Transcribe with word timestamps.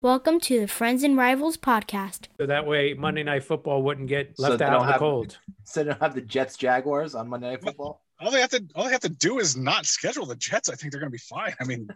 Welcome 0.00 0.38
to 0.42 0.60
the 0.60 0.68
Friends 0.68 1.02
and 1.02 1.16
Rivals 1.16 1.56
podcast. 1.56 2.28
So 2.38 2.46
that 2.46 2.64
way 2.64 2.94
Monday 2.94 3.24
Night 3.24 3.42
Football 3.42 3.82
wouldn't 3.82 4.06
get 4.06 4.38
left 4.38 4.58
they 4.58 4.64
out 4.64 4.70
don't 4.70 4.80
in 4.82 4.86
the 4.86 4.92
have- 4.92 5.00
cold. 5.00 5.38
So 5.64 5.82
they 5.82 5.90
don't 5.90 6.00
have 6.00 6.14
the 6.14 6.20
Jets 6.22 6.56
Jaguars 6.56 7.14
on 7.16 7.28
Monday 7.28 7.50
Night 7.50 7.62
Football. 7.62 8.00
All 8.20 8.30
they 8.30 8.40
have 8.40 8.50
to 8.50 8.64
all 8.76 8.84
they 8.84 8.92
have 8.92 9.00
to 9.00 9.08
do 9.08 9.38
is 9.40 9.56
not 9.56 9.86
schedule 9.86 10.24
the 10.24 10.36
Jets. 10.36 10.68
I 10.70 10.76
think 10.76 10.92
they're 10.92 11.00
going 11.00 11.10
to 11.10 11.14
be 11.14 11.18
fine. 11.18 11.52
I 11.60 11.64
mean, 11.64 11.88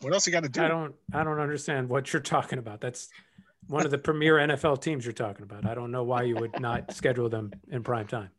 what 0.00 0.12
else 0.14 0.26
you 0.26 0.32
got 0.32 0.42
to 0.44 0.48
do? 0.48 0.62
I 0.62 0.68
don't 0.68 0.94
I 1.12 1.22
don't 1.22 1.38
understand 1.38 1.88
what 1.90 2.10
you're 2.12 2.22
talking 2.22 2.58
about. 2.58 2.80
That's 2.80 3.08
one 3.68 3.84
of 3.84 3.90
the 3.92 3.98
premier 3.98 4.36
NFL 4.38 4.80
teams 4.80 5.04
you're 5.04 5.12
talking 5.12 5.42
about. 5.42 5.66
I 5.66 5.74
don't 5.74 5.92
know 5.92 6.02
why 6.04 6.22
you 6.22 6.36
would 6.36 6.58
not 6.58 6.92
schedule 6.94 7.28
them 7.28 7.52
in 7.70 7.84
prime 7.84 8.06
time. 8.08 8.30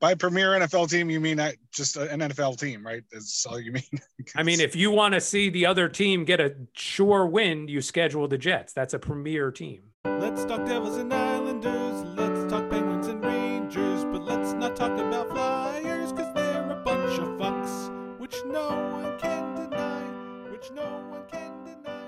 By 0.00 0.14
premier 0.14 0.52
NFL 0.52 0.88
team, 0.88 1.10
you 1.10 1.20
mean 1.20 1.36
that 1.36 1.56
just 1.70 1.98
uh, 1.98 2.06
an 2.10 2.20
NFL 2.20 2.58
team, 2.58 2.84
right? 2.84 3.02
That's 3.12 3.44
all 3.44 3.60
you 3.60 3.72
mean. 3.72 3.84
I 4.34 4.42
mean, 4.42 4.58
if 4.58 4.74
you 4.74 4.90
want 4.90 5.12
to 5.12 5.20
see 5.20 5.50
the 5.50 5.66
other 5.66 5.90
team 5.90 6.24
get 6.24 6.40
a 6.40 6.56
sure 6.72 7.26
win, 7.26 7.68
you 7.68 7.82
schedule 7.82 8.26
the 8.26 8.38
Jets. 8.38 8.72
That's 8.72 8.94
a 8.94 8.98
premier 8.98 9.50
team. 9.50 9.82
Let's 10.06 10.46
talk 10.46 10.64
Devils 10.64 10.96
and 10.96 11.12
Islanders. 11.12 12.02
Let's 12.16 12.50
talk 12.50 12.70
Penguins 12.70 13.08
and 13.08 13.22
Rangers. 13.22 14.06
But 14.06 14.22
let's 14.22 14.54
not 14.54 14.74
talk 14.74 14.98
about 14.98 15.28
Flyers, 15.28 16.12
cause 16.12 16.32
they're 16.34 16.70
a 16.70 16.82
bunch 16.82 17.18
of 17.18 17.28
fucks. 17.38 18.18
Which 18.18 18.36
no 18.46 18.68
one 18.70 19.18
can 19.18 19.54
deny. 19.54 20.00
Which 20.50 20.70
no 20.70 21.04
one 21.10 21.24
can 21.30 21.62
deny. 21.62 22.06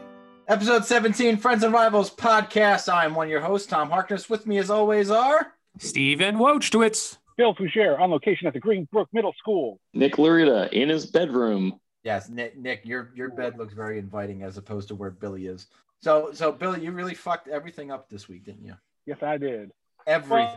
Episode 0.48 0.86
17, 0.86 1.36
Friends 1.36 1.62
and 1.62 1.74
Rivals 1.74 2.10
podcast. 2.10 2.90
I'm 2.90 3.14
one 3.14 3.26
of 3.26 3.30
your 3.30 3.42
hosts, 3.42 3.66
Tom 3.66 3.90
Harkness. 3.90 4.30
With 4.30 4.46
me, 4.46 4.56
as 4.56 4.70
always, 4.70 5.10
are 5.10 5.52
Steven 5.78 6.36
Wojtowicz. 6.36 7.18
Phil 7.42 7.54
Foucher 7.54 7.98
on 7.98 8.10
location 8.10 8.46
at 8.46 8.52
the 8.52 8.60
Greenbrook 8.60 9.06
Middle 9.12 9.34
School. 9.36 9.80
Nick 9.94 10.14
Larita 10.14 10.72
in 10.72 10.88
his 10.88 11.06
bedroom. 11.06 11.80
yes, 12.04 12.28
Nick. 12.28 12.56
Nick, 12.56 12.82
your 12.84 13.10
your 13.16 13.30
bed 13.30 13.58
looks 13.58 13.74
very 13.74 13.98
inviting 13.98 14.44
as 14.44 14.58
opposed 14.58 14.86
to 14.88 14.94
where 14.94 15.10
Billy 15.10 15.46
is. 15.46 15.66
So, 16.00 16.30
so 16.32 16.52
Billy, 16.52 16.84
you 16.84 16.92
really 16.92 17.14
fucked 17.14 17.48
everything 17.48 17.90
up 17.90 18.08
this 18.08 18.28
week, 18.28 18.44
didn't 18.44 18.64
you? 18.64 18.76
Yes, 19.06 19.18
I 19.22 19.38
did. 19.38 19.72
Everything. 20.06 20.56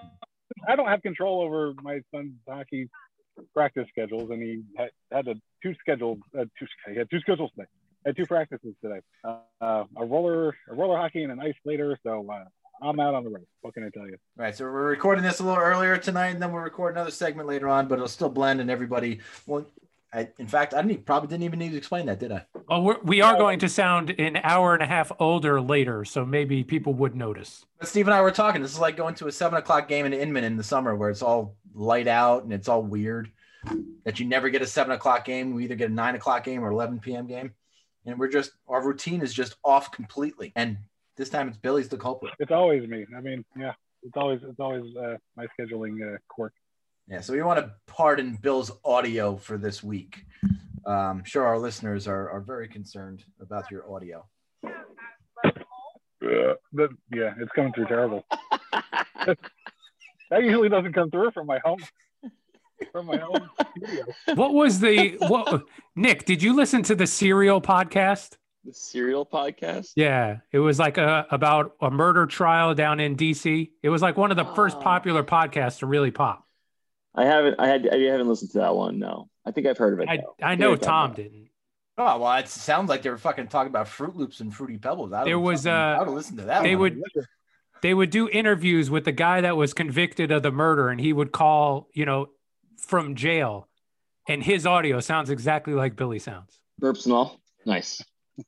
I 0.67 0.75
don't 0.75 0.87
have 0.87 1.01
control 1.01 1.41
over 1.41 1.73
my 1.81 2.01
son's 2.13 2.33
hockey 2.47 2.87
practice 3.55 3.87
schedules, 3.89 4.29
and 4.29 4.41
he 4.41 4.61
had, 4.77 4.91
had 5.11 5.27
a 5.27 5.35
two 5.63 5.73
scheduled 5.79 6.19
uh, 6.39 6.45
two 6.59 6.67
he 6.91 6.97
had 6.97 7.09
two 7.09 7.19
schedules 7.19 7.49
today. 7.55 7.67
Had 8.05 8.15
two 8.15 8.27
practices 8.27 8.75
today. 8.83 8.99
Uh, 9.23 9.37
uh, 9.59 9.85
a 9.97 10.05
roller 10.05 10.55
a 10.69 10.75
roller 10.75 10.97
hockey 10.97 11.23
and 11.23 11.31
an 11.31 11.39
ice 11.39 11.55
later. 11.65 11.97
So 12.03 12.27
uh, 12.31 12.43
I'm 12.81 12.99
out 12.99 13.13
on 13.13 13.23
the 13.23 13.29
road. 13.29 13.45
What 13.61 13.73
can 13.73 13.83
I 13.83 13.89
tell 13.89 14.07
you? 14.07 14.17
Right. 14.35 14.55
So 14.55 14.65
we're 14.65 14.89
recording 14.89 15.23
this 15.23 15.39
a 15.39 15.43
little 15.43 15.59
earlier 15.59 15.97
tonight, 15.97 16.29
and 16.29 16.41
then 16.41 16.51
we'll 16.51 16.61
record 16.61 16.93
another 16.93 17.11
segment 17.11 17.47
later 17.47 17.67
on. 17.67 17.87
But 17.87 17.95
it'll 17.95 18.07
still 18.07 18.29
blend, 18.29 18.61
and 18.61 18.69
everybody. 18.69 19.19
Well, 19.45 19.65
I, 20.15 20.29
in 20.39 20.47
fact, 20.47 20.73
I 20.73 20.77
didn't 20.77 20.91
even, 20.91 21.03
probably 21.03 21.27
didn't 21.27 21.43
even 21.43 21.59
need 21.59 21.71
to 21.71 21.77
explain 21.77 22.05
that, 22.05 22.19
did 22.19 22.31
I? 22.31 22.45
Well, 22.69 22.81
we're, 22.83 22.99
we 23.01 23.21
are 23.21 23.35
going 23.37 23.59
to 23.59 23.69
sound 23.69 24.11
an 24.11 24.39
hour 24.43 24.73
and 24.73 24.81
a 24.81 24.85
half 24.85 25.11
older 25.19 25.59
later, 25.59 26.05
so 26.05 26.25
maybe 26.25 26.63
people 26.63 26.93
would 26.93 27.15
notice. 27.15 27.65
But 27.79 27.89
Steve 27.89 28.07
and 28.07 28.13
I 28.13 28.21
were 28.21 28.31
talking. 28.31 28.61
This 28.61 28.71
is 28.71 28.79
like 28.79 28.95
going 28.95 29.15
to 29.15 29.27
a 29.27 29.31
seven 29.31 29.57
o'clock 29.57 29.89
game 29.89 30.05
in 30.05 30.13
Inman 30.13 30.45
in 30.45 30.55
the 30.55 30.63
summer 30.63 30.95
where 30.95 31.09
it's 31.09 31.21
all 31.21 31.57
light 31.73 32.07
out 32.07 32.43
and 32.43 32.53
it's 32.53 32.69
all 32.69 32.81
weird. 32.81 33.29
That 34.05 34.19
you 34.19 34.25
never 34.25 34.49
get 34.49 34.61
a 34.61 34.67
seven 34.67 34.93
o'clock 34.93 35.25
game. 35.25 35.53
We 35.53 35.65
either 35.65 35.75
get 35.75 35.89
a 35.89 35.93
nine 35.93 36.15
o'clock 36.15 36.45
game 36.45 36.63
or 36.63 36.71
11 36.71 36.99
p.m. 36.99 37.27
game. 37.27 37.53
And 38.05 38.17
we're 38.17 38.29
just, 38.29 38.51
our 38.69 38.85
routine 38.85 39.21
is 39.21 39.33
just 39.33 39.55
off 39.65 39.91
completely. 39.91 40.53
And 40.55 40.77
this 41.17 41.29
time 41.29 41.47
it's 41.47 41.57
Billy's 41.57 41.89
the 41.89 41.97
culprit. 41.97 42.33
It's 42.39 42.51
always 42.51 42.87
me. 42.87 43.05
I 43.15 43.21
mean, 43.21 43.45
yeah, 43.57 43.73
it's 44.03 44.15
always 44.15 44.41
it's 44.43 44.59
always 44.59 44.95
uh, 44.95 45.17
my 45.35 45.47
scheduling 45.57 46.15
uh, 46.15 46.17
quirk. 46.27 46.53
Yeah. 47.07 47.21
So 47.21 47.33
we 47.33 47.41
want 47.43 47.59
to 47.59 47.71
pardon 47.87 48.37
Bill's 48.41 48.71
audio 48.83 49.35
for 49.37 49.57
this 49.57 49.83
week. 49.83 50.25
Um, 50.85 51.23
sure, 51.23 51.45
our 51.45 51.57
listeners 51.57 52.07
are, 52.07 52.29
are 52.29 52.41
very 52.41 52.67
concerned 52.67 53.23
about 53.39 53.71
your 53.71 53.91
audio. 53.91 54.25
But 56.21 56.89
yeah, 57.13 57.33
it's 57.39 57.51
coming 57.55 57.73
through 57.73 57.85
terrible. 57.85 58.25
that 59.25 60.43
usually 60.43 60.69
doesn't 60.69 60.93
come 60.93 61.11
through 61.11 61.31
from 61.31 61.45
my 61.47 61.59
home 61.59 61.79
from 62.91 63.05
my 63.05 63.17
home 63.17 63.49
studio. 63.77 64.05
What 64.35 64.53
was 64.53 64.79
the 64.79 65.17
what? 65.19 65.63
Nick, 65.95 66.25
did 66.25 66.43
you 66.43 66.55
listen 66.55 66.83
to 66.83 66.95
the 66.95 67.07
Serial 67.07 67.61
podcast? 67.61 68.37
The 68.65 68.73
serial 68.73 69.25
podcast. 69.25 69.91
Yeah, 69.95 70.37
it 70.51 70.57
was 70.59 70.79
like 70.79 70.97
a 70.97 71.27
about 71.29 71.75
a 71.81 71.91
murder 71.91 72.25
trial 72.25 72.73
down 72.73 72.99
in 72.99 73.15
D.C. 73.15 73.71
It 73.83 73.89
was 73.89 74.01
like 74.01 74.17
one 74.17 74.31
of 74.31 74.37
the 74.37 74.45
first 74.55 74.77
Oh. 74.77 74.81
popular 74.81 75.23
podcasts 75.23 75.79
to 75.79 75.85
really 75.85 76.09
pop. 76.11 76.43
I 77.13 77.25
haven't. 77.25 77.59
I 77.59 77.67
had. 77.67 77.87
I 77.87 77.97
haven't 77.99 78.27
listened 78.27 78.51
to 78.53 78.57
that 78.59 78.75
one. 78.75 78.97
No, 78.99 79.29
I 79.45 79.51
think 79.51 79.67
I've 79.67 79.77
heard 79.77 79.93
of 79.93 79.99
it. 79.99 80.09
I 80.09 80.17
though. 80.17 80.35
I 80.41 80.55
know 80.55 80.75
Tom 80.75 81.11
okay. 81.11 81.23
didn't. 81.23 81.49
Oh, 81.97 82.19
well, 82.19 82.37
it 82.39 82.49
sounds 82.49 82.89
like 82.89 83.03
they 83.03 83.09
were 83.09 83.17
fucking 83.17 83.47
talking 83.47 83.69
about 83.69 83.85
Froot 83.87 84.15
Loops 84.15 84.41
and 84.41 84.53
Fruity 84.53 84.77
Pebbles. 84.77 85.13
I 85.13 85.23
There 85.23 85.39
would 85.39 85.51
was, 85.51 85.63
fucking- 85.63 85.71
uh, 85.73 85.97
I 85.97 86.03
would 86.03 86.13
listen 86.13 86.35
to 86.37 86.43
that. 86.45 86.63
they 86.63 86.75
one. 86.75 86.81
would- 87.15 87.25
They 87.81 87.93
would 87.93 88.09
do 88.09 88.27
interviews 88.27 88.89
with 88.89 89.05
the 89.05 89.11
guy 89.11 89.41
that 89.41 89.55
was 89.55 89.73
convicted 89.73 90.31
of 90.31 90.41
the 90.43 90.51
murder, 90.51 90.89
and 90.89 90.99
he 90.99 91.13
would 91.13 91.31
call, 91.31 91.87
you 91.93 92.05
know, 92.05 92.29
from 92.77 93.13
jail, 93.15 93.69
and 94.27 94.41
his 94.43 94.65
audio 94.65 94.99
sounds 94.99 95.29
exactly 95.29 95.73
like 95.73 95.95
Billy 95.95 96.17
sounds. 96.19 96.59
Burps 96.81 97.05
and 97.05 97.13
all. 97.13 97.39
Nice. 97.65 98.03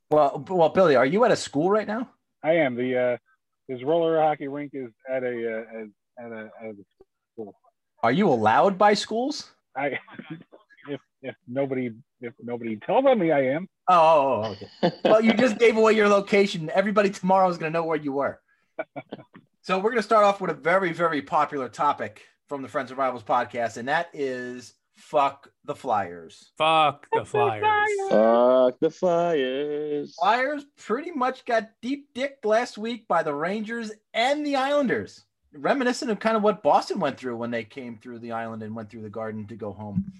Well, 0.09 0.43
well, 0.49 0.69
Billy, 0.69 0.95
are 0.95 1.05
you 1.05 1.23
at 1.25 1.31
a 1.31 1.35
school 1.35 1.69
right 1.69 1.87
now? 1.87 2.09
I 2.43 2.53
am 2.57 2.75
the 2.75 2.97
uh, 2.97 3.17
his 3.67 3.83
roller 3.83 4.21
hockey 4.21 4.47
rink 4.47 4.71
is 4.73 4.91
at 5.09 5.23
a 5.23 5.27
uh, 5.27 6.25
at, 6.25 6.31
a 6.31 6.49
at 6.61 6.69
a 6.71 6.75
school. 7.33 7.55
Are 8.03 8.11
you 8.11 8.29
allowed 8.29 8.77
by 8.77 8.93
schools? 8.93 9.51
I 9.75 9.99
if 10.89 11.01
if 11.21 11.35
nobody 11.47 11.91
if 12.21 12.33
nobody 12.41 12.77
tells 12.77 13.05
on 13.05 13.19
me, 13.19 13.31
I 13.31 13.45
am. 13.47 13.67
Oh, 13.87 13.95
oh, 13.95 14.55
oh, 14.83 14.87
okay. 14.87 14.99
well, 15.05 15.21
you 15.21 15.33
just 15.33 15.57
gave 15.57 15.77
away 15.77 15.93
your 15.93 16.09
location. 16.09 16.69
Everybody 16.73 17.09
tomorrow 17.09 17.49
is 17.49 17.57
going 17.57 17.71
to 17.71 17.77
know 17.77 17.85
where 17.85 17.97
you 17.97 18.11
were. 18.11 18.39
so 19.61 19.77
we're 19.77 19.91
going 19.91 19.97
to 19.97 20.03
start 20.03 20.25
off 20.25 20.41
with 20.41 20.51
a 20.51 20.55
very, 20.55 20.91
very 20.91 21.21
popular 21.21 21.69
topic 21.69 22.23
from 22.47 22.61
the 22.61 22.67
Friends 22.67 22.91
of 22.91 22.97
Rivals 22.97 23.23
podcast, 23.23 23.77
and 23.77 23.87
that 23.87 24.09
is 24.13 24.73
fuck 24.97 25.49
the 25.63 25.75
Flyers. 25.75 26.51
Fuck 26.57 27.07
the 27.13 27.23
Flyers. 27.23 27.63
Fuck 28.09 28.79
the 28.79 28.89
Flyers. 28.89 30.15
Flyers 30.19 30.65
pretty 30.77 31.11
much 31.11 31.45
got 31.45 31.69
deep 31.81 32.09
dicked 32.13 32.45
last 32.45 32.77
week 32.77 33.07
by 33.07 33.23
the 33.23 33.33
Rangers 33.33 33.91
and 34.13 34.45
the 34.45 34.55
Islanders. 34.55 35.25
Reminiscent 35.53 36.11
of 36.11 36.19
kind 36.19 36.35
of 36.35 36.43
what 36.43 36.63
Boston 36.63 36.99
went 36.99 37.17
through 37.17 37.37
when 37.37 37.51
they 37.51 37.63
came 37.63 37.97
through 37.97 38.19
the 38.19 38.31
island 38.31 38.63
and 38.63 38.75
went 38.75 38.89
through 38.89 39.03
the 39.03 39.09
garden 39.09 39.47
to 39.47 39.55
go 39.55 39.71
home. 39.71 40.11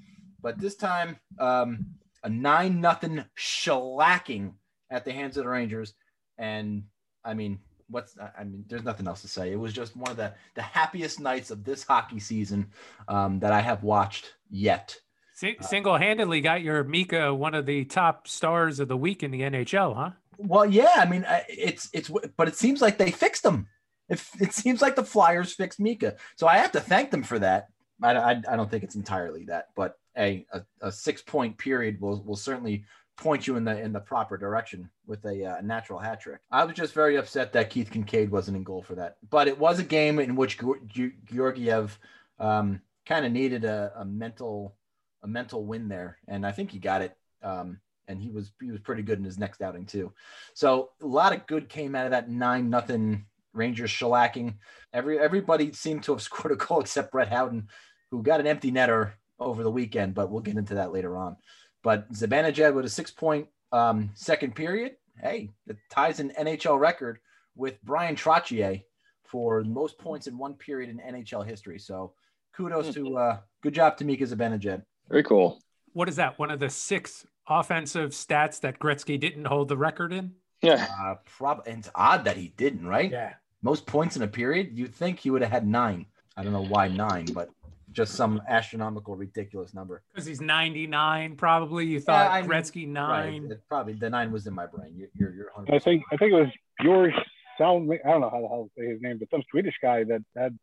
But 0.42 0.60
this 0.60 0.76
time, 0.76 1.18
um, 1.40 1.86
a 2.24 2.30
nine 2.30 2.80
nothing 2.80 3.24
shellacking 3.38 4.54
at 4.90 5.06
the 5.06 5.12
hands 5.12 5.38
of 5.38 5.44
the 5.44 5.50
Rangers. 5.50 5.94
And 6.38 6.84
I 7.26 7.34
mean, 7.34 7.60
what's 7.90 8.16
I 8.20 8.44
mean, 8.44 8.66
there's 8.68 8.84
nothing 8.84 9.08
else 9.08 9.22
to 9.22 9.28
say. 9.28 9.52
It 9.52 9.60
was 9.60 9.74
just 9.74 9.96
one 9.96 10.12
of 10.12 10.18
the 10.18 10.34
the 10.56 10.62
happiest 10.62 11.20
nights 11.20 11.52
of 11.52 11.64
this 11.64 11.84
hockey 11.84 12.20
season 12.20 12.72
um, 13.08 13.40
that 13.40 13.52
I 13.52 13.62
have 13.62 13.84
watched 13.84 14.34
yet. 14.50 15.00
Si- 15.36 15.58
single-handedly 15.62 16.42
got 16.42 16.64
your 16.64 16.84
Mika 16.84 17.34
one 17.34 17.54
of 17.54 17.68
the 17.68 17.86
top 17.86 18.28
stars 18.28 18.80
of 18.80 18.88
the 18.88 18.98
week 18.98 19.22
in 19.22 19.30
the 19.30 19.42
NHL, 19.42 19.96
huh? 19.96 20.12
Well, 20.40 20.66
yeah, 20.66 20.94
I 20.96 21.06
mean, 21.06 21.26
it's 21.48 21.90
it's, 21.94 22.12
but 22.36 22.48
it 22.48 22.56
seems 22.56 22.82
like 22.82 22.98
they 22.98 23.12
fixed 23.12 23.44
them. 23.44 23.68
It, 24.10 24.24
it 24.40 24.54
seems 24.54 24.82
like 24.82 24.96
the 24.96 25.04
Flyers 25.04 25.54
fixed 25.54 25.80
Mika, 25.80 26.16
so 26.38 26.48
I 26.48 26.58
have 26.58 26.72
to 26.72 26.80
thank 26.80 27.12
them 27.12 27.24
for 27.24 27.38
that. 27.40 27.68
I, 28.02 28.16
I, 28.16 28.42
I 28.50 28.56
don't 28.56 28.70
think 28.70 28.84
it's 28.84 28.96
entirely 28.96 29.46
that, 29.46 29.68
but 29.76 29.98
a, 30.18 30.46
a, 30.52 30.62
a 30.82 30.92
six 30.92 31.22
point 31.22 31.58
period 31.58 32.00
will 32.00 32.24
will 32.24 32.36
certainly 32.36 32.86
point 33.18 33.48
you 33.48 33.56
in 33.56 33.64
the 33.64 33.80
in 33.80 33.92
the 33.92 34.00
proper 34.00 34.38
direction 34.38 34.90
with 35.06 35.26
a 35.26 35.44
uh, 35.44 35.62
natural 35.62 36.00
hat 36.00 36.22
trick. 36.22 36.40
I 36.52 36.64
was 36.64 36.76
just 36.76 36.94
very 36.94 37.18
upset 37.18 37.52
that 37.54 37.70
Keith 37.70 37.90
Kinkaid 37.92 38.30
wasn't 38.30 38.58
in 38.58 38.64
goal 38.64 38.82
for 38.82 38.96
that, 38.96 39.18
but 39.30 39.48
it 39.48 39.58
was 39.58 39.80
a 39.80 39.84
game 39.84 40.20
in 40.20 40.36
which 40.36 40.58
Geor- 40.58 41.14
Georgiev 41.26 42.00
um, 42.40 42.82
kind 43.06 43.26
of 43.26 43.32
needed 43.32 43.66
a, 43.66 43.92
a 43.96 44.06
mental 44.06 44.76
a 45.24 45.28
mental 45.28 45.66
win 45.66 45.88
there, 45.88 46.18
and 46.28 46.46
I 46.46 46.52
think 46.52 46.72
he 46.72 46.80
got 46.80 47.02
it. 47.02 47.18
Um, 47.42 47.80
and 48.08 48.22
he 48.22 48.30
was 48.30 48.52
he 48.62 48.72
was 48.72 48.80
pretty 48.80 49.02
good 49.02 49.20
in 49.20 49.26
his 49.26 49.38
next 49.38 49.62
outing 49.62 49.86
too. 49.86 50.14
So 50.54 50.92
a 51.02 51.06
lot 51.06 51.34
of 51.34 51.46
good 51.46 51.68
came 51.68 51.94
out 51.96 52.06
of 52.06 52.12
that 52.12 52.30
nine 52.30 52.70
nothing 52.70 53.26
Rangers 53.54 53.92
shellacking. 53.92 54.56
Every 54.94 55.20
everybody 55.20 55.74
seemed 55.74 56.04
to 56.04 56.14
have 56.14 56.22
scored 56.22 56.54
a 56.54 56.56
goal 56.56 56.82
except 56.82 57.12
Brett 57.12 57.30
Howden, 57.30 57.68
who 58.12 58.24
got 58.24 58.40
an 58.40 58.48
empty 58.48 58.72
netter 58.72 59.14
over 59.40 59.64
the 59.64 59.72
weekend, 59.72 60.14
but 60.14 60.32
we'll 60.32 60.42
get 60.42 60.58
into 60.58 60.76
that 60.76 60.94
later 60.94 61.18
on. 61.18 61.38
But 61.84 62.12
Zibanejad 62.12 62.74
with 62.74 62.86
a 62.86 62.90
six 62.90 63.12
point 63.12 63.48
um, 63.72 64.10
second 64.14 64.56
period. 64.56 64.96
Hey, 65.22 65.50
it 65.68 65.78
ties 65.90 66.20
an 66.20 66.32
NHL 66.40 66.80
record 66.80 67.20
with 67.56 67.82
Bryan 67.84 68.16
Trottier 68.16 68.84
for 69.24 69.64
most 69.64 69.98
points 69.98 70.28
in 70.28 70.38
one 70.38 70.54
period 70.54 70.90
in 70.90 70.98
NHL 70.98 71.46
history. 71.46 71.80
So 71.80 72.14
kudos 72.56 72.94
to 72.94 73.18
uh, 73.18 73.38
good 73.62 73.74
job 73.74 73.98
to 73.98 74.06
Mika 74.06 74.26
Zibanejad. 74.26 74.84
Very 75.10 75.24
cool. 75.24 75.62
What 75.94 76.10
is 76.10 76.18
that? 76.18 76.38
One 76.38 76.52
of 76.52 76.60
the 76.60 76.70
six 76.70 77.26
offensive 77.48 78.12
stats 78.12 78.60
that 78.62 78.80
Gretzky 78.80 79.20
didn't 79.20 79.46
hold 79.46 79.70
the 79.70 79.78
record 79.78 80.14
in? 80.14 80.34
Yeah. 80.62 80.88
Uh, 81.00 81.16
prob- 81.26 81.64
it's 81.66 81.90
odd 81.96 82.26
that 82.26 82.38
he 82.38 82.50
didn't, 82.50 82.86
right? 82.86 83.12
Yeah. 83.12 83.34
Most 83.62 83.86
points 83.86 84.16
in 84.16 84.22
a 84.22 84.28
period. 84.28 84.78
You'd 84.78 84.94
think 84.94 85.20
he 85.20 85.30
would 85.30 85.42
have 85.42 85.52
had 85.52 85.68
nine. 85.68 86.06
I 86.36 86.44
don't 86.44 86.54
know 86.54 86.66
why 86.66 86.88
nine, 86.88 87.26
but 87.34 87.50
just 87.98 88.14
some 88.14 88.40
astronomical, 88.48 89.16
ridiculous 89.16 89.74
number. 89.74 90.04
Because 90.14 90.28
he's 90.28 90.40
99, 90.40 91.36
probably. 91.36 91.86
You 91.88 92.00
thought 92.00 92.32
I 92.32 92.42
mean, 92.42 92.50
Gretzky 92.50 92.88
nine. 92.88 93.48
Right. 93.50 93.58
Probably 93.68 93.94
the 93.94 94.10
nine 94.10 94.32
was 94.32 94.46
in 94.46 94.54
my 94.54 94.68
brain. 94.68 94.94
You're 94.96 95.10
you're, 95.16 95.34
you're 95.34 95.52
100%. 95.58 95.74
I 95.74 95.80
think 95.80 96.04
I 96.14 96.18
think 96.18 96.32
it 96.32 96.36
was 96.36 96.50
George 96.82 97.14
Sound. 97.58 97.92
I 97.92 98.10
don't 98.12 98.22
know 98.22 98.30
how 98.30 98.42
the 98.42 98.48
hell 98.48 98.70
to 98.78 98.82
say 98.82 98.88
his 98.88 99.02
name, 99.02 99.18
but 99.18 99.30
some 99.32 99.42
Swedish 99.50 99.74
guy 99.82 100.04
that 100.04 100.22
had 100.38 100.58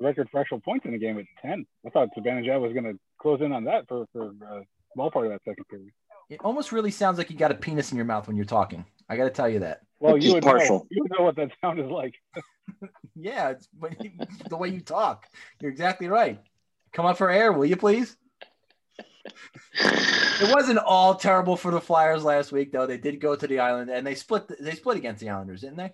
record 0.00 0.28
for 0.30 0.40
actual 0.40 0.58
points 0.60 0.84
in 0.84 0.92
the 0.92 0.98
game 0.98 1.16
at 1.18 1.26
ten. 1.40 1.64
I 1.86 1.90
thought 1.90 2.08
Zibanejad 2.18 2.60
was 2.60 2.72
going 2.72 2.84
to 2.84 2.98
close 3.22 3.40
in 3.40 3.52
on 3.52 3.64
that 3.64 3.86
for 3.88 4.06
for 4.12 4.30
a 4.30 4.64
small 4.92 5.12
part 5.12 5.26
of 5.26 5.32
that 5.32 5.42
second 5.48 5.64
period. 5.70 5.92
It 6.28 6.40
almost 6.44 6.72
really 6.72 6.90
sounds 6.90 7.18
like 7.18 7.30
you 7.30 7.36
got 7.36 7.52
a 7.52 7.54
penis 7.54 7.92
in 7.92 7.96
your 7.96 8.04
mouth 8.04 8.26
when 8.26 8.36
you're 8.36 8.44
talking. 8.44 8.84
I 9.08 9.16
got 9.16 9.24
to 9.24 9.30
tell 9.30 9.48
you 9.48 9.60
that. 9.60 9.80
Well, 9.98 10.14
Just 10.14 10.26
you 10.28 10.34
would 10.34 10.44
partial. 10.44 10.78
know. 10.78 10.86
You 10.90 11.02
would 11.02 11.12
know 11.18 11.24
what 11.24 11.36
that 11.36 11.50
sound 11.60 11.78
is 11.80 11.90
like. 11.90 12.14
Yeah, 13.16 13.50
it's 13.50 13.68
when 13.78 13.96
the 14.48 14.56
way 14.56 14.68
you 14.68 14.80
talk. 14.80 15.26
You're 15.60 15.70
exactly 15.70 16.08
right. 16.08 16.40
Come 16.92 17.06
up 17.06 17.18
for 17.18 17.30
air, 17.30 17.52
will 17.52 17.66
you 17.66 17.76
please? 17.76 18.16
It 19.74 20.54
wasn't 20.54 20.78
all 20.78 21.14
terrible 21.14 21.56
for 21.56 21.70
the 21.70 21.80
Flyers 21.80 22.24
last 22.24 22.50
week, 22.52 22.72
though. 22.72 22.86
They 22.86 22.98
did 22.98 23.20
go 23.20 23.36
to 23.36 23.46
the 23.46 23.60
island 23.60 23.90
and 23.90 24.06
they 24.06 24.14
split. 24.14 24.50
They 24.60 24.72
split 24.72 24.96
against 24.96 25.20
the 25.20 25.28
Islanders, 25.28 25.60
didn't 25.60 25.76
they? 25.76 25.92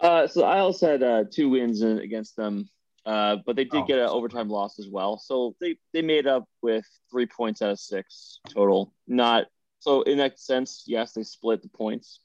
Uh, 0.00 0.26
so 0.26 0.44
I 0.44 0.58
also 0.60 0.90
had 0.92 1.02
uh, 1.02 1.24
two 1.30 1.50
wins 1.50 1.82
in, 1.82 1.98
against 1.98 2.36
them, 2.36 2.68
uh, 3.06 3.36
but 3.44 3.56
they 3.56 3.64
did 3.64 3.82
Oh. 3.82 3.84
get 3.84 3.98
an 3.98 4.08
overtime 4.08 4.48
loss 4.48 4.78
as 4.78 4.88
well. 4.88 5.18
So 5.18 5.54
they, 5.60 5.76
they 5.92 6.02
made 6.02 6.26
up 6.26 6.44
with 6.60 6.84
three 7.10 7.26
points 7.26 7.62
out 7.62 7.70
of 7.70 7.78
six 7.78 8.40
total. 8.48 8.94
Not 9.06 9.46
so 9.80 10.02
in 10.02 10.18
that 10.18 10.38
sense, 10.38 10.84
yes, 10.86 11.12
they 11.12 11.22
split 11.24 11.62
the 11.62 11.68
points 11.68 12.20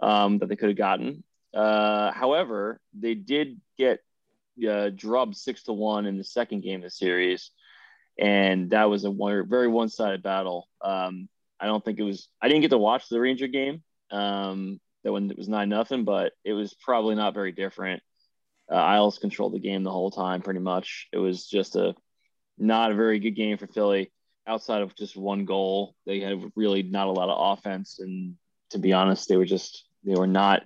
um, 0.00 0.38
that 0.38 0.48
they 0.48 0.56
could 0.56 0.68
have 0.70 0.78
gotten. 0.78 1.22
Uh, 1.52 2.12
however, 2.12 2.80
they 2.98 3.14
did 3.14 3.60
get 3.76 4.00
uh, 4.68 4.90
drubbed 4.94 5.36
six 5.36 5.64
to 5.64 5.72
one 5.72 6.06
in 6.06 6.18
the 6.18 6.24
second 6.24 6.62
game 6.62 6.80
of 6.80 6.84
the 6.84 6.90
series, 6.90 7.50
and 8.18 8.70
that 8.70 8.84
was 8.84 9.04
a 9.04 9.10
one, 9.10 9.48
very 9.48 9.68
one 9.68 9.88
sided 9.88 10.22
battle. 10.22 10.68
Um, 10.80 11.28
I 11.58 11.66
don't 11.66 11.84
think 11.84 11.98
it 11.98 12.04
was. 12.04 12.28
I 12.40 12.48
didn't 12.48 12.62
get 12.62 12.70
to 12.70 12.78
watch 12.78 13.08
the 13.08 13.20
Ranger 13.20 13.46
game. 13.46 13.82
Um, 14.10 14.80
that 15.04 15.12
one 15.12 15.32
was 15.36 15.48
nine 15.48 15.68
nothing, 15.68 16.04
but 16.04 16.32
it 16.44 16.52
was 16.52 16.74
probably 16.74 17.14
not 17.14 17.34
very 17.34 17.52
different. 17.52 18.02
Uh, 18.70 18.76
Isles 18.76 19.18
controlled 19.18 19.54
the 19.54 19.60
game 19.60 19.82
the 19.82 19.90
whole 19.90 20.10
time, 20.10 20.42
pretty 20.42 20.60
much. 20.60 21.08
It 21.12 21.18
was 21.18 21.46
just 21.46 21.76
a 21.76 21.94
not 22.58 22.92
a 22.92 22.94
very 22.94 23.18
good 23.18 23.32
game 23.32 23.58
for 23.58 23.66
Philly. 23.66 24.12
Outside 24.46 24.82
of 24.82 24.94
just 24.96 25.16
one 25.16 25.44
goal, 25.44 25.94
they 26.04 26.20
had 26.20 26.42
really 26.56 26.82
not 26.82 27.06
a 27.06 27.12
lot 27.12 27.28
of 27.28 27.58
offense, 27.58 27.98
and 28.00 28.36
to 28.70 28.78
be 28.78 28.92
honest, 28.92 29.28
they 29.28 29.36
were 29.36 29.44
just 29.44 29.84
they 30.04 30.14
were 30.14 30.26
not. 30.26 30.62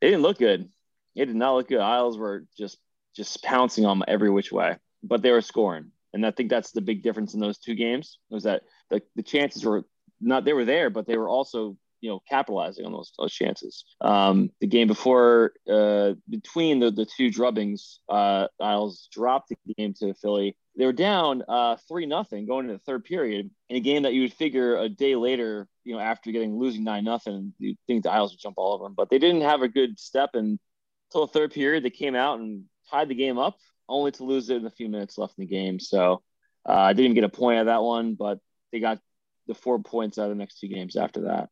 They 0.00 0.08
didn't 0.08 0.22
look 0.22 0.38
good. 0.38 0.68
It 1.16 1.26
did 1.26 1.36
not 1.36 1.54
look 1.54 1.68
good. 1.68 1.80
Isles 1.80 2.16
were 2.16 2.44
just 2.56 2.78
just 3.18 3.42
pouncing 3.42 3.84
on 3.84 3.98
them 3.98 4.06
every 4.08 4.30
which 4.30 4.52
way, 4.52 4.76
but 5.02 5.22
they 5.22 5.32
were 5.32 5.42
scoring, 5.42 5.90
and 6.14 6.24
I 6.24 6.30
think 6.30 6.48
that's 6.48 6.70
the 6.70 6.80
big 6.80 7.02
difference 7.02 7.34
in 7.34 7.40
those 7.40 7.58
two 7.58 7.74
games 7.74 8.18
was 8.30 8.44
that 8.44 8.62
the, 8.90 9.02
the 9.16 9.22
chances 9.22 9.64
were 9.64 9.84
not 10.20 10.44
they 10.44 10.52
were 10.52 10.64
there, 10.64 10.88
but 10.88 11.06
they 11.06 11.16
were 11.16 11.28
also 11.28 11.76
you 12.00 12.08
know 12.08 12.20
capitalizing 12.28 12.86
on 12.86 12.92
those 12.92 13.12
those 13.18 13.32
chances. 13.32 13.84
Um, 14.00 14.50
the 14.60 14.68
game 14.68 14.86
before, 14.86 15.52
uh, 15.68 16.12
between 16.30 16.78
the 16.78 16.92
the 16.92 17.04
two 17.04 17.30
drubbings, 17.30 17.98
uh, 18.08 18.46
Isles 18.60 19.08
dropped 19.12 19.48
the 19.48 19.74
game 19.74 19.94
to 19.94 20.14
Philly. 20.14 20.56
They 20.76 20.86
were 20.86 20.92
down 20.92 21.42
uh, 21.48 21.76
three 21.88 22.06
nothing 22.06 22.46
going 22.46 22.66
into 22.66 22.78
the 22.78 22.84
third 22.84 23.04
period 23.04 23.50
in 23.68 23.76
a 23.76 23.80
game 23.80 24.04
that 24.04 24.14
you 24.14 24.22
would 24.22 24.32
figure 24.32 24.76
a 24.76 24.88
day 24.88 25.16
later, 25.16 25.66
you 25.82 25.94
know, 25.94 26.00
after 26.00 26.30
getting 26.30 26.56
losing 26.56 26.84
nine 26.84 27.02
nothing, 27.02 27.52
you 27.58 27.74
think 27.88 28.04
the 28.04 28.12
Isles 28.12 28.32
would 28.32 28.40
jump 28.40 28.54
all 28.58 28.74
over 28.74 28.84
them, 28.84 28.94
but 28.96 29.10
they 29.10 29.18
didn't 29.18 29.40
have 29.40 29.62
a 29.62 29.68
good 29.68 29.98
step 29.98 30.30
and 30.34 30.60
until 31.08 31.26
the 31.26 31.32
third 31.32 31.52
period. 31.52 31.84
They 31.84 31.90
came 31.90 32.14
out 32.14 32.38
and 32.38 32.64
tied 32.90 33.08
the 33.08 33.14
game 33.14 33.38
up, 33.38 33.58
only 33.88 34.10
to 34.12 34.24
lose 34.24 34.50
it 34.50 34.56
in 34.56 34.66
a 34.66 34.70
few 34.70 34.88
minutes 34.88 35.18
left 35.18 35.34
in 35.38 35.44
the 35.44 35.50
game. 35.50 35.80
So 35.80 36.22
uh, 36.68 36.72
I 36.72 36.92
didn't 36.92 37.06
even 37.06 37.14
get 37.14 37.24
a 37.24 37.28
point 37.28 37.58
out 37.58 37.62
of 37.62 37.66
that 37.66 37.82
one, 37.82 38.14
but 38.14 38.38
they 38.72 38.80
got 38.80 38.98
the 39.46 39.54
four 39.54 39.78
points 39.78 40.18
out 40.18 40.24
of 40.24 40.30
the 40.30 40.34
next 40.36 40.60
two 40.60 40.68
games 40.68 40.96
after 40.96 41.22
that. 41.22 41.48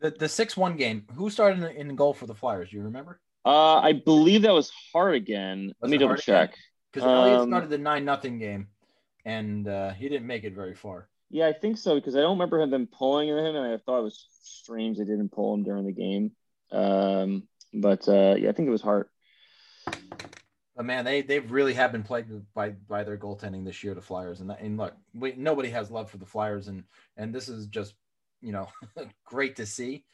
The 0.00 0.10
the 0.10 0.28
six 0.28 0.56
one 0.56 0.76
game. 0.76 1.06
Who 1.14 1.30
started 1.30 1.62
in, 1.62 1.88
in 1.88 1.96
goal 1.96 2.14
for 2.14 2.26
the 2.26 2.34
Flyers? 2.34 2.70
Do 2.70 2.76
you 2.76 2.82
remember? 2.84 3.20
Uh, 3.44 3.78
I 3.78 3.92
believe 3.92 4.42
that 4.42 4.52
was 4.52 4.70
Hart 4.92 5.14
again. 5.14 5.66
Was 5.66 5.74
Let 5.82 5.90
me 5.90 5.98
double 5.98 6.16
check. 6.16 6.54
Because 6.92 7.08
Elliott 7.08 7.40
Um, 7.40 7.48
started 7.48 7.70
the 7.70 7.78
nine 7.78 8.04
nothing 8.04 8.38
game, 8.38 8.68
and 9.24 9.66
uh, 9.66 9.90
he 9.90 10.08
didn't 10.08 10.26
make 10.26 10.44
it 10.44 10.54
very 10.54 10.74
far. 10.74 11.08
Yeah, 11.30 11.46
I 11.46 11.52
think 11.52 11.78
so 11.78 11.94
because 11.94 12.14
I 12.14 12.20
don't 12.20 12.36
remember 12.38 12.60
him 12.60 12.70
them 12.70 12.86
pulling 12.86 13.28
him, 13.28 13.36
and 13.38 13.58
I 13.58 13.78
thought 13.78 14.00
it 14.00 14.04
was 14.04 14.26
strange 14.42 14.98
they 14.98 15.04
didn't 15.04 15.32
pull 15.32 15.54
him 15.54 15.64
during 15.64 15.86
the 15.86 15.92
game. 15.92 16.32
Um, 16.70 17.48
but 17.72 18.06
uh, 18.06 18.34
yeah, 18.38 18.50
I 18.50 18.52
think 18.52 18.68
it 18.68 18.72
was 18.72 18.82
Hart. 18.82 19.10
Man, 20.82 21.04
they 21.04 21.22
they 21.22 21.40
really 21.40 21.74
have 21.74 21.92
been 21.92 22.02
plagued 22.02 22.30
by 22.54 22.70
by 22.88 23.04
their 23.04 23.16
goaltending 23.16 23.64
this 23.64 23.82
year. 23.82 23.94
The 23.94 24.02
Flyers 24.02 24.40
and 24.40 24.50
and 24.50 24.76
look, 24.76 24.94
we, 25.14 25.34
nobody 25.36 25.70
has 25.70 25.90
love 25.90 26.10
for 26.10 26.18
the 26.18 26.26
Flyers, 26.26 26.68
and 26.68 26.84
and 27.16 27.34
this 27.34 27.48
is 27.48 27.66
just 27.66 27.94
you 28.40 28.52
know 28.52 28.68
great 29.24 29.56
to 29.56 29.66
see. 29.66 30.04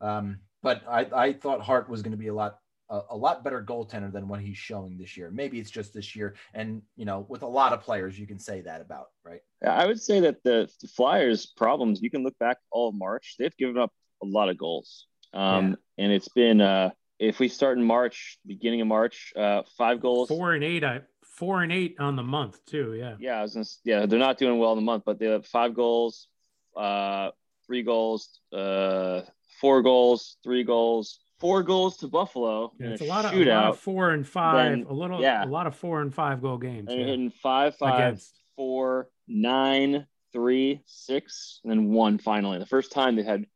Um, 0.00 0.38
but 0.62 0.82
I 0.88 1.06
I 1.12 1.32
thought 1.32 1.60
Hart 1.60 1.88
was 1.88 2.02
going 2.02 2.12
to 2.12 2.18
be 2.18 2.28
a 2.28 2.34
lot 2.34 2.58
a, 2.90 3.00
a 3.10 3.16
lot 3.16 3.44
better 3.44 3.62
goaltender 3.62 4.12
than 4.12 4.28
what 4.28 4.40
he's 4.40 4.56
showing 4.56 4.96
this 4.96 5.16
year. 5.16 5.30
Maybe 5.30 5.58
it's 5.58 5.70
just 5.70 5.92
this 5.92 6.16
year, 6.16 6.34
and 6.54 6.82
you 6.96 7.04
know 7.04 7.26
with 7.28 7.42
a 7.42 7.46
lot 7.46 7.72
of 7.72 7.82
players 7.82 8.18
you 8.18 8.26
can 8.26 8.38
say 8.38 8.60
that 8.62 8.80
about, 8.80 9.06
right? 9.24 9.40
I 9.64 9.86
would 9.86 10.00
say 10.00 10.20
that 10.20 10.42
the, 10.42 10.68
the 10.80 10.88
Flyers' 10.88 11.46
problems. 11.46 12.00
You 12.02 12.10
can 12.10 12.22
look 12.22 12.38
back 12.38 12.58
all 12.70 12.88
of 12.88 12.94
March; 12.94 13.36
they've 13.38 13.56
given 13.56 13.78
up 13.78 13.92
a 14.22 14.26
lot 14.26 14.48
of 14.48 14.58
goals, 14.58 15.06
um, 15.32 15.76
and 15.96 16.12
it's 16.12 16.28
been. 16.28 16.60
Uh, 16.60 16.90
if 17.18 17.38
we 17.38 17.48
start 17.48 17.78
in 17.78 17.84
March, 17.84 18.38
beginning 18.46 18.80
of 18.80 18.86
March, 18.86 19.32
uh, 19.36 19.62
five 19.76 20.00
goals. 20.00 20.28
Four 20.28 20.52
and 20.54 20.64
eight. 20.64 20.84
I 20.84 21.00
four 21.22 21.62
and 21.62 21.70
eight 21.72 21.96
on 22.00 22.16
the 22.16 22.22
month 22.22 22.64
too. 22.66 22.94
Yeah. 22.94 23.14
Yeah, 23.18 23.38
I 23.38 23.42
was 23.42 23.54
gonna, 23.54 23.66
yeah, 23.84 24.06
they're 24.06 24.18
not 24.18 24.38
doing 24.38 24.58
well 24.58 24.72
in 24.72 24.78
the 24.78 24.84
month, 24.84 25.04
but 25.06 25.18
they 25.18 25.26
have 25.26 25.46
five 25.46 25.74
goals, 25.74 26.28
uh, 26.76 27.30
three 27.66 27.82
goals, 27.82 28.40
uh, 28.52 29.22
four 29.60 29.82
goals, 29.82 30.36
three 30.42 30.64
goals, 30.64 31.20
four 31.38 31.62
goals 31.62 31.98
to 31.98 32.08
Buffalo 32.08 32.72
Yeah, 32.80 32.88
it's 32.88 33.02
a 33.02 33.04
a 33.04 33.06
lot 33.06 33.24
of 33.24 33.32
a 33.34 33.44
lot 33.44 33.68
of 33.70 33.78
four 33.78 34.10
and 34.10 34.26
five. 34.26 34.70
Then- 34.70 34.86
a 34.88 34.92
little. 34.92 35.20
yeah. 35.20 35.44
A 35.44 35.46
lot 35.46 35.66
of 35.66 35.76
four 35.76 36.00
and 36.00 36.12
five 36.12 36.42
goal 36.42 36.58
games. 36.58 36.88
and 36.90 37.00
yeah. 37.00 37.06
hitting 37.06 37.30
five, 37.30 37.76
five, 37.76 37.94
Against. 37.94 38.34
four, 38.56 39.08
nine, 39.28 40.06
three, 40.32 40.80
six, 40.86 41.60
and 41.62 41.70
then 41.70 41.88
one 41.90 42.18
finally. 42.18 42.58
The 42.58 42.66
first 42.66 42.90
time 42.92 43.14
they 43.16 43.22
had 43.22 43.46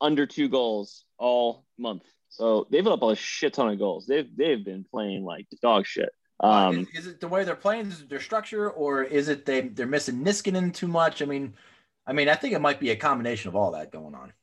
under 0.00 0.26
two 0.26 0.48
goals 0.48 1.04
all 1.18 1.64
month. 1.78 2.04
So 2.36 2.66
they've 2.70 2.84
put 2.84 2.92
up 2.92 3.02
a 3.02 3.16
shit 3.16 3.54
ton 3.54 3.70
of 3.70 3.78
goals. 3.78 4.06
They've 4.06 4.28
they've 4.36 4.62
been 4.62 4.84
playing 4.84 5.24
like 5.24 5.46
dog 5.62 5.86
shit. 5.86 6.10
Um, 6.40 6.86
is, 6.92 7.04
is 7.04 7.06
it 7.06 7.20
the 7.20 7.28
way 7.28 7.44
they're 7.44 7.56
playing? 7.56 7.86
Is 7.86 8.02
it 8.02 8.10
their 8.10 8.20
structure, 8.20 8.70
or 8.70 9.02
is 9.02 9.28
it 9.30 9.46
they 9.46 9.62
they're 9.62 9.86
missing 9.86 10.22
Niskanen 10.22 10.74
too 10.74 10.86
much? 10.86 11.22
I 11.22 11.24
mean, 11.24 11.54
I 12.06 12.12
mean, 12.12 12.28
I 12.28 12.34
think 12.34 12.52
it 12.52 12.60
might 12.60 12.78
be 12.78 12.90
a 12.90 12.96
combination 12.96 13.48
of 13.48 13.56
all 13.56 13.72
that 13.72 13.90
going 13.90 14.14
on. 14.14 14.34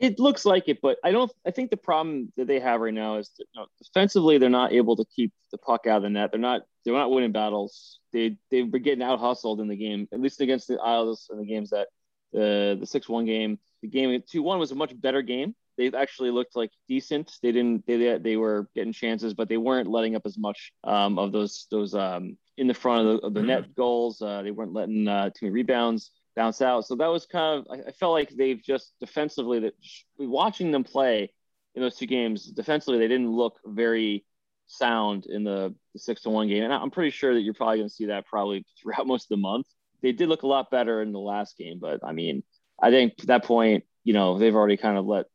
It 0.00 0.18
looks 0.18 0.44
like 0.44 0.68
it, 0.68 0.80
but 0.82 0.98
I 1.04 1.12
don't. 1.12 1.30
I 1.46 1.52
think 1.52 1.70
the 1.70 1.76
problem 1.76 2.32
that 2.36 2.48
they 2.48 2.58
have 2.58 2.80
right 2.80 2.92
now 2.92 3.18
is 3.18 3.30
that, 3.38 3.44
you 3.54 3.60
know, 3.60 3.66
defensively 3.80 4.38
they're 4.38 4.48
not 4.48 4.72
able 4.72 4.96
to 4.96 5.04
keep 5.14 5.32
the 5.52 5.58
puck 5.58 5.86
out 5.86 5.98
of 5.98 6.02
the 6.02 6.10
net. 6.10 6.32
They're 6.32 6.40
not. 6.40 6.62
They're 6.84 6.94
not 6.94 7.12
winning 7.12 7.32
battles. 7.32 8.00
They 8.12 8.36
they've 8.50 8.68
been 8.68 8.82
getting 8.82 9.04
out 9.04 9.20
hustled 9.20 9.60
in 9.60 9.68
the 9.68 9.76
game, 9.76 10.08
at 10.12 10.20
least 10.20 10.40
against 10.40 10.66
the 10.66 10.78
Isles 10.80 11.28
and 11.30 11.40
the 11.40 11.46
games 11.46 11.70
that 11.70 11.88
the 12.32 12.76
the 12.78 12.86
six 12.86 13.08
one 13.08 13.24
game. 13.24 13.60
The 13.82 13.88
game 13.88 14.20
two 14.28 14.42
one 14.42 14.58
was 14.58 14.72
a 14.72 14.74
much 14.74 14.98
better 15.00 15.22
game. 15.22 15.54
They 15.78 15.90
actually 15.96 16.30
looked 16.30 16.56
like 16.56 16.72
decent. 16.88 17.32
They 17.42 17.52
didn't. 17.52 17.86
They 17.86 18.18
they 18.18 18.36
were 18.36 18.68
getting 18.74 18.92
chances, 18.92 19.32
but 19.32 19.48
they 19.48 19.56
weren't 19.56 19.88
letting 19.88 20.16
up 20.16 20.22
as 20.26 20.36
much 20.36 20.72
um, 20.84 21.18
of 21.18 21.32
those 21.32 21.66
those 21.70 21.94
um, 21.94 22.36
in 22.56 22.66
the 22.66 22.74
front 22.74 23.06
of 23.06 23.20
the, 23.20 23.26
of 23.28 23.34
the 23.34 23.42
net 23.42 23.74
goals. 23.74 24.20
Uh, 24.20 24.42
they 24.42 24.50
weren't 24.50 24.74
letting 24.74 25.06
uh, 25.06 25.30
too 25.30 25.46
many 25.46 25.54
rebounds 25.54 26.10
bounce 26.34 26.60
out. 26.60 26.84
So 26.84 26.96
that 26.96 27.06
was 27.06 27.26
kind 27.26 27.60
of. 27.60 27.66
I, 27.70 27.88
I 27.88 27.92
felt 27.92 28.12
like 28.12 28.30
they've 28.30 28.62
just 28.62 28.92
defensively 29.00 29.60
that 29.60 29.74
watching 30.18 30.72
them 30.72 30.84
play 30.84 31.32
in 31.74 31.82
those 31.82 31.96
two 31.96 32.06
games 32.06 32.46
defensively, 32.46 32.98
they 32.98 33.08
didn't 33.08 33.30
look 33.30 33.60
very 33.64 34.24
sound 34.66 35.26
in 35.26 35.44
the, 35.44 35.74
the 35.92 35.98
six 35.98 36.22
to 36.22 36.30
one 36.30 36.48
game. 36.48 36.64
And 36.64 36.72
I'm 36.72 36.90
pretty 36.90 37.10
sure 37.10 37.34
that 37.34 37.40
you're 37.40 37.54
probably 37.54 37.78
going 37.78 37.88
to 37.88 37.94
see 37.94 38.06
that 38.06 38.26
probably 38.26 38.64
throughout 38.82 39.06
most 39.06 39.24
of 39.24 39.28
the 39.30 39.36
month. 39.36 39.66
They 40.02 40.12
did 40.12 40.28
look 40.28 40.42
a 40.42 40.46
lot 40.46 40.70
better 40.70 41.02
in 41.02 41.12
the 41.12 41.18
last 41.18 41.56
game, 41.56 41.78
but 41.80 42.00
I 42.04 42.12
mean, 42.12 42.44
I 42.80 42.90
think 42.90 43.14
at 43.18 43.26
that 43.28 43.44
point, 43.44 43.84
you 44.04 44.12
know, 44.12 44.38
they've 44.38 44.54
already 44.54 44.76
kind 44.76 44.96
of 44.96 45.06
let 45.06 45.26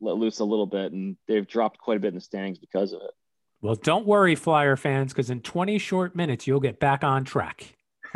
let 0.00 0.16
loose 0.16 0.40
a 0.40 0.44
little 0.44 0.66
bit, 0.66 0.92
and 0.92 1.16
they've 1.28 1.46
dropped 1.46 1.78
quite 1.78 1.96
a 1.96 2.00
bit 2.00 2.08
in 2.08 2.14
the 2.14 2.20
standings 2.20 2.58
because 2.58 2.92
of 2.92 3.02
it. 3.02 3.10
Well, 3.62 3.74
don't 3.74 4.06
worry, 4.06 4.34
Flyer 4.34 4.76
fans, 4.76 5.12
because 5.12 5.30
in 5.30 5.40
20 5.40 5.78
short 5.78 6.16
minutes 6.16 6.46
you'll 6.46 6.60
get 6.60 6.80
back 6.80 7.04
on 7.04 7.24
track. 7.24 7.74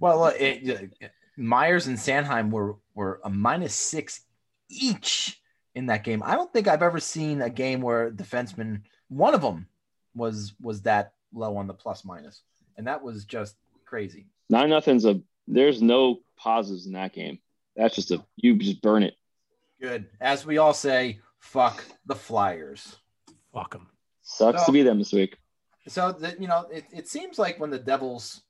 well, 0.00 0.26
it, 0.38 0.92
uh, 1.02 1.06
Myers 1.36 1.86
and 1.86 1.98
Sanheim 1.98 2.50
were 2.50 2.76
were 2.94 3.20
a 3.24 3.30
minus 3.30 3.74
six 3.74 4.22
each 4.68 5.40
in 5.74 5.86
that 5.86 6.04
game. 6.04 6.22
I 6.24 6.34
don't 6.34 6.52
think 6.52 6.68
I've 6.68 6.82
ever 6.82 7.00
seen 7.00 7.42
a 7.42 7.50
game 7.50 7.80
where 7.80 8.10
defenseman 8.10 8.82
one 9.08 9.34
of 9.34 9.42
them 9.42 9.66
was 10.14 10.54
was 10.60 10.82
that 10.82 11.12
low 11.32 11.56
on 11.56 11.66
the 11.66 11.74
plus 11.74 12.04
minus, 12.04 12.42
and 12.76 12.86
that 12.86 13.02
was 13.02 13.24
just 13.24 13.56
crazy. 13.84 14.26
Nine 14.50 14.70
nothing's 14.70 15.04
a. 15.04 15.20
There's 15.46 15.82
no 15.82 16.20
positives 16.36 16.86
in 16.86 16.92
that 16.92 17.12
game. 17.12 17.38
That's 17.76 17.94
just 17.94 18.10
a 18.10 18.24
you 18.36 18.56
just 18.56 18.82
burn 18.82 19.02
it. 19.02 19.14
Good, 19.82 20.06
as 20.20 20.46
we 20.46 20.58
all 20.58 20.72
say, 20.72 21.18
fuck 21.40 21.84
the 22.06 22.14
Flyers. 22.14 22.96
Fuck 23.52 23.72
them. 23.72 23.88
Sucks 24.22 24.60
No. 24.60 24.66
to 24.66 24.72
be 24.72 24.82
them 24.82 24.98
this 24.98 25.12
week. 25.12 25.36
So 25.88 26.12
that 26.12 26.40
you 26.40 26.46
know, 26.46 26.66
it, 26.72 26.84
it 26.92 27.08
seems 27.08 27.38
like 27.38 27.58
when 27.58 27.70
the 27.70 27.78
Devils 27.80 28.42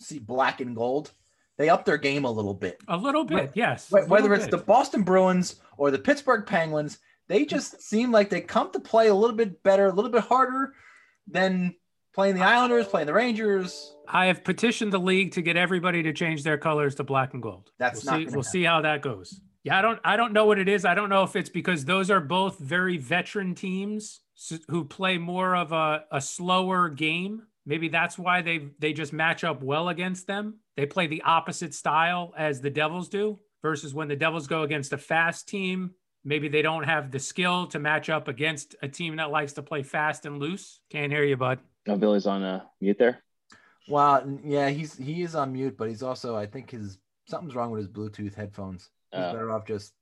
see 0.00 0.18
black 0.18 0.62
and 0.62 0.74
gold, 0.74 1.12
they 1.58 1.68
up 1.68 1.84
their 1.84 1.98
game 1.98 2.24
a 2.24 2.30
little 2.30 2.54
bit. 2.54 2.78
A 2.88 2.96
little 2.96 3.24
bit, 3.24 3.34
Right. 3.34 3.50
yes. 3.54 3.88
Wh- 3.90 4.08
Whether 4.08 4.30
little 4.30 4.32
it's 4.44 4.46
the. 4.46 4.56
Boston 4.58 5.02
Bruins 5.02 5.56
or 5.76 5.90
the 5.90 5.98
Pittsburgh 5.98 6.46
Penguins, 6.46 6.98
they 7.28 7.44
just 7.44 7.82
seem 7.82 8.10
like 8.10 8.30
they 8.30 8.40
come 8.40 8.72
to 8.72 8.80
play 8.80 9.08
a 9.08 9.14
little 9.14 9.36
bit 9.36 9.62
better, 9.62 9.88
a 9.88 9.92
little 9.92 10.10
bit 10.10 10.22
harder 10.22 10.72
than 11.26 11.74
playing 12.14 12.36
the 12.36 12.42
Islanders, 12.42 12.86
playing 12.86 13.06
the 13.08 13.12
Rangers. 13.12 13.94
I 14.08 14.26
have 14.26 14.42
petitioned 14.44 14.92
the 14.92 14.98
league 14.98 15.32
to 15.32 15.42
get 15.42 15.56
everybody 15.58 16.02
to 16.04 16.12
change 16.14 16.42
their 16.44 16.56
colors 16.56 16.94
to 16.94 17.04
black 17.04 17.34
and 17.34 17.42
gold. 17.42 17.70
That's 17.78 18.04
we'll 18.04 18.14
not 18.20 18.28
see. 18.30 18.34
We'll 18.34 18.42
see 18.44 18.62
how 18.64 18.80
that 18.82 19.02
goes. 19.02 19.38
Yeah, 19.66 19.80
I 19.80 19.82
don't. 19.82 19.98
I 20.04 20.16
don't 20.16 20.32
know 20.32 20.46
what 20.46 20.60
it 20.60 20.68
is. 20.68 20.84
I 20.84 20.94
don't 20.94 21.08
know 21.08 21.24
if 21.24 21.34
it's 21.34 21.48
because 21.48 21.84
those 21.84 22.08
are 22.08 22.20
both 22.20 22.56
very 22.60 22.98
veteran 22.98 23.56
teams 23.56 24.20
who 24.68 24.84
play 24.84 25.18
more 25.18 25.56
of 25.56 25.72
a, 25.72 26.04
a 26.12 26.20
slower 26.20 26.88
game. 26.88 27.42
Maybe 27.64 27.88
that's 27.88 28.16
why 28.16 28.42
they 28.42 28.68
they 28.78 28.92
just 28.92 29.12
match 29.12 29.42
up 29.42 29.64
well 29.64 29.88
against 29.88 30.28
them. 30.28 30.60
They 30.76 30.86
play 30.86 31.08
the 31.08 31.22
opposite 31.22 31.74
style 31.74 32.32
as 32.38 32.60
the 32.60 32.70
Devils 32.70 33.08
do. 33.08 33.40
Versus 33.60 33.92
when 33.92 34.06
the 34.06 34.14
Devils 34.14 34.46
go 34.46 34.62
against 34.62 34.92
a 34.92 34.98
fast 34.98 35.48
team, 35.48 35.96
maybe 36.24 36.46
they 36.46 36.62
don't 36.62 36.84
have 36.84 37.10
the 37.10 37.18
skill 37.18 37.66
to 37.66 37.80
match 37.80 38.08
up 38.08 38.28
against 38.28 38.76
a 38.82 38.88
team 38.88 39.16
that 39.16 39.32
likes 39.32 39.54
to 39.54 39.64
play 39.64 39.82
fast 39.82 40.26
and 40.26 40.38
loose. 40.38 40.78
Can't 40.90 41.10
hear 41.10 41.24
you, 41.24 41.36
bud. 41.36 41.58
Oh, 41.88 41.96
Billy's 41.96 42.26
on 42.26 42.44
uh, 42.44 42.62
mute 42.80 43.00
there. 43.00 43.24
Well, 43.88 44.38
yeah, 44.44 44.68
he's 44.68 44.96
he 44.96 45.22
is 45.22 45.34
on 45.34 45.52
mute, 45.52 45.76
but 45.76 45.88
he's 45.88 46.04
also 46.04 46.36
I 46.36 46.46
think 46.46 46.70
his 46.70 46.98
something's 47.26 47.56
wrong 47.56 47.72
with 47.72 47.80
his 47.80 47.88
Bluetooth 47.88 48.36
headphones. 48.36 48.90
He's 49.12 49.20
Uh, 49.20 49.32
better 49.32 49.52
off 49.52 49.66
just 49.66 49.94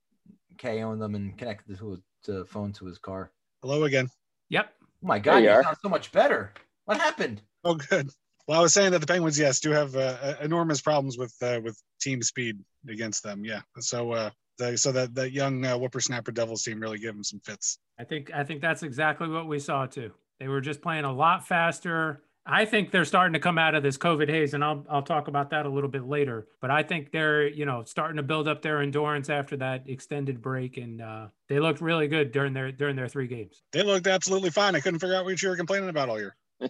KOing 0.57 0.99
them 0.99 1.15
and 1.15 1.37
connecting 1.37 1.75
to 1.77 2.01
the 2.25 2.45
phone 2.45 2.73
to 2.73 2.85
his 2.85 2.97
car. 2.97 3.31
Hello 3.61 3.83
again. 3.83 4.09
Yep. 4.49 4.73
Oh 4.81 4.87
my 5.01 5.19
god, 5.19 5.37
you 5.37 5.43
you 5.45 5.49
are. 5.51 5.63
sound 5.63 5.77
so 5.81 5.89
much 5.89 6.11
better. 6.11 6.53
What 6.85 6.97
happened? 6.97 7.41
Oh, 7.63 7.75
good. 7.75 8.09
Well, 8.47 8.59
I 8.59 8.61
was 8.61 8.73
saying 8.73 8.91
that 8.91 8.99
the 8.99 9.07
Penguins, 9.07 9.39
yes, 9.39 9.59
do 9.59 9.71
have 9.71 9.95
uh, 9.95 10.17
uh, 10.21 10.35
enormous 10.41 10.81
problems 10.81 11.17
with 11.17 11.33
uh, 11.41 11.59
with 11.63 11.81
team 11.99 12.21
speed 12.21 12.59
against 12.87 13.23
them. 13.23 13.43
Yeah. 13.43 13.61
So, 13.79 14.11
uh, 14.11 14.29
the, 14.57 14.77
so 14.77 14.91
that 14.91 15.15
that 15.15 15.31
young 15.31 15.65
uh, 15.65 15.75
whippersnapper 15.77 16.31
Devils 16.31 16.63
team 16.63 16.79
really 16.79 16.99
gave 16.99 17.13
them 17.13 17.23
some 17.23 17.39
fits. 17.39 17.79
I 17.99 18.03
think 18.03 18.31
I 18.33 18.43
think 18.43 18.61
that's 18.61 18.83
exactly 18.83 19.27
what 19.27 19.47
we 19.47 19.59
saw 19.59 19.87
too. 19.87 20.11
They 20.39 20.47
were 20.47 20.61
just 20.61 20.81
playing 20.81 21.05
a 21.05 21.13
lot 21.13 21.47
faster. 21.47 22.21
I 22.47 22.65
think 22.65 22.91
they're 22.91 23.05
starting 23.05 23.33
to 23.33 23.39
come 23.39 23.57
out 23.57 23.73
of 23.73 23.81
this 23.81 23.97
COVID 23.97 24.29
haze, 24.29 24.53
and 24.53 24.63
I'll 24.63 24.85
I'll 24.89 25.01
talk 25.01 25.27
about 25.27 25.49
that 25.49 25.65
a 25.65 25.69
little 25.69 25.89
bit 25.89 26.05
later. 26.07 26.47
But 26.61 26.69
I 26.69 26.83
think 26.83 27.11
they're 27.11 27.47
you 27.47 27.65
know 27.65 27.83
starting 27.85 28.17
to 28.17 28.23
build 28.23 28.47
up 28.47 28.61
their 28.61 28.81
endurance 28.81 29.29
after 29.29 29.57
that 29.57 29.89
extended 29.89 30.41
break, 30.41 30.77
and 30.77 31.01
uh, 31.01 31.27
they 31.49 31.59
looked 31.59 31.81
really 31.81 32.07
good 32.07 32.31
during 32.31 32.53
their 32.53 32.71
during 32.71 32.95
their 32.95 33.07
three 33.07 33.27
games. 33.27 33.63
They 33.71 33.81
looked 33.81 34.05
absolutely 34.07 34.51
fine. 34.51 34.75
I 34.75 34.79
couldn't 34.79 34.99
figure 34.99 35.15
out 35.15 35.25
what 35.25 35.41
you 35.41 35.49
were 35.49 35.55
complaining 35.57 35.89
about 35.89 36.09
all 36.09 36.19
year. 36.19 36.35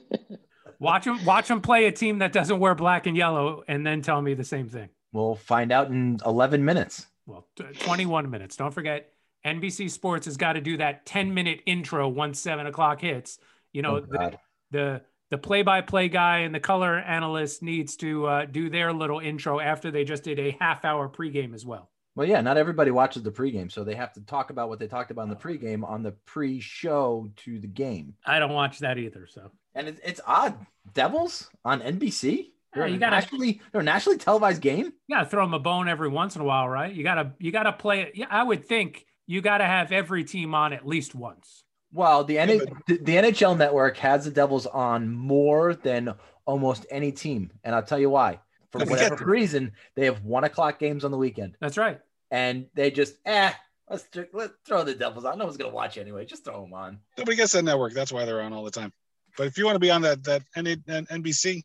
Watch 0.79 1.05
them 1.05 1.23
watch 1.23 1.47
them 1.47 1.61
play 1.61 1.85
a 1.85 1.91
team 1.91 2.19
that 2.19 2.33
doesn't 2.33 2.59
wear 2.59 2.75
black 2.75 3.07
and 3.07 3.15
yellow, 3.15 3.63
and 3.67 3.87
then 3.87 4.01
tell 4.01 4.21
me 4.21 4.33
the 4.33 4.43
same 4.43 4.67
thing. 4.67 4.89
We'll 5.13 5.35
find 5.35 5.71
out 5.71 5.87
in 5.87 6.19
11 6.25 6.65
minutes. 6.65 7.07
Well, 7.25 7.47
t- 7.55 7.63
21 7.79 8.29
minutes. 8.29 8.57
Don't 8.57 8.73
forget, 8.73 9.09
NBC 9.45 9.89
Sports 9.89 10.25
has 10.25 10.35
got 10.35 10.53
to 10.53 10.61
do 10.61 10.75
that 10.77 11.05
10 11.05 11.33
minute 11.33 11.61
intro 11.65 12.09
once 12.09 12.39
seven 12.41 12.67
o'clock 12.67 12.99
hits. 12.99 13.39
You 13.71 13.83
know, 13.83 13.95
Oh, 13.97 14.01
the, 14.01 14.37
the 14.71 15.01
the 15.31 15.37
play-by-play 15.37 16.09
guy 16.09 16.39
and 16.39 16.53
the 16.53 16.59
color 16.59 16.97
analyst 16.99 17.61
needs 17.63 17.95
to 17.97 18.25
uh, 18.27 18.45
do 18.45 18.69
their 18.69 18.93
little 18.93 19.19
intro 19.19 19.59
after 19.59 19.91
they 19.91 20.03
just 20.03 20.23
did 20.23 20.39
a 20.39 20.55
half-hour 20.59 21.09
pregame 21.09 21.53
as 21.53 21.65
well. 21.65 21.89
Well, 22.15 22.27
yeah, 22.27 22.39
not 22.41 22.55
everybody 22.57 22.91
watches 22.91 23.23
the 23.23 23.31
pregame, 23.31 23.69
so 23.71 23.83
they 23.83 23.95
have 23.95 24.13
to 24.13 24.21
talk 24.21 24.49
about 24.49 24.69
what 24.69 24.79
they 24.79 24.87
talked 24.87 25.11
about 25.11 25.23
in 25.23 25.29
the 25.29 25.35
pregame 25.35 25.83
on 25.83 26.01
the 26.01 26.13
pre-show 26.25 27.29
to 27.37 27.59
the 27.59 27.67
game. 27.67 28.13
I 28.25 28.39
don't 28.39 28.53
watch 28.53 28.79
that 28.79 28.97
either, 28.97 29.27
so 29.27 29.51
And 29.73 29.89
it, 29.89 29.99
it's 30.03 30.21
odd. 30.25 30.55
Devils 30.93 31.49
on 31.65 31.81
NBC. 31.81 32.51
Yeah, 32.75 32.85
you 32.85 32.95
a 32.95 32.97
gotta- 32.99 33.15
nationally, 33.17 33.61
they're 33.71 33.81
a 33.81 33.83
nationally 33.83 34.17
televised 34.17 34.61
game. 34.61 34.85
you 35.07 35.15
gotta 35.15 35.29
throw 35.29 35.43
them 35.43 35.53
a 35.53 35.59
bone 35.59 35.89
every 35.89 36.07
once 36.09 36.35
in 36.35 36.41
a 36.41 36.45
while, 36.45 36.69
right? 36.69 36.93
You 36.93 37.03
gotta 37.03 37.33
you 37.39 37.51
gotta 37.51 37.71
play 37.73 38.01
it. 38.03 38.11
Yeah, 38.15 38.27
I 38.29 38.43
would 38.43 38.63
think 38.65 39.05
you 39.27 39.41
gotta 39.41 39.65
have 39.65 39.91
every 39.91 40.23
team 40.23 40.53
on 40.55 40.71
at 40.71 40.85
least 40.87 41.15
once. 41.15 41.63
Well, 41.95 42.25
the, 42.25 42.39
N- 42.39 42.59
the, 42.87 42.97
the 42.97 43.15
NHL 43.15 43.57
network 43.57 43.95
has 43.97 44.25
the 44.25 44.31
Devils 44.31 44.65
on 44.65 45.09
more 45.09 45.75
than 45.75 46.13
almost 46.45 46.85
any 46.91 47.13
team. 47.13 47.51
And 47.63 47.73
I'll 47.73 47.83
tell 47.83 47.97
you 47.97 48.09
why. 48.09 48.41
For 48.71 48.79
forget 48.79 49.11
whatever 49.11 49.25
reason, 49.25 49.71
they 49.95 50.03
have 50.03 50.21
one 50.25 50.43
o'clock 50.43 50.77
games 50.77 51.05
on 51.05 51.11
the 51.11 51.17
weekend. 51.17 51.55
That's 51.61 51.77
right. 51.77 52.01
And 52.31 52.65
they 52.73 52.91
just, 52.91 53.15
eh, 53.25 53.53
let's, 53.89 54.09
let's 54.33 54.53
throw 54.67 54.83
the 54.83 54.93
Devils 54.93 55.23
on. 55.23 55.37
No 55.37 55.45
one's 55.45 55.55
going 55.55 55.71
to 55.71 55.75
watch 55.75 55.97
anyway. 55.97 56.25
Just 56.25 56.43
throw 56.43 56.61
them 56.63 56.73
on. 56.73 56.99
Nobody 57.17 57.37
gets 57.37 57.53
that 57.53 57.63
network. 57.63 57.93
That's 57.93 58.11
why 58.11 58.25
they're 58.25 58.41
on 58.41 58.51
all 58.51 58.65
the 58.65 58.71
time. 58.71 58.91
But 59.37 59.47
if 59.47 59.57
you 59.57 59.63
want 59.63 59.75
to 59.75 59.79
be 59.79 59.91
on 59.91 60.01
that 60.01 60.21
that 60.25 60.43
N- 60.57 60.83
N- 60.87 61.05
NBC, 61.05 61.63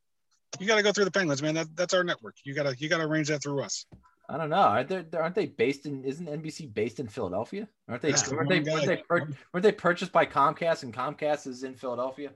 you 0.61 0.67
got 0.69 0.77
to 0.77 0.83
go 0.83 0.93
through 0.93 1.07
the 1.07 1.11
Penguins, 1.11 1.43
man. 1.43 1.55
That, 1.55 1.67
that's 1.75 1.95
our 1.95 2.05
network. 2.05 2.37
You 2.45 2.55
gotta 2.55 2.77
you 2.79 2.89
gotta 2.89 3.05
arrange 3.05 3.29
that 3.29 3.43
through 3.43 3.63
us. 3.63 3.87
I 4.31 4.37
don't 4.37 4.51
know. 4.51 4.57
Aren't 4.57 4.89
they, 4.89 5.19
aren't 5.19 5.35
they 5.35 5.47
based 5.47 5.87
in, 5.87 6.05
isn't 6.05 6.27
NBC 6.27 6.73
based 6.73 7.01
in 7.01 7.09
Philadelphia? 7.09 7.69
Aren't 7.89 8.03
they, 8.03 8.11
That's 8.11 8.23
the 8.29 8.37
weren't 8.37 8.49
they, 8.49 8.61
one 8.61 8.73
weren't 8.73 8.87
they, 8.87 8.97
pur- 8.99 9.29
weren't 9.53 9.63
they 9.65 9.73
purchased 9.73 10.13
by 10.13 10.25
Comcast 10.25 10.85
and 10.85 10.95
Comcast 10.95 11.47
is 11.49 11.65
in 11.65 11.75
Philadelphia 11.75 12.31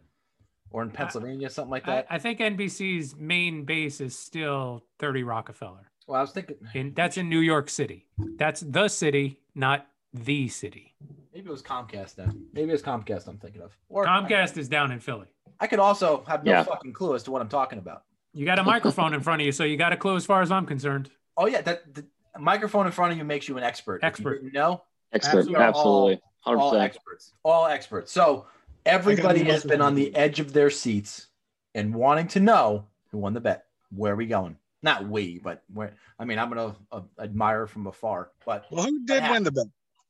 or 0.70 0.82
in 0.82 0.90
Pennsylvania, 0.90 1.48
something 1.48 1.70
like 1.70 1.86
that? 1.86 2.06
I 2.10 2.18
think 2.18 2.40
NBC's 2.40 3.14
main 3.16 3.64
base 3.64 4.00
is 4.00 4.18
still 4.18 4.82
30 4.98 5.22
Rockefeller. 5.22 5.88
well, 6.08 6.18
I 6.18 6.20
was 6.22 6.32
thinking 6.32 6.56
In 6.74 6.94
that's 6.94 7.16
in 7.16 7.28
New 7.28 7.38
York 7.40 7.70
City. 7.70 8.06
That's 8.38 8.60
the 8.60 8.88
city, 8.88 9.38
not 9.54 9.86
the 10.12 10.48
city. 10.48 10.94
maybe 11.32 11.46
it 11.46 11.50
was 11.52 11.62
Comcast 11.62 12.16
then. 12.16 12.46
Maybe 12.52 12.72
it's 12.72 12.82
Comcast 12.82 13.28
I'm 13.28 13.38
thinking 13.38 13.62
of. 13.62 13.76
Or 13.88 14.04
Comcast 14.04 14.56
is 14.58 14.68
down 14.68 14.90
in 14.90 14.98
Philly. 14.98 15.28
I 15.60 15.68
could 15.68 15.78
also 15.78 16.24
have 16.26 16.42
no 16.44 16.50
Yeah. 16.50 16.62
fucking 16.64 16.92
clue 16.92 17.14
as 17.14 17.22
to 17.24 17.30
what 17.30 17.40
I'm 17.40 17.48
talking 17.48 17.78
about. 17.78 18.02
You 18.32 18.44
got 18.44 18.58
a 18.58 18.64
microphone 18.64 19.14
in 19.14 19.20
front 19.20 19.42
of 19.42 19.46
you, 19.46 19.52
so 19.52 19.62
you 19.62 19.76
got 19.76 19.92
a 19.92 19.96
clue 19.96 20.16
as 20.16 20.26
far 20.26 20.42
as 20.42 20.50
I'm 20.50 20.66
concerned. 20.66 21.08
Oh 21.36 21.46
yeah, 21.46 21.62
that 21.62 21.94
the 21.94 22.04
microphone 22.38 22.86
in 22.86 22.92
front 22.92 23.12
of 23.12 23.18
you 23.18 23.24
makes 23.24 23.48
you 23.48 23.56
an 23.56 23.64
expert. 23.64 23.96
If 23.96 24.02
you 24.02 24.08
Expert. 24.08 24.42
didn't 24.42 24.54
know 24.54 24.82
Expert, 25.12 25.38
Absolutely. 25.38 25.62
absolutely, 25.62 26.20
hundred 26.40 26.58
all 26.58 26.70
percent. 26.72 26.84
experts, 26.84 27.32
all 27.44 27.66
experts. 27.66 28.12
So 28.12 28.46
everybody 28.84 29.44
has 29.44 29.62
been 29.64 29.80
on 29.80 29.94
the 29.94 30.14
edge 30.16 30.40
of 30.40 30.52
their 30.52 30.70
seats 30.70 31.28
and 31.74 31.94
wanting 31.94 32.26
to 32.28 32.40
know 32.40 32.86
who 33.10 33.18
won 33.18 33.32
the 33.32 33.40
bet. 33.40 33.66
Where 33.94 34.12
are 34.12 34.16
we 34.16 34.26
going? 34.26 34.56
Not 34.82 35.08
we, 35.08 35.38
but 35.38 35.62
where? 35.72 35.94
I 36.18 36.24
mean, 36.24 36.38
I'm 36.38 36.48
gonna 36.48 36.74
uh, 36.90 37.02
admire 37.20 37.66
from 37.66 37.86
afar. 37.86 38.30
But 38.44 38.66
Well, 38.70 38.84
who 38.84 39.04
did 39.06 39.22
win 39.30 39.44
the 39.44 39.52
bet? 39.52 39.66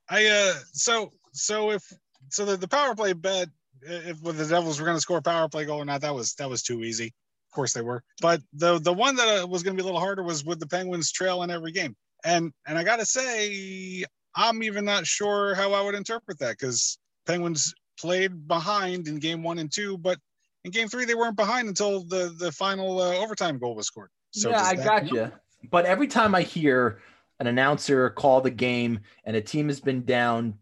I 0.08 0.26
uh 0.26 0.54
so 0.72 1.10
so 1.32 1.70
if 1.70 1.82
so 2.30 2.44
the, 2.44 2.56
the 2.56 2.68
power 2.68 2.94
play 2.94 3.12
bet 3.12 3.48
if 3.82 4.20
with 4.22 4.38
the 4.38 4.46
Devils 4.46 4.80
were 4.80 4.86
going 4.86 4.96
to 4.96 5.00
score 5.00 5.18
a 5.18 5.22
power 5.22 5.48
play 5.48 5.66
goal 5.66 5.80
or 5.80 5.84
not 5.84 6.00
that 6.00 6.14
was 6.14 6.34
that 6.36 6.48
was 6.48 6.62
too 6.62 6.82
easy. 6.82 7.12
Of 7.54 7.56
course 7.56 7.72
they 7.72 7.82
were. 7.82 8.02
But 8.20 8.40
the 8.52 8.80
the 8.80 8.92
one 8.92 9.14
that 9.14 9.44
uh, 9.44 9.46
was 9.46 9.62
going 9.62 9.76
to 9.76 9.80
be 9.80 9.84
a 9.84 9.86
little 9.86 10.00
harder 10.00 10.24
was 10.24 10.44
with 10.44 10.58
the 10.58 10.66
Penguins 10.66 11.12
trail 11.12 11.44
in 11.44 11.52
every 11.52 11.70
game. 11.70 11.94
And 12.24 12.52
and 12.66 12.76
I 12.76 12.82
got 12.82 12.96
to 12.96 13.06
say 13.06 14.04
I'm 14.34 14.64
even 14.64 14.84
not 14.84 15.06
sure 15.06 15.54
how 15.54 15.72
I 15.72 15.80
would 15.80 15.94
interpret 15.94 16.40
that 16.40 16.58
cuz 16.58 16.98
Penguins 17.26 17.72
played 17.96 18.48
behind 18.48 19.06
in 19.06 19.20
game 19.20 19.44
1 19.44 19.60
and 19.60 19.72
2, 19.72 19.98
but 19.98 20.18
in 20.64 20.72
game 20.72 20.88
3 20.88 21.04
they 21.04 21.14
weren't 21.14 21.36
behind 21.36 21.68
until 21.68 22.02
the 22.02 22.34
the 22.36 22.50
final 22.50 23.00
uh, 23.00 23.14
overtime 23.18 23.60
goal 23.60 23.76
was 23.76 23.86
scored. 23.86 24.10
So 24.32 24.50
yeah, 24.50 24.64
I 24.64 24.74
got 24.74 25.08
you. 25.12 25.30
But 25.70 25.86
every 25.86 26.08
time 26.08 26.34
I 26.34 26.42
hear 26.42 26.98
an 27.38 27.46
announcer 27.46 28.10
call 28.10 28.40
the 28.40 28.50
game 28.50 28.98
and 29.22 29.36
a 29.36 29.40
team 29.40 29.68
has 29.68 29.78
been 29.78 30.04
down, 30.04 30.58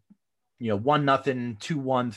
you 0.58 0.68
know, 0.68 0.76
one 0.76 1.06
nothing, 1.06 1.56
two 1.58 1.78
one, 1.78 2.12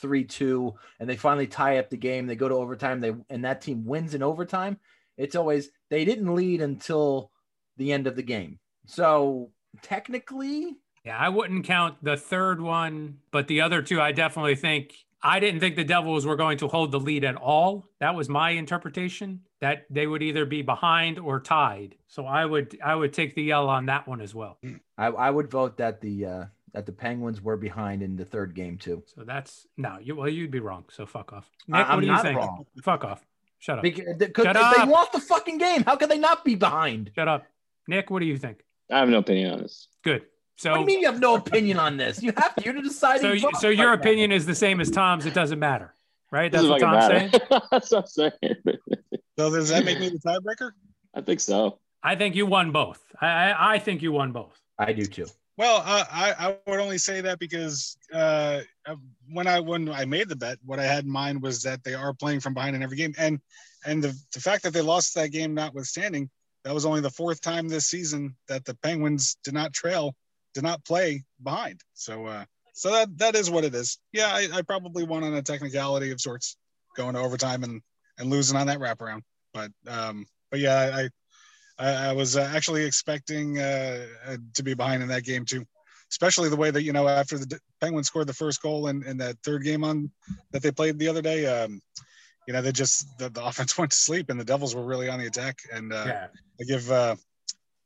three 0.00 0.24
two, 0.24 0.74
and 0.98 1.08
they 1.08 1.16
finally 1.16 1.46
tie 1.46 1.78
up 1.78 1.90
the 1.90 1.96
game, 1.96 2.26
they 2.26 2.36
go 2.36 2.48
to 2.48 2.54
overtime, 2.54 3.00
they 3.00 3.14
and 3.28 3.44
that 3.44 3.60
team 3.60 3.84
wins 3.84 4.14
in 4.14 4.22
overtime. 4.22 4.78
It's 5.16 5.36
always 5.36 5.70
they 5.90 6.04
didn't 6.04 6.34
lead 6.34 6.60
until 6.62 7.30
the 7.76 7.92
end 7.92 8.06
of 8.06 8.16
the 8.16 8.22
game. 8.22 8.58
So 8.86 9.50
technically, 9.82 10.76
Yeah, 11.04 11.16
I 11.18 11.28
wouldn't 11.28 11.64
count 11.64 11.96
the 12.02 12.16
third 12.16 12.60
one, 12.60 13.18
but 13.30 13.48
the 13.48 13.60
other 13.60 13.82
two, 13.82 14.00
I 14.00 14.12
definitely 14.12 14.56
think 14.56 14.94
I 15.22 15.38
didn't 15.40 15.60
think 15.60 15.76
the 15.76 15.84
Devils 15.84 16.24
were 16.24 16.36
going 16.36 16.58
to 16.58 16.68
hold 16.68 16.92
the 16.92 17.00
lead 17.00 17.24
at 17.24 17.36
all. 17.36 17.86
That 18.00 18.14
was 18.14 18.28
my 18.28 18.50
interpretation 18.50 19.42
that 19.60 19.84
they 19.90 20.06
would 20.06 20.22
either 20.22 20.46
be 20.46 20.62
behind 20.62 21.18
or 21.18 21.40
tied. 21.40 21.96
So 22.08 22.24
I 22.24 22.46
would 22.46 22.78
I 22.82 22.94
would 22.94 23.12
take 23.12 23.34
the 23.34 23.50
L 23.50 23.68
on 23.68 23.86
that 23.86 24.08
one 24.08 24.20
as 24.22 24.34
well. 24.34 24.58
I, 24.96 25.06
I 25.06 25.30
would 25.30 25.50
vote 25.50 25.76
that 25.76 26.00
the 26.00 26.24
uh, 26.24 26.44
that 26.72 26.86
the 26.86 26.92
Penguins 26.92 27.40
were 27.42 27.56
behind 27.56 28.02
in 28.02 28.16
the 28.16 28.24
third 28.24 28.54
game 28.54 28.78
too. 28.78 29.02
So 29.14 29.22
that's 29.24 29.66
no, 29.76 29.98
you 30.00 30.16
well 30.16 30.28
you'd 30.28 30.50
be 30.50 30.60
wrong. 30.60 30.84
So 30.90 31.06
fuck 31.06 31.32
off. 31.32 31.48
Nick, 31.68 31.78
what 31.78 31.90
I'm 31.90 32.00
do 32.00 32.06
you 32.06 32.12
not 32.12 32.22
think? 32.22 32.38
wrong. 32.38 32.66
Fuck 32.82 33.04
off. 33.04 33.24
Shut 33.58 33.78
up. 33.78 33.82
Because, 33.82 34.16
because 34.16 34.44
Shut 34.44 34.54
they 34.54 34.82
up. 34.82 34.88
lost 34.88 35.12
the 35.12 35.20
fucking 35.20 35.58
game. 35.58 35.82
How 35.84 35.96
could 35.96 36.08
they 36.08 36.18
not 36.18 36.44
be 36.44 36.54
behind? 36.54 37.10
Shut 37.14 37.28
up. 37.28 37.46
Nick, 37.88 38.10
what 38.10 38.20
do 38.20 38.26
you 38.26 38.38
think? 38.38 38.64
I 38.90 38.98
have 39.00 39.08
no 39.08 39.18
opinion 39.18 39.52
on 39.52 39.58
this. 39.60 39.88
Good. 40.02 40.22
what 40.22 40.22
do 40.22 40.28
So 40.56 40.78
you 40.80 40.86
mean 40.86 41.00
you 41.00 41.06
have 41.06 41.20
no 41.20 41.34
opinion 41.36 41.78
on 41.78 41.96
this? 41.96 42.22
You 42.22 42.32
have 42.36 42.54
to. 42.56 42.64
You're 42.64 42.80
deciding. 42.82 43.22
so 43.22 43.32
you- 43.32 43.50
so 43.60 43.68
your 43.68 43.88
right 43.90 43.94
now. 43.96 44.00
opinion 44.00 44.32
is 44.32 44.46
the 44.46 44.54
same 44.54 44.80
as 44.80 44.90
Tom's. 44.90 45.26
It 45.26 45.34
doesn't 45.34 45.58
matter. 45.58 45.94
Right? 46.32 46.50
That's 46.52 46.62
Doesn't 46.64 46.70
what 46.70 46.80
fucking 46.80 47.30
Tom's 47.30 47.32
saying. 47.50 47.62
That's 47.72 47.90
what 47.90 48.00
I'm 48.00 48.06
saying. 48.06 48.78
So 49.38 49.50
does 49.54 49.68
that 49.70 49.84
make 49.84 49.98
me 49.98 50.08
the 50.10 50.18
tiebreaker? 50.18 50.70
I 51.14 51.20
think 51.22 51.40
so. 51.40 51.78
I 52.02 52.14
think 52.14 52.36
you 52.36 52.46
won 52.46 52.70
both. 52.72 53.02
I 53.20 53.26
I, 53.50 53.74
I 53.74 53.78
think 53.78 54.00
you 54.00 54.12
won 54.12 54.32
both. 54.32 54.58
I 54.78 54.92
do 54.92 55.04
too. 55.06 55.26
Well, 55.60 55.82
uh, 55.84 56.04
I 56.10 56.32
I 56.38 56.56
would 56.70 56.80
only 56.80 56.96
say 56.96 57.20
that 57.20 57.38
because 57.38 57.98
uh, 58.14 58.62
when 59.30 59.46
I 59.46 59.60
when 59.60 59.90
I 59.90 60.06
made 60.06 60.30
the 60.30 60.34
bet, 60.34 60.56
what 60.64 60.78
I 60.78 60.84
had 60.84 61.04
in 61.04 61.10
mind 61.10 61.42
was 61.42 61.62
that 61.64 61.84
they 61.84 61.92
are 61.92 62.14
playing 62.14 62.40
from 62.40 62.54
behind 62.54 62.74
in 62.74 62.82
every 62.82 62.96
game, 62.96 63.12
and 63.18 63.38
and 63.84 64.02
the 64.02 64.18
the 64.32 64.40
fact 64.40 64.62
that 64.62 64.72
they 64.72 64.80
lost 64.80 65.14
that 65.16 65.32
game, 65.32 65.52
notwithstanding, 65.52 66.30
that 66.64 66.72
was 66.72 66.86
only 66.86 67.02
the 67.02 67.10
fourth 67.10 67.42
time 67.42 67.68
this 67.68 67.88
season 67.88 68.34
that 68.48 68.64
the 68.64 68.74
Penguins 68.76 69.36
did 69.44 69.52
not 69.52 69.74
trail, 69.74 70.16
did 70.54 70.62
not 70.62 70.82
play 70.86 71.24
behind. 71.42 71.82
So 71.92 72.24
uh, 72.24 72.46
so 72.72 72.92
that 72.92 73.18
that 73.18 73.34
is 73.34 73.50
what 73.50 73.64
it 73.64 73.74
is. 73.74 73.98
Yeah, 74.12 74.28
I, 74.32 74.48
I 74.54 74.62
probably 74.62 75.04
won 75.04 75.24
on 75.24 75.34
a 75.34 75.42
technicality 75.42 76.10
of 76.10 76.22
sorts, 76.22 76.56
going 76.96 77.16
to 77.16 77.20
overtime 77.20 77.64
and 77.64 77.82
and 78.16 78.30
losing 78.30 78.56
on 78.56 78.68
that 78.68 78.78
wraparound. 78.78 79.24
But 79.52 79.72
um, 79.86 80.24
but 80.50 80.60
yeah, 80.60 80.90
I 80.94 81.10
I, 81.80 82.10
I 82.10 82.12
was 82.12 82.36
uh, 82.36 82.50
actually 82.54 82.84
expecting 82.84 83.58
uh, 83.58 84.06
uh, 84.26 84.36
to 84.54 84.62
be 84.62 84.74
behind 84.74 85.02
in 85.02 85.08
that 85.08 85.24
game 85.24 85.44
too, 85.44 85.64
especially 86.10 86.48
the 86.48 86.56
way 86.56 86.70
that 86.70 86.82
you 86.82 86.92
know 86.92 87.08
after 87.08 87.38
the 87.38 87.58
Penguins 87.80 88.08
scored 88.08 88.26
the 88.26 88.34
first 88.34 88.62
goal 88.62 88.88
in, 88.88 89.02
in 89.04 89.16
that 89.18 89.36
third 89.42 89.64
game 89.64 89.82
on 89.82 90.10
that 90.52 90.62
they 90.62 90.70
played 90.70 90.98
the 90.98 91.08
other 91.08 91.22
day. 91.22 91.46
Um, 91.46 91.80
you 92.46 92.52
know, 92.52 92.62
they 92.62 92.72
just 92.72 93.06
the, 93.18 93.30
the 93.30 93.44
offense 93.50 93.76
went 93.78 93.92
to 93.92 93.96
sleep 93.96 94.30
and 94.30 94.38
the 94.38 94.44
Devils 94.44 94.74
were 94.74 94.84
really 94.84 95.08
on 95.08 95.18
the 95.18 95.26
attack. 95.26 95.58
And 95.72 95.92
uh, 95.92 96.04
Yeah. 96.06 96.26
I 96.60 96.64
give 96.64 96.90
uh, 96.90 97.16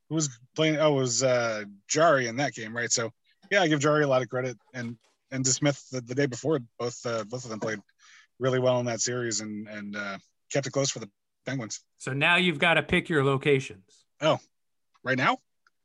who 0.08 0.16
was 0.16 0.28
playing? 0.56 0.76
Oh, 0.76 0.98
it 0.98 1.00
was 1.00 1.22
uh, 1.22 1.64
Jarry 1.88 2.26
in 2.26 2.36
that 2.36 2.54
game, 2.54 2.76
right? 2.76 2.90
So 2.90 3.10
yeah, 3.50 3.62
I 3.62 3.68
give 3.68 3.80
Jarry 3.80 4.02
a 4.02 4.08
lot 4.08 4.22
of 4.22 4.28
credit 4.28 4.58
and 4.72 4.96
and 5.30 5.44
DeSmith 5.44 5.88
the, 5.90 6.00
the 6.00 6.14
day 6.14 6.26
before 6.26 6.58
both 6.78 6.98
uh, 7.06 7.24
both 7.24 7.44
of 7.44 7.50
them 7.50 7.60
played 7.60 7.80
really 8.40 8.58
well 8.58 8.80
in 8.80 8.86
that 8.86 9.00
series 9.00 9.40
and 9.40 9.68
and 9.68 9.96
uh, 9.96 10.18
kept 10.52 10.66
it 10.66 10.72
close 10.72 10.90
for 10.90 10.98
the 10.98 11.10
Penguins. 11.44 11.80
So 11.98 12.12
now 12.12 12.36
you've 12.36 12.58
got 12.58 12.74
to 12.74 12.82
pick 12.82 13.08
your 13.08 13.24
locations. 13.24 13.84
Oh, 14.20 14.38
right 15.02 15.16
now, 15.18 15.38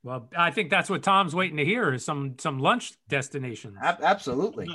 Well, 0.04 0.30
I 0.38 0.52
think 0.52 0.70
that's 0.70 0.90
what 0.90 1.04
Tom's 1.04 1.36
waiting 1.36 1.58
to 1.58 1.66
hear 1.66 1.94
is 1.94 2.06
some 2.06 2.36
some 2.40 2.60
lunch 2.60 2.94
destinations. 3.10 3.78
I 3.82 3.90
Ab- 3.90 4.02
absolutely. 4.02 4.68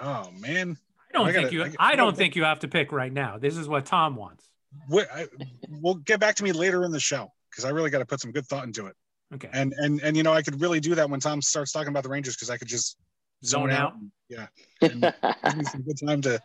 oh 0.00 0.30
man, 0.38 0.76
I 1.10 1.18
don't 1.18 1.28
I 1.28 1.32
think 1.32 1.44
gotta- 1.52 1.54
you 1.54 1.64
I 1.78 1.92
I 1.92 1.96
don't 1.96 2.16
think 2.16 2.36
you 2.36 2.44
have 2.44 2.60
to 2.60 2.68
pick 2.68 2.92
right 2.92 3.12
now. 3.12 3.38
This 3.38 3.56
is 3.56 3.68
what 3.68 3.86
Tom 3.86 4.16
wants. 4.16 4.48
Wait, 4.88 5.06
I, 5.14 5.26
we'll 5.68 5.94
get 5.94 6.18
back 6.20 6.34
to 6.36 6.44
me 6.44 6.50
later 6.52 6.84
in 6.84 6.90
the 6.90 6.98
show 7.00 7.32
because 7.50 7.64
I 7.64 7.70
really 7.70 7.90
got 7.90 8.00
to 8.00 8.04
put 8.06 8.20
some 8.20 8.32
good 8.32 8.44
thought 8.46 8.64
into 8.64 8.86
it. 8.86 8.96
Okay. 9.32 9.48
And 9.52 9.72
and 9.78 10.00
and 10.02 10.16
you 10.16 10.22
know 10.24 10.32
I 10.32 10.42
could 10.42 10.60
really 10.60 10.80
do 10.80 10.94
that 10.96 11.08
when 11.08 11.20
Tom 11.20 11.40
starts 11.40 11.72
talking 11.72 11.88
about 11.88 12.02
the 12.02 12.08
Rangers 12.08 12.34
because 12.36 12.50
I 12.50 12.56
could 12.58 12.68
just 12.68 12.96
Zone 13.44 13.70
out. 13.70 13.94
and- 13.94 14.10
yeah, 14.28 14.46
and 14.80 15.00
give 15.44 15.56
me 15.56 15.64
some 15.64 15.82
good 15.82 15.98
time 16.04 16.20
to 16.22 16.40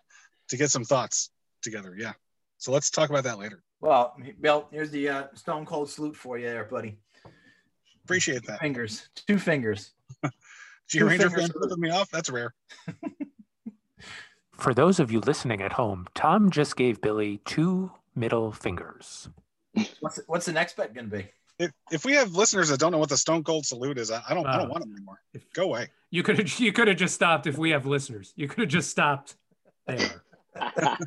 to 0.50 0.58
get 0.58 0.70
some 0.70 0.84
thoughts 0.84 1.32
together. 1.64 1.96
Yeah. 1.98 2.14
So 2.60 2.72
let's 2.72 2.90
talk 2.92 3.10
about 3.10 3.24
that 3.24 3.40
later. 3.40 3.64
Well, 3.82 4.16
Bill, 4.42 4.68
here's 4.72 4.92
the 4.92 5.10
uh, 5.10 5.24
stone 5.34 5.66
cold 5.66 5.90
salute 5.90 6.16
for 6.16 6.38
you 6.38 6.46
there, 6.48 6.66
buddy. 6.66 7.00
Appreciate 8.04 8.46
that. 8.48 8.60
Fingers, 8.60 9.08
two 9.28 9.40
fingers. 9.40 9.92
Gee, 10.24 11.00
a 11.00 11.02
Two 11.02 11.08
Ranger 11.08 11.30
fingers 11.30 11.42
fan 11.48 11.52
flipping 11.54 11.80
me 11.80 11.90
off. 11.90 12.10
That's 12.12 12.30
rare. 12.30 12.54
For 14.52 14.74
those 14.74 15.00
of 15.00 15.10
you 15.12 15.20
listening 15.22 15.62
at 15.62 15.72
home, 15.74 16.08
Tom 16.16 16.50
just 16.52 16.76
gave 16.76 17.00
Billy 17.00 17.40
two 17.46 17.92
middle 18.16 18.52
fingers. 18.52 19.30
What's 20.02 20.20
what's 20.28 20.46
the 20.46 20.52
next 20.52 20.76
bet 20.76 20.94
going 20.94 21.10
to 21.10 21.18
be? 21.18 21.28
If, 21.60 21.72
if 21.92 22.06
we 22.06 22.14
have 22.14 22.34
listeners 22.36 22.70
that 22.70 22.80
don't 22.80 22.92
know 22.92 22.98
what 22.98 23.10
the 23.10 23.18
Stone 23.18 23.44
Cold 23.44 23.66
salute 23.66 23.98
is, 23.98 24.12
I, 24.12 24.22
I 24.28 24.34
don't 24.34 24.46
I 24.46 24.56
Uh, 24.56 24.58
don't 24.60 24.70
want 24.70 24.84
them 24.84 24.92
anymore. 24.94 25.22
if- 25.34 25.50
Go 25.54 25.64
away. 25.66 25.90
You 26.10 26.24
could 26.24 26.38
have 26.40 26.60
you 26.60 26.74
could 26.74 26.88
have 26.90 26.98
just 26.98 27.16
stopped 27.16 27.48
if 27.48 27.58
we 27.58 27.70
have 27.70 27.86
listeners. 27.86 28.34
You 28.36 28.48
could 28.50 28.60
have 28.60 28.70
just 28.70 28.90
stopped 28.90 29.36
there. 29.88 30.24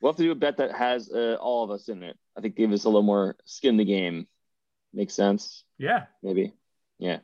we'll 0.00 0.12
have 0.12 0.16
to 0.16 0.22
do 0.22 0.32
a 0.32 0.34
bet 0.34 0.56
that 0.58 0.72
has 0.72 1.10
uh, 1.10 1.36
all 1.40 1.64
of 1.64 1.70
us 1.70 1.88
in 1.88 2.02
it. 2.02 2.16
I 2.36 2.40
think 2.40 2.56
give 2.56 2.72
us 2.72 2.84
a 2.84 2.88
little 2.88 3.02
more 3.02 3.36
skin 3.44 3.70
in 3.70 3.76
the 3.76 3.84
game. 3.84 4.26
Makes 4.92 5.14
sense, 5.14 5.64
Yeah. 5.78 6.04
maybe. 6.22 6.52
Yeah. 6.98 7.18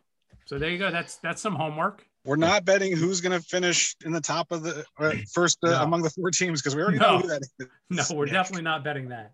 So 0.47 0.59
there 0.59 0.71
you 0.71 0.79
go. 0.79 0.91
That's 0.91 1.17
that's 1.17 1.41
some 1.41 1.55
homework. 1.55 2.05
We're 2.25 2.37
not 2.37 2.65
betting 2.65 2.95
who's 2.97 3.21
going 3.21 3.39
to 3.41 3.45
finish 3.47 3.95
in 4.05 4.13
the 4.13 4.21
top 4.21 4.51
of 4.53 4.63
the 4.63 4.85
uh, 4.99 5.15
first 5.33 5.59
uh, 5.65 5.71
No. 5.71 5.83
among 5.83 6.03
the 6.03 6.11
four 6.11 6.31
teams 6.31 6.61
because 6.61 6.75
we 6.77 6.83
already 6.83 6.99
No. 6.99 7.13
know 7.17 7.19
who 7.21 7.29
that 7.29 7.43
is. 7.61 8.11
No, 8.11 8.17
we're 8.17 8.27
Yeah. 8.27 8.33
definitely 8.35 8.63
not 8.63 8.83
betting 8.85 9.09
that. 9.11 9.33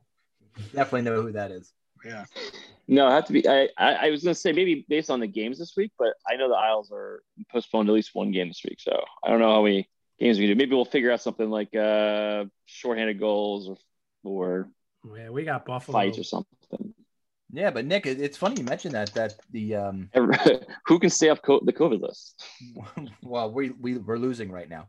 Definitely 0.74 1.02
know 1.02 1.22
who 1.22 1.32
that 1.32 1.50
is. 1.50 1.72
Yeah. 2.04 2.26
No, 2.86 3.08
it 3.08 3.12
had 3.12 3.26
to 3.26 3.32
be. 3.32 3.48
I, 3.48 3.68
I, 3.78 3.94
I 4.06 4.10
was 4.10 4.22
going 4.22 4.34
to 4.34 4.40
say 4.40 4.52
maybe 4.52 4.84
based 4.88 5.10
on 5.10 5.18
the 5.20 5.26
games 5.26 5.58
this 5.58 5.72
week, 5.76 5.90
but 5.98 6.14
I 6.30 6.36
know 6.36 6.48
the 6.48 6.54
Isles 6.54 6.90
are 6.92 7.22
postponed 7.50 7.88
at 7.88 7.92
least 7.94 8.10
one 8.14 8.30
game 8.30 8.48
this 8.48 8.62
week. 8.64 8.78
So 8.80 9.02
I 9.24 9.28
don't 9.30 9.40
know 9.40 9.50
how 9.52 9.62
many 9.62 9.88
games 10.18 10.38
we 10.38 10.46
do. 10.46 10.54
Maybe 10.54 10.74
we'll 10.74 10.84
figure 10.84 11.10
out 11.12 11.20
something 11.20 11.48
like 11.50 11.74
uh, 11.74 12.44
shorthanded 12.66 13.18
goals 13.18 13.68
or, 13.68 13.76
or 14.24 14.68
Yeah, 15.16 15.30
we 15.30 15.44
got 15.44 15.64
Buffalo. 15.66 15.92
fights 15.98 16.18
or 16.18 16.24
something. 16.24 16.94
Yeah, 17.52 17.70
but 17.70 17.86
Nick, 17.86 18.06
it's 18.06 18.36
funny 18.36 18.56
you 18.58 18.64
mentioned 18.64 18.94
that. 18.94 19.14
That 19.14 19.34
the 19.50 19.76
um, 19.76 20.10
Who 20.86 20.98
can 20.98 21.10
stay 21.10 21.28
off 21.28 21.40
co- 21.42 21.60
the 21.64 21.72
COVID 21.72 22.00
list? 22.00 22.44
well, 23.22 23.50
we 23.52 23.70
we 23.70 23.98
we're 23.98 24.18
losing 24.18 24.50
right 24.50 24.68
now. 24.68 24.88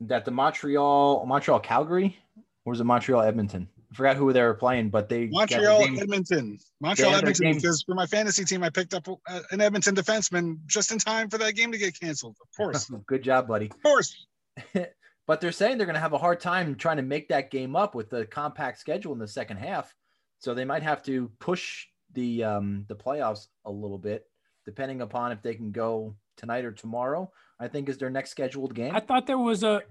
That 0.00 0.24
the 0.24 0.30
Montreal 0.32 1.24
Montreal 1.26 1.60
Calgary, 1.60 2.18
or 2.64 2.72
was 2.72 2.80
it 2.80 2.84
Montreal 2.84 3.22
Edmonton? 3.22 3.68
I 3.92 3.94
forgot 3.96 4.16
who 4.16 4.32
they 4.32 4.42
were 4.42 4.54
playing, 4.54 4.90
but 4.90 5.08
they 5.08 5.26
got 5.26 5.48
the 5.48 5.56
Montreal, 5.56 5.84
game- 5.86 5.98
Edmonton. 6.00 6.58
Montreal, 6.80 7.10
They 7.10 7.14
had 7.16 7.24
their 7.24 7.30
Edmonton, 7.30 7.44
game- 7.46 7.56
because 7.56 7.82
for 7.82 7.94
my 7.94 8.06
fantasy 8.06 8.44
team, 8.44 8.62
I 8.62 8.70
picked 8.70 8.94
up 8.94 9.08
uh, 9.08 9.40
an 9.50 9.60
Edmonton 9.60 9.94
defenseman 9.94 10.58
just 10.66 10.92
in 10.92 10.98
time 10.98 11.28
for 11.30 11.38
that 11.38 11.54
game 11.54 11.72
to 11.72 11.78
get 11.78 11.98
canceled. 11.98 12.36
Of 12.40 12.48
course. 12.56 12.90
Good 13.06 13.22
job, 13.22 13.48
buddy. 13.48 13.66
Of 13.66 13.82
course. 13.82 14.26
but 15.26 15.40
they're 15.40 15.52
saying 15.52 15.78
they're 15.78 15.86
going 15.86 15.94
to 15.94 16.00
have 16.00 16.12
a 16.12 16.18
hard 16.18 16.40
time 16.40 16.74
trying 16.74 16.96
to 16.96 17.02
make 17.02 17.28
that 17.28 17.50
game 17.50 17.76
up 17.76 17.94
with 17.94 18.10
the 18.10 18.26
compact 18.26 18.78
schedule 18.78 19.12
in 19.12 19.18
the 19.18 19.28
second 19.28 19.58
half. 19.58 19.94
So 20.38 20.54
they 20.54 20.64
might 20.64 20.82
have 20.82 21.02
to 21.04 21.30
push 21.38 21.86
the 22.12 22.44
um, 22.44 22.84
the 22.88 22.96
playoffs 22.96 23.48
a 23.64 23.70
little 23.70 23.98
bit, 23.98 24.26
depending 24.64 25.02
upon 25.02 25.32
if 25.32 25.42
they 25.42 25.54
can 25.54 25.70
go 25.70 26.16
tonight 26.36 26.64
or 26.64 26.72
tomorrow. 26.72 27.30
I 27.58 27.68
think 27.68 27.88
is 27.88 27.98
their 27.98 28.10
next 28.10 28.30
scheduled 28.30 28.74
game. 28.74 28.94
I 28.94 29.00
thought 29.00 29.26
there 29.26 29.38
was 29.38 29.62
a 29.62 29.82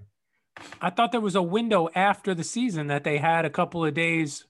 I 0.80 0.90
thought 0.90 1.12
there 1.12 1.20
was 1.20 1.36
a 1.36 1.42
window 1.42 1.88
after 1.94 2.34
the 2.34 2.44
season 2.44 2.88
that 2.88 3.04
they 3.04 3.18
had 3.18 3.44
a 3.44 3.50
couple 3.50 3.84
of 3.84 3.94
days, 3.94 4.44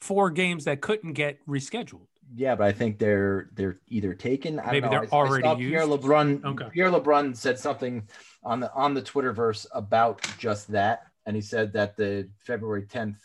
four 0.00 0.30
games 0.30 0.64
that 0.64 0.80
couldn't 0.80 1.12
get 1.12 1.44
rescheduled. 1.46 2.06
Yeah, 2.36 2.54
but 2.56 2.66
I 2.66 2.72
think 2.72 2.98
they're 2.98 3.48
they're 3.54 3.78
either 3.88 4.14
taken. 4.14 4.58
I 4.58 4.66
Maybe 4.72 4.80
don't 4.82 4.90
know. 4.92 5.00
they're 5.00 5.14
I- 5.14 5.16
I 5.16 5.20
already 5.20 5.42
saw 5.44 5.54
Pierre 5.54 5.84
used? 5.86 6.02
LeBrun. 6.02 6.44
Okay. 6.44 6.68
Pierre 6.72 6.90
LeBrun 6.90 7.36
said 7.36 7.58
something 7.58 8.08
on 8.42 8.60
the 8.60 8.72
on 8.74 8.94
the 8.94 9.02
Twitterverse 9.02 9.66
about 9.72 10.20
just 10.38 10.68
that, 10.72 11.04
and 11.26 11.36
he 11.36 11.42
said 11.42 11.72
that 11.74 11.96
the 11.96 12.28
February 12.38 12.82
10th 12.82 13.16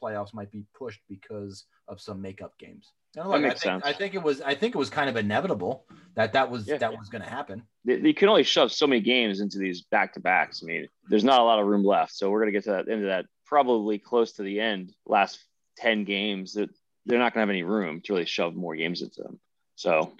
playoffs 0.00 0.32
might 0.32 0.50
be 0.50 0.64
pushed 0.74 1.00
because 1.08 1.64
of 1.88 2.00
some 2.00 2.20
makeup 2.22 2.56
games. 2.58 2.92
And 3.16 3.28
look, 3.28 3.40
makes 3.40 3.66
I 3.66 3.70
think, 3.70 3.84
sense. 3.84 3.84
I 3.84 3.98
think 3.98 4.14
it 4.14 4.22
was 4.22 4.40
I 4.42 4.54
think 4.54 4.74
it 4.74 4.78
was 4.78 4.90
kind 4.90 5.10
of 5.10 5.16
inevitable 5.16 5.84
that 6.14 6.32
that 6.34 6.50
was 6.50 6.66
Yeah. 6.68 6.78
that 6.78 6.96
was 6.96 7.08
going 7.08 7.22
to 7.22 7.28
happen. 7.30 7.62
They, 7.84 7.96
they 8.00 8.12
can 8.12 8.28
only 8.28 8.44
shove 8.44 8.70
so 8.72 8.86
many 8.86 9.00
games 9.00 9.40
into 9.40 9.58
these 9.58 9.82
back 9.82 10.12
to 10.14 10.20
backs. 10.20 10.62
I 10.62 10.66
mean, 10.66 10.88
there's 11.08 11.24
not 11.24 11.40
a 11.40 11.44
lot 11.44 11.58
of 11.58 11.66
room 11.66 11.84
left. 11.84 12.14
So 12.14 12.30
we're 12.30 12.40
gonna 12.40 12.52
get 12.52 12.64
to 12.64 12.70
that 12.70 12.88
end 12.88 13.02
of 13.02 13.08
that 13.08 13.26
probably 13.46 13.98
close 13.98 14.32
to 14.34 14.42
the 14.42 14.60
end. 14.60 14.94
Last 15.06 15.42
ten 15.76 16.04
games, 16.04 16.52
that 16.54 16.70
they're 17.08 17.18
not 17.18 17.32
gonna 17.34 17.42
have 17.42 17.50
any 17.50 17.62
room 17.64 18.00
to 18.02 18.12
really 18.12 18.26
shove 18.26 18.54
more 18.54 18.76
games 18.76 19.02
into 19.02 19.22
them. 19.22 19.40
So 19.74 20.12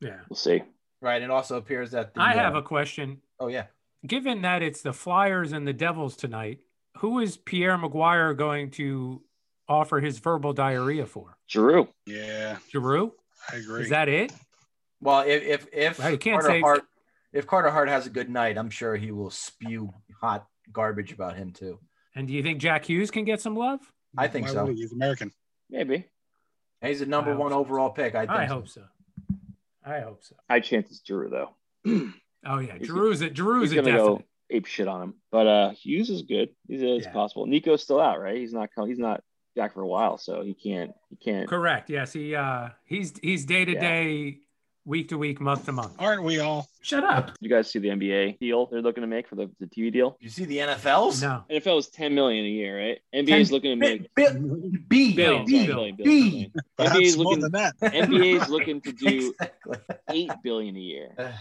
Yeah. 0.00 0.20
we'll 0.28 0.36
see. 0.36 0.62
Right. 1.02 1.20
It 1.22 1.30
also 1.30 1.56
appears 1.56 1.90
that 1.90 2.14
the, 2.14 2.22
I 2.22 2.32
have 2.34 2.54
uh, 2.54 2.58
a 2.58 2.62
question. 2.62 3.20
oh 3.38 3.48
yeah. 3.48 3.66
Given 4.06 4.42
that 4.42 4.62
it's 4.62 4.80
the 4.80 4.92
Flyers 4.94 5.52
and 5.52 5.66
the 5.66 5.72
Devils 5.74 6.16
tonight, 6.16 6.60
who 6.98 7.18
is 7.18 7.36
Pierre 7.36 7.76
McGuire 7.76 8.34
going 8.36 8.70
to 8.72 9.22
offer 9.68 10.00
his 10.00 10.18
verbal 10.18 10.52
diarrhea 10.54 11.04
for? 11.06 11.36
Giroux. 11.50 11.88
Yeah, 12.06 12.56
Giroux? 12.70 13.12
I 13.52 13.56
agree. 13.56 13.82
Is 13.82 13.90
that 13.90 14.08
it? 14.08 14.32
Well, 15.00 15.20
if 15.26 15.42
if 15.42 15.66
if 15.72 15.98
Right, 15.98 16.12
you 16.12 16.18
can't 16.18 16.40
Carter 16.40 16.48
say- 16.56 16.60
Hart 16.60 16.84
if 17.32 17.46
Carter 17.46 17.70
Hart 17.70 17.88
has 17.88 18.06
a 18.06 18.10
good 18.10 18.28
night, 18.30 18.56
I'm 18.58 18.70
sure 18.70 18.96
he 18.96 19.10
will 19.12 19.30
spew 19.30 19.92
hot 20.20 20.46
garbage 20.72 21.12
about 21.12 21.36
him 21.36 21.52
too. 21.52 21.78
And 22.14 22.26
do 22.26 22.34
you 22.34 22.42
think 22.42 22.58
Jack 22.60 22.84
Hughes 22.86 23.10
can 23.10 23.24
get 23.24 23.40
some 23.40 23.54
love? 23.56 23.80
I 24.18 24.28
think 24.28 24.46
Why 24.48 24.52
so. 24.52 24.66
He's 24.66 24.92
American. 24.92 25.32
Maybe. 25.70 26.06
He's 26.82 27.00
the 27.00 27.06
number 27.06 27.36
one 27.36 27.50
so. 27.52 27.58
overall 27.58 27.90
pick. 27.90 28.14
I 28.14 28.20
think. 28.20 28.30
I 28.30 28.46
so. 28.48 28.54
hope 28.54 28.68
so. 28.68 28.82
I 29.84 30.00
hope 30.00 30.18
so. 30.22 30.34
High 30.48 30.60
chances 30.60 31.00
Drew 31.00 31.28
though. 31.28 31.50
Oh 32.46 32.58
yeah, 32.58 32.72
He's- 32.78 32.88
Giroux's 32.88 33.20
a 33.20 33.28
Giroux's 33.28 33.70
He's 33.70 33.72
a 33.72 33.82
gonna 33.82 33.90
definite. 33.98 34.06
go 34.18 34.24
ape 34.48 34.64
shit 34.64 34.88
on 34.88 35.02
him. 35.02 35.14
But 35.30 35.46
uh 35.46 35.70
Hughes 35.72 36.08
is 36.08 36.22
good. 36.22 36.48
He's 36.66 36.80
it's 36.80 37.04
Yeah. 37.04 37.12
possible. 37.12 37.44
Nico's 37.46 37.82
still 37.82 38.00
out, 38.00 38.18
right? 38.18 38.38
He's 38.38 38.54
not 38.54 38.70
coming. 38.74 38.88
He's 38.88 38.98
not 38.98 39.22
back 39.54 39.74
for 39.74 39.82
a 39.82 39.86
while, 39.86 40.16
so 40.16 40.40
he 40.40 40.54
can't. 40.54 40.92
He 41.10 41.16
can't. 41.16 41.46
Correct. 41.46 41.90
Yes, 41.90 42.14
he 42.14 42.34
uh 42.34 42.68
he's 42.86 43.12
he's 43.22 43.44
day 43.44 43.66
to 43.66 43.74
day, 43.74 44.38
week 44.84 45.08
to 45.10 45.18
week, 45.18 45.40
month 45.40 45.66
to 45.66 45.72
month. 45.72 45.92
Aren't 45.98 46.22
we 46.22 46.40
all? 46.40 46.68
Shut 46.82 47.04
up. 47.04 47.32
You 47.40 47.48
guys 47.50 47.70
see 47.70 47.78
the 47.78 47.88
NBA 47.88 48.38
deal 48.38 48.66
they're 48.66 48.80
looking 48.82 49.02
to 49.02 49.06
make 49.06 49.28
for 49.28 49.34
the, 49.36 49.50
the 49.60 49.66
TV 49.66 49.92
deal? 49.92 50.16
You 50.20 50.28
see 50.30 50.44
the 50.46 50.58
NFLs? 50.58 51.22
No. 51.22 51.44
NFL 51.50 51.78
is 51.78 51.88
10 51.88 52.14
million 52.14 52.44
a 52.44 52.48
year, 52.48 52.78
right? 52.88 52.98
NBA 53.14 53.40
is 53.40 53.48
10 53.48 53.54
looking 53.54 53.70
to 53.70 53.76
make 53.76 54.14
B, 54.14 54.24
B, 54.88 55.14
Billion, 55.14 55.44
B, 55.44 55.66
billion, 55.66 55.96
B, 55.96 56.02
billion. 56.04 56.52
Perhaps 56.76 56.96
NBA 56.98 57.02
is 57.02 57.16
more 57.16 57.24
looking 57.26 57.40
than 57.40 57.52
that. 57.52 57.74
NBA 57.80 58.42
is 58.42 58.48
looking 58.48 58.80
to 58.80 58.92
do 59.06 59.34
Exactly. 59.40 59.76
eight 60.10 60.30
billion 60.42 60.76
a 60.76 60.80
year. 60.80 61.34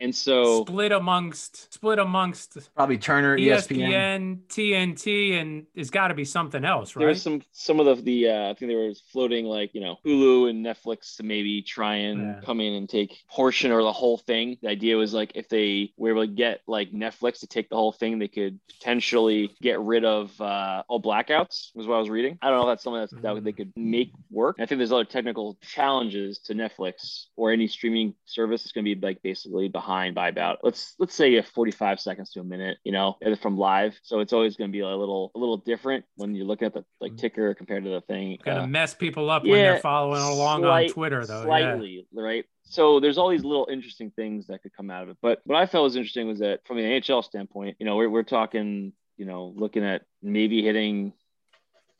And 0.00 0.14
so 0.14 0.62
split 0.64 0.92
amongst 0.92 1.72
split 1.72 1.98
amongst 1.98 2.58
Probably 2.74 2.98
Turner, 2.98 3.36
ESPN. 3.38 3.78
ESPN, 3.88 4.38
TNT, 4.48 5.40
and 5.40 5.66
there's 5.74 5.90
got 5.90 6.08
to 6.08 6.14
be 6.14 6.24
something 6.24 6.64
else, 6.64 6.92
there 6.92 7.06
was 7.06 7.18
right? 7.18 7.22
some 7.22 7.42
some 7.52 7.80
of 7.80 7.86
the 7.86 8.02
the 8.02 8.28
uh, 8.30 8.50
I 8.50 8.54
think 8.54 8.70
they 8.70 8.74
were 8.76 8.92
floating 9.12 9.46
like 9.46 9.74
you 9.74 9.80
know 9.80 9.96
Hulu 10.04 10.50
and 10.50 10.64
Netflix 10.64 11.16
to 11.16 11.22
maybe 11.22 11.62
try 11.62 11.94
and 11.96 12.20
Yeah. 12.20 12.40
come 12.44 12.60
in 12.60 12.74
and 12.74 12.88
take 12.88 13.22
portion 13.30 13.72
or 13.72 13.82
the 13.82 13.92
whole 13.92 14.18
thing. 14.18 14.58
The 14.62 14.68
idea 14.68 14.96
was 14.96 15.14
like 15.14 15.32
if 15.34 15.48
they 15.48 15.92
were 15.96 16.10
able 16.10 16.22
to 16.26 16.32
get 16.32 16.60
like 16.66 16.92
Netflix 16.92 17.40
to 17.40 17.46
take 17.46 17.68
the 17.70 17.76
whole 17.76 17.92
thing, 17.92 18.18
they 18.18 18.28
could 18.28 18.58
potentially 18.78 19.54
get 19.62 19.80
rid 19.80 20.04
of 20.04 20.38
uh, 20.40 20.82
all 20.88 21.00
blackouts. 21.00 21.74
Was 21.74 21.86
what 21.86 21.96
I 21.96 22.00
was 22.00 22.10
reading. 22.10 22.38
I 22.42 22.50
don't 22.50 22.60
know 22.60 22.68
if 22.68 22.72
that's 22.72 22.84
something 22.84 23.00
that's, 23.00 23.22
that 23.22 23.44
they 23.44 23.52
could 23.52 23.72
make 23.76 24.12
work. 24.30 24.56
I 24.60 24.66
think 24.66 24.78
there's 24.78 24.92
other 24.92 25.04
technical 25.04 25.56
challenges 25.62 26.38
to 26.40 26.54
Netflix 26.54 27.26
or 27.36 27.50
any 27.52 27.66
streaming 27.66 28.14
service 28.26 28.62
that's 28.62 28.72
going 28.72 28.84
to 28.84 28.94
be 28.94 29.00
like 29.06 29.22
basically 29.22 29.68
behind 29.68 29.85
by 29.86 30.28
about 30.28 30.58
let's 30.62 30.94
let's 30.98 31.14
say 31.14 31.36
a 31.36 31.42
45 31.42 32.00
seconds 32.00 32.30
to 32.32 32.40
a 32.40 32.44
minute, 32.44 32.78
you 32.84 32.90
know, 32.92 33.16
from 33.40 33.56
live. 33.56 33.98
So 34.02 34.20
it's 34.20 34.32
always 34.32 34.56
going 34.56 34.70
to 34.70 34.72
be 34.72 34.80
a 34.80 34.88
little 34.88 35.30
a 35.34 35.38
little 35.38 35.58
different 35.58 36.04
when 36.16 36.34
you're 36.34 36.44
looking 36.46 36.66
at 36.66 36.74
the 36.74 36.84
like 37.00 37.16
ticker 37.16 37.54
compared 37.54 37.84
to 37.84 37.90
the 37.90 38.00
thing. 38.00 38.38
Gonna 38.44 38.62
Uh, 38.62 38.66
mess 38.66 38.94
people 38.94 39.30
up 39.30 39.42
when 39.44 39.52
they're 39.52 39.78
following 39.78 40.20
along 40.22 40.62
slight- 40.62 40.88
on 40.88 40.92
Twitter, 40.94 41.24
though. 41.24 41.40
Yeah. 41.40 41.44
Slightly, 41.44 42.06
right? 42.12 42.44
So 42.64 42.98
there's 42.98 43.16
all 43.16 43.28
these 43.28 43.44
little 43.44 43.68
interesting 43.70 44.10
things 44.10 44.48
that 44.48 44.60
could 44.62 44.72
come 44.76 44.90
out 44.90 45.04
of 45.04 45.10
it. 45.10 45.18
But 45.22 45.40
what 45.44 45.56
I 45.56 45.66
felt 45.66 45.84
was 45.84 45.94
interesting 45.94 46.26
was 46.26 46.40
that 46.40 46.66
from 46.66 46.78
the 46.78 46.82
NHL 46.82 47.22
standpoint, 47.22 47.76
you 47.78 47.86
know, 47.86 47.94
we're, 47.94 48.10
we're 48.10 48.24
talking, 48.24 48.92
you 49.16 49.24
know, 49.24 49.52
looking 49.56 49.84
at 49.84 50.02
maybe 50.20 50.62
hitting 50.62 51.12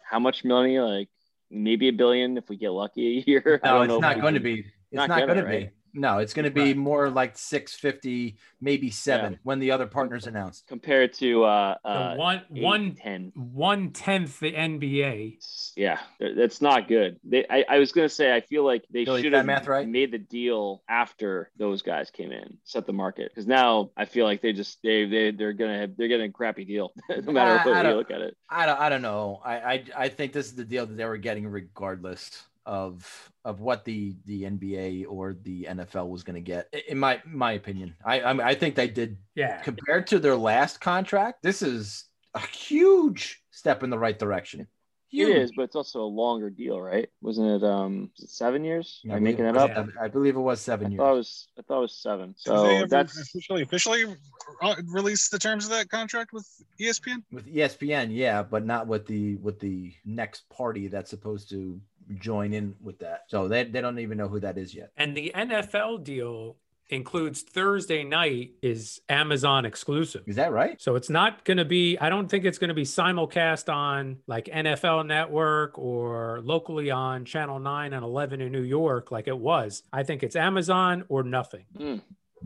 how 0.03 0.18
much 0.18 0.44
money, 0.44 0.81
like 0.81 1.09
maybe 1.53 1.87
a 1.87 1.92
billion 1.92 2.37
if 2.37 2.49
we 2.49 2.57
get 2.57 2.70
lucky 2.70 3.18
a 3.18 3.31
year. 3.31 3.61
I 3.62 3.68
No, 3.68 3.75
don't 3.75 3.83
it's 3.85 3.88
know 3.90 3.94
if 3.96 4.03
not 4.03 4.16
we 4.16 4.22
going 4.22 4.35
to 4.35 4.40
be. 4.40 4.59
It's 4.61 4.66
not 4.92 5.09
not, 5.09 5.20
gonna, 5.20 5.35
going 5.42 5.44
to 5.44 5.66
be. 5.66 5.70
Right? 5.97 6.01
No, 6.01 6.19
it's 6.19 6.35
going 6.35 6.45
to 6.45 6.51
be 6.51 6.61
Right. 6.61 6.77
more 6.77 7.11
like 7.11 7.37
650, 7.39 8.37
maybe 8.61 8.91
seven 8.91 9.39
when 9.43 9.59
the 9.59 9.71
other 9.71 9.87
partners 9.87 10.27
announced. 10.27 10.67
compared 10.67 11.13
to 11.15 11.45
uh, 11.45 11.75
The 11.85 11.91
uh 11.91 12.15
one 12.17 12.43
eight, 12.55 12.63
one 12.63 12.95
10. 12.95 13.33
one 13.35 13.91
tenth 13.93 14.41
the 14.41 14.53
NBA. 14.53 15.73
Yeah, 15.77 15.99
that's 16.21 16.61
not 16.63 16.89
good. 16.89 17.19
They, 17.25 17.45
I, 17.51 17.65
I 17.69 17.79
was 17.79 17.93
gonna 17.93 18.09
say, 18.09 18.35
I 18.35 18.41
feel 18.41 18.65
like 18.65 18.85
they 18.91 19.05
Billy, 19.05 19.23
should 19.23 19.33
have 19.35 19.45
math 19.47 19.67
right? 19.69 19.87
made 19.89 20.11
the 20.13 20.19
deal 20.19 20.83
after 20.89 21.51
those 21.59 21.83
guys 21.83 22.11
came 22.11 22.33
in, 22.33 22.57
set 22.65 22.87
the 22.87 22.93
market. 22.93 23.31
Because 23.31 23.47
now 23.47 23.91
I 23.97 24.05
feel 24.07 24.25
like 24.25 24.41
they 24.43 24.53
just 24.53 24.79
they 24.83 25.05
they 25.07 25.31
they're 25.33 25.53
gonna 25.53 25.79
have, 25.81 25.97
they're 25.97 26.09
getting 26.09 26.31
a 26.31 26.33
crappy 26.33 26.65
deal, 26.65 26.93
no 27.09 27.33
matter 27.33 27.51
I- 27.51 27.55
I 27.55 27.57
what 27.57 27.67
way 27.67 27.77
you 27.79 27.83
don't- 27.83 27.97
look 27.97 28.11
at 28.11 28.21
it. 28.21 28.37
I 28.49 28.65
don't, 28.67 28.81
I 28.81 28.89
don't 28.89 29.03
know. 29.03 29.41
I, 29.45 29.55
I 29.57 29.85
I 29.97 30.09
think 30.09 30.33
this 30.33 30.47
is 30.47 30.55
the 30.55 30.65
deal 30.65 30.87
that 30.87 30.97
they 30.97 31.05
were 31.05 31.17
getting 31.19 31.47
regardless 31.47 32.43
of 32.67 33.31
of 33.45 33.61
what 33.61 33.85
the 33.85 34.17
the 34.27 34.43
NBA 34.43 35.07
or 35.09 35.35
the 35.43 35.65
NFL 35.71 36.09
was 36.09 36.23
going 36.25 36.35
to 36.35 36.41
get. 36.41 36.73
In 36.89 36.99
my 36.99 37.23
my 37.25 37.53
opinion, 37.53 37.95
I 38.05 38.21
I, 38.23 38.33
mean, 38.33 38.47
I 38.47 38.55
think 38.55 38.75
they 38.75 38.89
did 38.89 39.17
Yeah. 39.35 39.63
compared 39.63 40.07
to 40.09 40.19
their 40.19 40.37
last 40.37 40.81
contract. 40.81 41.43
This 41.43 41.63
is 41.63 42.05
a 42.35 42.41
huge 42.41 43.43
step 43.51 43.83
in 43.83 43.91
the 43.91 43.99
right 43.99 44.19
direction. 44.19 44.67
Huge. 45.09 45.29
It 45.31 45.37
is, 45.43 45.53
but 45.57 45.63
it's 45.63 45.77
also 45.77 46.01
a 46.03 46.13
longer 46.23 46.51
deal, 46.51 46.81
right? 46.81 47.09
Wasn't 47.23 47.47
it 47.47 47.65
um 47.65 48.11
was 48.19 48.25
it 48.25 48.31
seven 48.31 48.65
years? 48.65 49.01
I 49.05 49.09
Am 49.09 49.13
I 49.15 49.19
believe 49.21 49.23
making 49.39 49.45
it 49.47 49.53
that 49.53 49.55
was 49.55 49.63
up? 49.71 49.77
seven- 49.77 49.95
I 50.03 50.09
believe 50.09 50.37
it 50.37 50.41
was 50.41 50.59
I 50.59 50.63
seven 50.73 50.91
years. 50.91 50.99
thought 50.99 51.13
it 51.13 51.17
was 51.17 51.49
I 51.57 51.63
thought 51.63 51.79
it 51.79 51.81
was 51.83 51.97
seven. 52.03 52.35
Did 52.45 52.53
they 52.53 52.81
So 52.81 52.87
that's 52.89 53.21
officially 53.21 53.63
officially 53.63 54.05
uh, 54.61 54.75
release 54.89 55.29
the 55.29 55.39
terms 55.39 55.65
of 55.65 55.71
that 55.71 55.89
contract 55.91 56.33
with 56.33 56.47
ESPN? 56.81 57.23
with 57.31 57.47
ESPN, 57.47 58.09
yeah, 58.11 58.43
but 58.43 58.67
not 58.67 58.89
with 58.89 59.07
the 59.07 59.37
with 59.37 59.61
the 59.61 59.95
next 60.05 60.49
party 60.51 60.89
that's 60.89 61.09
supposed 61.11 61.49
to 61.51 61.81
join 62.19 62.53
in 62.53 62.75
with 62.81 62.99
that. 63.01 63.25
So 63.29 63.49
they, 63.49 63.64
they 63.64 63.81
don't 63.81 63.99
even 63.99 64.19
know 64.19 64.29
who 64.29 64.40
that 64.40 64.59
is 64.59 64.75
yet. 64.75 64.92
And 64.97 65.16
the 65.16 65.33
NFL 65.35 66.05
deal 66.05 66.57
includes 66.88 67.42
Thursday 67.42 68.05
night 68.05 68.53
is 68.62 69.01
Amazon 69.09 69.64
exclusive. 69.64 70.23
Is 70.27 70.37
that 70.37 70.53
right? 70.53 70.81
So 70.81 70.95
it's 70.95 71.11
not 71.11 71.45
going 71.45 71.57
to 71.57 71.64
be, 71.64 71.99
I 71.99 72.09
don't 72.09 72.29
think 72.29 72.45
it's 72.45 72.59
going 72.59 72.69
to 72.69 72.75
be 72.75 72.85
simulcast 72.85 73.73
on 73.73 74.19
like 74.27 74.47
NFL 74.47 75.07
Network 75.07 75.79
or 75.79 76.40
locally 76.42 76.90
on 76.90 77.25
Channel 77.25 77.59
9 77.59 77.92
and 77.92 78.05
11 78.05 78.40
in 78.40 78.53
New 78.53 78.62
York 78.62 79.11
like 79.11 79.27
it 79.27 79.38
was. 79.38 79.83
I 79.92 80.05
think 80.05 80.23
it's 80.23 80.37
Amazon 80.37 81.05
or 81.09 81.23
nothing. 81.23 81.64
hmm. 81.77 81.97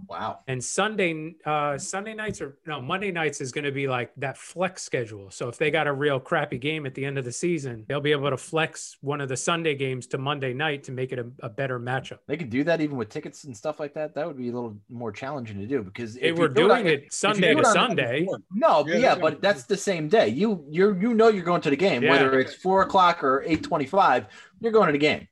Wow. 0.06 0.40
And 0.46 0.62
Sunday, 0.62 1.34
uh, 1.44 1.76
Sunday 1.76 2.14
nights 2.14 2.40
or 2.40 2.56
no, 2.66 2.80
Monday 2.80 3.10
nights 3.10 3.40
is 3.40 3.50
going 3.52 3.64
to 3.64 3.72
be 3.72 3.88
like 3.88 4.12
that 4.16 4.38
flex 4.38 4.82
schedule. 4.82 5.30
So 5.30 5.48
if 5.48 5.58
they 5.58 5.70
got 5.70 5.86
a 5.86 5.92
real 5.92 6.20
crappy 6.20 6.58
game 6.58 6.86
at 6.86 6.94
the 6.94 7.04
end 7.04 7.18
of 7.18 7.24
the 7.24 7.32
season, 7.32 7.84
they'll 7.88 8.00
be 8.00 8.12
able 8.12 8.30
to 8.30 8.36
flex 8.36 8.96
one 9.00 9.20
of 9.20 9.28
the 9.28 9.36
Sunday 9.36 9.74
games 9.74 10.06
to 10.08 10.18
Monday 10.18 10.52
night 10.52 10.84
to 10.84 10.92
make 10.92 11.12
it 11.12 11.18
a, 11.18 11.26
a 11.40 11.48
better 11.48 11.78
matchup. 11.80 12.18
They 12.26 12.36
could 12.36 12.50
do 12.50 12.62
that 12.64 12.80
even 12.80 12.96
with 12.96 13.08
tickets 13.08 13.44
and 13.44 13.56
stuff 13.56 13.80
like 13.80 13.94
that. 13.94 14.14
That 14.14 14.26
would 14.26 14.38
be 14.38 14.48
a 14.48 14.52
little 14.52 14.76
more 14.88 15.12
challenging 15.12 15.58
to 15.58 15.66
do 15.66 15.82
because 15.82 16.14
They 16.14 16.20
if 16.28 16.36
were 16.38 16.48
you 16.48 16.54
do 16.54 16.68
doing 16.68 16.80
on- 16.82 16.86
it 16.86 17.12
Sunday 17.12 17.52
to 17.54 17.58
it 17.60 17.66
on- 17.66 17.72
Sunday. 17.72 18.26
No, 18.52 18.86
Yeah, 18.86 18.96
yeah, 18.96 19.14
but 19.16 19.42
that's 19.42 19.64
the 19.64 19.76
same 19.76 20.08
day. 20.08 20.28
You 20.28 20.64
you 20.70 20.96
you 21.00 21.14
know 21.14 21.28
you're 21.28 21.44
going 21.44 21.62
to 21.62 21.70
the 21.70 21.76
game, 21.76 22.02
Yeah. 22.02 22.10
whether 22.10 22.38
it's 22.38 22.54
four 22.54 22.82
o'clock 22.82 23.22
or 23.24 23.42
eight 23.46 23.62
twenty-five. 23.64 24.26
You're 24.60 24.72
going 24.72 24.86
to 24.86 24.92
the 24.92 24.98
game. 24.98 25.26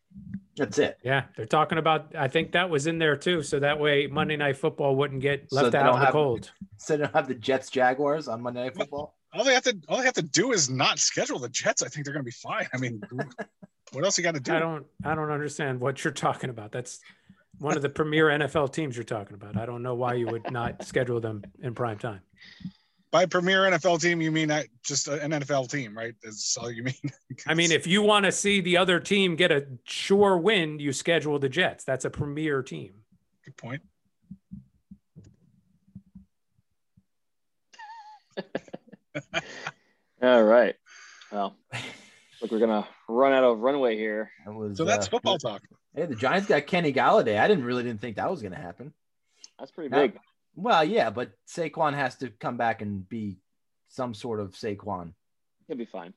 That's 0.58 0.78
it. 0.78 0.98
Yeah, 1.02 1.24
they're 1.36 1.46
talking 1.46 1.78
about. 1.78 2.14
I 2.16 2.28
think 2.28 2.52
that 2.52 2.68
was 2.68 2.86
in 2.86 2.98
there 2.98 3.16
too, 3.16 3.42
so 3.42 3.58
that 3.60 3.78
way 3.78 4.06
Monday 4.06 4.36
Night 4.36 4.56
Football 4.56 4.96
wouldn't 4.96 5.22
get 5.22 5.50
left 5.52 5.72
they 5.72 5.78
out 5.78 5.84
don't 5.84 5.94
in 5.94 6.00
the 6.00 6.06
have- 6.06 6.12
cold. 6.12 6.50
So 6.80 6.96
they 6.96 7.02
don't 7.02 7.14
have 7.14 7.26
the 7.26 7.34
Jets 7.34 7.70
Jaguars 7.70 8.28
on 8.28 8.40
Monday 8.40 8.62
Night 8.62 8.76
Football. 8.76 9.16
All 9.32 9.42
they 9.44 9.52
have 9.54 9.64
to 9.64 9.76
all 9.88 9.98
they 9.98 10.04
have 10.04 10.14
to 10.14 10.22
do 10.22 10.52
is 10.52 10.70
not 10.70 10.98
schedule 11.00 11.38
the 11.40 11.48
Jets. 11.48 11.82
I 11.82 11.88
think 11.88 12.04
they're 12.06 12.14
going 12.14 12.24
to 12.24 12.28
be 12.28 12.30
fine. 12.30 12.68
I 12.72 12.76
mean, 12.78 13.00
what 13.92 14.04
else 14.04 14.16
you 14.16 14.22
got 14.24 14.34
to 14.34 14.40
do? 14.40 14.54
I 14.54 14.58
don't. 14.60 14.86
I 15.04 15.14
don't 15.14 15.30
understand 15.30 15.80
what 15.80 16.04
you're 16.04 16.12
talking 16.12 16.50
about. 16.50 16.70
That's 16.72 17.00
one 17.58 17.74
of 17.76 17.82
the 17.82 17.88
premier 17.88 18.26
NFL 18.26 18.72
teams 18.72 18.96
you're 18.96 19.02
talking 19.04 19.34
about. 19.34 19.56
I 19.56 19.66
don't 19.66 19.82
know 19.82 19.94
why 19.96 20.14
you 20.14 20.26
would 20.28 20.50
not 20.52 20.84
schedule 20.84 21.20
them 21.20 21.42
in 21.60 21.74
prime 21.74 21.98
time. 21.98 22.20
By 23.10 23.24
premier 23.26 23.62
NFL 23.62 24.00
team, 24.00 24.20
you 24.20 24.30
mean 24.30 24.50
uh, 24.50 24.64
just 24.82 25.08
an 25.08 25.30
NFL 25.32 25.70
team, 25.70 25.96
right? 25.96 26.14
That's 26.22 26.56
all 26.58 26.70
you 26.70 26.82
mean. 26.82 26.94
I 27.46 27.54
mean, 27.54 27.72
if 27.72 27.86
you 27.86 28.02
want 28.02 28.26
to 28.26 28.32
see 28.32 28.60
the 28.60 28.76
other 28.76 29.00
team 29.00 29.34
get 29.34 29.50
a 29.50 29.66
sure 29.84 30.36
win, 30.36 30.78
you 30.78 30.92
schedule 30.92 31.38
the 31.38 31.48
Jets. 31.48 31.84
That's 31.84 32.04
a 32.04 32.10
premier 32.10 32.62
team. 32.62 32.92
good 33.44 33.56
point. 33.56 33.80
all 40.22 40.42
right. 40.44 40.74
Well, 41.32 41.56
look, 42.40 42.50
we're 42.52 42.58
gonna 42.58 42.86
run 43.08 43.32
out 43.32 43.44
of 43.44 43.58
runway 43.60 43.96
here. 43.96 44.30
That 44.44 44.54
was, 44.54 44.76
So 44.76 44.84
that's 44.84 45.06
uh, 45.06 45.10
football 45.10 45.38
talk. 45.38 45.62
Hey, 45.94 46.06
the 46.06 46.14
Giants 46.14 46.46
got 46.46 46.66
Kenny 46.66 46.92
Golladay. 46.92 47.40
I 47.40 47.48
didn't 47.48 47.64
really 47.64 47.82
didn't 47.82 48.00
think 48.00 48.16
that 48.16 48.30
was 48.30 48.40
going 48.40 48.52
to 48.52 48.58
happen. 48.58 48.92
That's 49.58 49.72
pretty 49.72 49.90
No. 49.90 50.02
big. 50.02 50.18
Well, 50.58 50.82
yeah, 50.82 51.10
but 51.10 51.30
Saquon 51.46 51.94
has 51.94 52.16
to 52.16 52.30
come 52.30 52.56
back 52.56 52.82
and 52.82 53.08
be 53.08 53.38
some 53.88 54.12
sort 54.12 54.40
of 54.40 54.52
Saquon. 54.52 55.12
He'll 55.68 55.76
be 55.76 55.84
fine. 55.84 56.14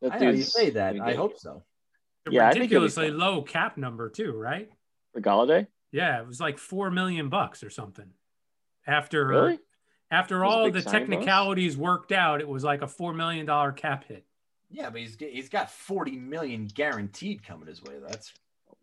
That 0.00 0.14
I 0.14 0.18
know 0.18 0.30
you 0.30 0.42
say 0.42 0.70
that. 0.70 0.98
I 1.00 1.14
hope 1.14 1.38
so. 1.38 1.62
A 2.26 2.32
Yeah, 2.32 2.48
I 2.48 2.52
think 2.52 2.70
he'll 2.70 2.80
be 2.80 2.84
ridiculously 2.86 3.10
low 3.10 3.42
cap 3.42 3.76
number 3.76 4.08
too, 4.08 4.32
right? 4.32 4.70
for 5.12 5.20
Golladay. 5.20 5.66
Yeah, 5.92 6.20
it 6.20 6.26
was 6.26 6.40
like 6.40 6.58
four 6.58 6.90
million 6.90 7.28
bucks 7.28 7.62
or 7.62 7.70
something. 7.70 8.08
After 8.86 9.32
uh, 9.32 9.40
Really? 9.40 9.58
after 10.10 10.38
That 10.38 10.44
was 10.44 10.54
a 10.54 10.56
all 10.56 10.70
the 10.70 10.82
signing 10.82 11.06
bonus? 11.06 11.10
technicalities 11.10 11.76
worked 11.76 12.12
out, 12.12 12.40
it 12.40 12.48
was 12.48 12.64
like 12.64 12.82
a 12.82 12.86
four 12.88 13.12
million 13.12 13.44
dollar 13.46 13.72
cap 13.72 14.04
hit. 14.04 14.24
Yeah, 14.70 14.90
but 14.90 15.00
he's 15.00 15.16
he's 15.18 15.48
got 15.48 15.70
forty 15.70 16.16
million 16.16 16.66
guaranteed 16.66 17.44
coming 17.44 17.68
his 17.68 17.82
way. 17.82 17.94
That's 18.06 18.32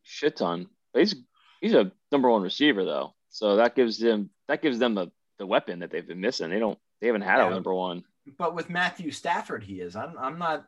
Shit 0.04 0.38
ton. 0.38 0.68
He's 0.94 1.16
he's 1.62 1.74
a 1.74 1.92
number 2.12 2.30
one 2.30 2.42
receiver 2.42 2.84
though, 2.86 3.14
so 3.34 3.56
that 3.58 3.76
gives 3.76 3.98
them 3.98 4.30
that 4.48 4.62
gives 4.62 4.78
them 4.80 4.94
the 4.94 5.08
the 5.40 5.46
weapon 5.48 5.80
that 5.80 5.90
they've 5.92 6.08
been 6.08 6.22
missing. 6.22 6.50
They 6.52 6.60
don't 6.60 6.78
they 7.02 7.08
haven't 7.08 7.24
had 7.24 7.40
Yeah. 7.40 7.48
a 7.48 7.50
number 7.50 7.74
one. 7.74 8.04
but 8.38 8.56
with 8.56 8.70
Matthew 8.70 9.12
Stafford, 9.12 9.64
he 9.64 9.82
is. 9.82 9.96
I'm 9.96 10.16
I'm 10.18 10.38
not 10.40 10.68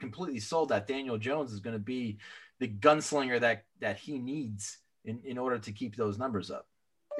completely 0.00 0.40
sold 0.40 0.70
that 0.70 0.86
Daniel 0.86 1.18
Jones 1.18 1.52
is 1.52 1.60
going 1.60 1.74
to 1.74 1.78
be 1.82 2.18
the 2.60 2.68
gunslinger 2.68 3.40
that 3.40 3.64
that 3.80 3.98
he 3.98 4.18
needs 4.18 4.78
in 5.04 5.20
in 5.24 5.36
order 5.38 5.58
to 5.58 5.72
keep 5.72 5.96
those 5.96 6.18
numbers 6.18 6.50
up. 6.50 6.66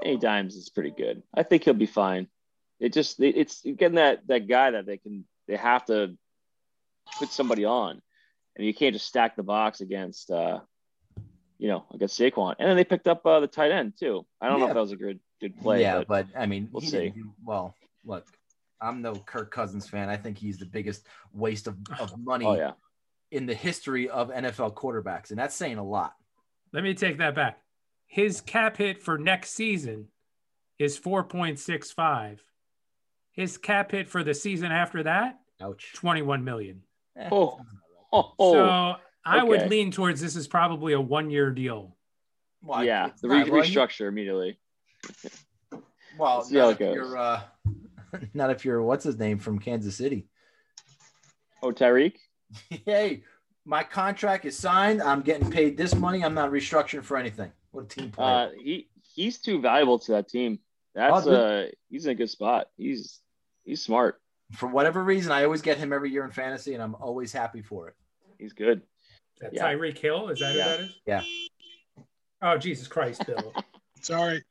Danny 0.03 0.17
Dimes 0.17 0.55
is 0.55 0.69
pretty 0.71 0.91
good. 0.93 1.23
I 1.35 1.43
think 1.43 1.65
he'll 1.65 1.75
be 1.75 1.87
fine. 1.87 2.29
It 2.79 2.93
just 2.93 3.21
it- 3.21 3.37
it's 3.37 3.61
getting 3.63 3.97
that 3.97 4.27
that 4.29 4.47
guy 4.49 4.71
that 4.71 4.87
they 4.87 4.97
can 4.99 5.25
they 5.49 5.57
have 5.57 5.85
to 5.87 6.17
put 7.19 7.29
somebody 7.31 7.65
on, 7.65 8.01
and 8.57 8.67
you 8.67 8.73
can't 8.73 8.95
just 8.95 9.07
stack 9.07 9.37
the 9.37 9.43
box 9.43 9.81
against 9.81 10.31
uh 10.31 10.61
you 11.61 11.69
know 11.69 11.85
against 11.93 12.19
Saquon. 12.19 12.57
And 12.59 12.69
then 12.69 12.77
they 12.77 12.85
picked 12.85 13.07
up 13.07 13.25
uh, 13.27 13.39
the 13.39 13.47
tight 13.47 13.71
end 13.71 13.93
too. 13.99 14.27
I 14.41 14.49
don't 14.49 14.59
know 14.59 14.69
if 14.69 14.75
that 14.75 14.81
was 14.81 14.93
a 14.93 14.97
good 14.97 15.21
good 15.41 15.61
play. 15.61 15.83
yeah, 15.83 15.99
but, 15.99 16.09
but, 16.09 16.27
I 16.37 16.47
mean, 16.47 16.69
we'll 16.73 16.81
see. 16.81 17.11
do- 17.11 17.33
well, 17.45 17.77
look, 18.05 18.27
I'm 18.81 19.03
no 19.03 19.15
Kirk 19.15 19.51
Cousins 19.51 19.87
fan. 19.87 20.09
I 20.09 20.17
think 20.17 20.39
he's 20.39 20.59
the 20.59 20.67
biggest 20.67 21.07
waste 21.33 21.67
of, 21.67 21.77
of 22.01 22.17
money 22.25 22.47
oh 22.47 22.55
yeah, 22.55 22.73
in 23.31 23.47
the 23.47 23.55
history 23.55 24.09
of 24.09 24.31
NFL 24.31 24.75
quarterbacks, 24.75 25.31
and 25.31 25.39
that's 25.39 25.55
saying 25.55 25.79
a 25.79 25.85
lot. 25.85 26.15
Let 26.73 26.83
me 26.83 26.95
take 26.95 27.19
that 27.19 27.35
back. 27.35 27.59
His 28.07 28.41
cap 28.41 28.77
hit 28.77 29.03
for 29.03 29.19
next 29.19 29.51
season 29.51 30.09
is 30.79 30.99
4.65. 30.99 32.39
His 33.33 33.59
cap 33.59 33.93
hit 33.93 34.09
for 34.09 34.25
the 34.25 34.35
season 34.35 34.73
after 34.73 35.03
that, 35.03 35.39
Ouch. 35.61 35.93
21 35.95 36.43
million. 36.43 36.83
Oh. 37.31 37.51
sounds 37.51 37.61
about 37.61 37.83
right. 37.93 38.07
oh, 38.13 38.35
oh. 38.39 38.53
so 38.53 38.97
I 39.25 39.43
would 39.45 39.69
lean 39.71 39.91
towards 39.91 40.21
this 40.21 40.37
is 40.37 40.47
probably 40.49 40.93
a 40.95 41.01
one 41.01 41.31
year 41.31 41.51
deal. 41.51 41.97
Well, 42.63 42.85
yeah, 42.85 43.11
the 43.23 43.29
re- 43.29 43.45
well, 43.51 43.65
you- 43.65 43.75
restructure 43.75 44.09
immediately. 44.09 44.59
Well, 46.19 46.43
See 46.43 46.57
how 46.57 46.63
not 46.67 46.69
it 46.71 46.73
if 46.73 46.79
goes. 46.79 46.95
you're 46.95 47.17
uh, 47.19 47.41
not 48.35 48.51
if 48.51 48.65
you're 48.65 48.83
what's 48.83 49.05
his 49.05 49.19
name 49.19 49.39
from 49.39 49.59
Kansas 49.59 49.97
City. 49.97 50.27
Oh, 51.63 51.73
Tyreek. 51.73 52.15
hey, 52.87 53.23
my 53.65 53.83
contract 53.85 54.45
is 54.45 54.59
signed. 54.59 55.03
I'm 55.03 55.21
getting 55.23 55.51
paid 55.51 55.77
this 55.77 55.95
money. 55.95 56.25
I'm 56.25 56.35
not 56.35 56.51
restructuring 56.51 57.05
for 57.05 57.17
anything. 57.17 57.53
What 57.71 57.85
a 57.85 57.89
team 57.89 58.11
player. 58.11 58.29
Uh, 58.29 58.49
he 58.63 58.89
he's 59.15 59.39
too 59.39 59.61
valuable 59.61 59.99
to 60.01 60.13
that 60.13 60.29
team. 60.29 60.59
That's 60.95 61.27
Oh, 61.27 61.33
uh, 61.33 61.67
he's 61.89 62.07
in 62.07 62.13
a 62.13 62.15
good 62.15 62.31
spot. 62.31 62.69
He's 62.77 63.21
he's 63.65 63.83
smart. 63.83 64.21
for 64.53 64.67
whatever 64.67 65.03
reason, 65.05 65.31
I 65.33 65.45
always 65.45 65.63
get 65.63 65.79
him 65.79 65.93
every 65.93 66.11
year 66.11 66.25
in 66.25 66.31
fantasy, 66.33 66.75
and 66.75 66.83
I'm 66.83 66.97
always 66.97 67.33
happy 67.33 67.63
for 67.63 67.89
it. 67.89 67.95
He's 68.39 68.53
good. 68.53 68.83
That 69.41 69.55
Yeah. 69.55 69.65
Tyreek 69.73 69.99
Hill, 69.99 70.29
is 70.29 70.39
that 70.41 70.55
Yeah. 70.55 70.63
who 70.63 70.69
that 70.69 70.81
is? 70.81 71.01
Yeah. 71.07 71.23
Oh 72.43 72.57
Jesus 72.59 72.89
Christ, 72.89 73.27
Bill! 73.27 73.53
Sorry. 74.01 74.45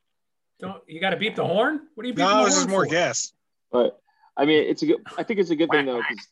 Don't 0.60 0.82
you 0.88 0.99
got 0.99 1.12
to 1.12 1.17
beep 1.17 1.36
the 1.36 1.45
horn? 1.45 1.88
What 1.95 2.04
are 2.04 2.08
you 2.08 2.13
beeping 2.13 2.17
No, 2.30 2.39
the 2.39 2.45
this 2.45 2.58
is 2.58 2.67
more 2.67 2.84
for? 2.86 2.91
gas. 2.91 3.32
But 3.71 3.99
I 4.38 4.45
mean, 4.45 4.63
it's 4.67 4.82
a 4.84 4.88
good. 4.88 4.97
I 5.17 5.23
think 5.23 5.39
it's 5.39 5.49
a 5.49 5.56
good 5.56 5.69
thing 5.69 5.86
though, 5.86 6.02
because 6.08 6.28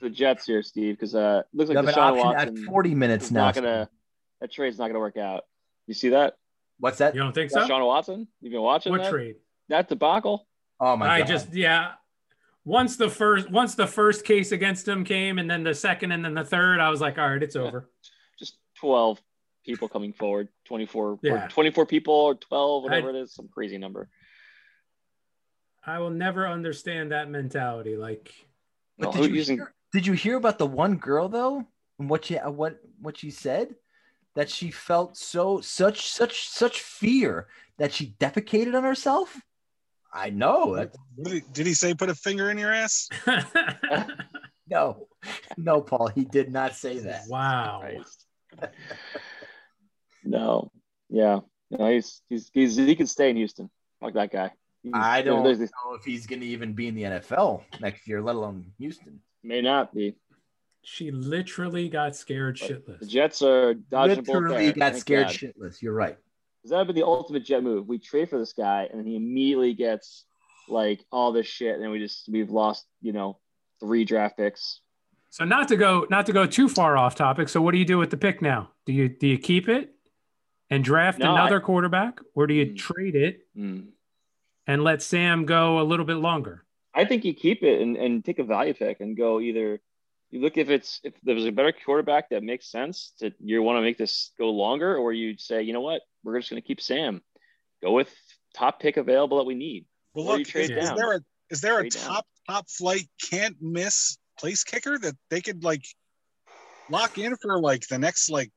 the 0.00 0.10
Jets 0.10 0.46
here, 0.46 0.62
Steve, 0.62 0.96
because 0.96 1.14
uh, 1.14 1.42
it 1.52 1.56
looks 1.56 1.68
like 1.68 1.76
have 1.76 1.86
an 1.88 1.94
Deshaun 1.94 2.16
Watson 2.16 2.58
at 2.58 2.64
40 2.64 2.94
minutes 2.94 3.26
is 3.26 3.32
now. 3.32 3.46
not 3.46 3.54
gonna. 3.54 3.88
That 4.40 4.52
trade's 4.52 4.78
not 4.78 4.88
gonna 4.88 4.98
work 5.00 5.16
out. 5.16 5.44
You 5.86 5.94
see 5.94 6.10
that? 6.10 6.34
What's 6.80 6.98
that? 6.98 7.14
You 7.14 7.20
don't 7.20 7.32
think 7.34 7.50
so? 7.50 7.60
Deshaun 7.66 7.84
Watson. 7.86 8.28
You've 8.40 8.52
been 8.52 8.62
watching 8.62 8.92
What 8.92 9.02
that? 9.02 9.10
trade? 9.10 9.36
That 9.68 9.88
debacle. 9.88 10.46
Oh 10.80 10.96
my 10.96 11.06
god. 11.06 11.12
I 11.12 11.18
god! 11.20 11.28
just 11.28 11.54
yeah. 11.54 11.92
Once 12.64 12.96
the 12.96 13.08
first 13.08 13.50
once 13.50 13.74
the 13.76 13.86
first 13.86 14.24
case 14.24 14.52
against 14.52 14.86
him 14.86 15.02
came, 15.04 15.38
and 15.38 15.50
then 15.50 15.62
the 15.64 15.74
second, 15.74 16.12
and 16.12 16.24
then 16.24 16.34
the 16.34 16.44
third, 16.44 16.80
I 16.80 16.90
was 16.90 17.00
like, 17.00 17.16
all 17.18 17.28
right, 17.28 17.42
it's 17.42 17.56
over. 17.56 17.88
Just 18.78 18.80
twelve 18.80 19.20
people 19.64 19.88
coming 19.88 20.12
forward. 20.12 20.48
Twenty 20.66 20.86
four. 20.86 21.18
Yeah. 21.22 21.46
Or 21.46 21.48
Twenty 21.48 21.70
four 21.70 21.86
people 21.86 22.14
or 22.14 22.34
twelve, 22.34 22.84
whatever 22.84 23.10
it 23.10 23.16
is. 23.16 23.34
Some 23.34 23.48
crazy 23.48 23.78
number. 23.78 24.08
I 25.84 25.98
will 25.98 26.10
never 26.10 26.46
understand 26.46 27.12
that 27.12 27.30
mentality. 27.30 27.96
Like, 27.96 28.32
But 28.98 29.12
did 29.12 29.30
you 29.30 29.36
using- 29.36 29.56
hear, 29.58 29.74
did 29.92 30.06
you 30.06 30.12
hear 30.12 30.36
about 30.36 30.58
the 30.58 30.66
one 30.66 30.96
girl 30.96 31.28
though? 31.28 31.64
And 31.98 32.08
what 32.10 32.26
she 32.26 32.38
uh, 32.38 32.50
what 32.50 32.78
what 33.00 33.16
she 33.18 33.30
said 33.30 33.74
that 34.34 34.50
she 34.50 34.70
felt 34.70 35.16
so 35.16 35.60
such 35.60 36.08
such 36.08 36.48
such 36.48 36.80
fear 36.80 37.48
that 37.78 37.92
she 37.92 38.14
defecated 38.20 38.74
on 38.76 38.84
herself. 38.84 39.40
I 40.12 40.30
know. 40.30 40.76
That, 40.76 40.94
did, 41.22 41.32
he, 41.32 41.42
did 41.52 41.66
he 41.66 41.74
say 41.74 41.92
put 41.92 42.08
a 42.08 42.14
finger 42.14 42.50
in 42.50 42.56
your 42.56 42.72
ass? 42.72 43.08
no, 44.68 45.08
no, 45.56 45.80
Paul. 45.82 46.08
He 46.08 46.24
did 46.24 46.50
not 46.50 46.74
say 46.74 46.98
that. 47.00 47.24
wow. 47.28 47.80
Christ. 47.82 48.27
no. 50.24 50.70
Yeah. 51.08 51.40
No, 51.70 51.90
he's, 51.90 52.22
he's 52.28 52.50
he's 52.54 52.76
he 52.76 52.94
can 52.96 53.06
stay 53.06 53.30
in 53.30 53.36
Houston. 53.36 53.70
like 54.00 54.14
that 54.14 54.32
guy. 54.32 54.52
He's- 54.82 54.94
I 54.96 55.22
don't 55.22 55.42
there's- 55.44 55.58
know 55.58 55.94
if 55.94 56.04
he's 56.04 56.26
going 56.26 56.40
to 56.40 56.46
even 56.46 56.72
be 56.72 56.88
in 56.88 56.94
the 56.94 57.02
NFL 57.02 57.62
next 57.80 58.06
year, 58.08 58.22
let 58.22 58.36
alone 58.36 58.72
Houston. 58.78 59.20
May 59.42 59.60
not 59.60 59.94
be. 59.94 60.16
She 60.82 61.10
literally 61.10 61.88
got 61.88 62.16
scared 62.16 62.58
But 62.60 62.68
The 62.86 63.04
shitless. 63.04 63.08
Jets 63.08 63.42
are 63.42 63.74
dodging 63.74 64.24
Literally 64.24 64.66
there. 64.66 64.90
got 64.90 64.96
scared 64.96 65.26
God. 65.26 65.34
shitless. 65.34 65.82
You're 65.82 65.92
right. 65.92 66.16
Because 66.62 66.70
that 66.70 66.78
would 66.78 66.94
be 66.94 67.00
the 67.00 67.06
ultimate 67.06 67.44
jet 67.44 67.62
move. 67.62 67.86
We 67.86 67.98
trade 67.98 68.30
for 68.30 68.38
this 68.38 68.52
guy, 68.52 68.88
and 68.90 68.98
then 68.98 69.06
he 69.06 69.16
immediately 69.16 69.74
gets 69.74 70.24
like 70.68 71.04
all 71.12 71.32
this 71.32 71.46
shit, 71.46 71.74
and 71.74 71.82
then 71.82 71.90
we 71.90 71.98
just 71.98 72.28
we've 72.28 72.50
lost, 72.50 72.86
you 73.02 73.12
know, 73.12 73.38
three 73.80 74.04
draft 74.04 74.36
picks. 74.38 74.80
So 75.30 75.44
not 75.44 75.68
to 75.68 75.76
go 75.76 76.06
not 76.10 76.26
to 76.26 76.32
go 76.32 76.46
too 76.46 76.68
far 76.68 76.96
off 76.96 77.14
topic. 77.14 77.48
So 77.48 77.60
what 77.60 77.72
do 77.72 77.78
you 77.78 77.84
do 77.84 77.98
with 77.98 78.10
the 78.10 78.16
pick 78.16 78.40
now? 78.42 78.70
Do 78.86 78.92
you 78.92 79.08
do 79.08 79.26
you 79.26 79.38
keep 79.38 79.68
it 79.68 79.94
and 80.70 80.82
draft 80.82 81.18
No, 81.18 81.32
another 81.32 81.60
quarterback, 81.60 82.20
or 82.34 82.46
do 82.46 82.54
you 82.54 82.66
Hmm. 82.70 82.74
trade 82.76 83.14
it 83.14 83.46
Hmm. 83.54 83.80
and 84.66 84.82
let 84.82 85.02
Sam 85.02 85.44
go 85.46 85.80
a 85.80 85.84
little 85.84 86.06
bit 86.06 86.16
longer? 86.16 86.64
I 86.94 87.04
think 87.04 87.24
you 87.24 87.34
keep 87.34 87.62
it 87.62 87.80
and, 87.80 87.96
and 87.96 88.24
take 88.24 88.38
a 88.38 88.44
value 88.44 88.74
pick 88.74 89.00
and 89.00 89.16
go 89.16 89.40
either. 89.40 89.80
You 90.30 90.40
look 90.40 90.56
if 90.58 90.68
it's 90.68 91.00
if 91.04 91.14
there's 91.22 91.46
a 91.46 91.52
better 91.52 91.72
quarterback 91.72 92.30
that 92.30 92.42
makes 92.42 92.66
sense 92.70 93.12
to 93.18 93.32
you 93.40 93.62
want 93.62 93.76
to 93.78 93.82
make 93.82 93.96
this 93.98 94.32
go 94.38 94.50
longer, 94.50 94.96
or 94.96 95.12
you 95.12 95.38
say, 95.38 95.62
you 95.62 95.72
know 95.72 95.80
what, 95.80 96.02
we're 96.24 96.38
just 96.38 96.50
going 96.50 96.60
to 96.60 96.66
keep 96.66 96.80
Sam. 96.80 97.22
Go 97.82 97.92
with 97.92 98.12
top 98.54 98.80
pick 98.80 98.96
available 98.96 99.38
that 99.38 99.44
we 99.44 99.54
need. 99.54 99.86
Well, 100.14 100.26
Or 100.26 100.32
you 100.32 100.38
look, 100.38 100.48
trade 100.48 100.70
is, 100.70 100.88
is 100.90 100.96
there 100.96 101.12
a 101.16 101.20
is 101.50 101.60
there 101.60 101.78
a 101.78 101.82
Trade 101.82 101.92
down. 101.92 102.02
top 102.04 102.26
top 102.48 102.68
flight 102.70 103.08
can't 103.30 103.56
miss 103.60 104.18
place 104.38 104.64
kicker 104.64 104.98
that 104.98 105.14
they 105.30 105.40
could 105.40 105.62
like 105.64 105.84
lock 106.88 107.18
in 107.18 107.36
for 107.36 107.60
like 107.60 107.86
the 107.88 107.98
next 107.98 108.30
like 108.30 108.50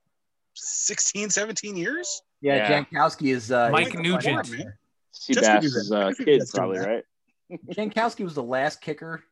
16, 0.56 1.30
17 1.30 1.76
years? 1.78 2.22
Yeah, 2.42 2.56
Yeah. 2.70 2.84
Janikowski 2.84 3.34
is 3.34 3.52
uh, 3.52 3.70
Mike 3.72 3.94
Nugent. 3.98 4.36
last 4.38 4.52
kicker. 4.52 4.78
Seabass 5.14 5.34
Just 5.34 5.42
gonna 5.48 5.60
do 5.62 5.68
is 5.68 5.90
that. 5.90 5.96
a 6.08 6.10
Just 6.10 6.20
gonna 6.20 6.26
do 6.26 6.40
kid, 6.40 6.50
probably, 6.54 6.80
right? 6.80 7.04
Janikowski 7.74 8.24
was 8.24 8.34
the 8.36 8.44
last 8.44 8.82
kicker 8.82 9.24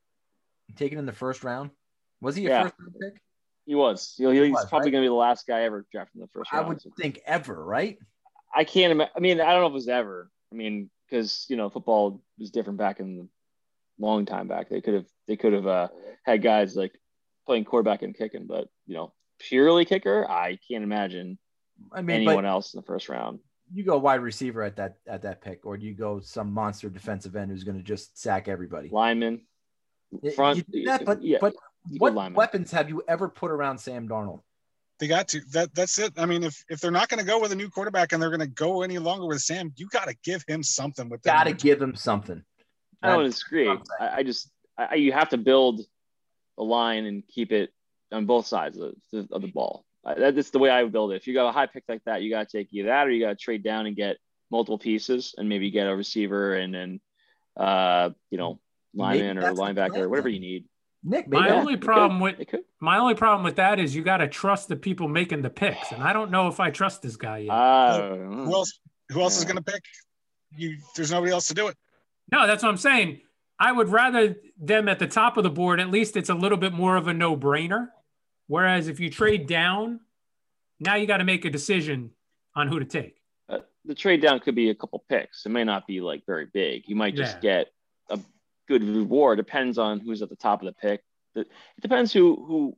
taken 0.76 0.98
in 1.00 1.06
the 1.06 1.14
first 1.14 1.44
round. 1.44 1.72
Was 2.22 2.36
he 2.36 2.46
a 2.46 2.50
Yeah. 2.50 2.64
first 2.64 2.76
round 2.80 2.96
pick? 3.00 3.22
He 3.66 3.76
was. 3.76 4.16
You 4.18 4.26
know, 4.34 4.44
he's 4.44 4.52
was, 4.52 4.66
probably 4.68 4.88
right? 4.88 4.92
going 4.94 5.04
to 5.04 5.06
be 5.06 5.10
the 5.10 5.14
last 5.14 5.46
guy 5.48 5.62
ever 5.64 5.86
drafted 5.92 6.16
in 6.16 6.22
the 6.22 6.28
first 6.28 6.52
I 6.54 6.58
round. 6.58 6.70
would 6.70 6.82
think 7.00 7.20
ever, 7.26 7.64
right? 7.64 7.98
I 8.54 8.64
can't 8.64 8.92
imagine. 8.92 9.12
I 9.16 9.20
mean, 9.20 9.40
I 9.40 9.52
don't 9.52 9.62
know 9.62 9.68
if 9.68 9.72
it 9.72 9.76
was 9.76 9.88
ever. 9.88 10.30
I 10.52 10.56
mean, 10.56 10.90
because 11.08 11.46
you 11.50 11.56
know, 11.56 11.70
football 11.70 12.22
was 12.40 12.50
different 12.52 12.80
back 12.80 13.00
in 13.00 13.18
the 13.18 13.28
long 14.00 14.26
time 14.26 14.48
back. 14.48 14.70
They 14.70 14.82
could 14.82 14.94
have 14.94 15.06
they 15.28 15.36
could 15.38 15.54
have 15.54 15.68
uh, 15.68 15.88
had 16.26 16.42
guys 16.42 16.76
like 16.76 16.94
playing 17.46 17.66
quarterback 17.66 18.02
and 18.02 18.16
kicking, 18.16 18.48
but 18.48 18.68
you 18.88 18.96
know, 18.96 19.14
purely 19.40 19.86
kicker, 19.86 20.30
I 20.30 20.58
can't 20.70 20.84
imagine 20.84 21.38
I 21.92 22.02
mean, 22.02 22.18
anyone 22.18 22.44
but 22.44 22.50
else 22.50 22.74
in 22.74 22.80
the 22.80 22.86
first 22.86 23.10
round. 23.10 23.40
you 23.74 23.84
go 23.84 23.98
wide 23.98 24.22
receiver 24.22 24.64
at 24.64 24.76
that 24.78 24.98
at 25.08 25.22
that 25.24 25.42
pick, 25.42 25.66
or 25.66 25.78
do 25.78 25.86
you 25.86 25.94
go 25.94 26.20
some 26.20 26.54
monster 26.54 26.90
defensive 26.90 27.36
end 27.36 27.52
who's 27.52 27.64
going 27.64 27.78
to 27.78 27.84
just 27.84 28.20
sack 28.20 28.48
everybody? 28.48 28.90
Lineman, 28.92 29.42
Y- 30.12 30.32
front, 30.32 30.58
you 30.58 30.64
do 30.72 30.84
that, 30.86 31.06
but 31.06 31.24
yeah, 31.24 31.38
but 31.40 31.54
what 31.98 32.14
lineman. 32.14 32.36
weapons 32.36 32.72
have 32.72 32.90
you 32.90 33.04
ever 33.08 33.30
put 33.30 33.52
around 33.52 33.78
Sam 33.78 34.08
Darnold? 34.08 34.42
They 35.00 35.08
got 35.08 35.30
to 35.30 35.40
that. 35.52 35.74
That's 35.74 35.98
it. 35.98 36.12
I 36.18 36.26
mean, 36.26 36.44
if 36.44 36.62
if 36.70 36.82
they're 36.82 36.92
not 36.92 37.08
going 37.08 37.20
to 37.20 37.26
go 37.26 37.40
with 37.40 37.54
a 37.54 37.56
new 37.56 37.70
quarterback 37.70 38.12
and 38.12 38.22
they're 38.22 38.30
going 38.30 38.42
to 38.42 38.48
go 38.48 38.82
any 38.82 38.98
longer 38.98 39.26
with 39.28 39.40
Sam, 39.42 39.72
you 39.78 39.88
got 39.88 40.10
to 40.10 40.16
give 40.26 40.44
him 40.46 40.62
something 40.62 41.08
with 41.08 41.22
that. 41.22 41.46
Got 41.46 41.48
to 41.48 41.54
give 41.54 41.82
him 41.82 41.96
something. 41.96 42.44
I 43.02 43.10
don't 43.10 43.26
disagree. 43.26 43.70
I, 44.00 44.18
I 44.18 44.24
just 44.24 44.50
I, 44.78 44.96
you 44.96 45.12
have 45.12 45.30
to 45.30 45.38
build 45.38 45.82
a 46.58 46.64
line 46.64 47.06
and 47.06 47.24
keep 47.28 47.52
it 47.52 47.72
on 48.12 48.26
both 48.26 48.48
sides 48.48 48.78
of 48.78 48.94
the, 49.12 49.28
of 49.32 49.42
the 49.42 49.48
ball. 49.48 49.86
That's 50.04 50.50
the 50.50 50.60
way 50.60 50.70
I 50.70 50.84
would 50.84 50.92
build 50.92 51.12
it. 51.12 51.18
If 51.18 51.28
you 51.28 51.34
got 51.34 51.48
a 51.48 51.52
high 51.52 51.68
pick 51.68 51.84
like 51.88 52.04
that, 52.06 52.22
you 52.22 52.30
got 52.30 52.50
to 52.50 52.58
take 52.58 52.70
either 52.72 52.88
that 52.88 53.08
or 53.08 53.12
you 53.12 53.24
got 53.24 53.30
to 53.30 53.36
trade 53.36 53.64
down 53.64 53.86
and 53.86 53.96
get 53.96 54.18
multiple 54.52 54.80
pieces 54.80 55.36
and 55.38 55.48
maybe 55.48 55.70
get 55.70 55.88
a 55.88 55.96
receiver 55.96 56.56
and 56.56 56.74
then 56.74 57.00
uh 57.56 58.10
you 58.32 58.38
know 58.38 58.60
lineman 58.96 59.38
or 59.38 59.52
linebacker 59.52 59.92
plan, 59.92 60.02
or 60.04 60.10
whatever 60.10 60.30
you 60.30 60.40
need. 60.40 60.66
Nick, 61.04 61.28
maybe 61.28 61.42
My 61.42 61.48
Yeah, 61.50 61.56
only 61.56 61.74
it 61.74 61.82
could. 61.82 61.86
problem 61.86 62.20
with 62.20 62.48
could. 62.48 62.62
my 62.80 62.98
only 62.98 63.16
problem 63.16 63.44
with 63.44 63.58
that 63.58 63.80
is 63.80 63.96
you 63.96 64.04
got 64.04 64.18
to 64.18 64.28
trust 64.28 64.68
the 64.68 64.76
people 64.76 65.08
making 65.08 65.42
the 65.42 65.50
picks, 65.50 65.92
and 65.92 66.02
I 66.02 66.14
don't 66.14 66.32
know 66.32 66.48
if 66.48 66.60
I 66.60 66.72
trust 66.72 67.02
this 67.02 67.16
guy 67.16 67.40
yet. 67.40 67.52
Uh, 67.54 68.08
Who 68.08 68.54
else? 68.54 68.80
Who 69.10 69.22
else 69.22 69.38
is 69.38 69.46
going 69.46 69.58
to 69.58 69.64
pick? 69.64 69.84
You. 70.56 70.78
There's 70.96 71.12
nobody 71.12 71.32
else 71.32 71.48
to 71.50 71.54
do 71.54 71.68
it. 71.68 71.78
No, 72.32 72.48
that's 72.48 72.64
what 72.64 72.70
I'm 72.70 72.78
saying. 72.78 73.22
I 73.60 73.72
would 73.72 73.90
rather 73.90 74.36
them 74.58 74.88
at 74.88 75.00
the 75.00 75.08
top 75.08 75.38
of 75.38 75.44
the 75.44 75.50
board. 75.50 75.80
At 75.80 75.90
least 75.90 76.16
it's 76.16 76.30
a 76.30 76.34
little 76.36 76.58
bit 76.58 76.74
more 76.74 76.96
of 76.96 77.08
a 77.08 77.14
no 77.14 77.36
brainer. 77.36 77.90
Whereas 78.48 78.88
if 78.88 79.00
you 79.00 79.10
trade 79.10 79.48
down, 79.48 80.00
now 80.80 80.96
you 80.96 81.06
got 81.08 81.18
to 81.18 81.24
make 81.24 81.46
a 81.46 81.50
decision 81.50 82.12
on 82.56 82.68
who 82.68 82.80
to 82.80 82.86
take. 82.86 83.16
uh, 83.50 83.60
the 83.86 83.96
trade 83.96 84.22
down 84.22 84.40
could 84.40 84.56
be 84.56 84.70
a 84.70 84.76
couple 84.76 85.04
picks. 85.10 85.46
It 85.46 85.50
may 85.50 85.64
not 85.64 85.88
be 85.88 86.02
like 86.02 86.26
very 86.26 86.46
big. 86.46 86.84
You 86.88 86.96
might 86.96 87.16
just 87.16 87.38
Yeah. 87.38 87.64
get 87.64 87.68
a 88.10 88.20
good 88.68 88.84
reward. 88.84 89.38
Depends 89.38 89.78
on 89.78 90.00
who's 90.00 90.22
at 90.22 90.30
the 90.30 90.36
top 90.36 90.62
of 90.62 90.66
the 90.68 90.74
pick. 90.74 91.02
It 91.36 91.48
depends 91.82 92.12
who 92.14 92.36
who 92.48 92.78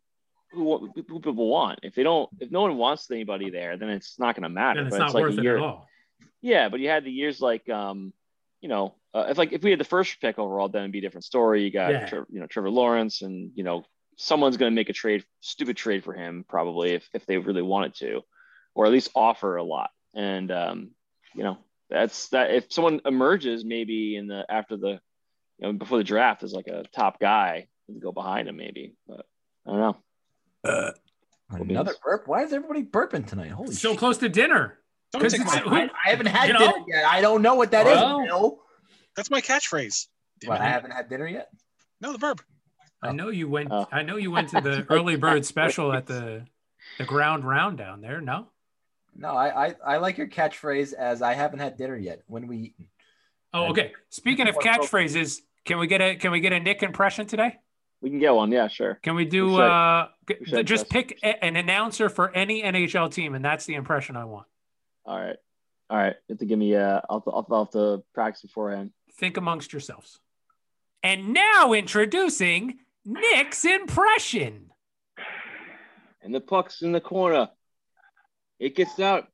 who, 0.53 0.91
who 1.07 1.19
people 1.21 1.47
want. 1.47 1.79
If 1.83 1.95
they 1.95 2.03
don't, 2.03 2.29
if 2.41 2.51
no 2.51 2.61
one 2.61 2.75
wants 2.77 3.09
anybody 3.09 3.49
there, 3.49 3.77
then 3.77 3.89
it's 3.89 4.19
not 4.19 4.35
going 4.35 4.43
to 4.43 4.49
matter. 4.49 4.79
And 4.79 4.87
it's 4.89 4.97
But 4.97 5.05
not 5.05 5.13
like 5.13 5.21
worth 5.23 5.37
it 5.37 5.43
year, 5.43 5.55
at 5.57 5.63
all. 5.63 5.87
yeah. 6.41 6.67
But 6.67 6.81
you 6.81 6.89
had 6.89 7.05
the 7.05 7.11
years 7.11 7.39
like 7.39 7.69
um, 7.69 8.11
you 8.59 8.67
know, 8.67 8.95
uh, 9.13 9.25
if 9.29 9.37
like 9.37 9.51
if 9.53 9.61
we 9.63 9.69
had 9.71 9.79
the 9.79 9.83
first 9.85 10.19
pick 10.21 10.39
overall, 10.39 10.69
then 10.69 10.83
it'd 10.83 10.91
be 10.91 10.99
a 10.99 11.01
different 11.01 11.25
story. 11.25 11.63
You 11.63 11.71
got 11.71 11.91
Yeah. 11.91 12.05
Tre- 12.07 12.23
you 12.29 12.39
know 12.39 12.47
Trevor 12.47 12.69
Lawrence, 12.69 13.21
and 13.21 13.51
you 13.55 13.63
know 13.63 13.83
someone's 14.17 14.57
going 14.57 14.71
to 14.71 14.75
make 14.75 14.89
a 14.89 14.93
trade, 14.93 15.23
stupid 15.39 15.75
trade 15.77 16.03
for 16.03 16.13
him 16.13 16.45
probably 16.47 16.91
if 16.93 17.07
if 17.13 17.25
they 17.25 17.37
really 17.37 17.61
wanted 17.61 17.95
to, 17.95 18.21
or 18.75 18.85
at 18.85 18.91
least 18.91 19.09
offer 19.15 19.55
a 19.57 19.63
lot. 19.63 19.89
And 20.15 20.51
um, 20.51 20.91
you 21.35 21.43
know 21.43 21.57
that's 21.89 22.29
that 22.29 22.51
if 22.51 22.71
someone 22.71 23.01
emerges 23.05 23.65
maybe 23.65 24.15
in 24.15 24.27
the 24.27 24.45
after 24.49 24.77
the 24.77 24.99
you 25.59 25.67
know 25.67 25.73
before 25.73 25.97
the 25.97 26.03
draft 26.03 26.43
as 26.43 26.53
like 26.53 26.67
a 26.67 26.83
top 26.95 27.19
guy 27.19 27.67
to 27.87 27.99
go 27.99 28.11
behind 28.13 28.47
him 28.47 28.55
maybe 28.55 28.95
but 29.05 29.25
i 29.67 29.69
don't 29.71 29.79
know 30.65 30.93
Another 31.49 31.93
burp. 32.03 32.27
Why 32.27 32.43
is 32.43 32.53
everybody 32.53 32.83
burping 32.83 33.27
tonight? 33.27 33.51
Holy 33.51 33.73
So 33.73 33.89
shit. 33.89 33.99
close 33.99 34.17
to 34.19 34.29
dinner. 34.29 34.77
Don't 35.11 35.21
'Cause 35.21 35.33
take 35.33 35.45
my, 35.45 35.61
I, 35.65 35.89
I 36.05 36.09
haven't 36.11 36.27
had 36.27 36.47
You 36.47 36.53
know? 36.53 36.59
dinner 36.59 36.85
yet. 36.87 37.05
I 37.05 37.19
don't 37.19 37.41
know 37.41 37.55
what 37.55 37.71
that 37.71 37.85
is. 37.87 37.95
Well- 37.97 38.23
Bill. 38.25 38.59
That's 39.15 39.29
my 39.29 39.41
catchphrase. 39.41 40.07
Damn 40.39 40.49
What, 40.49 40.61
it. 40.61 40.63
I 40.63 40.69
haven't 40.69 40.91
had 40.91 41.09
dinner 41.09 41.27
yet. 41.27 41.49
No, 41.99 42.11
the 42.11 42.17
verb. 42.17 42.41
I 43.03 43.11
know 43.11 43.29
you 43.29 43.47
went. 43.49 43.69
Oh. 43.71 43.87
I 43.91 44.03
know 44.03 44.17
you 44.17 44.31
went 44.31 44.49
to 44.49 44.61
the 44.61 44.85
early 44.89 45.15
bird 45.15 45.45
special 45.45 45.91
at 45.93 46.05
the 46.05 46.45
the 46.97 47.05
ground 47.05 47.45
round 47.45 47.77
down 47.77 48.01
there. 48.01 48.21
No, 48.21 48.47
No, 49.15 49.29
I, 49.29 49.67
I 49.67 49.75
I 49.85 49.97
like 49.97 50.17
your 50.17 50.27
catchphrase 50.27 50.93
as 50.93 51.21
I 51.21 51.33
haven't 51.33 51.59
had 51.59 51.77
dinner 51.77 51.95
yet. 51.95 52.21
When 52.27 52.47
we 52.47 52.57
eating? 52.57 52.87
Oh, 53.53 53.69
okay. 53.71 53.93
Speaking 54.09 54.47
of 54.47 54.55
catchphrases, 54.55 55.41
can 55.65 55.79
we 55.79 55.87
get 55.87 56.01
a 56.01 56.15
can 56.15 56.31
we 56.31 56.39
get 56.39 56.53
a 56.53 56.59
Nick 56.59 56.83
impression 56.83 57.25
today? 57.25 57.57
We 58.01 58.09
can 58.09 58.19
get 58.19 58.33
one. 58.33 58.51
Yeah, 58.51 58.67
sure. 58.67 58.95
Can 59.03 59.15
we 59.15 59.25
do 59.25 59.47
We 59.55 59.61
uh 59.61 60.07
We 60.53 60.63
just 60.63 60.89
pick 60.89 61.19
a- 61.23 61.43
an 61.43 61.55
announcer 61.55 62.09
for 62.09 62.33
any 62.35 62.63
NHL 62.63 63.11
team 63.13 63.35
and 63.35 63.43
that's 63.45 63.65
the 63.65 63.75
impression 63.75 64.15
I 64.15 64.25
want. 64.25 64.47
All 65.05 65.19
right. 65.19 65.37
All 65.89 65.97
right. 65.97 66.15
You 66.27 66.33
have 66.33 66.39
to 66.39 66.45
give 66.45 66.57
me. 66.57 66.75
Uh, 66.75 67.01
I'll, 67.09 67.23
I'll, 67.27 67.47
I'll 67.51 67.65
have 67.65 67.71
to 67.73 68.03
practice 68.13 68.41
beforehand. 68.43 68.91
Think 69.21 69.37
amongst 69.37 69.71
yourselves. 69.71 70.19
And 71.03 71.31
now 71.31 71.73
introducing 71.73 72.79
Nick's 73.05 73.65
impression. 73.65 74.71
And 76.23 76.33
the 76.33 76.41
puck's 76.41 76.81
in 76.81 76.91
the 76.91 77.01
corner. 77.01 77.49
It 78.57 78.75
gets 78.75 78.99
out 78.99 79.27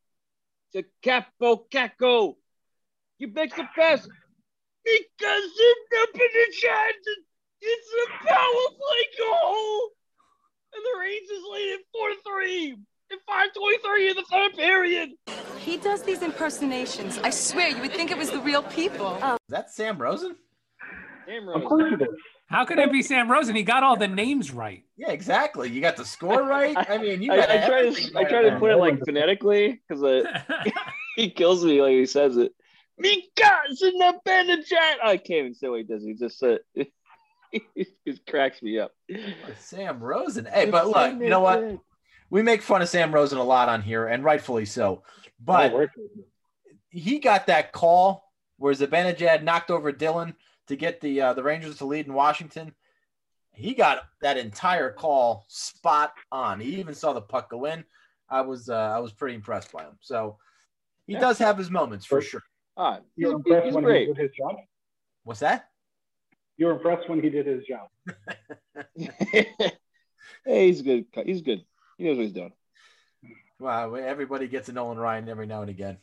to 0.73 0.84
Kaapo 1.02 1.69
Kakko. 1.71 2.36
You 3.17 3.30
make 3.30 3.56
the 3.56 3.63
pass 3.76 4.06
because 4.84 5.52
it's 5.56 5.93
up 6.02 6.15
in 6.15 6.19
the 6.19 6.47
chance. 6.52 7.08
It's 7.62 7.89
a 8.04 8.28
power 8.28 8.67
play 8.78 9.06
goal. 9.17 9.89
And 10.73 10.84
the 10.84 11.00
Rangers 11.00 11.43
lead 11.54 11.80
it 11.80 11.86
4 11.93 12.34
3 12.34 12.76
in 13.12 13.17
523 13.26 14.10
in 14.10 14.15
the 14.15 14.24
third 14.32 14.54
period. 14.56 15.10
He 15.60 15.78
does 15.78 16.04
these 16.04 16.22
impersonations. 16.22 17.20
I 17.24 17.30
swear, 17.30 17.70
you 17.70 17.82
would 17.82 17.91
think 17.91 18.12
it 18.12 18.17
was 18.17 18.32
the 18.32 18.39
real 18.39 18.63
people. 18.63 19.15
Is 19.15 19.38
that 19.50 19.72
Sam 19.72 19.98
Rosen? 19.98 20.36
Damn, 21.28 21.50
Of 21.50 21.65
course 21.65 21.93
it 21.93 22.02
is. 22.02 22.08
How 22.48 22.63
could 22.63 22.80
it 22.80 22.91
be 22.91 23.02
Sam 23.02 23.30
Rosen? 23.30 23.56
He 23.56 23.63
got 23.63 23.84
all 23.84 23.98
the 23.98 24.08
names 24.08 24.52
right. 24.52 24.84
Yeah, 24.96 25.12
exactly. 25.12 25.70
You 25.70 25.82
got 25.82 25.98
the 25.98 26.06
score 26.06 26.43
right. 26.43 26.76
I 26.78 26.98
mean, 26.98 27.22
you 27.22 27.34
I, 27.34 27.38
got 27.38 27.50
I 27.50 27.67
try 27.67 27.80
everything 27.80 28.13
to 28.13 28.20
I 28.20 28.24
try 28.24 28.41
to 28.43 28.58
put 28.58 28.72
it 28.72 28.78
like 28.78 29.00
phonetically 29.04 29.82
because 29.88 30.02
uh, 30.02 30.39
he 31.17 31.30
kills 31.30 31.65
me 31.65 31.82
like 31.82 31.91
he 31.91 32.06
says 32.06 32.38
it. 32.38 32.54
Mikas 33.04 33.82
in 33.84 33.98
the 33.98 34.13
Benachat. 34.26 35.04
I 35.04 35.17
can't 35.17 35.39
even 35.39 35.56
say 35.56 35.67
what 35.67 35.80
he 35.80 35.84
does. 35.84 36.04
He 36.04 36.13
just 36.13 36.39
said 36.39 36.60
it 36.76 37.88
just 38.08 38.26
cracks 38.26 38.62
me 38.62 38.80
up. 38.80 38.91
Sam 39.60 40.00
Rosen. 40.00 40.46
Hey, 40.46 40.70
but 40.70 40.88
look, 40.88 41.20
you 41.20 41.30
know 41.30 41.41
what? 41.41 41.80
We 42.29 42.41
make 42.41 42.61
fun 42.61 42.81
of 42.81 42.89
Sam 42.89 43.13
Rosen 43.13 43.37
a 43.37 43.43
lot 43.43 43.69
on 43.69 43.81
here, 43.81 44.07
and 44.07 44.23
rightfully 44.23 44.65
so. 44.65 45.03
But 45.39 45.71
Oh, 45.73 45.87
he 46.89 47.19
got 47.19 47.47
that 47.47 47.71
call 47.71 48.31
where 48.57 48.73
Zibanejad 48.73 49.43
knocked 49.43 49.69
over 49.71 49.91
Dillon 49.91 50.35
to 50.67 50.75
get 50.75 50.99
the 51.01 51.21
uh, 51.21 51.33
the 51.33 51.43
Rangers 51.43 51.77
to 51.77 51.85
lead 51.85 52.07
in 52.07 52.13
Washington. 52.13 52.73
He 53.51 53.73
got 53.73 54.03
that 54.21 54.37
entire 54.37 54.91
call 54.91 55.45
spot 55.47 56.13
on. 56.31 56.59
He 56.59 56.75
even 56.79 56.93
saw 56.93 57.13
the 57.13 57.21
puck 57.21 57.49
go 57.49 57.65
in. 57.65 57.83
I 58.29 58.41
was 58.41 58.69
uh, 58.69 58.75
I 58.75 58.99
was 58.99 59.13
pretty 59.13 59.35
impressed 59.35 59.71
by 59.71 59.83
him. 59.83 59.97
So 60.01 60.37
he 61.05 61.13
Yeah. 61.13 61.19
does 61.21 61.37
have 61.39 61.57
his 61.57 61.71
moments 61.71 62.05
for 62.05 62.21
Sure. 62.21 62.41
sure. 62.41 62.43
Ah, 62.75 62.99
you 63.15 63.27
were 63.27 63.33
impressed 63.35 63.65
he's 63.65 63.73
when 63.75 63.83
great. 63.83 64.07
he 64.07 64.13
did 64.13 64.17
his 64.17 64.31
job. 64.37 64.55
What's 65.23 65.39
that? 65.39 65.69
You 66.57 66.67
were 66.67 66.73
impressed 66.73 67.09
when 67.09 67.21
he 67.21 67.29
did 67.29 67.45
his 67.47 67.63
job. 67.65 67.87
hey, 70.45 70.67
he's 70.67 70.81
good. 70.81 71.05
He's 71.25 71.41
good. 71.41 71.63
He 71.97 72.03
knows 72.03 72.17
what 72.17 72.23
he's 72.23 72.33
doing. 72.33 72.53
Wow, 73.60 73.95
everybody 73.95 74.47
gets 74.47 74.69
a 74.69 74.73
Nolan 74.73 74.99
Ryan 74.99 75.29
every 75.29 75.47
now 75.47 75.62
and 75.62 75.69
again. 75.69 75.97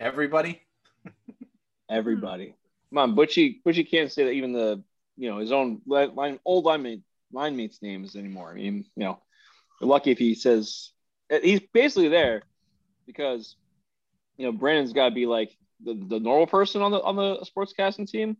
Everybody. 0.00 0.62
Everybody. 1.90 2.54
Come 2.90 2.98
on, 2.98 3.16
Butchie. 3.16 3.62
Butchie 3.64 3.88
can't 3.88 4.10
say 4.10 4.24
that 4.24 4.32
even 4.32 4.52
the 4.52 4.82
you 5.16 5.30
know 5.30 5.38
his 5.38 5.52
own 5.52 5.80
line 5.86 6.38
old 6.44 6.64
line 6.64 6.82
mate 6.82 7.02
line 7.32 7.56
mates 7.56 7.80
names 7.82 8.16
anymore. 8.16 8.50
I 8.50 8.54
mean, 8.54 8.84
you 8.96 9.04
know, 9.04 9.20
lucky 9.80 10.10
if 10.10 10.18
he 10.18 10.34
says 10.34 10.90
eh, 11.30 11.40
he's 11.42 11.60
basically 11.72 12.08
there 12.08 12.42
because 13.06 13.56
you 14.36 14.46
know 14.46 14.52
Brendan's 14.52 14.92
got 14.92 15.08
to 15.08 15.14
be 15.14 15.26
like 15.26 15.56
the, 15.84 15.94
the 15.94 16.20
normal 16.20 16.46
person 16.46 16.82
on 16.82 16.90
the 16.90 17.00
on 17.00 17.16
the 17.16 17.46
sportscasting 17.46 18.08
team, 18.08 18.36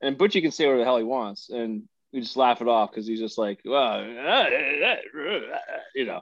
and 0.00 0.18
Butchie 0.18 0.42
can 0.42 0.50
say 0.50 0.66
whatever 0.66 0.80
the 0.80 0.84
hell 0.84 0.98
he 0.98 1.04
wants, 1.04 1.50
and 1.50 1.84
we 2.12 2.20
just 2.20 2.36
laugh 2.36 2.60
it 2.60 2.68
off 2.68 2.90
because 2.90 3.06
he's 3.06 3.20
just 3.20 3.38
like, 3.38 3.60
well, 3.64 4.04
you 5.94 6.04
know, 6.04 6.20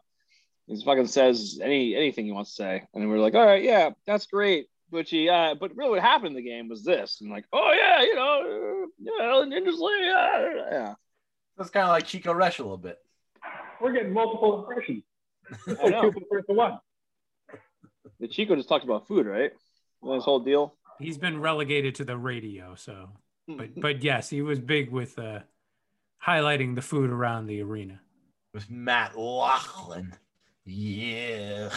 he 0.71 0.85
fucking 0.85 1.09
says 1.09 1.59
any 1.63 1.97
anything 1.97 2.27
he 2.27 2.33
wants 2.33 2.51
to 2.51 2.57
say, 2.57 2.83
and 2.95 3.09
we're 3.09 3.19
like, 3.19 3.35
all 3.35 3.45
right, 3.45 3.63
yeah, 3.63 3.91
that's 4.07 4.27
great. 4.27 4.67
Butchie, 4.93 5.31
uh, 5.31 5.55
but 5.55 5.77
really 5.77 5.91
what 5.91 6.01
happened 6.01 6.37
in 6.37 6.43
the 6.43 6.49
game 6.49 6.69
was 6.69 6.85
this, 6.85 7.21
and 7.21 7.31
like, 7.31 7.45
oh 7.53 7.73
yeah, 7.77 8.03
you 8.03 8.15
know, 8.15 8.87
yeah, 8.99 9.59
Ninjas 9.59 9.79
League, 9.79 10.13
uh, 10.13 10.67
yeah, 10.71 10.95
That's 11.57 11.71
kind 11.71 11.85
of 11.85 11.91
like 11.91 12.07
Chico 12.07 12.33
Resch 12.33 12.59
a 12.59 12.63
little 12.63 12.77
bit. 12.77 12.99
We're 13.81 13.93
getting 13.93 14.13
multiple 14.13 14.61
impressions. 14.61 15.03
I 15.83 15.89
know. 15.89 16.03
Two 16.03 16.13
compared 16.13 16.45
one. 16.49 16.79
The 18.21 18.29
Chico 18.29 18.55
just 18.55 18.69
talked 18.69 18.85
about 18.85 19.09
food, 19.09 19.27
right? 19.27 19.53
This 20.03 20.25
whole 20.25 20.41
deal. 20.41 20.77
He's 20.99 21.19
been 21.19 21.41
relegated 21.41 21.95
to 21.97 22.05
the 22.05 22.17
radio, 22.17 22.75
so 22.75 23.11
but 23.49 23.81
but 23.81 24.03
yes, 24.03 24.29
he 24.29 24.43
was 24.43 24.59
big 24.59 24.91
with 24.91 25.19
uh 25.19 25.41
highlighting 26.25 26.75
the 26.75 26.83
food 26.83 27.11
around 27.11 27.47
the 27.47 27.63
arena. 27.63 28.01
With 28.53 28.71
Matt 28.71 29.17
Loughlin. 29.17 30.15
Yeah. 30.65 31.71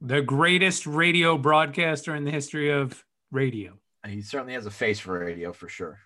The 0.00 0.22
greatest 0.22 0.86
radio 0.86 1.36
broadcaster 1.36 2.14
in 2.14 2.24
the 2.24 2.30
history 2.30 2.70
of 2.70 3.04
radio. 3.30 3.74
He 4.06 4.22
certainly 4.22 4.54
has 4.54 4.64
a 4.66 4.70
face 4.70 4.98
for 4.98 5.18
radio 5.18 5.52
for 5.52 5.68
sure. 5.68 5.98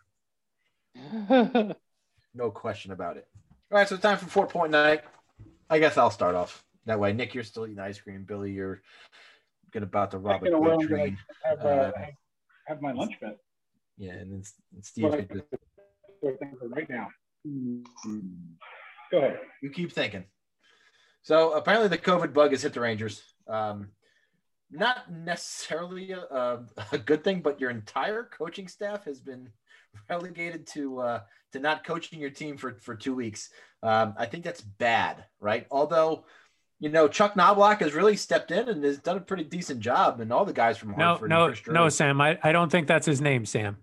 No 2.37 2.51
question 2.51 2.91
about 2.91 3.17
it. 3.17 3.29
All 3.71 3.79
right, 3.79 3.89
so 3.89 3.97
time 3.97 4.19
for 4.19 4.27
four 4.27 4.49
point 4.49 4.73
night. 4.73 5.03
I 5.71 5.79
guess 5.79 5.97
I'll 5.97 6.11
start 6.11 6.35
off 6.35 6.65
that 6.85 6.99
way. 6.99 7.13
Nick, 7.13 7.33
you're 7.33 7.45
still 7.45 7.65
eating 7.65 7.79
ice 7.79 8.01
cream. 8.01 8.25
Billy, 8.25 8.51
you're 8.51 8.83
gonna 9.73 9.87
about 9.87 10.11
to 10.11 10.19
rob 10.19 10.43
a 10.43 10.47
Second 10.47 10.55
around, 10.67 10.81
good 10.81 10.89
train. 10.89 11.19
Have, 11.45 11.61
uh, 11.61 11.69
Uh, 11.69 11.93
have, 11.97 12.09
have 12.67 12.83
my 12.83 12.91
lunch 12.91 13.15
bet. 13.21 13.39
Yeah, 13.99 14.15
and 14.15 14.33
then 14.33 14.43
and 14.75 14.85
Steve, 14.85 15.05
What 15.05 15.15
I 15.15 15.23
could 15.23 15.29
just- 15.29 15.47
sort 16.21 16.33
of 16.35 16.39
think 16.41 16.59
for 16.59 16.69
right 16.69 16.91
now. 16.91 17.09
Go 19.13 19.19
ahead. 19.19 19.39
you 19.63 19.71
keep 19.71 19.93
thinking. 19.93 20.25
So 21.25 21.55
apparently 21.55 21.89
the 21.89 21.99
COVID 21.99 22.33
bug 22.33 22.53
has 22.53 22.63
hit 22.63 22.75
the 22.75 22.81
Rangers. 22.81 23.23
Um, 23.49 23.89
not 24.71 25.11
necessarily 25.11 26.13
a, 26.13 26.21
a, 26.21 26.65
a 26.93 26.99
good 26.99 27.25
thing, 27.25 27.41
but 27.41 27.61
your 27.61 27.71
entire 27.71 28.25
coaching 28.25 28.69
staff 28.69 29.05
has 29.05 29.21
been 29.21 29.49
relegated 30.11 30.67
to 30.69 31.01
uh, 31.01 31.21
to 31.53 31.59
not 31.59 31.85
coaching 31.85 32.21
your 32.21 32.31
team 32.31 32.57
for 32.57 32.75
for 32.75 32.95
two 32.95 33.15
weeks. 33.15 33.51
Um, 33.83 34.15
I 34.19 34.27
think 34.27 34.45
that's 34.45 34.61
bad, 34.61 35.25
right? 35.41 35.67
Although, 35.71 36.25
you 36.81 36.89
know, 36.89 37.07
Chuck 37.09 37.35
Knoblauch 37.35 37.81
has 37.81 37.93
really 37.95 38.17
stepped 38.17 38.51
in 38.51 38.69
and 38.69 38.83
has 38.85 38.99
done 38.99 39.17
a 39.17 39.21
pretty 39.21 39.45
decent 39.45 39.81
job, 39.81 40.21
and 40.21 40.33
all 40.33 40.45
the 40.45 40.53
guys 40.53 40.77
from 40.79 40.91
No, 40.97 41.17
Hartford. 41.17 41.31
and 41.33 41.67
no, 41.69 41.85
no, 41.85 41.89
Sam. 41.89 42.21
I, 42.21 42.39
I 42.43 42.53
don't 42.53 42.71
think 42.71 42.87
that's 42.87 43.07
his 43.07 43.21
name, 43.21 43.45
Sam. 43.47 43.77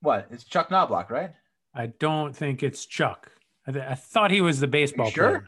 What? 0.00 0.28
It's 0.30 0.44
Chuck 0.44 0.68
Knoblauch, 0.70 1.10
right? 1.10 1.32
I 1.74 1.86
don't 1.86 2.34
think 2.34 2.62
it's 2.62 2.86
Chuck. 2.86 3.30
I, 3.66 3.72
th- 3.72 3.84
I 3.84 3.94
thought 3.94 4.30
he 4.30 4.40
was 4.40 4.60
the 4.60 4.66
baseball 4.66 5.10
sure? 5.10 5.28
player. 5.28 5.46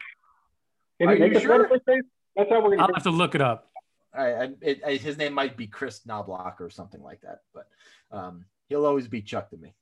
Can 1.01 1.09
Are 1.09 1.15
you 1.15 1.21
make 1.21 1.33
you 1.33 1.39
a 1.39 1.41
sure? 1.41 1.67
sure? 1.67 1.81
face? 1.81 2.03
That's 2.37 2.51
how 2.51 2.63
we're 2.63 2.73
I'll 2.73 2.87
gonna. 2.87 2.95
have 2.95 3.05
to 3.05 3.11
look 3.11 3.35
it 3.35 3.41
up. 3.41 3.71
I, 4.13 4.33
I, 4.33 4.49
it, 4.61 4.81
I, 4.85 4.95
his 4.97 5.17
name 5.17 5.33
might 5.33 5.57
be 5.57 5.67
Kris 5.67 6.01
Knoblauch 6.07 6.61
or 6.61 6.69
something 6.69 7.03
like 7.03 7.23
that, 7.23 7.39
but 7.55 7.69
um, 8.11 8.45
he'll 8.69 8.85
always 8.85 9.09
be 9.09 9.23
Chuck 9.23 9.49
to 9.51 9.57
me. 9.57 9.73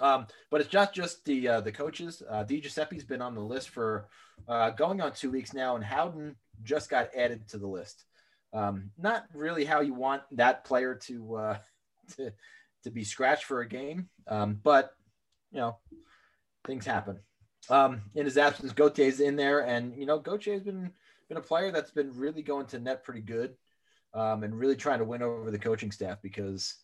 Um, 0.00 0.26
but 0.50 0.60
it's 0.60 0.72
not 0.72 0.92
just 0.92 1.24
the 1.24 1.48
uh, 1.48 1.60
the 1.62 1.72
coaches. 1.72 2.22
Uh, 2.28 2.44
Di 2.44 2.60
Giuseppe's 2.60 3.04
been 3.04 3.22
on 3.22 3.34
the 3.34 3.40
list 3.40 3.70
for 3.70 4.08
uh, 4.46 4.70
going 4.70 5.00
on 5.00 5.12
two 5.12 5.30
weeks 5.32 5.52
now, 5.52 5.74
and 5.74 5.84
Howden 5.84 6.36
just 6.62 6.90
got 6.90 7.08
added 7.16 7.48
to 7.48 7.58
the 7.58 7.66
list. 7.66 8.04
Um, 8.52 8.90
not 8.96 9.24
really 9.34 9.64
how 9.64 9.80
you 9.80 9.94
want 9.94 10.22
that 10.32 10.64
player 10.64 10.94
to 11.06 11.34
uh, 11.34 11.56
to 12.16 12.32
to 12.84 12.90
be 12.90 13.02
scratched 13.02 13.44
for 13.44 13.62
a 13.62 13.68
game, 13.68 14.08
um, 14.28 14.60
but 14.62 14.92
you 15.50 15.58
know 15.58 15.78
things 16.66 16.86
happen. 16.86 17.18
Um, 17.70 18.02
in 18.14 18.24
his 18.24 18.36
absence, 18.36 18.72
Gauthier's 18.72 19.20
in 19.20 19.36
there, 19.36 19.60
and 19.60 19.96
you 19.96 20.06
know 20.06 20.18
Gauthier's 20.18 20.62
been 20.62 20.92
been 21.28 21.38
a 21.38 21.42
player 21.42 21.70
that's 21.70 21.90
been 21.90 22.12
really 22.14 22.42
going 22.42 22.66
to 22.66 22.78
net 22.78 23.04
pretty 23.04 23.22
good, 23.22 23.54
um, 24.12 24.42
and 24.42 24.58
really 24.58 24.76
trying 24.76 24.98
to 24.98 25.04
win 25.04 25.22
over 25.22 25.50
the 25.50 25.58
coaching 25.58 25.90
staff 25.90 26.18
because 26.22 26.76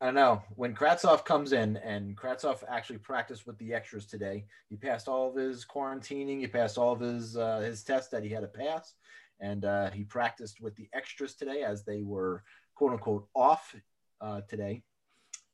I 0.00 0.06
don't 0.06 0.14
know 0.14 0.42
when 0.54 0.74
Kravtsov 0.74 1.24
comes 1.24 1.52
in 1.52 1.76
and 1.78 2.16
Kravtsov 2.16 2.62
actually 2.68 2.98
practiced 2.98 3.46
with 3.46 3.58
the 3.58 3.72
extras 3.72 4.06
today. 4.06 4.44
He 4.68 4.76
passed 4.76 5.08
all 5.08 5.30
of 5.30 5.36
his 5.36 5.64
quarantining, 5.64 6.40
he 6.40 6.46
passed 6.46 6.78
all 6.78 6.92
of 6.92 7.00
his 7.00 7.36
uh, 7.36 7.60
his 7.60 7.82
tests 7.82 8.10
that 8.10 8.22
he 8.22 8.30
had 8.30 8.42
to 8.42 8.48
pass, 8.48 8.94
and 9.40 9.64
uh, 9.64 9.90
he 9.90 10.04
practiced 10.04 10.60
with 10.60 10.76
the 10.76 10.88
extras 10.92 11.34
today 11.34 11.62
as 11.62 11.84
they 11.84 12.02
were 12.02 12.42
quote 12.74 12.92
unquote 12.92 13.28
off 13.34 13.74
uh, 14.20 14.40
today, 14.48 14.82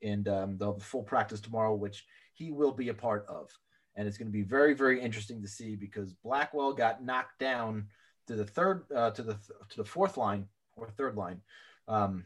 and 0.03 0.29
um, 0.29 0.59
they'll 0.59 0.73
have 0.73 0.83
a 0.83 0.85
full 0.85 1.03
practice 1.03 1.41
tomorrow, 1.41 1.75
which 1.75 2.05
he 2.35 2.51
will 2.51 2.73
be 2.73 2.89
a 2.89 2.95
part 2.95 3.27
of. 3.29 3.51
And 3.97 4.07
it's 4.07 4.17
going 4.17 4.29
to 4.29 4.33
be 4.33 4.43
very, 4.43 4.75
very 4.75 5.01
interesting 5.01 5.43
to 5.43 5.49
see 5.49 5.75
because 5.77 6.13
Blackwell 6.13 6.73
got 6.73 7.05
knocked 7.05 7.39
down 7.39 7.87
to 8.27 8.37
the 8.37 8.45
third, 8.45 8.85
uh, 8.95 9.11
to 9.11 9.23
the 9.23 9.35
to 9.71 9.77
the 9.77 9.85
fourth 9.85 10.17
line 10.17 10.47
or 10.77 10.89
third 10.89 11.17
line 11.17 11.41
um, 11.89 12.25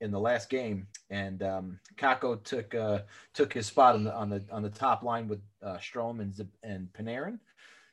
in 0.00 0.10
the 0.10 0.20
last 0.20 0.48
game, 0.48 0.86
and 1.10 1.42
um, 1.42 1.80
Kakko 1.96 2.42
took 2.44 2.74
uh, 2.74 3.00
took 3.32 3.52
his 3.52 3.66
spot 3.66 3.94
on 3.94 4.04
the 4.04 4.14
on 4.14 4.30
the 4.30 4.44
on 4.50 4.62
the 4.62 4.70
top 4.70 5.02
line 5.02 5.28
with 5.28 5.40
uh, 5.62 5.76
Strome 5.76 6.20
and 6.20 6.48
and 6.62 6.88
Panarin. 6.92 7.38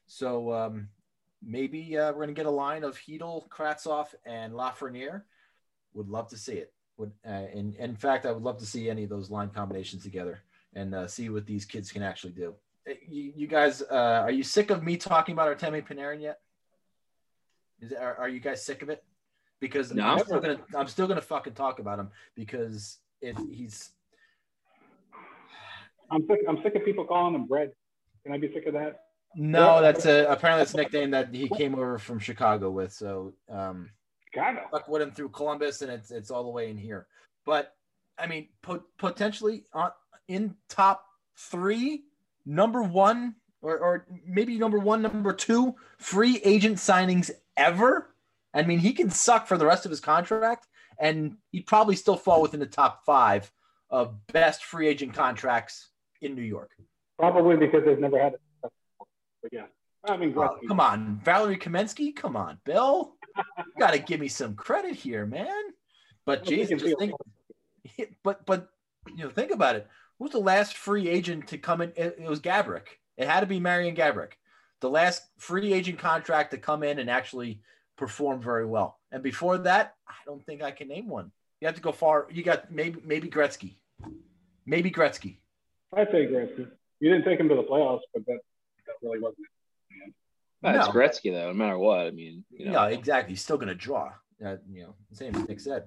So 0.07 0.53
um, 0.53 0.89
maybe 1.41 1.97
uh, 1.97 2.11
we're 2.11 2.21
gonna 2.21 2.33
get 2.33 2.45
a 2.45 2.51
line 2.51 2.83
of 2.83 2.97
Chytil, 2.97 3.47
Kravtsov, 3.49 4.07
and 4.25 4.53
Lafreniere. 4.53 5.23
Would 5.93 6.09
love 6.09 6.29
to 6.29 6.37
see 6.37 6.53
it. 6.53 6.73
Would 6.97 7.11
uh, 7.27 7.47
in 7.53 7.73
in 7.79 7.95
fact, 7.95 8.25
I 8.25 8.31
would 8.31 8.43
love 8.43 8.59
to 8.59 8.65
see 8.65 8.89
any 8.89 9.03
of 9.03 9.09
those 9.09 9.29
line 9.29 9.49
combinations 9.49 10.03
together 10.03 10.41
and 10.73 10.93
uh, 10.93 11.07
see 11.07 11.29
what 11.29 11.45
these 11.45 11.65
kids 11.65 11.91
can 11.91 12.03
actually 12.03 12.33
do. 12.33 12.55
Uh, 12.89 12.93
You, 13.07 13.33
you 13.35 13.47
guys, 13.47 13.81
uh, 13.81 14.21
are 14.23 14.31
you 14.31 14.43
sick 14.43 14.69
of 14.69 14.83
me 14.83 14.97
talking 14.97 15.33
about 15.33 15.57
Artemi 15.57 15.85
Panarin 15.85 16.21
yet? 16.21 16.39
Is 17.79 17.93
are, 17.93 18.15
are 18.15 18.29
you 18.29 18.39
guys 18.39 18.65
sick 18.65 18.81
of 18.81 18.89
it? 18.89 19.03
Because 19.59 19.93
No. 19.93 20.03
I'm 20.03 20.19
still 20.19 20.39
gonna 20.39 20.59
I'm 20.75 20.87
still 20.87 21.07
gonna 21.07 21.21
fucking 21.21 21.53
talk 21.53 21.79
about 21.79 21.99
him 21.99 22.09
because 22.35 22.97
if 23.21 23.37
he's 23.49 23.91
I'm 26.09 26.25
sick. 26.27 26.39
I'm 26.47 26.61
sick 26.61 26.75
of 26.75 26.83
people 26.83 27.05
calling 27.05 27.35
him 27.35 27.45
bread. 27.45 27.71
Can 28.23 28.33
I 28.33 28.37
be 28.37 28.51
sick 28.53 28.65
of 28.67 28.73
that? 28.73 29.01
no, 29.35 29.81
that's 29.81 30.05
a 30.05 30.25
apparently 30.25 30.61
that's 30.61 30.73
a 30.73 30.77
nickname 30.77 31.11
that 31.11 31.33
he 31.33 31.47
came 31.49 31.73
over 31.73 31.97
from 31.97 32.19
Chicago 32.19 32.69
with. 32.69 32.91
So 32.91 33.33
um, 33.49 33.89
Chicago. 34.33 34.61
stuck 34.67 34.87
with 34.87 35.01
him 35.01 35.11
through 35.11 35.29
Columbus, 35.29 35.81
and 35.81 35.91
it's 35.91 36.11
it's 36.11 36.31
all 36.31 36.43
the 36.43 36.49
way 36.49 36.69
in 36.69 36.77
here. 36.77 37.07
But 37.45 37.73
I 38.17 38.27
mean, 38.27 38.49
po- 38.61 38.83
potentially 38.97 39.65
on 39.73 39.91
in 40.27 40.55
top 40.69 41.05
three, 41.37 42.03
number 42.45 42.81
one, 42.81 43.35
or 43.61 43.77
or 43.77 44.07
maybe 44.25 44.57
number 44.57 44.79
one, 44.79 45.01
number 45.01 45.33
two 45.33 45.75
free 45.97 46.41
agent 46.43 46.77
signings 46.77 47.31
ever. 47.57 48.13
I 48.53 48.63
mean, 48.63 48.79
he 48.79 48.93
can 48.93 49.09
suck 49.09 49.47
for 49.47 49.57
the 49.57 49.65
rest 49.65 49.85
of 49.85 49.91
his 49.91 49.99
contract, 49.99 50.67
and 50.99 51.37
he'd 51.51 51.67
probably 51.67 51.95
still 51.95 52.17
fall 52.17 52.41
within 52.41 52.59
the 52.59 52.65
top 52.65 53.05
five 53.05 53.51
of 53.89 54.15
best 54.27 54.63
free 54.63 54.87
agent 54.87 55.13
contracts 55.13 55.89
in 56.21 56.35
New 56.35 56.41
York. 56.41 56.71
Probably 57.17 57.57
because 57.57 57.85
they've 57.85 57.99
never 57.99 58.19
had 58.19 58.33
it. 58.33 58.41
But 58.61 59.51
yeah, 59.51 59.65
I 60.07 60.17
mean, 60.17 60.33
Gretzky. 60.33 60.67
come 60.67 60.79
on, 60.79 61.21
Valeri 61.23 61.57
Kamensky. 61.57 62.15
Come 62.15 62.35
on, 62.35 62.57
Bill. 62.65 63.15
You 63.37 63.65
got 63.79 63.93
to 63.93 63.99
give 63.99 64.19
me 64.19 64.27
some 64.27 64.55
credit 64.55 64.95
here, 64.95 65.25
man. 65.25 65.63
But 66.25 66.43
Jesus, 66.43 66.81
think, 66.99 67.13
but 68.23 68.45
but 68.45 68.69
you 69.15 69.23
know, 69.23 69.29
think 69.29 69.51
about 69.51 69.75
it. 69.75 69.87
Who's 70.21 70.29
the 70.29 70.37
last 70.37 70.77
free 70.77 71.09
agent 71.09 71.47
to 71.47 71.57
come 71.57 71.81
in? 71.81 71.93
It, 71.95 72.17
it 72.19 72.29
was 72.29 72.39
Gaborik. 72.39 72.99
It 73.17 73.27
had 73.27 73.39
to 73.39 73.47
be 73.47 73.59
Marian 73.59 73.95
Gaborik, 73.95 74.33
the 74.79 74.87
last 74.87 75.23
free 75.39 75.73
agent 75.73 75.97
contract 75.97 76.51
to 76.51 76.59
come 76.59 76.83
in 76.83 76.99
and 76.99 77.09
actually 77.09 77.59
perform 77.97 78.39
very 78.39 78.67
well. 78.67 78.99
And 79.11 79.23
before 79.23 79.57
that, 79.57 79.95
I 80.07 80.13
don't 80.27 80.45
think 80.45 80.61
I 80.61 80.69
can 80.69 80.89
name 80.89 81.07
one. 81.07 81.31
You 81.59 81.65
have 81.65 81.73
to 81.73 81.81
go 81.81 81.91
far. 81.91 82.27
You 82.29 82.43
got 82.43 82.71
maybe 82.71 83.01
maybe 83.03 83.29
Gretzky, 83.29 83.77
maybe 84.63 84.91
Gretzky. 84.91 85.37
I'd 85.97 86.11
say 86.11 86.27
Gretzky. 86.27 86.67
You 86.99 87.09
didn't 87.11 87.25
take 87.25 87.39
him 87.39 87.49
to 87.49 87.55
the 87.55 87.63
playoffs, 87.63 88.01
but 88.13 88.23
that, 88.27 88.41
that 88.85 88.93
really 89.01 89.17
wasn't 89.17 89.39
it. 90.05 90.13
That's 90.61 90.85
No. 90.85 90.93
Gretzky 90.93 91.31
though, 91.31 91.47
no 91.47 91.53
matter 91.55 91.79
what. 91.79 92.05
I 92.05 92.11
mean, 92.11 92.43
you 92.51 92.65
know, 92.67 92.73
Yeah, 92.73 92.95
exactly. 92.95 93.33
He's 93.33 93.41
still 93.41 93.57
going 93.57 93.69
to 93.69 93.75
draw. 93.75 94.11
Uh, 94.45 94.57
you 94.71 94.83
know, 94.83 94.93
same 95.13 95.33
as 95.33 95.47
Nick 95.47 95.59
said. 95.59 95.85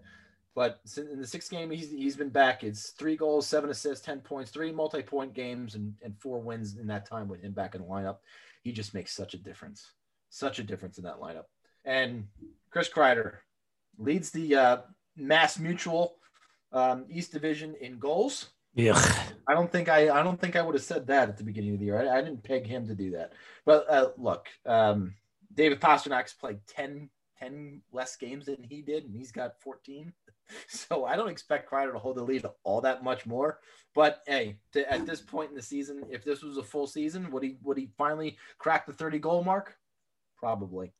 But 0.54 0.80
in 0.96 1.20
the 1.20 1.26
sixth 1.26 1.50
game, 1.50 1.70
he's 1.70 1.90
he's 1.90 2.16
been 2.16 2.28
back. 2.28 2.62
It's 2.62 2.90
three 2.90 3.16
goals, 3.16 3.46
seven 3.46 3.70
assists, 3.70 4.04
ten 4.04 4.20
points, 4.20 4.50
three 4.50 4.70
multi-point 4.70 5.34
games, 5.34 5.74
and 5.74 5.94
and 6.02 6.16
four 6.20 6.40
wins 6.40 6.76
in 6.76 6.86
that 6.86 7.06
time 7.06 7.26
with 7.28 7.42
him 7.42 7.52
back 7.52 7.74
in 7.74 7.80
the 7.80 7.86
lineup. 7.86 8.18
He 8.62 8.72
just 8.72 8.94
makes 8.94 9.12
such 9.12 9.34
a 9.34 9.38
difference, 9.38 9.90
such 10.30 10.60
a 10.60 10.62
difference 10.62 10.98
in 10.98 11.04
that 11.04 11.20
lineup. 11.20 11.44
And 11.84 12.28
Chris 12.70 12.88
Kreider 12.88 13.38
leads 13.98 14.30
the 14.30 14.54
uh, 14.54 14.76
Mass 15.16 15.58
Mutual 15.58 16.16
um, 16.72 17.04
East 17.08 17.32
Division 17.32 17.74
in 17.80 17.98
goals. 17.98 18.50
Ugh. 18.78 19.18
I 19.46 19.54
don't 19.54 19.70
think 19.70 19.88
I 19.88 20.08
I 20.08 20.22
don't 20.22 20.40
think 20.40 20.54
I 20.54 20.62
would 20.62 20.74
have 20.74 20.84
said 20.84 21.08
that 21.08 21.28
at 21.28 21.36
the 21.36 21.44
beginning 21.44 21.74
of 21.74 21.80
the 21.80 21.86
year. 21.86 21.98
I, 21.98 22.18
I 22.18 22.20
didn't 22.20 22.44
peg 22.44 22.66
him 22.66 22.86
to 22.86 22.94
do 22.94 23.10
that. 23.12 23.32
But 23.64 23.90
uh, 23.90 24.10
look, 24.18 24.46
um, 24.66 25.14
David 25.52 25.80
Pastrnak's 25.80 26.32
played 26.32 26.60
10, 26.68 27.08
10 27.38 27.82
less 27.92 28.16
games 28.16 28.46
than 28.46 28.62
he 28.62 28.82
did, 28.82 29.04
and 29.04 29.14
he's 29.14 29.32
got 29.32 29.60
14. 29.60 30.12
So 30.68 31.04
I 31.04 31.16
don't 31.16 31.30
expect 31.30 31.70
Kreider 31.70 31.92
to 31.92 31.98
hold 31.98 32.16
the 32.16 32.22
lead 32.22 32.44
all 32.64 32.80
that 32.82 33.02
much 33.02 33.26
more. 33.26 33.60
But 33.94 34.22
hey, 34.26 34.56
to, 34.72 34.90
at 34.92 35.06
this 35.06 35.20
point 35.20 35.50
in 35.50 35.56
the 35.56 35.62
season, 35.62 36.02
if 36.10 36.24
this 36.24 36.42
was 36.42 36.56
a 36.58 36.62
full 36.62 36.86
season, 36.86 37.30
would 37.30 37.42
he 37.42 37.56
would 37.62 37.78
he 37.78 37.90
finally 37.96 38.36
crack 38.58 38.86
the 38.86 38.92
30 38.92 39.18
goal 39.18 39.44
mark? 39.44 39.76
Probably. 40.36 40.92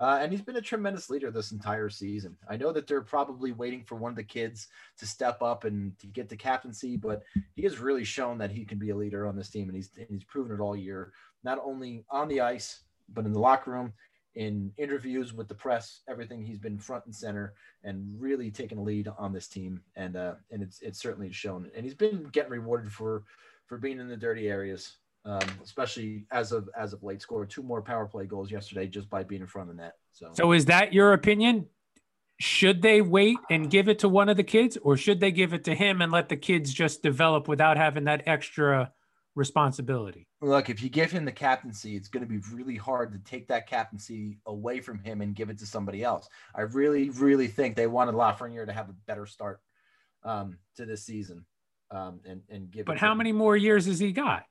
Uh, 0.00 0.18
and 0.20 0.30
he's 0.30 0.42
been 0.42 0.56
a 0.56 0.60
tremendous 0.60 1.10
leader 1.10 1.30
this 1.30 1.50
entire 1.50 1.88
season. 1.88 2.36
I 2.48 2.56
know 2.56 2.72
that 2.72 2.86
they're 2.86 3.00
probably 3.00 3.50
waiting 3.50 3.82
for 3.82 3.96
one 3.96 4.10
of 4.10 4.16
the 4.16 4.22
kids 4.22 4.68
to 4.98 5.06
step 5.06 5.42
up 5.42 5.64
and 5.64 5.98
to 5.98 6.06
get 6.06 6.28
the 6.28 6.36
captaincy, 6.36 6.96
but 6.96 7.24
he 7.56 7.62
has 7.62 7.80
really 7.80 8.04
shown 8.04 8.38
that 8.38 8.52
he 8.52 8.64
can 8.64 8.78
be 8.78 8.90
a 8.90 8.96
leader 8.96 9.26
on 9.26 9.34
this 9.34 9.50
team, 9.50 9.68
and 9.68 9.74
he's 9.74 9.90
and 9.96 10.06
he's 10.10 10.24
proven 10.24 10.52
it 10.54 10.60
all 10.60 10.76
year, 10.76 11.12
not 11.42 11.58
only 11.64 12.04
on 12.10 12.28
the 12.28 12.40
ice 12.40 12.80
but 13.14 13.24
in 13.24 13.32
the 13.32 13.40
locker 13.40 13.70
room, 13.70 13.92
in 14.34 14.72
interviews 14.76 15.32
with 15.32 15.48
the 15.48 15.54
press, 15.54 16.00
everything. 16.08 16.42
He's 16.42 16.58
been 16.58 16.78
front 16.78 17.06
and 17.06 17.14
center 17.14 17.54
and 17.84 18.06
really 18.18 18.50
taken 18.50 18.78
a 18.78 18.82
lead 18.82 19.08
on 19.18 19.32
this 19.32 19.48
team, 19.48 19.80
and 19.96 20.16
uh, 20.16 20.34
and 20.50 20.62
it's 20.62 20.80
it's 20.80 21.00
certainly 21.00 21.32
shown. 21.32 21.70
And 21.74 21.84
he's 21.84 21.94
been 21.94 22.24
getting 22.32 22.52
rewarded 22.52 22.92
for 22.92 23.24
for 23.66 23.78
being 23.78 23.98
in 23.98 24.08
the 24.08 24.16
dirty 24.16 24.48
areas, 24.48 24.96
um, 25.24 25.48
especially 25.62 26.26
as 26.30 26.52
of 26.52 26.68
as 26.76 26.92
of 26.92 27.02
late. 27.02 27.22
Scored 27.22 27.50
two 27.50 27.62
more 27.62 27.82
power 27.82 28.06
play 28.06 28.26
goals 28.26 28.50
yesterday 28.50 28.86
just 28.86 29.10
by 29.10 29.22
being 29.22 29.40
in 29.40 29.46
front 29.46 29.70
of 29.70 29.76
the 29.76 29.82
net. 29.82 29.94
So, 30.12 30.30
So 30.34 30.52
is 30.52 30.66
that 30.66 30.92
your 30.92 31.12
opinion? 31.12 31.66
Should 32.40 32.82
they 32.82 33.00
wait 33.00 33.36
and 33.50 33.68
give 33.68 33.88
it 33.88 33.98
to 34.00 34.08
one 34.08 34.28
of 34.28 34.36
the 34.36 34.44
kids, 34.44 34.78
or 34.82 34.96
should 34.96 35.18
they 35.18 35.32
give 35.32 35.52
it 35.52 35.64
to 35.64 35.74
him 35.74 36.00
and 36.00 36.12
let 36.12 36.28
the 36.28 36.36
kids 36.36 36.72
just 36.72 37.02
develop 37.02 37.48
without 37.48 37.76
having 37.76 38.04
that 38.04 38.22
extra 38.26 38.92
responsibility? 39.38 40.26
look, 40.40 40.68
if 40.68 40.82
you 40.82 40.88
give 40.88 41.10
him 41.10 41.24
the 41.24 41.32
captaincy, 41.32 41.96
it's 41.96 42.08
going 42.08 42.24
to 42.24 42.28
be 42.28 42.40
really 42.52 42.76
hard 42.76 43.12
to 43.12 43.18
take 43.18 43.48
that 43.48 43.66
captaincy 43.66 44.38
away 44.46 44.80
from 44.80 44.98
him 44.98 45.20
and 45.20 45.34
give 45.34 45.50
it 45.50 45.58
to 45.58 45.66
somebody 45.66 46.02
else. 46.02 46.28
I 46.54 46.62
really, 46.62 47.10
really 47.10 47.48
think 47.48 47.76
they 47.76 47.86
wanted 47.86 48.14
Lafreniere 48.14 48.66
to 48.66 48.72
have 48.72 48.88
a 48.88 48.94
better 49.06 49.26
start 49.26 49.60
um, 50.24 50.58
to 50.76 50.84
this 50.84 51.04
season, 51.04 51.44
um, 51.90 52.20
and 52.26 52.42
and 52.50 52.70
give. 52.70 52.86
But 52.86 52.98
how 52.98 53.12
him. 53.12 53.18
many 53.18 53.32
more 53.32 53.56
years 53.56 53.86
has 53.86 53.98
he 53.98 54.12
got? 54.12 54.44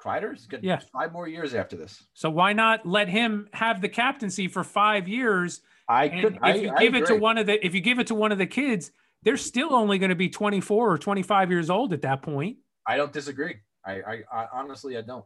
Kreider's 0.00 0.46
good? 0.46 0.64
Yeah. 0.64 0.80
five 0.92 1.12
more 1.12 1.28
years 1.28 1.54
after 1.54 1.76
this. 1.76 2.02
So 2.14 2.30
why 2.30 2.54
not 2.54 2.86
let 2.86 3.08
him 3.08 3.48
have 3.52 3.82
the 3.82 3.88
captaincy 3.88 4.48
for 4.48 4.64
five 4.64 5.08
years? 5.08 5.60
I 5.88 6.08
could. 6.08 6.36
if 6.36 6.42
I, 6.42 6.54
you 6.54 6.72
I 6.74 6.80
give 6.80 6.94
it 6.94 7.06
to 7.06 7.16
one 7.16 7.36
of 7.36 7.46
the 7.46 7.64
if 7.64 7.74
you 7.74 7.80
give 7.80 7.98
it 7.98 8.06
to 8.06 8.14
one 8.14 8.32
of 8.32 8.38
the 8.38 8.46
kids, 8.46 8.92
they're 9.22 9.36
still 9.36 9.74
only 9.74 9.98
going 9.98 10.10
to 10.10 10.16
be 10.16 10.28
24 10.30 10.92
or 10.92 10.98
25 10.98 11.50
years 11.50 11.68
old 11.68 11.92
at 11.92 12.02
that 12.02 12.22
point. 12.22 12.56
I 12.86 12.96
don't 12.96 13.12
disagree. 13.12 13.56
I, 13.84 13.92
I, 13.92 14.22
I 14.32 14.46
honestly, 14.52 14.96
I 14.96 15.02
don't. 15.02 15.24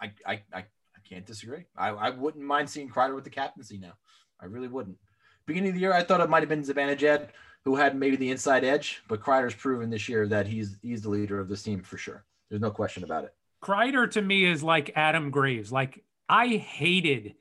I, 0.00 0.12
I, 0.26 0.32
I, 0.52 0.58
I 0.58 0.64
can't 1.08 1.24
disagree. 1.24 1.64
I, 1.76 1.88
I 1.90 2.10
wouldn't 2.10 2.44
mind 2.44 2.68
seeing 2.68 2.88
Kreider 2.90 3.14
with 3.14 3.24
the 3.24 3.30
captaincy 3.30 3.78
now. 3.78 3.92
I 4.40 4.46
really 4.46 4.68
wouldn't. 4.68 4.98
Beginning 5.46 5.70
of 5.70 5.74
the 5.74 5.80
year, 5.80 5.92
I 5.94 6.02
thought 6.02 6.20
it 6.20 6.28
might 6.28 6.40
have 6.42 6.48
been 6.48 6.62
Zibanejad 6.62 7.28
who 7.64 7.76
had 7.76 7.96
maybe 7.96 8.16
the 8.16 8.30
inside 8.30 8.62
edge, 8.64 9.02
but 9.08 9.20
Kreider's 9.20 9.54
proven 9.54 9.90
this 9.90 10.08
year 10.08 10.26
that 10.28 10.46
he's 10.46 10.76
he's 10.82 11.02
the 11.02 11.08
leader 11.08 11.40
of 11.40 11.48
this 11.48 11.62
team 11.62 11.82
for 11.82 11.96
sure. 11.98 12.24
There's 12.48 12.60
no 12.62 12.70
question 12.70 13.02
about 13.04 13.24
it. 13.24 13.34
Kreider 13.62 14.08
to 14.12 14.22
me 14.22 14.44
is 14.44 14.62
like 14.62 14.92
Adam 14.94 15.30
Graves. 15.30 15.72
Like 15.72 16.04
I 16.28 16.48
hated 16.48 17.34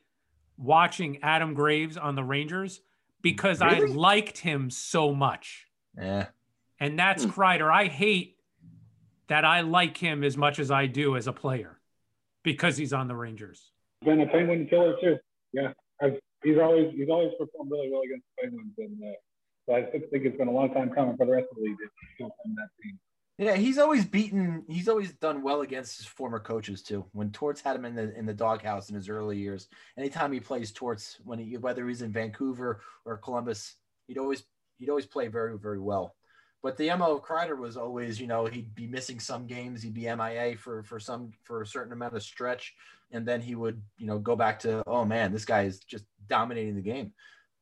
watching 0.58 1.20
Adam 1.22 1.54
Graves 1.54 1.98
on 1.98 2.16
the 2.16 2.24
Rangers 2.24 2.82
because 3.22 3.60
Really? 3.60 3.92
I 3.92 3.94
liked 3.94 4.38
him 4.38 4.70
so 4.70 5.14
much. 5.14 5.68
Yeah. 5.98 6.28
And 6.80 6.98
that's 6.98 7.24
Hmm. 7.24 7.30
Kreider. 7.32 7.72
I 7.72 7.86
hate 7.86 8.35
that 9.28 9.46
I 9.46 9.62
like 9.62 9.98
him 9.98 10.24
as 10.24 10.38
much 10.38 10.60
as 10.60 10.72
I 10.72 10.88
do 10.88 11.16
as 11.16 11.28
a 11.28 11.34
player 11.34 11.80
because 12.44 12.78
he's 12.78 12.94
on 12.94 13.08
the 13.08 13.16
Rangers. 13.16 13.72
Been 14.04 14.22
a 14.22 14.28
Penguin 14.28 14.68
killer 14.68 14.96
too. 15.02 15.18
Yeah, 15.54 15.74
I've, 16.02 16.20
he's 16.44 16.58
always 16.58 16.94
he's 16.96 17.10
always 17.10 17.32
performed 17.40 17.72
really 17.72 17.90
well 17.92 18.02
against 18.02 18.26
the 18.36 18.44
Penguins, 18.44 18.74
and 18.78 19.02
uh, 19.04 19.14
so 19.68 19.76
I 19.76 19.84
think 19.92 20.26
it's 20.26 20.38
been 20.38 20.48
a 20.48 20.52
long 20.52 20.74
time 20.74 20.92
coming 20.92 21.18
for 21.18 21.26
the 21.26 21.32
rest 21.32 21.48
of 21.52 21.58
the 21.58 21.64
league 21.64 21.78
to 21.78 21.86
show 22.18 22.28
that 22.28 22.70
team. 22.82 23.00
Yeah, 23.38 23.56
he's 23.56 23.78
always 23.78 24.06
beaten. 24.06 24.64
He's 24.70 24.88
always 24.88 25.12
done 25.14 25.42
well 25.42 25.62
against 25.62 25.98
his 25.98 26.06
former 26.06 26.40
coaches 26.40 26.82
too. 26.82 27.06
When 27.12 27.32
Torts 27.32 27.60
had 27.62 27.76
him 27.76 27.84
in 27.84 27.96
the 27.96 28.18
in 28.18 28.26
the 28.26 28.34
doghouse 28.34 28.90
in 28.90 28.96
his 28.96 29.10
early 29.10 29.38
years, 29.38 29.68
anytime 29.98 30.32
he 30.32 30.40
plays 30.40 30.72
Torts, 30.72 31.18
when 31.24 31.40
he 31.40 31.58
whether 31.58 31.88
he's 31.88 32.02
in 32.02 32.14
Vancouver 32.14 32.82
or 33.04 33.18
Columbus, 33.18 33.76
he'd 34.08 34.18
always 34.18 34.46
he'd 34.78 34.90
always 34.90 35.06
play 35.06 35.28
very 35.28 35.58
very 35.58 35.80
well. 35.80 36.16
But 36.66 36.78
the 36.78 36.90
mo 36.96 37.18
of 37.18 37.22
Kreider 37.22 37.60
was 37.60 37.78
always, 37.78 38.20
you 38.20 38.26
know, 38.26 38.48
he'd 38.48 38.74
be 38.74 38.88
missing 38.88 39.20
some 39.20 39.46
games, 39.46 39.84
he'd 39.84 39.94
be 39.94 40.12
MIA 40.16 40.58
for 40.58 40.82
for 40.82 41.00
some 41.00 41.32
for 41.44 41.62
a 41.62 41.68
certain 41.68 41.94
amount 41.94 42.16
of 42.16 42.24
stretch, 42.24 42.74
and 43.12 43.24
then 43.24 43.40
he 43.40 43.54
would, 43.54 43.80
you 44.00 44.08
know, 44.08 44.18
go 44.18 44.36
back 44.36 44.58
to, 44.62 44.82
oh 44.88 45.06
man, 45.06 45.32
this 45.32 45.46
guy 45.46 45.66
is 45.66 45.78
just 45.82 46.06
dominating 46.28 46.76
the 46.76 46.82
game. 46.82 47.14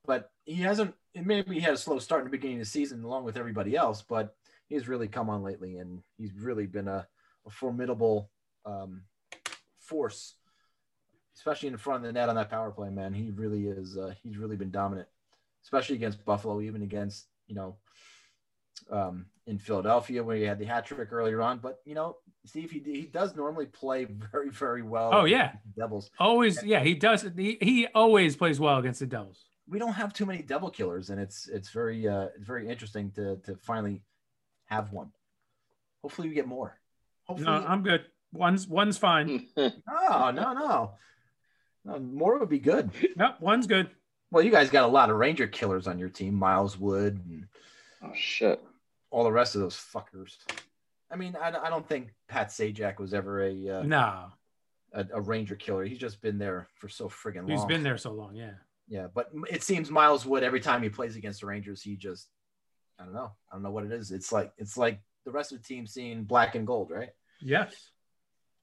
But 0.06 0.32
he 0.45 0.62
hasn't. 0.62 0.95
Maybe 1.14 1.56
he 1.56 1.60
had 1.60 1.74
a 1.74 1.78
slow 1.78 1.99
start 1.99 2.22
in 2.22 2.28
the 2.28 2.32
beginning 2.32 2.60
of 2.60 2.62
the 2.62 2.70
season, 2.70 3.04
along 3.04 3.26
with 3.26 3.36
everybody 3.36 3.76
else, 3.76 4.01
but 4.01 4.38
he's 4.70 4.88
really 4.88 5.10
come 5.10 5.30
on 5.30 5.43
lately, 5.43 5.80
and 5.80 6.01
he's 6.18 6.32
really 6.34 6.66
been 6.66 6.88
a, 6.88 7.06
a 7.45 7.49
formidable 7.49 8.30
um, 8.66 9.01
force, 9.82 10.36
especially 11.36 11.68
in 11.68 11.76
front 11.76 12.06
of 12.06 12.08
the 12.08 12.14
net 12.14 12.30
on 12.30 12.36
that 12.36 12.49
power 12.49 12.72
play. 12.72 12.89
Man, 12.89 13.14
he 13.14 13.32
really 13.32 13.68
is. 13.68 13.97
Uh, 13.97 14.14
he's 14.24 14.38
really 14.38 14.56
been 14.56 14.72
dominant, 14.72 15.10
especially 15.62 15.97
against 15.97 16.24
Buffalo, 16.24 16.62
even 16.62 16.84
against 16.84 17.28
you 17.47 17.56
know 17.56 17.76
um, 18.89 19.26
in 19.47 19.57
Philadelphia 19.57 20.24
where 20.24 20.38
he 20.38 20.43
had 20.43 20.59
the 20.59 20.65
hat 20.65 20.86
trick 20.86 21.11
earlier 21.11 21.41
on. 21.41 21.59
But 21.59 21.80
you 21.86 21.95
know, 21.95 22.17
Steve, 22.45 22.71
he, 22.71 22.80
he 22.80 23.03
does 23.03 23.36
normally 23.36 23.65
play 23.65 24.05
very, 24.32 24.49
very 24.49 24.82
well. 24.82 25.11
Oh, 25.13 25.26
yeah. 25.26 25.53
the 25.76 25.82
Devils. 25.82 26.11
Always, 26.19 26.63
yeah, 26.63 26.82
he 26.82 26.95
does. 26.95 27.26
He, 27.36 27.57
he 27.61 27.88
always 27.93 28.36
plays 28.36 28.59
well 28.59 28.78
against 28.78 28.99
the 28.99 29.07
Devils. 29.07 29.43
We 29.67 29.80
don't 29.80 29.93
have 29.93 30.13
too 30.13 30.26
many 30.26 30.41
devil 30.41 30.69
killers, 30.69 31.09
and 31.09 31.21
it's 31.21 31.47
it's 31.47 31.69
very 31.69 32.05
uh 32.05 32.28
it's 32.36 32.45
very 32.45 32.67
interesting 32.67 33.11
to 33.11 33.38
to 33.45 33.55
finally 33.55 34.03
have 34.65 34.91
one. 34.91 35.11
Hopefully, 36.01 36.28
we 36.28 36.36
get 36.36 36.47
more. 36.47 36.78
Hopefully, 37.24 37.49
No, 37.49 37.65
I'm 37.65 37.82
good. 37.82 38.03
One's 38.34 38.67
one's 38.67 38.97
fine. 38.97 39.47
no, 39.57 39.71
no, 40.32 40.32
no, 40.32 40.91
no. 41.86 41.99
More 41.99 42.39
would 42.39 42.49
be 42.49 42.59
good. 42.59 42.91
Nope, 43.15 43.36
one's 43.39 43.67
good. 43.67 43.89
Well, 44.32 44.43
you 44.43 44.51
guys 44.51 44.69
got 44.69 44.84
a 44.84 44.88
lot 44.88 45.09
of 45.09 45.15
Ranger 45.15 45.47
killers 45.47 45.88
on 45.88 45.97
your 45.97 46.09
team, 46.09 46.34
Miles 46.34 46.78
Wood 46.78 47.21
and 47.26 47.45
oh 48.04 48.12
shit. 48.16 48.62
all 49.12 49.24
the 49.24 49.32
rest 49.32 49.56
of 49.56 49.62
those 49.62 49.76
fuckers. 49.76 50.38
I 51.12 51.16
mean, 51.16 51.36
I, 51.39 51.49
I 51.49 51.70
don't 51.70 51.88
think 51.88 52.14
Pat 52.28 52.49
Sajak 52.49 52.99
was 52.99 53.14
ever 53.14 53.43
a, 53.43 53.70
uh, 53.70 53.84
No, 53.84 54.26
a 54.93 55.06
a 55.14 55.22
Ranger 55.22 55.56
killer. 55.56 55.84
He's 55.86 55.99
just 55.99 56.22
been 56.22 56.38
there 56.38 56.68
for 56.76 56.89
so 56.89 57.08
friggin' 57.08 57.47
long. 57.47 57.49
he's 57.51 57.66
been 57.66 57.84
there 57.84 57.97
so 57.97 58.12
long. 58.12 58.36
Yeah. 58.36 58.54
Yeah, 58.89 59.08
but 59.14 59.30
it 59.49 59.64
seems 59.64 59.89
Miles 59.89 60.26
Wood 60.26 60.43
every 60.43 60.60
time 60.60 60.84
he 60.84 60.89
plays 60.89 61.16
against 61.16 61.39
the 61.39 61.47
Rangers, 61.47 61.82
he 61.82 61.95
just 61.95 62.28
I 62.99 63.06
don't 63.06 63.14
know. 63.14 63.32
I 63.49 63.56
don't 63.56 63.64
know 63.64 63.72
what 63.72 63.86
it 63.86 63.91
is. 63.93 64.12
It's 64.12 64.32
like 64.32 64.51
it's 64.58 64.76
like 64.78 64.99
the 65.26 65.32
rest 65.32 65.51
of 65.54 65.60
the 65.60 65.64
team 65.64 65.88
seeing 65.88 66.26
black 66.26 66.56
and 66.56 66.68
gold, 66.68 66.91
right? 66.91 67.10
Yes. 67.41 67.74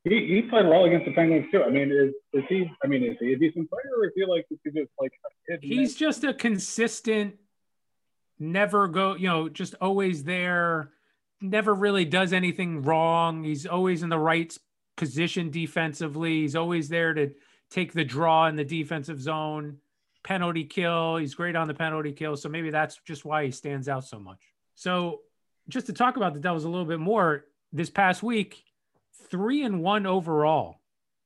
He, 0.05 0.27
he 0.27 0.43
played 0.43 0.67
well 0.67 0.85
against 0.85 1.07
the 1.07 1.13
Penguins 1.13 1.47
too. 1.51 1.63
I 1.63 1.71
mean, 1.71 1.91
is, 1.91 2.13
is 2.33 2.45
he? 2.49 2.71
I 2.85 2.87
mean, 2.87 3.03
is 3.05 3.17
he 3.21 3.33
a 3.33 3.39
decent 3.39 3.69
player, 3.71 3.83
or 3.99 4.07
is 4.07 4.13
he 4.15 4.25
like 4.27 4.47
is 4.51 4.59
he 4.65 4.71
just 4.71 4.91
like 5.01 5.13
hit 5.49 5.61
and 5.63 5.65
He's 5.65 5.79
miss? 5.91 5.95
just 5.97 6.25
a 6.25 6.33
consistent, 6.35 7.37
never 8.41 8.89
go, 8.89 9.15
you 9.15 9.29
know, 9.29 9.49
just 9.49 9.75
always 9.81 10.25
there, 10.25 10.91
never 11.41 11.75
really 11.75 12.05
does 12.05 12.33
anything 12.33 12.83
wrong. 12.83 13.45
He's 13.45 13.67
always 13.67 14.03
in 14.03 14.09
the 14.09 14.19
right 14.19 14.57
position 14.97 15.51
defensively. 15.51 16.41
He's 16.41 16.57
always 16.57 16.89
there 16.89 17.15
to 17.15 17.33
take 17.71 17.93
the 17.93 18.05
draw 18.05 18.47
in 18.49 18.57
the 18.57 18.65
defensive 18.65 19.21
zone, 19.21 19.79
penalty 20.25 20.65
kill. 20.65 21.17
He's 21.17 21.35
great 21.35 21.57
on 21.57 21.69
the 21.69 21.75
penalty 21.75 22.13
kill. 22.13 22.37
So 22.37 22.49
maybe 22.49 22.71
that's 22.71 22.99
just 23.07 23.25
why 23.25 23.45
he 23.45 23.51
stands 23.51 23.89
out 23.89 24.05
so 24.05 24.19
much. 24.19 24.41
So 24.75 25.21
just 25.69 25.87
to 25.87 25.93
talk 25.93 26.17
about 26.17 26.35
the 26.35 26.41
Devils 26.41 26.65
a 26.65 26.69
little 26.69 26.87
bit 26.87 26.99
more, 26.99 27.45
this 27.73 27.91
past 27.91 28.23
week, 28.23 28.65
three 29.31 29.63
and 29.63 29.83
one 29.83 30.07
overall, 30.07 30.81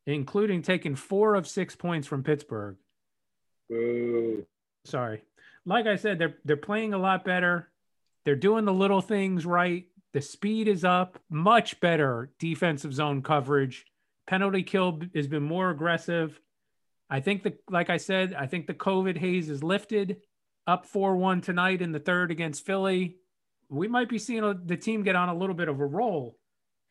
including 0.06 0.62
taking 0.62 0.94
four 0.94 1.34
of 1.34 1.48
six 1.48 1.74
points 1.74 2.06
from 2.06 2.22
Pittsburgh 2.22 2.76
Boo. 3.70 4.44
sorry. 4.84 5.22
Like 5.66 5.86
I 5.86 5.96
said, 5.96 6.18
they're 6.18 6.36
they're 6.44 6.56
playing 6.56 6.94
a 6.94 6.98
lot 6.98 7.24
better. 7.24 7.70
They're 8.24 8.36
doing 8.36 8.64
the 8.64 8.72
little 8.72 9.00
things 9.00 9.46
right. 9.46 9.86
The 10.12 10.20
speed 10.20 10.68
is 10.68 10.84
up, 10.84 11.18
much 11.28 11.80
better 11.80 12.30
defensive 12.38 12.94
zone 12.94 13.22
coverage. 13.22 13.84
Penalty 14.26 14.62
kill 14.62 15.00
has 15.14 15.26
been 15.26 15.42
more 15.42 15.70
aggressive. 15.70 16.40
I 17.10 17.20
think 17.20 17.42
the 17.42 17.54
like 17.68 17.90
I 17.90 17.96
said, 17.96 18.34
I 18.34 18.46
think 18.46 18.66
the 18.66 18.74
COVID 18.74 19.16
haze 19.16 19.50
is 19.50 19.62
lifted. 19.62 20.18
Up 20.66 20.90
4-1 20.90 21.42
tonight 21.42 21.82
in 21.82 21.92
the 21.92 21.98
third 21.98 22.30
against 22.30 22.64
Philly. 22.64 23.16
We 23.68 23.86
might 23.86 24.08
be 24.08 24.18
seeing 24.18 24.42
a, 24.44 24.54
the 24.54 24.78
team 24.78 25.02
get 25.02 25.14
on 25.14 25.28
a 25.28 25.36
little 25.36 25.54
bit 25.54 25.68
of 25.68 25.78
a 25.78 25.84
roll. 25.84 26.38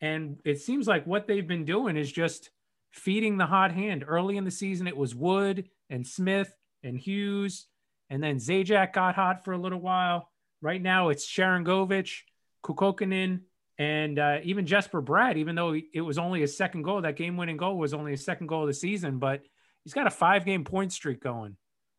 And 0.00 0.38
it 0.44 0.60
seems 0.60 0.86
like 0.86 1.06
what 1.06 1.26
they've 1.26 1.46
been 1.46 1.64
doing 1.64 1.96
is 1.96 2.12
just 2.12 2.50
feeding 2.92 3.36
the 3.36 3.46
hot 3.46 3.72
hand. 3.72 4.04
Early 4.06 4.36
in 4.36 4.44
the 4.44 4.50
season, 4.50 4.86
it 4.86 4.96
was 4.96 5.14
Wood 5.14 5.68
and 5.90 6.06
Smith 6.06 6.54
and 6.84 6.96
Hughes. 6.96 7.66
And 8.14 8.22
then 8.22 8.36
Zajac 8.36 8.92
got 8.92 9.16
hot 9.16 9.44
for 9.44 9.54
a 9.54 9.58
little 9.58 9.80
while. 9.80 10.30
Right 10.62 10.80
now, 10.80 11.08
it's 11.08 11.26
Sharon 11.26 11.64
Govich, 11.64 12.20
Kuokkanen, 12.64 13.40
and 13.76 14.20
uh, 14.20 14.38
even 14.44 14.66
Jesper 14.66 15.02
Bratt, 15.02 15.36
even 15.36 15.56
though 15.56 15.74
it 15.74 16.00
was 16.00 16.16
only 16.16 16.40
his 16.40 16.56
second 16.56 16.82
goal, 16.82 17.02
that 17.02 17.16
game 17.16 17.36
winning 17.36 17.56
goal 17.56 17.76
was 17.76 17.92
only 17.92 18.12
his 18.12 18.24
second 18.24 18.46
goal 18.46 18.60
of 18.60 18.68
the 18.68 18.74
season, 18.74 19.18
but 19.18 19.42
he's 19.82 19.94
got 19.94 20.06
a 20.06 20.12
five 20.12 20.44
game 20.44 20.62
point 20.62 20.92
streak 20.92 21.20
going. 21.20 21.56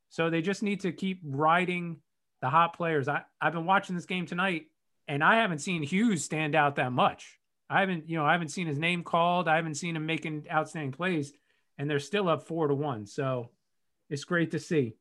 So 0.07 0.30
they 0.30 0.41
just 0.41 0.63
need 0.63 0.80
to 0.82 0.93
keep 0.93 1.20
riding 1.22 1.97
the 2.41 2.49
hot 2.49 2.78
players. 2.78 3.09
I, 3.09 3.24
I've 3.41 3.51
been 3.51 3.66
watching 3.66 3.97
this 3.97 4.05
game 4.05 4.26
tonight, 4.26 4.68
and 5.09 5.22
I 5.22 5.41
haven't 5.41 5.59
seen 5.59 5.84
Hughes 5.84 6.24
stand 6.24 6.55
out 6.55 6.78
that 6.78 6.93
much. 6.93 7.39
I 7.70 7.82
haven't, 7.82 8.09
you 8.09 8.16
know, 8.16 8.26
I 8.26 8.32
haven't 8.32 8.51
seen 8.51 8.68
his 8.68 8.80
name 8.80 9.03
called. 9.03 9.49
I 9.49 9.57
haven't 9.57 9.76
seen 9.76 9.97
him 9.97 10.05
making 10.05 10.45
outstanding 10.49 10.93
plays, 10.93 11.34
and 11.78 11.89
they're 11.89 11.99
still 11.99 12.30
up 12.30 12.47
four 12.47 12.70
to 12.70 12.74
one. 12.74 13.05
So 13.05 13.49
it's 14.09 14.24
great 14.24 14.51
to 14.51 14.59
see. 14.59 14.95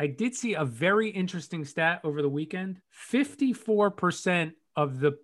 I 0.00 0.06
did 0.06 0.34
see 0.34 0.54
a 0.54 0.64
very 0.64 1.10
interesting 1.10 1.66
stat 1.66 2.00
over 2.04 2.22
the 2.22 2.28
weekend 2.28 2.80
54% 3.12 4.54
of 4.74 4.98
the 4.98 5.18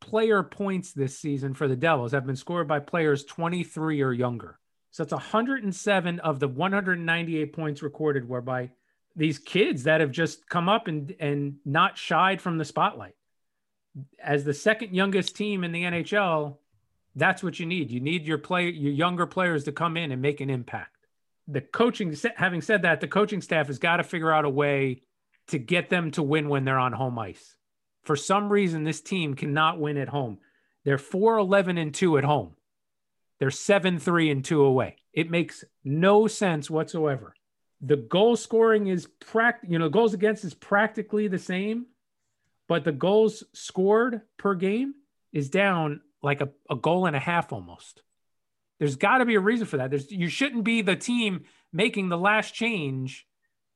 player 0.00 0.44
points 0.44 0.92
this 0.92 1.18
season 1.18 1.52
for 1.52 1.66
the 1.66 1.74
Devils 1.74 2.12
have 2.12 2.26
been 2.26 2.36
scored 2.36 2.68
by 2.68 2.78
players 2.78 3.24
23 3.24 4.00
or 4.00 4.12
younger. 4.12 4.60
So 4.92 5.02
it's 5.02 5.12
107 5.12 6.20
of 6.20 6.38
the 6.38 6.46
198 6.46 7.52
points 7.52 7.82
recorded 7.82 8.28
were 8.28 8.40
by 8.40 8.70
these 9.16 9.40
kids 9.40 9.82
that 9.82 10.00
have 10.00 10.12
just 10.12 10.48
come 10.48 10.68
up 10.68 10.86
and, 10.86 11.12
and 11.18 11.56
not 11.64 11.98
shied 11.98 12.40
from 12.40 12.56
the 12.56 12.64
spotlight. 12.64 13.16
As 14.22 14.44
the 14.44 14.54
second 14.54 14.94
youngest 14.94 15.34
team 15.34 15.64
in 15.64 15.72
the 15.72 15.82
NHL, 15.82 16.58
that's 17.16 17.42
what 17.42 17.58
you 17.58 17.66
need. 17.66 17.90
You 17.90 17.98
need 17.98 18.28
your 18.28 18.38
play 18.38 18.70
your 18.70 18.92
younger 18.92 19.26
players 19.26 19.64
to 19.64 19.72
come 19.72 19.96
in 19.96 20.12
and 20.12 20.22
make 20.22 20.40
an 20.40 20.50
impact. 20.50 20.99
The 21.50 21.60
coaching 21.60 22.14
having 22.36 22.60
said 22.60 22.82
that, 22.82 23.00
the 23.00 23.08
coaching 23.08 23.40
staff 23.40 23.66
has 23.66 23.78
got 23.78 23.96
to 23.96 24.04
figure 24.04 24.32
out 24.32 24.44
a 24.44 24.50
way 24.50 25.02
to 25.48 25.58
get 25.58 25.90
them 25.90 26.10
to 26.12 26.22
win 26.22 26.48
when 26.48 26.64
they're 26.64 26.78
on 26.78 26.92
home 26.92 27.18
ice. 27.18 27.56
For 28.02 28.16
some 28.16 28.50
reason 28.50 28.84
this 28.84 29.00
team 29.00 29.34
cannot 29.34 29.80
win 29.80 29.96
at 29.96 30.08
home. 30.08 30.38
They're 30.84 30.96
4-11 30.96 31.80
and 31.80 31.92
2 31.94 32.18
at 32.18 32.24
home. 32.24 32.54
They're 33.38 33.48
7-3 33.48 34.30
and 34.30 34.44
2 34.44 34.62
away. 34.62 34.96
It 35.12 35.30
makes 35.30 35.64
no 35.84 36.26
sense 36.26 36.70
whatsoever. 36.70 37.34
The 37.80 37.96
goal 37.96 38.36
scoring 38.36 38.86
is 38.86 39.08
pract 39.20 39.60
you 39.68 39.78
know, 39.78 39.88
goals 39.88 40.14
against 40.14 40.44
is 40.44 40.54
practically 40.54 41.28
the 41.28 41.38
same, 41.38 41.86
but 42.68 42.84
the 42.84 42.92
goals 42.92 43.42
scored 43.52 44.22
per 44.36 44.54
game 44.54 44.94
is 45.32 45.48
down 45.48 46.02
like 46.22 46.40
a, 46.40 46.50
a 46.68 46.76
goal 46.76 47.06
and 47.06 47.16
a 47.16 47.20
half 47.20 47.52
almost. 47.52 48.02
There's 48.80 48.96
got 48.96 49.18
to 49.18 49.26
be 49.26 49.36
a 49.36 49.40
reason 49.40 49.66
for 49.66 49.76
that. 49.76 49.90
There's 49.90 50.10
you 50.10 50.28
shouldn't 50.28 50.64
be 50.64 50.82
the 50.82 50.96
team 50.96 51.44
making 51.72 52.08
the 52.08 52.18
last 52.18 52.54
change 52.54 53.26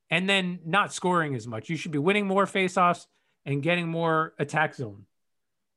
and 0.09 0.27
then 0.27 0.59
not 0.65 0.93
scoring 0.93 1.35
as 1.35 1.47
much. 1.47 1.69
You 1.69 1.77
should 1.77 1.91
be 1.91 1.99
winning 1.99 2.27
more 2.27 2.45
faceoffs 2.45 3.05
and 3.45 3.63
getting 3.63 3.87
more 3.87 4.33
attack 4.39 4.75
zone 4.75 5.05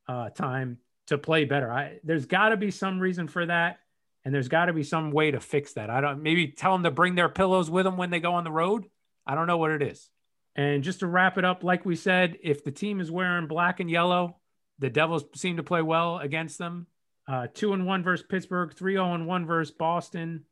uh, 0.09 0.31
time 0.31 0.79
to 1.09 1.19
play 1.19 1.45
better. 1.45 1.71
I, 1.71 2.01
there's 2.03 2.27
got 2.27 2.49
to 2.49 2.57
be 2.57 2.71
some 2.71 2.99
reason 3.01 3.29
for 3.29 3.45
that, 3.47 3.79
and 4.25 4.35
there's 4.35 4.49
got 4.49 4.67
to 4.67 4.73
be 4.73 4.83
some 4.83 5.11
way 5.11 5.31
to 5.31 5.41
fix 5.41 5.75
that. 5.75 5.91
I 5.91 6.01
don't 6.01 6.23
maybe 6.23 6.49
tell 6.49 6.73
them 6.73 6.85
to 6.85 6.91
bring 6.91 7.15
their 7.15 7.29
pillows 7.29 7.71
with 7.71 7.85
them 7.85 7.99
when 7.99 8.11
they 8.11 8.21
go 8.21 8.35
on 8.35 8.45
the 8.45 8.51
road. 8.51 8.87
I 9.27 9.35
don't 9.35 9.47
know 9.47 9.59
what 9.59 9.71
it 9.71 9.83
is. 9.83 10.09
And 10.57 10.83
just 10.83 11.01
to 11.01 11.07
wrap 11.07 11.39
it 11.39 11.45
up, 11.45 11.63
like 11.63 11.85
we 11.85 11.95
said, 11.95 12.39
if 12.43 12.65
the 12.65 12.73
team 12.73 13.01
is 13.01 13.11
wearing 13.11 13.47
black 13.47 13.79
and 13.79 13.91
yellow, 13.91 14.39
the 14.79 14.91
Devils 14.91 15.25
seem 15.35 15.59
to 15.59 15.63
play 15.63 15.83
well 15.83 16.19
against 16.19 16.59
them. 16.59 16.87
Uh, 17.29 17.47
two 17.53 17.75
and 17.75 17.87
one 17.87 18.03
versus 18.03 18.27
Pittsburgh, 18.27 18.73
three 18.75 18.95
zero 18.95 19.13
and 19.13 19.27
one 19.27 19.45
versus 19.45 19.75
Boston. 19.75 20.45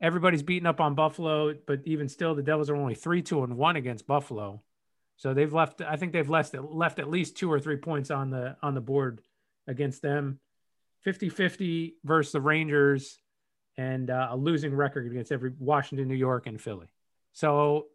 Everybody's 0.00 0.44
beating 0.44 0.66
up 0.66 0.80
on 0.80 0.94
Buffalo, 0.94 1.54
but 1.66 1.80
even 1.86 2.08
still, 2.08 2.34
the 2.34 2.42
Devils 2.42 2.70
are 2.70 2.76
only 2.76 2.94
three 2.94 3.20
two 3.20 3.42
and 3.42 3.56
one 3.56 3.76
against 3.76 4.06
Buffalo. 4.06 4.62
So 5.16 5.34
they've 5.34 5.52
left. 5.52 5.80
I 5.80 5.96
think 5.96 6.12
they've 6.12 6.28
left 6.28 6.54
left 6.54 6.98
at 6.98 7.10
least 7.10 7.36
two 7.36 7.50
or 7.50 7.58
three 7.58 7.76
points 7.76 8.10
on 8.10 8.30
the 8.30 8.56
on 8.62 8.74
the 8.74 8.80
board 8.80 9.20
against 9.66 10.02
them. 10.02 10.38
50-50 11.06 11.94
versus 12.04 12.32
the 12.32 12.40
Rangers, 12.40 13.18
and 13.76 14.08
uh, 14.08 14.28
a 14.30 14.36
losing 14.36 14.74
record 14.74 15.06
against 15.06 15.32
every 15.32 15.52
Washington, 15.58 16.08
New 16.08 16.14
York, 16.14 16.46
and 16.46 16.58
Philly. 16.58 16.86
So 17.32 17.86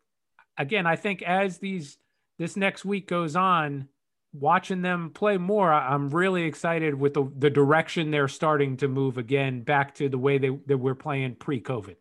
again, 0.57 0.85
I 0.85 0.95
think 0.95 1.21
as 1.23 1.57
these 1.57 1.97
this 2.37 2.55
next 2.55 2.85
week 2.85 3.07
goes 3.07 3.35
on, 3.35 3.87
watching 4.33 4.81
them 4.81 5.11
play 5.11 5.37
more, 5.37 5.71
I'm 5.71 6.09
really 6.09 6.43
excited 6.43 6.95
with 6.95 7.13
the, 7.13 7.31
the 7.37 7.49
direction 7.49 8.11
they're 8.11 8.27
starting 8.27 8.77
to 8.77 8.87
move 8.87 9.17
again 9.17 9.61
back 9.61 9.95
to 9.95 10.09
the 10.09 10.17
way 10.17 10.37
they 10.37 10.49
that 10.67 10.77
we're 10.77 10.95
playing 10.95 11.35
pre-COVID. 11.35 11.95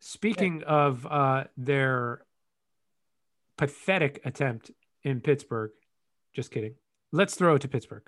Speaking 0.00 0.60
yeah. 0.60 0.66
of 0.66 1.06
uh, 1.06 1.44
their 1.56 2.22
pathetic 3.56 4.20
attempt 4.24 4.70
in 5.02 5.20
Pittsburgh, 5.20 5.72
just 6.32 6.50
kidding. 6.50 6.74
Let's 7.12 7.34
throw 7.34 7.54
it 7.54 7.62
to 7.62 7.68
Pittsburgh. 7.68 8.02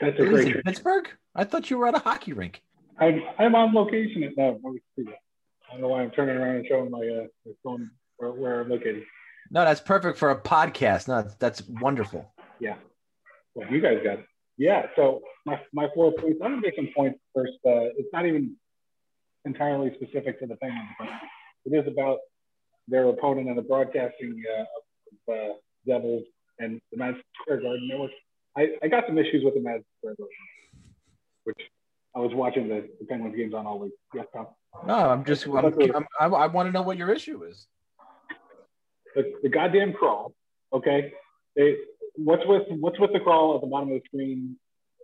That's 0.00 0.18
a 0.18 0.24
great. 0.24 0.46
in 0.46 0.52
trip. 0.52 0.64
Pittsburgh? 0.64 1.08
I 1.34 1.44
thought 1.44 1.70
you 1.70 1.78
were 1.78 1.86
at 1.88 1.94
a 1.94 2.00
hockey 2.00 2.32
rink. 2.32 2.62
I'm, 2.98 3.22
I'm 3.38 3.54
on 3.54 3.72
location 3.74 4.22
at 4.24 4.36
that. 4.36 4.60
I 4.64 5.72
don't 5.72 5.80
know 5.80 5.88
why 5.88 6.02
I'm 6.02 6.10
turning 6.10 6.36
around 6.36 6.56
and 6.56 6.66
showing 6.66 6.90
my, 6.90 6.98
uh, 6.98 7.26
my 7.46 7.52
phone 7.62 7.90
where, 8.16 8.32
where 8.32 8.60
I'm 8.60 8.68
located. 8.68 9.04
No, 9.50 9.64
that's 9.64 9.80
perfect 9.80 10.18
for 10.18 10.30
a 10.30 10.40
podcast. 10.40 11.08
No, 11.08 11.22
that's, 11.22 11.34
that's 11.36 11.62
wonderful. 11.68 12.30
Yeah. 12.58 12.74
Well, 13.54 13.70
you 13.70 13.80
guys 13.80 13.98
got. 14.02 14.18
Yeah. 14.58 14.86
So 14.96 15.22
my, 15.46 15.60
my 15.72 15.88
four 15.94 16.12
points, 16.12 16.40
I'm 16.42 16.52
going 16.52 16.62
to 16.62 16.68
make 16.68 16.76
some 16.76 16.88
points 16.94 17.18
first. 17.34 17.52
Uh, 17.66 17.92
it's 17.98 18.08
not 18.12 18.26
even 18.26 18.56
entirely 19.44 19.92
specific 19.94 20.38
to 20.40 20.46
the 20.46 20.56
Penguins, 20.56 20.88
but 20.98 21.08
it 21.64 21.76
is 21.76 21.90
about 21.90 22.18
their 22.88 23.08
opponent 23.08 23.48
and 23.48 23.58
the 23.58 23.62
broadcasting 23.62 24.42
uh, 24.58 25.32
of 25.32 25.34
uh, 25.34 25.52
Devils 25.86 26.24
and 26.58 26.80
the 26.90 26.98
Madison 26.98 27.22
Square 27.42 27.62
Garden 27.62 27.88
Network. 27.88 28.10
I, 28.56 28.68
I 28.82 28.88
got 28.88 29.04
some 29.06 29.18
issues 29.18 29.44
with 29.44 29.54
the 29.54 29.60
Madison 29.60 29.86
Square 29.98 30.16
Garden, 30.18 30.36
which 31.44 31.60
I 32.14 32.18
was 32.18 32.32
watching 32.34 32.68
the, 32.68 32.88
the 33.00 33.06
Penguins 33.06 33.36
games 33.36 33.54
on 33.54 33.66
all 33.66 33.78
week. 33.78 33.92
Yes, 34.14 34.26
Tom. 34.32 34.48
No, 34.86 34.94
I'm 34.94 35.24
just 35.24 35.46
I'm, 35.46 35.66
I'm, 35.66 36.06
I, 36.20 36.26
I 36.26 36.46
want 36.46 36.68
to 36.68 36.72
know 36.72 36.82
what 36.82 36.96
your 36.96 37.10
issue 37.10 37.42
is. 37.44 37.66
The, 39.14 39.32
the 39.42 39.48
goddamn 39.48 39.92
crawl. 39.92 40.32
Okay, 40.72 41.12
they 41.56 41.76
what's 42.16 42.42
with 42.46 42.62
what's 42.80 42.98
with 42.98 43.12
the 43.12 43.20
crawl 43.20 43.54
at 43.54 43.60
the 43.60 43.66
bottom 43.66 43.92
of 43.92 44.00
the 44.00 44.06
screen? 44.06 44.56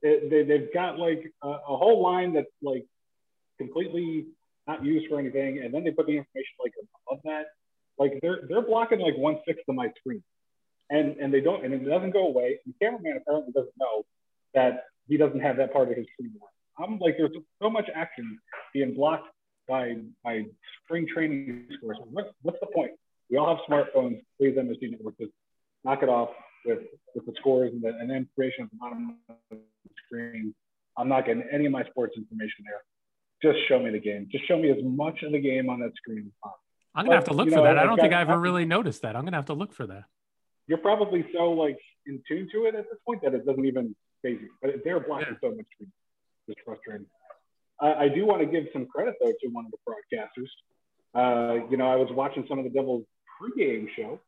It, 0.03 0.31
they 0.31 0.43
they've 0.45 0.73
got 0.73 0.99
like 0.99 1.33
a, 1.43 1.49
a 1.49 1.77
whole 1.77 2.03
line 2.03 2.35
that's 2.35 2.47
like 2.63 2.85
completely 3.59 4.27
not 4.67 4.85
used 4.85 5.09
for 5.09 5.19
anything, 5.19 5.61
and 5.63 5.73
then 5.73 5.85
they 5.85 5.91
put 5.91 6.07
the 6.07 6.17
information 6.17 6.55
like 6.63 6.73
above 7.07 7.21
that. 7.25 7.47
Like 7.99 8.19
they're 8.23 8.41
they're 8.49 8.63
blocking 8.63 9.01
like 9.01 9.17
one 9.17 9.39
sixth 9.47 9.65
of 9.69 9.75
my 9.75 9.91
screen, 9.99 10.23
and 10.91 11.17
and 11.17 11.33
they 11.33 11.41
don't 11.41 11.65
and 11.65 11.75
it 11.75 11.85
doesn't 11.85 12.13
go 12.13 12.27
away. 12.27 12.59
And 12.65 12.75
the 12.75 12.85
cameraman 12.85 13.19
apparently 13.21 13.53
doesn't 13.53 13.75
know 13.79 14.05
that 14.55 14.85
he 15.09 15.17
doesn't 15.17 15.41
have 15.41 15.57
that 15.57 15.73
part 15.73 15.91
of 15.91 15.97
his 15.97 16.07
screen. 16.13 16.33
I'm 16.79 16.99
like, 16.99 17.17
there's 17.19 17.33
so 17.61 17.69
much 17.69 17.89
action 17.95 18.39
being 18.73 18.95
blocked 18.95 19.29
by 19.69 19.97
by 20.25 20.45
spring 20.85 21.07
training 21.13 21.67
scores. 21.77 21.99
What, 22.11 22.33
what's 22.43 22.61
the 22.61 22.67
point? 22.67 22.93
We 23.31 23.37
all 23.37 23.57
have 23.57 23.65
smartphones. 23.69 24.23
Please, 24.39 24.57
MSG 24.57 24.91
Network, 24.91 25.19
just 25.19 25.33
knock 25.85 26.03
it 26.03 26.09
off 26.09 26.31
with 26.65 26.81
with 27.15 27.27
the 27.27 27.33
scores 27.39 27.73
and 27.73 27.83
the 27.83 27.89
and 27.89 28.11
the 28.11 28.15
information 28.15 28.65
at 28.65 28.71
the 28.71 28.77
bottom 28.77 29.17
of 29.29 29.37
the 29.51 29.59
screen. 30.07 30.55
I'm 30.97 31.09
not 31.09 31.27
getting 31.27 31.45
any 31.53 31.67
of 31.67 31.73
my 31.73 31.85
sports 31.85 32.15
information 32.17 32.65
there. 32.65 32.83
Just 33.53 33.67
show 33.69 33.79
me 33.79 33.91
the 33.91 34.01
game. 34.01 34.29
Just 34.31 34.47
show 34.49 34.59
me 34.59 34.71
as 34.71 34.79
much 34.83 35.23
of 35.23 35.33
the 35.33 35.41
game 35.41 35.71
on 35.71 35.81
that 35.81 35.93
screen 35.97 36.25
as 36.27 36.33
possible. 36.43 36.63
I'm 36.95 37.05
gonna 37.05 37.17
have 37.17 37.25
to 37.27 37.35
look 37.35 37.49
for 37.49 37.57
know, 37.57 37.65
that. 37.65 37.79
I 37.79 37.85
don't 37.85 37.97
got 37.97 38.03
think 38.03 38.15
I 38.15 38.23
ever 38.23 38.39
really 38.39 38.65
noticed 38.65 39.03
that. 39.03 39.15
I'm 39.15 39.25
gonna 39.25 39.37
have 39.37 39.47
to 39.47 39.55
look 39.55 39.73
for 39.73 39.87
that. 39.87 40.05
You're 40.67 40.79
probably 40.79 41.25
so 41.33 41.53
like 41.53 41.79
in 42.07 42.21
tune 42.27 42.49
to 42.53 42.65
it 42.65 42.75
at 42.75 42.85
this 42.91 42.99
point 43.07 43.23
that 43.23 43.35
it 43.35 43.47
doesn't 43.47 43.65
even 43.65 43.95
phase 44.23 44.39
you. 44.41 44.51
But 44.61 44.83
they're 44.85 45.01
blocking 45.01 45.37
so 45.41 45.51
much 45.51 45.67
screen. 45.75 45.93
It's 46.49 46.61
frustrating. 46.65 47.07
I, 47.81 47.95
I 47.95 48.09
do 48.09 48.27
want 48.27 48.41
to 48.41 48.47
give 48.47 48.65
some 48.73 48.87
credit 48.87 49.15
though 49.23 49.31
to 49.31 49.49
one 49.53 49.67
of 49.67 49.71
the 49.71 49.79
broadcasters. 49.87 50.49
Uh, 51.15 51.67
you 51.71 51.77
know, 51.77 51.91
I 51.91 51.97
was 51.97 52.09
watching 52.11 52.45
some 52.49 52.59
of 52.59 52.65
the 52.65 52.71
Devils 52.71 53.05
pregame 53.41 53.87
show, 53.97 54.21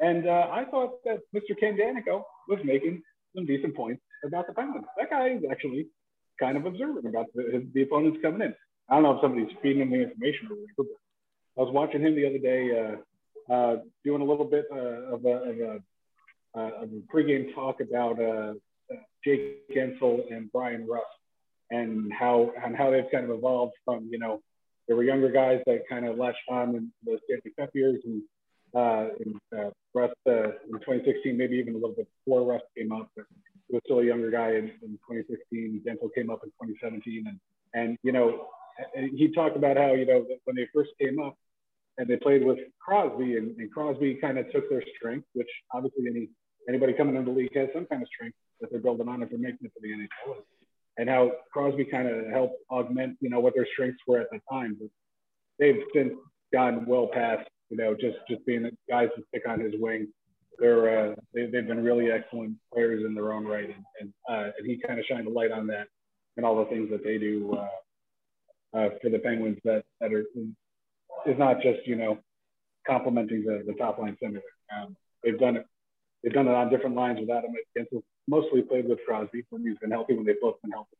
and 0.00 0.26
uh, 0.26 0.48
I 0.50 0.64
thought 0.70 1.02
that 1.04 1.20
Mr. 1.34 1.58
Ken 1.58 1.76
Daneyko 1.76 2.22
was 2.48 2.58
making 2.64 3.02
some 3.34 3.46
decent 3.46 3.76
points 3.76 4.02
about 4.24 4.46
the 4.46 4.54
Penguins. 4.54 4.86
That 4.98 5.10
guy 5.10 5.28
is 5.28 5.42
actually 5.50 5.86
kind 6.38 6.56
of 6.56 6.66
observant 6.66 7.06
about 7.06 7.26
the, 7.34 7.50
his, 7.52 7.62
the 7.74 7.82
opponents 7.82 8.18
coming 8.22 8.40
in. 8.40 8.54
I 8.88 8.94
don't 8.94 9.02
know 9.04 9.14
if 9.14 9.20
somebody's 9.20 9.54
feeding 9.62 9.82
him 9.82 9.90
the 9.90 10.02
information 10.02 10.48
or 10.50 10.56
whatever, 10.56 10.88
but 11.56 11.62
I 11.62 11.64
was 11.64 11.72
watching 11.72 12.00
him 12.00 12.16
the 12.16 12.26
other 12.26 12.38
day 12.38 12.98
uh, 13.48 13.52
uh, 13.52 13.76
doing 14.04 14.22
a 14.22 14.24
little 14.24 14.44
bit 14.44 14.64
uh, 14.72 15.14
of, 15.14 15.24
a, 15.24 15.28
of, 15.28 15.58
a, 15.58 15.80
uh, 16.56 16.82
of 16.82 16.88
a 16.90 17.14
pregame 17.14 17.54
talk 17.54 17.80
about 17.80 18.20
uh, 18.20 18.54
Jake 19.24 19.68
Guentzel 19.70 20.32
and 20.32 20.50
Bryan 20.50 20.86
Rust 20.88 21.06
and 21.70 22.12
how 22.12 22.52
and 22.64 22.76
how 22.76 22.90
they've 22.90 23.10
kind 23.12 23.24
of 23.24 23.30
evolved 23.30 23.74
from 23.84 24.08
you 24.10 24.18
know 24.18 24.40
there 24.88 24.96
were 24.96 25.04
younger 25.04 25.30
guys 25.30 25.60
that 25.66 25.82
kind 25.88 26.04
of 26.04 26.18
latched 26.18 26.38
on 26.48 26.74
in 26.74 26.92
the 27.04 27.18
Stanley 27.24 27.52
Cup 27.58 27.70
years 27.74 28.00
and 28.04 28.22
uh, 28.74 29.08
and 29.24 29.36
uh, 29.56 29.70
Rust 29.94 30.14
uh, 30.26 30.50
in 30.68 30.78
2016 30.80 31.36
maybe 31.36 31.56
even 31.56 31.74
a 31.74 31.78
little 31.78 31.94
bit 31.94 32.08
before 32.24 32.44
Rust 32.44 32.64
came 32.76 32.92
up 32.92 33.10
but 33.16 33.24
he 33.68 33.74
was 33.74 33.82
still 33.84 34.00
a 34.00 34.04
younger 34.04 34.30
guy 34.30 34.50
in, 34.50 34.70
in 34.82 34.98
2016 35.08 35.82
Guentzel 35.86 36.14
came 36.14 36.30
up 36.30 36.40
in 36.44 36.50
2017 36.50 37.24
and 37.26 37.40
and 37.74 37.98
you 38.02 38.12
know 38.12 38.48
and 38.96 39.18
he 39.18 39.32
talked 39.32 39.56
about 39.56 39.76
how 39.76 39.92
you 39.92 40.06
know 40.06 40.24
when 40.44 40.56
they 40.56 40.66
first 40.74 40.90
came 41.00 41.20
up 41.20 41.36
and 41.98 42.08
they 42.08 42.16
played 42.16 42.44
with 42.44 42.58
Crosby 42.78 43.36
and, 43.36 43.56
and 43.58 43.72
Crosby 43.72 44.14
kind 44.14 44.38
of 44.38 44.50
took 44.52 44.68
their 44.70 44.82
strength 44.96 45.26
which 45.34 45.50
obviously 45.72 46.06
any 46.08 46.28
anybody 46.68 46.92
coming 46.92 47.16
into 47.16 47.30
the 47.30 47.36
league 47.36 47.56
has 47.56 47.68
some 47.74 47.86
kind 47.86 48.02
of 48.02 48.08
strength 48.08 48.36
that 48.60 48.70
they're 48.70 48.80
building 48.80 49.08
on 49.08 49.22
if 49.22 49.30
they're 49.30 49.38
making 49.38 49.58
it 49.62 49.72
to 49.74 49.80
the 49.82 49.88
NHL 49.88 50.42
and 51.00 51.08
how 51.08 51.32
Crosby 51.50 51.86
kind 51.86 52.08
of 52.08 52.26
helped 52.26 52.56
augment, 52.70 53.16
you 53.20 53.30
know, 53.30 53.40
what 53.40 53.54
their 53.54 53.66
strengths 53.72 54.00
were 54.06 54.18
at 54.18 54.26
the 54.30 54.38
time. 54.50 54.76
But 54.78 54.90
they've 55.58 55.82
since 55.94 56.12
gone 56.52 56.84
well 56.86 57.08
past, 57.12 57.48
you 57.70 57.76
know, 57.76 57.94
just 57.94 58.18
just 58.28 58.44
being 58.44 58.62
the 58.62 58.72
guys 58.88 59.08
to 59.16 59.22
stick 59.28 59.42
on 59.48 59.60
his 59.60 59.74
wing. 59.78 60.08
They're 60.58 61.12
uh, 61.12 61.14
they, 61.32 61.46
they've 61.46 61.66
been 61.66 61.82
really 61.82 62.10
excellent 62.10 62.56
players 62.72 63.04
in 63.06 63.14
their 63.14 63.32
own 63.32 63.46
right, 63.46 63.64
and 63.64 63.84
and, 64.00 64.12
uh, 64.28 64.50
and 64.58 64.66
he 64.66 64.78
kind 64.86 64.98
of 64.98 65.06
shined 65.06 65.26
a 65.26 65.30
light 65.30 65.52
on 65.52 65.66
that 65.68 65.86
and 66.36 66.44
all 66.44 66.56
the 66.56 66.70
things 66.70 66.90
that 66.90 67.04
they 67.04 67.18
do 67.18 67.56
uh, 67.56 68.78
uh, 68.78 68.88
for 69.02 69.10
the 69.10 69.18
Penguins 69.18 69.58
that 69.64 69.84
that 70.00 70.12
are 70.12 70.24
is 71.26 71.38
not 71.38 71.60
just 71.62 71.86
you 71.86 71.96
know 71.96 72.18
complimenting 72.86 73.44
the, 73.44 73.62
the 73.66 73.74
top 73.74 73.98
line 73.98 74.16
center. 74.22 74.42
Um, 74.74 74.96
they've 75.22 75.38
done 75.38 75.56
it. 75.56 75.66
They've 76.22 76.32
done 76.32 76.48
it 76.48 76.54
on 76.54 76.70
different 76.70 76.96
lines 76.96 77.18
with 77.20 77.30
Adam 77.30 77.52
Guentzel. 77.76 78.02
Mostly 78.28 78.62
played 78.62 78.88
with 78.88 78.98
Crosby 79.06 79.44
when 79.50 79.66
he's 79.66 79.78
been 79.78 79.90
healthy, 79.90 80.14
when 80.14 80.26
they've 80.26 80.40
both 80.40 80.60
been 80.62 80.72
healthy. 80.72 80.96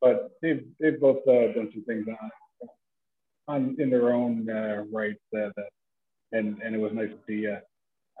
But 0.00 0.30
they've 0.42 0.64
they've 0.80 1.00
both 1.00 1.26
uh, 1.28 1.52
done 1.52 1.70
some 1.72 1.84
things 1.86 2.06
on, 2.08 2.68
on 3.48 3.76
in 3.78 3.90
their 3.90 4.12
own 4.12 4.48
uh, 4.48 4.84
right 4.92 5.16
that 5.32 5.52
and 6.32 6.60
and 6.62 6.74
it 6.74 6.78
was 6.78 6.92
nice 6.92 7.10
to 7.10 7.18
see 7.26 7.46
uh, 7.46 7.58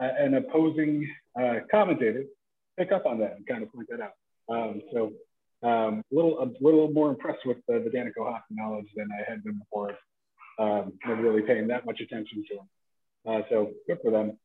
an 0.00 0.34
opposing 0.34 1.08
uh, 1.40 1.60
commentator 1.70 2.24
pick 2.78 2.92
up 2.92 3.06
on 3.06 3.18
that 3.20 3.36
and 3.36 3.46
kind 3.46 3.62
of 3.62 3.72
point 3.72 3.88
that 3.90 4.00
out. 4.00 4.12
Um, 4.48 4.82
so 4.92 5.12
um, 5.66 6.02
a 6.12 6.14
little 6.14 6.38
a 6.40 6.50
little 6.60 6.90
more 6.90 7.10
impressed 7.10 7.46
with 7.46 7.58
the, 7.68 7.78
the 7.80 7.90
Daneyko 7.90 8.30
hockey 8.30 8.44
knowledge 8.50 8.88
than 8.96 9.08
I 9.12 9.30
had 9.30 9.42
been 9.44 9.58
before. 9.58 9.96
Um, 10.56 10.92
of 11.08 11.18
really 11.18 11.42
paying 11.42 11.66
that 11.66 11.84
much 11.84 12.00
attention 12.00 12.44
to 12.48 12.54
them. 12.54 12.68
Uh, 13.26 13.42
so 13.50 13.72
good 13.88 13.98
for 14.02 14.12
them. 14.12 14.38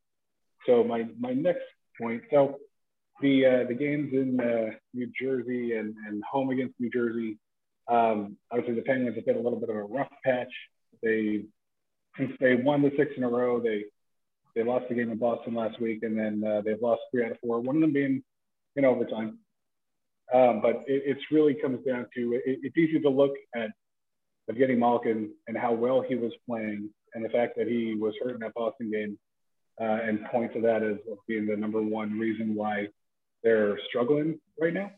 So 0.65 0.83
my 0.83 1.07
my 1.19 1.33
next 1.33 1.65
point. 2.01 2.23
So 2.31 2.57
the 3.21 3.45
uh, 3.45 3.67
the 3.67 3.75
games 3.75 4.13
in 4.13 4.39
uh, 4.39 4.75
New 4.93 5.11
Jersey 5.19 5.75
and, 5.75 5.93
and 6.07 6.23
home 6.29 6.49
against 6.49 6.79
New 6.79 6.89
Jersey. 6.89 7.37
Um, 7.87 8.37
obviously, 8.51 8.75
the 8.75 8.81
Penguins 8.81 9.15
have 9.17 9.25
hit 9.25 9.35
a 9.35 9.39
little 9.39 9.59
bit 9.59 9.69
of 9.69 9.75
a 9.75 9.83
rough 9.83 10.11
patch. 10.23 10.51
They 11.03 11.45
since 12.19 12.33
they 12.39 12.55
won 12.55 12.83
the 12.83 12.91
six 12.97 13.11
in 13.17 13.23
a 13.23 13.29
row, 13.29 13.59
they 13.59 13.85
they 14.55 14.63
lost 14.63 14.85
the 14.89 14.95
game 14.95 15.11
in 15.11 15.17
Boston 15.17 15.53
last 15.53 15.79
week, 15.79 16.03
and 16.03 16.17
then 16.17 16.43
uh, 16.43 16.61
they've 16.61 16.81
lost 16.81 17.01
three 17.11 17.23
out 17.23 17.31
of 17.31 17.37
four. 17.39 17.61
One 17.61 17.77
of 17.77 17.81
them 17.81 17.93
being 17.93 18.23
in 18.75 18.85
overtime. 18.85 19.39
Um, 20.33 20.61
but 20.61 20.83
it 20.85 21.17
really 21.31 21.55
comes 21.55 21.83
down 21.85 22.05
to 22.15 22.33
it, 22.45 22.59
it's 22.61 22.77
easy 22.77 22.99
to 22.99 23.09
look 23.09 23.31
at 23.55 23.69
Evgeny 24.51 24.77
Malkin 24.77 25.31
and 25.47 25.57
how 25.57 25.73
well 25.73 26.01
he 26.01 26.15
was 26.15 26.31
playing, 26.47 26.89
and 27.15 27.25
the 27.25 27.29
fact 27.29 27.53
that 27.57 27.67
he 27.67 27.95
was 27.95 28.13
hurt 28.21 28.35
in 28.35 28.39
that 28.41 28.53
Boston 28.53 28.91
game, 28.91 29.17
uh, 29.81 29.99
and 30.03 30.25
point 30.25 30.53
to 30.53 30.61
that 30.61 30.83
as 30.83 30.97
being 31.27 31.47
the 31.47 31.55
number 31.55 31.81
one 31.81 32.19
reason 32.19 32.53
why 32.53 32.87
they're 33.43 33.79
struggling 33.87 34.39
right 34.59 34.73
now. 34.73 34.91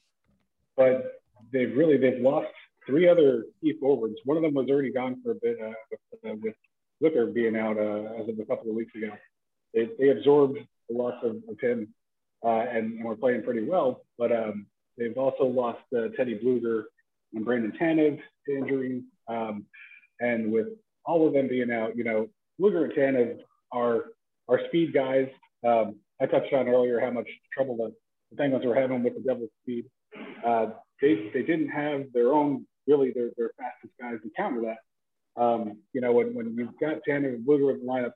But 0.76 1.22
they've 1.54 1.76
really 1.76 1.98
they've 1.98 2.22
lost 2.22 2.52
three 2.86 3.08
other 3.08 3.46
key 3.62 3.74
forwards. 3.80 4.16
One 4.26 4.38
of 4.38 4.44
them 4.44 4.54
was 4.54 4.68
already 4.70 4.92
gone 4.92 5.22
for 5.24 5.32
a 5.32 5.36
bit 5.36 5.58
uh, 5.62 5.72
with, 5.92 6.32
uh, 6.32 6.36
with 6.42 6.56
Zucker 7.02 7.34
being 7.34 7.56
out 7.56 7.78
uh, 7.78 8.22
as 8.22 8.30
of 8.30 8.40
a 8.40 8.46
couple 8.46 8.70
of 8.70 8.76
weeks 8.76 8.94
ago. 8.96 9.12
They, 9.74 9.90
they 10.00 10.10
absorbed 10.10 10.58
the 10.90 10.96
loss 10.96 11.16
of, 11.24 11.38
of 11.50 11.60
him 11.60 11.94
uh, 12.46 12.50
and, 12.50 12.94
and 12.94 13.04
were 13.04 13.16
playing 13.16 13.44
pretty 13.44 13.64
well. 13.64 14.02
But 14.18 14.32
um, 14.32 14.68
they've 14.98 15.18
also 15.18 15.46
lost 15.46 15.82
uh, 15.96 16.10
Teddy 16.18 16.40
Blueger 16.44 16.84
and 17.34 17.46
Brandon 17.46 17.74
Tanev 17.80 18.20
to 18.48 18.58
injury. 18.58 19.04
Um, 19.28 19.66
and 20.20 20.52
with 20.52 20.68
all 21.06 21.28
of 21.28 21.34
them 21.34 21.48
being 21.48 21.72
out, 21.72 21.96
you 21.96 22.04
know, 22.04 22.28
Blueger 22.60 22.86
and 22.86 22.94
Tanev 22.94 23.38
are 23.72 24.06
are 24.48 24.60
speed 24.68 24.94
guys. 24.94 25.28
Um, 25.66 25.96
I 26.22 26.26
touched 26.26 26.54
on 26.54 26.68
earlier 26.68 27.00
how 27.00 27.12
much 27.12 27.28
trouble 27.56 27.78
the, 27.78 27.94
the 28.30 28.38
Penguins 28.38 28.66
were 28.66 28.76
having 28.76 29.02
with 29.04 29.16
the 29.16 29.22
Devils' 29.22 29.50
speed. 29.64 29.86
Uh, 30.46 30.68
they 31.02 31.32
they 31.34 31.42
didn't 31.42 31.70
have 31.70 32.12
their 32.14 32.34
own 32.34 32.66
really 32.88 33.12
their, 33.12 33.30
their 33.38 33.52
fastest 33.58 33.94
guys 34.00 34.18
to 34.24 34.30
counter 34.36 34.62
that. 34.62 34.78
Um, 35.38 35.78
you 35.94 36.02
know, 36.02 36.12
when, 36.12 36.34
when 36.34 36.56
you've 36.58 36.78
got 36.80 36.98
Tanev 37.08 37.36
and 37.36 37.46
Blueger 37.46 37.74
in 37.74 37.86
the 37.86 37.86
lineup, 37.86 38.14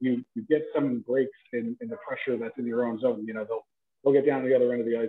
you 0.00 0.24
you 0.34 0.42
get 0.48 0.62
some 0.74 1.04
breaks 1.06 1.36
in, 1.52 1.76
in 1.80 1.88
the 1.88 1.96
pressure 2.06 2.38
that's 2.38 2.56
in 2.58 2.66
your 2.66 2.84
own 2.84 3.00
zone. 3.00 3.24
You 3.26 3.34
know, 3.34 3.44
they'll 3.44 3.66
they'll 4.02 4.12
get 4.12 4.26
down 4.26 4.42
to 4.42 4.48
the 4.48 4.54
other 4.54 4.72
end 4.72 4.80
of 4.80 4.86
the 4.86 4.98
ice. 4.98 5.08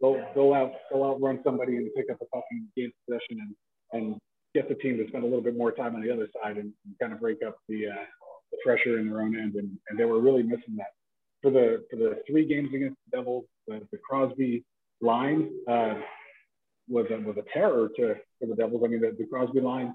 They'll 0.00 0.22
they'll 0.34 0.54
out 0.54 0.72
they'll 0.90 1.04
outrun 1.04 1.40
somebody 1.44 1.76
and 1.76 1.88
pick 1.94 2.10
up 2.10 2.18
puck 2.32 2.44
and 2.50 2.66
gain 2.76 2.92
possession 3.06 3.40
and 3.40 3.54
and 3.92 4.20
get 4.54 4.68
the 4.68 4.74
team 4.74 4.96
to 4.98 5.06
spend 5.08 5.24
a 5.24 5.26
little 5.26 5.42
bit 5.42 5.56
more 5.56 5.72
time 5.72 5.94
on 5.94 6.02
the 6.02 6.10
other 6.10 6.28
side 6.42 6.56
and, 6.56 6.72
and 6.84 6.98
kind 7.00 7.12
of 7.12 7.20
break 7.20 7.38
up 7.46 7.56
the 7.68 7.86
uh, 7.88 8.04
the 8.50 8.58
pressure 8.64 8.98
in 8.98 9.08
their 9.08 9.20
own 9.20 9.38
end. 9.38 9.54
And, 9.54 9.70
and 9.88 9.98
they 9.98 10.04
were 10.04 10.20
really 10.20 10.42
missing 10.42 10.76
that 10.76 10.92
for 11.42 11.50
the 11.50 11.84
for 11.90 11.96
the 11.96 12.18
three 12.26 12.46
games 12.46 12.70
against 12.74 12.96
the 13.04 13.18
Devils. 13.18 13.44
The, 13.66 13.80
the 13.92 13.98
Crosby 13.98 14.64
line 15.00 15.50
uh, 15.68 15.94
was 16.88 17.06
a, 17.10 17.16
was 17.20 17.36
a 17.38 17.44
terror 17.52 17.88
to 17.96 18.14
for 18.40 18.46
the 18.46 18.54
Devils. 18.54 18.82
I 18.84 18.88
mean, 18.88 19.00
the, 19.00 19.14
the 19.18 19.26
Crosby 19.26 19.60
line 19.60 19.94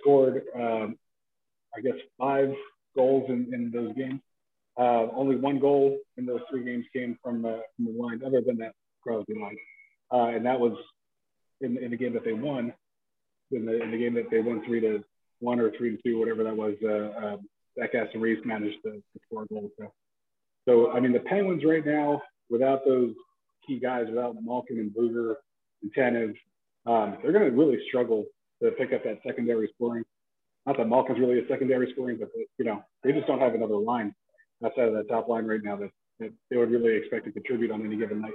scored 0.00 0.42
um, 0.54 0.96
I 1.76 1.80
guess 1.80 1.94
five 2.18 2.52
goals 2.96 3.28
in, 3.28 3.52
in 3.52 3.70
those 3.70 3.94
games. 3.94 4.20
Uh, 4.78 5.08
only 5.14 5.36
one 5.36 5.58
goal 5.58 5.98
in 6.16 6.26
those 6.26 6.40
three 6.50 6.64
games 6.64 6.84
came 6.92 7.18
from, 7.22 7.44
uh, 7.44 7.58
from 7.76 7.84
the 7.86 7.90
line, 8.00 8.22
other 8.24 8.40
than 8.40 8.56
that 8.58 8.72
Crosby 9.02 9.34
line, 9.34 9.56
uh, 10.12 10.28
and 10.34 10.46
that 10.46 10.58
was 10.58 10.76
in, 11.60 11.76
in 11.78 11.90
the 11.90 11.96
game 11.96 12.12
that 12.14 12.24
they 12.24 12.32
won. 12.32 12.72
In 13.50 13.64
the, 13.64 13.82
in 13.82 13.90
the 13.90 13.98
game 13.98 14.14
that 14.14 14.30
they 14.30 14.40
won 14.40 14.64
three 14.66 14.80
to 14.80 15.02
one 15.40 15.58
or 15.58 15.70
three 15.76 15.96
to 15.96 16.02
two, 16.02 16.18
whatever 16.18 16.44
that 16.44 16.56
was, 16.56 16.74
uh, 16.84 17.26
um, 17.26 17.48
Zach 17.78 17.94
Aston 17.94 18.20
Reese 18.20 18.44
managed 18.44 18.76
to, 18.84 18.92
to 18.92 19.20
score 19.26 19.46
goals. 19.46 19.70
So, 19.78 19.92
so, 20.68 20.90
I 20.92 21.00
mean, 21.00 21.12
the 21.12 21.20
Penguins 21.20 21.64
right 21.64 21.84
now, 21.84 22.20
without 22.50 22.84
those 22.84 23.14
key 23.66 23.78
guys, 23.80 24.06
without 24.08 24.36
Malkin 24.42 24.78
and 24.78 24.90
Blueger 24.90 25.36
and 25.82 25.94
Tanev, 25.94 26.34
um, 26.86 27.18
they're 27.22 27.32
going 27.32 27.50
to 27.50 27.56
really 27.56 27.78
struggle 27.88 28.26
to 28.62 28.70
pick 28.72 28.92
up 28.92 29.04
that 29.04 29.20
secondary 29.26 29.70
scoring. 29.74 30.04
Not 30.66 30.76
that 30.76 30.88
Malkin's 30.88 31.18
really 31.18 31.38
a 31.38 31.48
secondary 31.48 31.90
scoring, 31.92 32.18
but 32.18 32.30
you 32.58 32.64
know 32.64 32.82
they 33.02 33.12
just 33.12 33.26
don't 33.26 33.40
have 33.40 33.54
another 33.54 33.76
line 33.76 34.14
outside 34.64 34.88
of 34.88 34.94
that 34.94 35.08
top 35.08 35.28
line 35.28 35.46
right 35.46 35.62
now 35.62 35.76
that, 35.76 35.90
that 36.20 36.32
they 36.50 36.56
would 36.56 36.70
really 36.70 36.96
expect 36.96 37.24
to 37.26 37.32
contribute 37.32 37.70
on 37.70 37.84
any 37.84 37.96
given 37.96 38.20
night. 38.20 38.32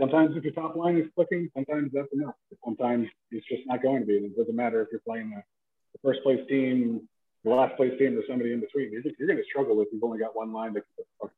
Sometimes 0.00 0.36
if 0.36 0.44
your 0.44 0.54
top 0.54 0.74
line 0.74 0.96
is 0.96 1.06
clicking, 1.14 1.50
sometimes 1.54 1.90
that's 1.92 2.12
enough. 2.12 2.34
Sometimes 2.64 3.06
it's 3.30 3.46
just 3.46 3.62
not 3.66 3.82
going 3.82 4.00
to 4.00 4.06
be. 4.06 4.16
And 4.16 4.26
it 4.26 4.36
doesn't 4.36 4.56
matter 4.56 4.82
if 4.82 4.88
you're 4.90 5.02
playing 5.06 5.30
the, 5.30 5.42
the 5.92 5.98
first 6.02 6.22
place 6.22 6.40
team, 6.48 7.06
the 7.44 7.50
last 7.50 7.76
place 7.76 7.92
team, 7.98 8.18
or 8.18 8.22
somebody 8.26 8.52
in 8.52 8.60
between. 8.60 8.90
You're, 8.90 9.02
you're 9.18 9.28
going 9.28 9.38
to 9.38 9.44
struggle 9.44 9.80
if 9.82 9.88
you've 9.92 10.02
only 10.02 10.18
got 10.18 10.34
one 10.34 10.52
line 10.52 10.72
that 10.74 10.84
so 11.20 11.30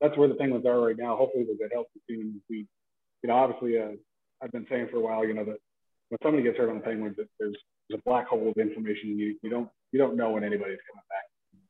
that's 0.00 0.16
where 0.16 0.28
the 0.28 0.34
Penguins 0.34 0.66
are 0.66 0.80
right 0.80 0.96
now. 0.96 1.16
Hopefully 1.16 1.44
they'll 1.44 1.56
get 1.56 1.72
healthy 1.72 2.00
soon. 2.08 2.40
We, 2.50 2.66
you 3.22 3.28
know, 3.28 3.34
obviously 3.34 3.78
uh, 3.78 3.96
I've 4.42 4.52
been 4.52 4.66
saying 4.70 4.88
for 4.90 4.98
a 4.98 5.00
while, 5.00 5.26
you 5.26 5.34
know, 5.34 5.44
that 5.44 5.58
when 6.08 6.18
somebody 6.22 6.42
gets 6.42 6.58
hurt 6.58 6.70
on 6.70 6.76
the 6.76 6.84
Penguins, 6.84 7.16
there's, 7.16 7.28
there's 7.38 7.56
a 7.94 8.02
black 8.04 8.28
hole 8.28 8.48
of 8.48 8.56
information. 8.56 9.18
You, 9.18 9.36
you 9.42 9.50
don't 9.50 9.68
you 9.92 9.98
don't 9.98 10.16
know 10.16 10.30
when 10.30 10.44
anybody's 10.44 10.78
coming 10.90 11.04
back. 11.08 11.26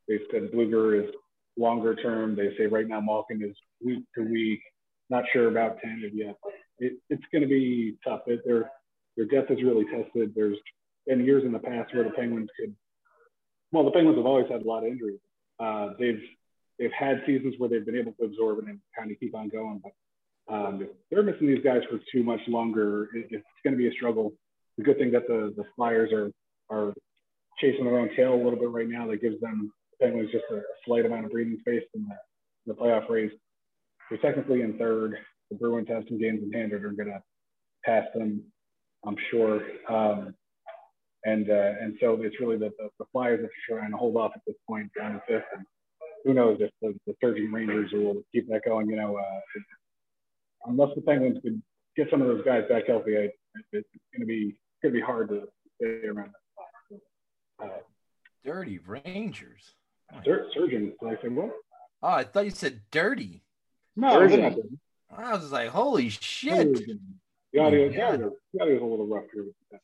They 0.09 0.19
said 0.31 0.51
Blueger 0.53 1.03
is 1.03 1.15
longer 1.57 1.95
term. 1.95 2.37
They 2.37 2.51
say 2.57 2.67
right 2.67 2.87
now 2.87 3.01
Malkin 3.01 3.43
is 3.43 3.57
week 3.85 4.05
to 4.17 4.23
week. 4.23 4.61
Not 5.11 5.25
sure 5.33 5.49
about 5.49 5.79
Tanev 5.85 6.11
yet. 6.13 6.37
It, 6.79 6.95
it's 7.09 7.23
going 7.33 7.43
to 7.43 7.49
be 7.49 7.97
tough. 8.05 8.23
It, 8.27 8.43
their 8.45 8.71
their 9.17 9.27
depth 9.27 9.51
is 9.51 9.63
really 9.63 9.85
tested. 9.85 10.33
There's 10.35 10.59
been 11.07 11.25
years 11.25 11.45
in 11.45 11.53
the 11.53 11.59
past 11.59 11.95
where 11.95 12.05
the 12.05 12.11
Penguins 12.11 12.51
could. 12.59 12.75
Well, 13.73 13.85
the 13.85 13.91
Penguins 13.91 14.19
have 14.19 14.27
always 14.27 14.47
had 14.51 14.63
a 14.63 14.69
lot 14.69 14.85
of 14.85 14.91
injuries. 14.91 15.21
Uh, 15.59 15.91
they've 15.99 16.23
they've 16.79 16.93
had 16.93 17.23
seasons 17.27 17.55
where 17.59 17.69
they've 17.69 17.87
been 17.87 17.97
able 17.97 18.13
to 18.13 18.25
absorb 18.25 18.59
it 18.59 18.69
and 18.69 18.81
kind 18.97 19.11
of 19.11 19.19
keep 19.19 19.35
on 19.35 19.49
going. 19.49 19.81
But 19.83 19.93
um, 20.49 20.89
they're 21.11 21.23
missing 21.23 21.49
these 21.49 21.65
guys 21.65 21.83
for 21.91 21.99
too 22.13 22.23
much 22.23 22.41
longer, 22.47 23.09
it, 23.15 23.27
it's 23.31 23.45
going 23.65 23.73
to 23.73 23.79
be 23.79 23.89
a 23.89 23.93
struggle. 23.93 24.33
The 24.79 24.85
good 24.85 24.99
thing 24.99 25.11
that 25.13 25.27
the 25.27 25.53
the 25.57 25.65
Flyers 25.75 26.13
are 26.13 26.31
are 26.71 26.93
chasing 27.61 27.85
their 27.85 27.99
own 27.99 28.11
tail 28.15 28.35
a 28.35 28.43
little 28.43 28.59
bit 28.59 28.71
right 28.71 28.89
now. 28.89 29.07
That 29.07 29.23
gives 29.23 29.41
them 29.41 29.73
the 29.93 30.07
Penguins 30.07 30.31
just 30.31 30.45
a, 30.51 30.61
slight 30.85 31.07
amount 31.07 31.25
of 31.25 31.33
breathing 31.33 31.59
space 31.61 31.83
in 31.95 32.07
the, 32.07 32.73
the 32.73 32.75
playoff 32.75 33.09
race. 33.09 33.33
They're 34.11 34.19
technically 34.19 34.63
in 34.63 34.79
third. 34.79 35.17
The 35.51 35.57
Bruins 35.57 35.89
have 35.89 36.05
some 36.09 36.21
games 36.21 36.41
in 36.43 36.53
hand 36.53 36.73
that 36.73 36.85
are 36.85 36.91
going 36.91 37.09
to 37.09 37.23
pass 37.85 38.05
them, 38.15 38.43
I'm 39.07 39.17
sure. 39.31 39.63
Um, 39.89 40.35
and 41.25 41.51
uh, 41.51 41.73
and 41.81 41.97
so 42.01 42.21
it's 42.23 42.39
really 42.41 42.57
the, 42.57 42.71
the, 42.79 42.89
the 42.99 43.05
Flyers 43.11 43.41
that 43.41 43.47
are 43.47 43.79
trying 43.81 43.91
to 43.91 43.97
hold 43.97 44.17
off 44.17 44.33
at 44.35 44.43
this 44.47 44.57
point 44.69 44.91
down 44.97 45.13
in 45.13 45.21
fifth. 45.27 45.47
And 45.57 45.65
who 46.25 46.35
knows 46.35 46.59
if 46.61 46.71
the, 46.83 46.95
the 47.07 47.15
surging 47.23 47.51
Rangers 47.51 47.91
will 47.93 48.23
keep 48.33 48.49
that 48.49 48.63
going. 48.65 48.89
You 48.89 48.97
know, 48.97 49.17
uh, 49.17 49.41
unless 50.67 50.91
the 50.95 51.03
Penguins 51.03 51.39
could 51.43 51.61
get 51.97 52.09
some 52.11 52.21
of 52.23 52.29
those 52.29 52.45
guys 52.45 52.65
back 52.69 52.87
healthy, 52.87 53.15
it, 53.15 53.33
it's 53.73 53.89
going 54.13 54.21
to 54.21 54.27
be 54.27 54.57
going 54.83 54.93
to 54.95 54.99
be 55.01 55.05
hard 55.05 55.29
to 55.31 55.43
stay 55.77 56.07
around 56.07 56.31
that 56.33 56.97
spot. 57.63 57.71
Uh, 57.71 57.81
Dirty 58.45 58.79
Rangers. 58.87 59.73
sur- 60.25 60.47
surgeon, 60.55 60.93
did 61.03 61.09
I 61.19 61.23
say 61.23 61.29
what? 61.29 61.51
Oh, 62.03 62.09
I 62.09 62.25
thought 62.25 62.45
you 62.45 62.51
said 62.51 62.81
dirty. 62.91 63.43
No, 63.97 64.11
Surgeon. 64.13 64.41
dirty. 64.41 64.63
I 65.17 65.33
was 65.33 65.51
like, 65.51 65.71
holy 65.71 66.11
shit. 66.11 66.77
Surgeon. 66.77 67.01
The 67.53 67.61
audio, 67.61 67.89
the 67.89 67.95
Yeah. 67.97 68.09
audio, 68.13 68.33
the 68.53 68.61
audio 68.63 68.77
is 68.77 68.83
a 68.83 68.85
little 68.85 69.07
rough 69.07 69.25
here. 69.33 69.45
with 69.45 69.55
that. 69.73 69.81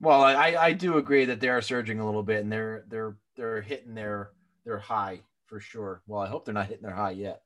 Well, 0.00 0.22
I, 0.22 0.54
I 0.58 0.72
do 0.72 0.98
agree 0.98 1.24
that 1.24 1.40
they 1.40 1.48
are 1.48 1.60
surging 1.62 1.98
a 2.00 2.06
little 2.06 2.22
bit 2.22 2.42
and 2.42 2.52
they're 2.52 2.84
they're 2.88 3.16
they're 3.36 3.62
hitting 3.62 3.94
their 3.94 4.30
their 4.64 4.78
high 4.78 5.20
for 5.46 5.58
sure. 5.58 6.02
Well, 6.06 6.20
I 6.20 6.28
hope 6.28 6.44
they're 6.44 6.54
not 6.54 6.66
hitting 6.66 6.82
their 6.82 6.94
high 6.94 7.12
yet. 7.12 7.42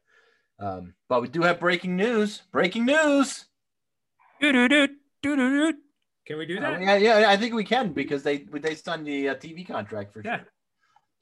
Um, 0.61 0.94
but 1.08 1.22
we 1.22 1.28
do 1.28 1.42
have 1.42 1.58
breaking 1.58 1.96
news. 1.96 2.42
Breaking 2.52 2.84
news. 2.84 3.46
Doo-doo-doo. 4.40 4.88
Can 6.26 6.38
we 6.38 6.46
do 6.46 6.58
Oh, 6.58 6.61
that? 6.61 6.80
yeah, 6.80 6.96
yeah, 6.96 7.30
I 7.30 7.36
think 7.36 7.54
we 7.54 7.64
can 7.64 7.92
because 7.92 8.22
they 8.22 8.38
they 8.38 8.74
signed 8.74 9.06
the 9.06 9.30
uh, 9.30 9.34
TV 9.34 9.66
contract 9.66 10.12
for 10.12 10.22
Yeah. 10.24 10.38
sure. 10.38 10.52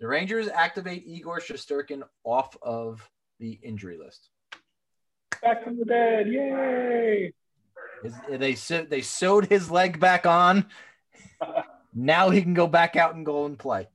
The 0.01 0.07
Rangers 0.07 0.49
activate 0.49 1.05
Igor 1.07 1.41
Shesterkin 1.41 2.03
off 2.25 2.57
of 2.63 3.09
the 3.41 3.59
injury 3.63 3.97
list. 3.97 4.29
Back 5.43 5.65
from 5.65 5.79
the 5.79 5.85
dead, 5.85 6.29
yay! 6.29 7.33
His, 8.03 8.15
they 8.29 8.85
they 8.85 9.01
sewed 9.03 9.47
his 9.47 9.71
leg 9.71 9.99
back 10.01 10.27
on. 10.27 10.67
Now 11.95 12.29
he 12.31 12.43
can 12.43 12.55
go 12.55 12.67
back 12.69 12.95
out 12.97 13.15
and 13.17 13.25
go 13.25 13.47
and 13.47 13.59
play. 13.59 13.89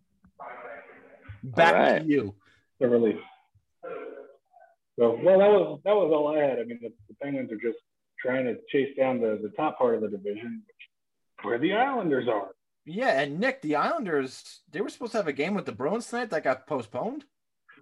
Back 1.43 1.73
right. 1.73 1.99
to 1.99 2.05
you. 2.05 2.35
The 2.79 2.89
relief. 2.89 3.19
So, 4.99 5.17
well, 5.23 5.39
that 5.39 5.49
was 5.49 5.79
that 5.85 5.95
was 5.95 6.11
all 6.13 6.35
I 6.35 6.39
had. 6.43 6.59
I 6.59 6.63
mean, 6.63 6.79
the, 6.81 6.89
the 7.09 7.15
Penguins 7.21 7.51
are 7.51 7.55
just 7.57 7.79
trying 8.19 8.45
to 8.45 8.55
chase 8.69 8.95
down 8.97 9.19
the, 9.19 9.39
the 9.41 9.49
top 9.57 9.77
part 9.77 9.95
of 9.95 10.01
the 10.01 10.07
division, 10.09 10.63
where 11.41 11.57
the 11.57 11.73
Islanders 11.73 12.27
are. 12.27 12.49
Yeah, 12.85 13.19
and 13.21 13.39
Nick, 13.39 13.61
the 13.61 13.75
Islanders, 13.77 14.61
they 14.71 14.81
were 14.81 14.89
supposed 14.89 15.13
to 15.13 15.17
have 15.17 15.27
a 15.27 15.33
game 15.33 15.53
with 15.55 15.65
the 15.65 15.71
Bruins 15.71 16.07
tonight 16.07 16.29
that 16.31 16.43
got 16.43 16.67
postponed. 16.67 17.23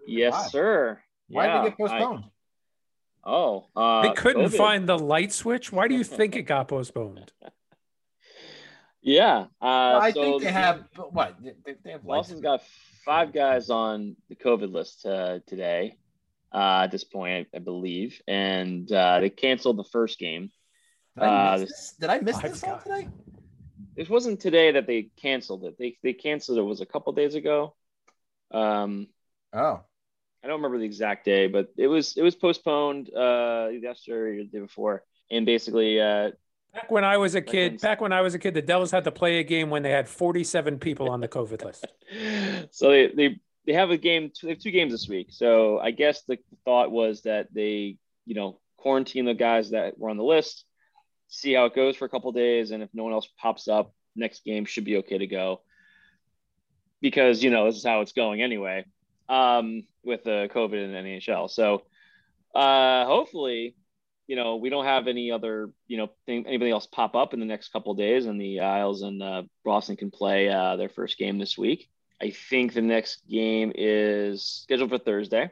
Yes, 0.08 0.32
Why? 0.34 0.48
sir. 0.48 1.02
Why 1.28 1.46
Yeah, 1.48 1.62
did 1.64 1.74
it 1.74 1.78
get 1.78 1.90
I- 1.92 2.00
postponed? 2.00 2.24
oh, 3.24 3.68
uh, 3.76 4.02
They 4.04 4.14
couldn't 4.14 4.46
COVID. 4.46 4.58
find 4.58 4.88
the 4.88 4.98
light 5.00 5.32
switch. 5.34 5.72
Why 5.72 5.88
do 5.88 5.96
you 5.96 6.04
think 6.18 6.36
it 6.36 6.44
got 6.44 6.68
postponed? 6.70 7.32
Yeah, 9.04 9.46
uh, 9.60 9.66
I 10.00 10.12
so 10.12 10.22
think 10.22 10.44
they 10.44 10.52
have 10.52 10.84
what? 11.10 11.36
They, 11.42 11.74
they 11.84 11.92
have. 11.92 12.04
Boston's 12.04 12.42
got 12.42 12.62
five 13.04 13.34
guys 13.34 13.72
on 13.72 14.16
the 14.30 14.36
COVID 14.36 14.72
list 14.72 15.08
uh, 15.08 15.40
today. 15.48 15.98
Uh, 16.54 16.82
at 16.84 16.92
this 16.92 17.04
point, 17.04 17.48
I, 17.54 17.58
I 17.58 17.60
believe, 17.60 18.22
and 18.28 18.92
uh, 18.92 19.22
they 19.22 19.30
canceled 19.30 19.78
the 19.78 19.86
first 19.86 20.20
game. 20.20 20.52
Did 21.16 21.24
I 21.24 21.52
miss 21.52 21.62
uh, 21.62 21.66
this? 21.66 21.96
Did 22.00 22.10
I 22.10 22.20
miss 22.20 22.36
I've 22.38 22.52
this 22.52 22.64
all 22.64 22.80
today? 22.80 23.08
It 23.96 24.10
wasn't 24.10 24.40
today 24.40 24.72
that 24.72 24.88
they 24.88 25.10
canceled 25.22 25.66
it. 25.66 25.78
They 25.78 25.98
they 26.04 26.14
canceled 26.14 26.58
it 26.58 26.64
was 26.64 26.82
a 26.82 26.86
couple 26.86 27.14
days 27.14 27.36
ago. 27.36 27.76
Um, 28.52 29.08
Oh, 29.54 29.82
I 30.44 30.48
don't 30.48 30.58
remember 30.58 30.80
the 30.80 30.86
exact 30.86 31.26
day, 31.26 31.48
but 31.48 31.70
it 31.78 31.88
was 31.88 32.16
it 32.18 32.22
was 32.22 32.36
postponed 32.36 33.10
uh, 33.14 33.68
yesterday 33.72 34.40
or 34.40 34.44
the 34.44 34.50
day 34.50 34.60
before, 34.60 35.04
and 35.30 35.46
basically, 35.46 36.00
uh, 36.00 36.32
Back 36.74 36.90
when 36.90 37.04
I 37.04 37.18
was 37.18 37.36
a 37.36 37.42
kid, 37.42 37.82
back 37.82 38.00
when 38.00 38.14
I 38.14 38.22
was 38.22 38.34
a 38.34 38.40
kid, 38.40 38.54
the 38.54 38.62
Devils 38.62 38.92
had 38.92 39.04
to 39.04 39.12
play 39.12 39.40
a 39.40 39.44
game 39.44 39.70
when 39.70 39.84
they 39.84 39.92
had 39.92 40.08
47 40.08 40.80
people 40.80 41.10
on 41.10 41.20
the 41.20 41.28
COVID 41.28 41.66
list. 41.66 41.86
so 42.72 42.90
they, 42.90 43.08
they 43.08 43.40
they 43.66 43.74
have 43.74 43.92
a 43.92 43.98
game 43.98 44.32
they 44.42 44.50
have 44.50 44.60
two 44.60 44.72
games 44.72 44.92
this 44.92 45.08
week. 45.08 45.28
So 45.32 45.80
i 45.80 45.92
guess 45.92 46.24
the 46.24 46.38
thought 46.66 46.92
was 46.92 47.22
that 47.24 47.54
they 47.54 47.98
you 48.26 48.36
know 48.36 48.60
quarantine 48.78 49.26
the 49.26 49.34
guys 49.34 49.72
that 49.72 49.98
were 49.98 50.10
on 50.10 50.18
the 50.18 50.24
list 50.24 50.66
see 51.28 51.54
how 51.54 51.66
it 51.66 51.76
goes 51.76 51.96
for 51.96 52.06
a 52.06 52.10
couple 52.10 52.32
days 52.32 52.72
and 52.72 52.84
if 52.84 52.90
no 52.94 53.04
one 53.04 53.14
else 53.14 53.28
pops 53.40 53.68
up 53.68 53.94
next 54.16 54.44
game 54.44 54.66
should 54.66 54.84
be 54.86 54.98
okay 54.98 55.18
to 55.18 55.28
go. 55.28 55.62
Because 57.02 57.44
you 57.44 57.50
know 57.50 57.66
this 57.66 57.78
is 57.78 57.86
how 57.86 58.02
it's 58.02 58.12
going 58.12 58.42
anyway 58.42 58.86
um, 59.30 59.84
with 60.04 60.24
the 60.24 60.50
covid 60.54 60.84
and 60.84 60.94
nhl 60.94 61.50
so 61.50 61.84
uh, 62.54 63.06
hopefully 63.06 63.76
you 64.28 64.36
know 64.36 64.58
we 64.58 64.70
don't 64.70 64.86
have 64.86 65.08
any 65.08 65.32
other 65.32 65.72
you 65.88 65.98
know 65.98 66.10
thing, 66.26 66.46
anybody 66.46 66.70
else 66.70 66.86
pop 66.86 67.16
up 67.16 67.34
in 67.34 67.40
the 67.40 67.46
next 67.46 67.70
couple 67.70 67.94
days 67.96 68.26
and 68.26 68.40
the 68.40 68.60
isles 68.60 69.02
and 69.02 69.24
uh, 69.24 69.42
boston 69.66 69.96
can 69.96 70.12
play 70.12 70.50
uh, 70.50 70.76
their 70.76 70.90
first 70.90 71.18
game 71.18 71.40
this 71.40 71.58
week 71.58 71.90
I 72.22 72.30
think 72.30 72.74
the 72.74 72.82
next 72.82 73.28
game 73.28 73.72
is 73.74 74.44
scheduled 74.44 74.92
for 74.92 75.00
Thursday. 75.00 75.50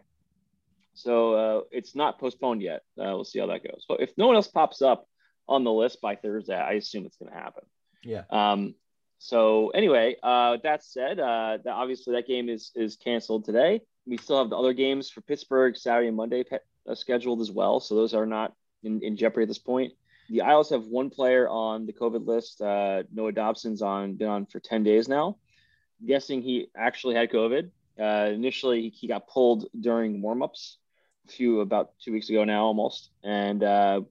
So 0.93 1.33
uh, 1.33 1.61
it's 1.71 1.95
not 1.95 2.19
postponed 2.19 2.61
yet. 2.61 2.83
Uh, 2.97 3.15
we'll 3.15 3.23
see 3.23 3.39
how 3.39 3.47
that 3.47 3.63
goes. 3.63 3.85
So 3.87 3.95
if 3.95 4.11
no 4.17 4.27
one 4.27 4.35
else 4.35 4.47
pops 4.47 4.81
up 4.81 5.07
on 5.47 5.63
the 5.63 5.71
list 5.71 6.01
by 6.01 6.15
Thursday, 6.15 6.55
I 6.55 6.73
assume 6.73 7.05
it's 7.05 7.17
going 7.17 7.31
to 7.31 7.37
happen. 7.37 7.63
yeah. 8.03 8.23
Um, 8.29 8.75
so 9.17 9.69
anyway, 9.69 10.15
uh, 10.23 10.57
that 10.63 10.83
said, 10.83 11.19
uh, 11.19 11.57
that 11.63 11.71
obviously 11.71 12.13
that 12.15 12.25
game 12.25 12.47
is 12.47 12.71
is 12.73 12.95
canceled 12.95 13.43
today. 13.45 13.81
We 14.05 14.17
still 14.17 14.37
have 14.37 14.49
the 14.49 14.57
other 14.57 14.73
games 14.73 15.09
for 15.09 15.21
Pittsburgh 15.21 15.75
Saturday 15.75 16.07
and 16.07 16.15
Monday 16.15 16.43
pe- 16.43 16.59
uh, 16.89 16.95
scheduled 16.95 17.41
as 17.41 17.51
well. 17.51 17.81
So 17.81 17.95
those 17.95 18.13
are 18.13 18.25
not 18.25 18.53
in, 18.83 19.01
in 19.03 19.17
jeopardy 19.17 19.43
at 19.43 19.49
this 19.49 19.59
point. 19.59 19.91
The 20.29 20.41
Isles 20.41 20.69
have 20.69 20.85
one 20.85 21.09
player 21.09 21.49
on 21.49 21.85
the 21.85 21.93
COVID 21.93 22.25
list. 22.25 22.61
Uh, 22.61 23.03
Noah 23.11 23.33
Dobson's 23.33 23.81
on 23.81 24.13
been 24.15 24.29
on 24.29 24.45
for 24.45 24.61
ten 24.61 24.83
days 24.83 25.09
now. 25.09 25.37
Guessing 26.05 26.41
he 26.41 26.69
actually 26.75 27.15
had 27.15 27.31
COVID. 27.31 27.71
Uh, 27.99 28.31
initially, 28.31 28.89
he 28.89 29.07
got 29.07 29.27
pulled 29.27 29.67
during 29.79 30.21
warmups 30.21 30.75
a 31.27 31.31
few 31.31 31.59
about 31.59 31.91
two 31.99 32.13
weeks 32.13 32.29
ago 32.29 32.45
now, 32.45 32.65
almost, 32.65 33.11
and 33.23 33.61
uh, 33.61 34.01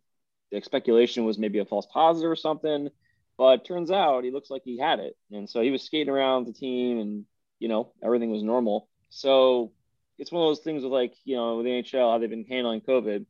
the 0.51 0.61
speculation 0.63 1.25
was 1.25 1.39
maybe 1.39 1.59
a 1.59 1.65
false 1.65 1.87
positive 1.87 2.31
or 2.31 2.37
something. 2.37 2.91
But 3.37 3.65
turns 3.65 3.91
out 3.91 4.25
he 4.25 4.33
looks 4.33 4.51
like 4.51 4.63
he 4.65 4.79
had 4.79 4.99
it. 4.99 5.17
And 5.31 5.49
so 5.49 5.61
he 5.61 5.71
was 5.71 5.83
skating 5.83 6.13
around 6.13 6.47
the 6.47 6.53
team 6.53 6.99
and, 6.99 7.25
you 7.61 7.69
know, 7.69 7.93
everything 8.03 8.33
was 8.33 8.43
normal. 8.43 8.89
So 9.11 9.73
it's 10.19 10.33
one 10.33 10.43
of 10.43 10.49
those 10.49 10.65
things 10.65 10.83
with 10.83 10.93
like, 10.93 11.15
you 11.25 11.37
know, 11.37 11.57
with 11.57 11.67
the 11.67 11.71
NHL, 11.71 12.13
how 12.13 12.19
they've 12.19 12.29
been 12.29 12.45
handling 12.45 12.81
COVID. 12.81 13.27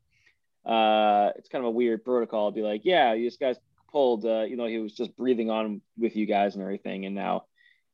Uh, 0.64 1.32
it's 1.36 1.50
kind 1.50 1.62
of 1.62 1.68
a 1.68 1.72
weird 1.72 2.04
protocol 2.04 2.50
to 2.50 2.54
be 2.54 2.62
like, 2.62 2.82
yeah, 2.84 3.14
this 3.14 3.36
guy's 3.36 3.58
pulled, 3.92 4.24
uh, 4.24 4.42
you 4.42 4.56
know, 4.56 4.66
he 4.66 4.78
was 4.78 4.94
just 4.94 5.14
breathing 5.14 5.50
on 5.50 5.82
with 5.98 6.16
you 6.16 6.24
guys 6.24 6.54
and 6.54 6.62
everything. 6.62 7.04
And 7.04 7.14
now 7.14 7.44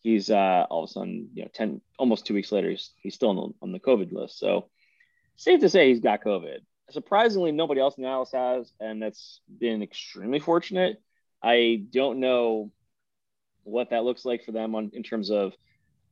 he's 0.04 0.30
uh, 0.30 0.66
all 0.70 0.84
of 0.84 0.90
a 0.90 0.92
sudden, 0.92 1.30
you 1.34 1.42
know, 1.42 1.50
10, 1.52 1.80
almost 1.98 2.26
two 2.26 2.34
weeks 2.34 2.52
later, 2.52 2.70
he's, 2.70 2.90
he's 3.02 3.14
still 3.14 3.30
on 3.30 3.36
the, 3.36 3.48
on 3.62 3.72
the 3.72 3.80
COVID 3.80 4.12
list. 4.12 4.38
So 4.38 4.68
safe 5.34 5.60
to 5.60 5.68
say 5.68 5.88
he's 5.88 6.00
got 6.00 6.22
COVID. 6.22 6.58
Surprisingly, 6.90 7.50
nobody 7.50 7.80
else 7.80 7.96
in 7.96 8.04
the 8.04 8.10
Isles 8.10 8.30
has, 8.32 8.70
and 8.78 9.02
that's 9.02 9.40
been 9.58 9.82
extremely 9.82 10.38
fortunate. 10.38 11.02
I 11.42 11.84
don't 11.90 12.20
know 12.20 12.70
what 13.62 13.90
that 13.90 14.04
looks 14.04 14.26
like 14.26 14.44
for 14.44 14.52
them 14.52 14.74
on 14.74 14.90
in 14.92 15.02
terms 15.02 15.30
of 15.30 15.54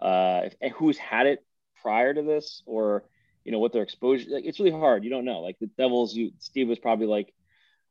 uh, 0.00 0.48
if, 0.60 0.72
who's 0.72 0.96
had 0.96 1.26
it 1.26 1.44
prior 1.82 2.14
to 2.14 2.22
this 2.22 2.62
or 2.64 3.04
you 3.44 3.52
know 3.52 3.58
what 3.58 3.74
their 3.74 3.82
exposure. 3.82 4.30
Like, 4.30 4.44
it's 4.46 4.58
really 4.58 4.70
hard. 4.70 5.04
You 5.04 5.10
don't 5.10 5.26
know. 5.26 5.40
Like 5.40 5.58
the 5.60 5.66
Devils, 5.66 6.14
you 6.14 6.32
Steve 6.38 6.68
was 6.68 6.78
probably 6.78 7.06
like, 7.06 7.32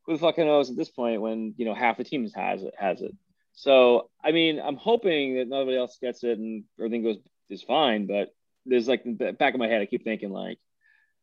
who 0.06 0.14
the 0.14 0.20
fuck 0.20 0.39
knows 0.39 0.72
at 0.72 0.78
this 0.78 0.89
point 0.89 1.22
when 1.22 1.54
you 1.58 1.66
know 1.66 1.76
half 1.76 1.97
the 1.97 2.04
team 2.04 2.28
has 2.36 2.64
it 2.64 2.74
has 2.78 3.02
it. 3.02 3.16
So 3.54 4.10
I 4.24 4.32
mean, 4.32 4.60
I'm 4.60 4.78
hoping 4.78 5.36
that 5.36 5.47
nobody 5.47 5.78
else 5.78 5.97
gets 6.02 6.24
it 6.24 6.38
and 6.38 6.64
everything 6.80 7.04
goes 7.04 7.18
is 7.49 7.64
fine. 7.64 8.08
But 8.08 8.30
there's 8.66 8.88
like 8.88 9.06
in 9.06 9.18
the 9.18 9.34
back 9.34 9.54
of 9.54 9.60
my 9.60 9.68
head, 9.68 9.82
I 9.82 9.86
keep 9.86 10.04
thinking 10.04 10.32
like, 10.32 10.58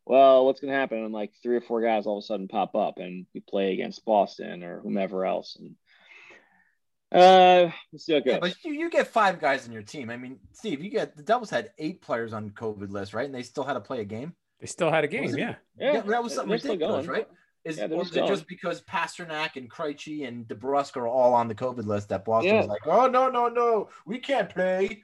well, 0.05 0.47
what's 0.47 0.61
going 0.61 0.73
to 0.73 0.79
happen 0.79 1.03
when 1.03 1.13
like 1.13 1.33
three 1.43 1.57
or 1.57 1.61
four 1.61 1.83
guys 1.83 2.07
all 2.07 2.19
of 2.19 2.23
a 2.23 2.27
sudden 2.27 2.49
pop 2.49 2.75
up 2.75 2.99
and 2.99 3.27
we 3.35 3.41
play 3.41 3.73
against 3.73 4.05
Boston 4.05 4.63
or 4.63 4.81
whomever 4.81 5.25
else 5.25 5.57
and 5.59 5.75
uh, 7.11 7.71
let's 7.93 8.05
see 8.05 8.13
how. 8.13 8.21
Yeah, 8.25 8.39
but 8.39 8.55
you, 8.65 8.73
you 8.73 8.91
get 8.91 9.07
five 9.09 9.41
guys 9.41 9.67
in 9.67 9.73
your 9.73 9.83
team. 9.83 10.11
I 10.11 10.17
mean, 10.17 10.39
Steve, 10.53 10.83
you 10.83 10.91
get 10.91 11.17
the 11.17 11.23
Devils 11.23 11.49
had 11.49 11.71
eight 11.79 12.03
players 12.03 12.33
on 12.35 12.51
COVID 12.51 12.91
list, 12.91 13.15
right? 13.15 13.25
And 13.25 13.35
they 13.35 13.43
still 13.43 13.65
had 13.65 13.75
to 13.75 13.81
play 13.81 14.01
a 14.01 14.05
game. 14.05 14.35
They 14.61 14.67
still 14.67 14.91
had 14.91 15.05
a 15.05 15.09
game, 15.09 15.25
Was 15.25 15.35
it? 15.35 15.39
yeah. 15.39 15.55
yeah, 15.79 16.01
that 16.01 16.23
was 16.23 16.35
something 16.35 16.51
they're 16.51 16.59
still 16.59 16.73
ridiculous, 16.73 17.07
going. 17.07 17.19
right? 17.21 17.29
Is, 17.65 17.79
Yeah, 17.79 17.87
or 17.87 18.03
is 18.03 18.09
still 18.09 18.25
it 18.25 18.29
just 18.29 18.47
because 18.47 18.81
Pastrnak 18.83 19.57
and 19.57 19.71
Krejci 19.71 20.27
and 20.27 20.47
DeBrusk 20.47 20.97
are 20.97 21.07
all 21.09 21.35
on 21.35 21.49
the 21.49 21.55
COVID 21.55 21.85
list 21.87 22.09
that 22.11 22.25
Boston 22.25 22.57
was 22.57 22.67
Yeah. 22.67 22.71
like, 22.71 22.87
oh 22.87 23.09
no, 23.09 23.29
no, 23.29 23.49
no, 23.49 23.89
we 24.07 24.19
can't 24.19 24.49
play. 24.49 25.03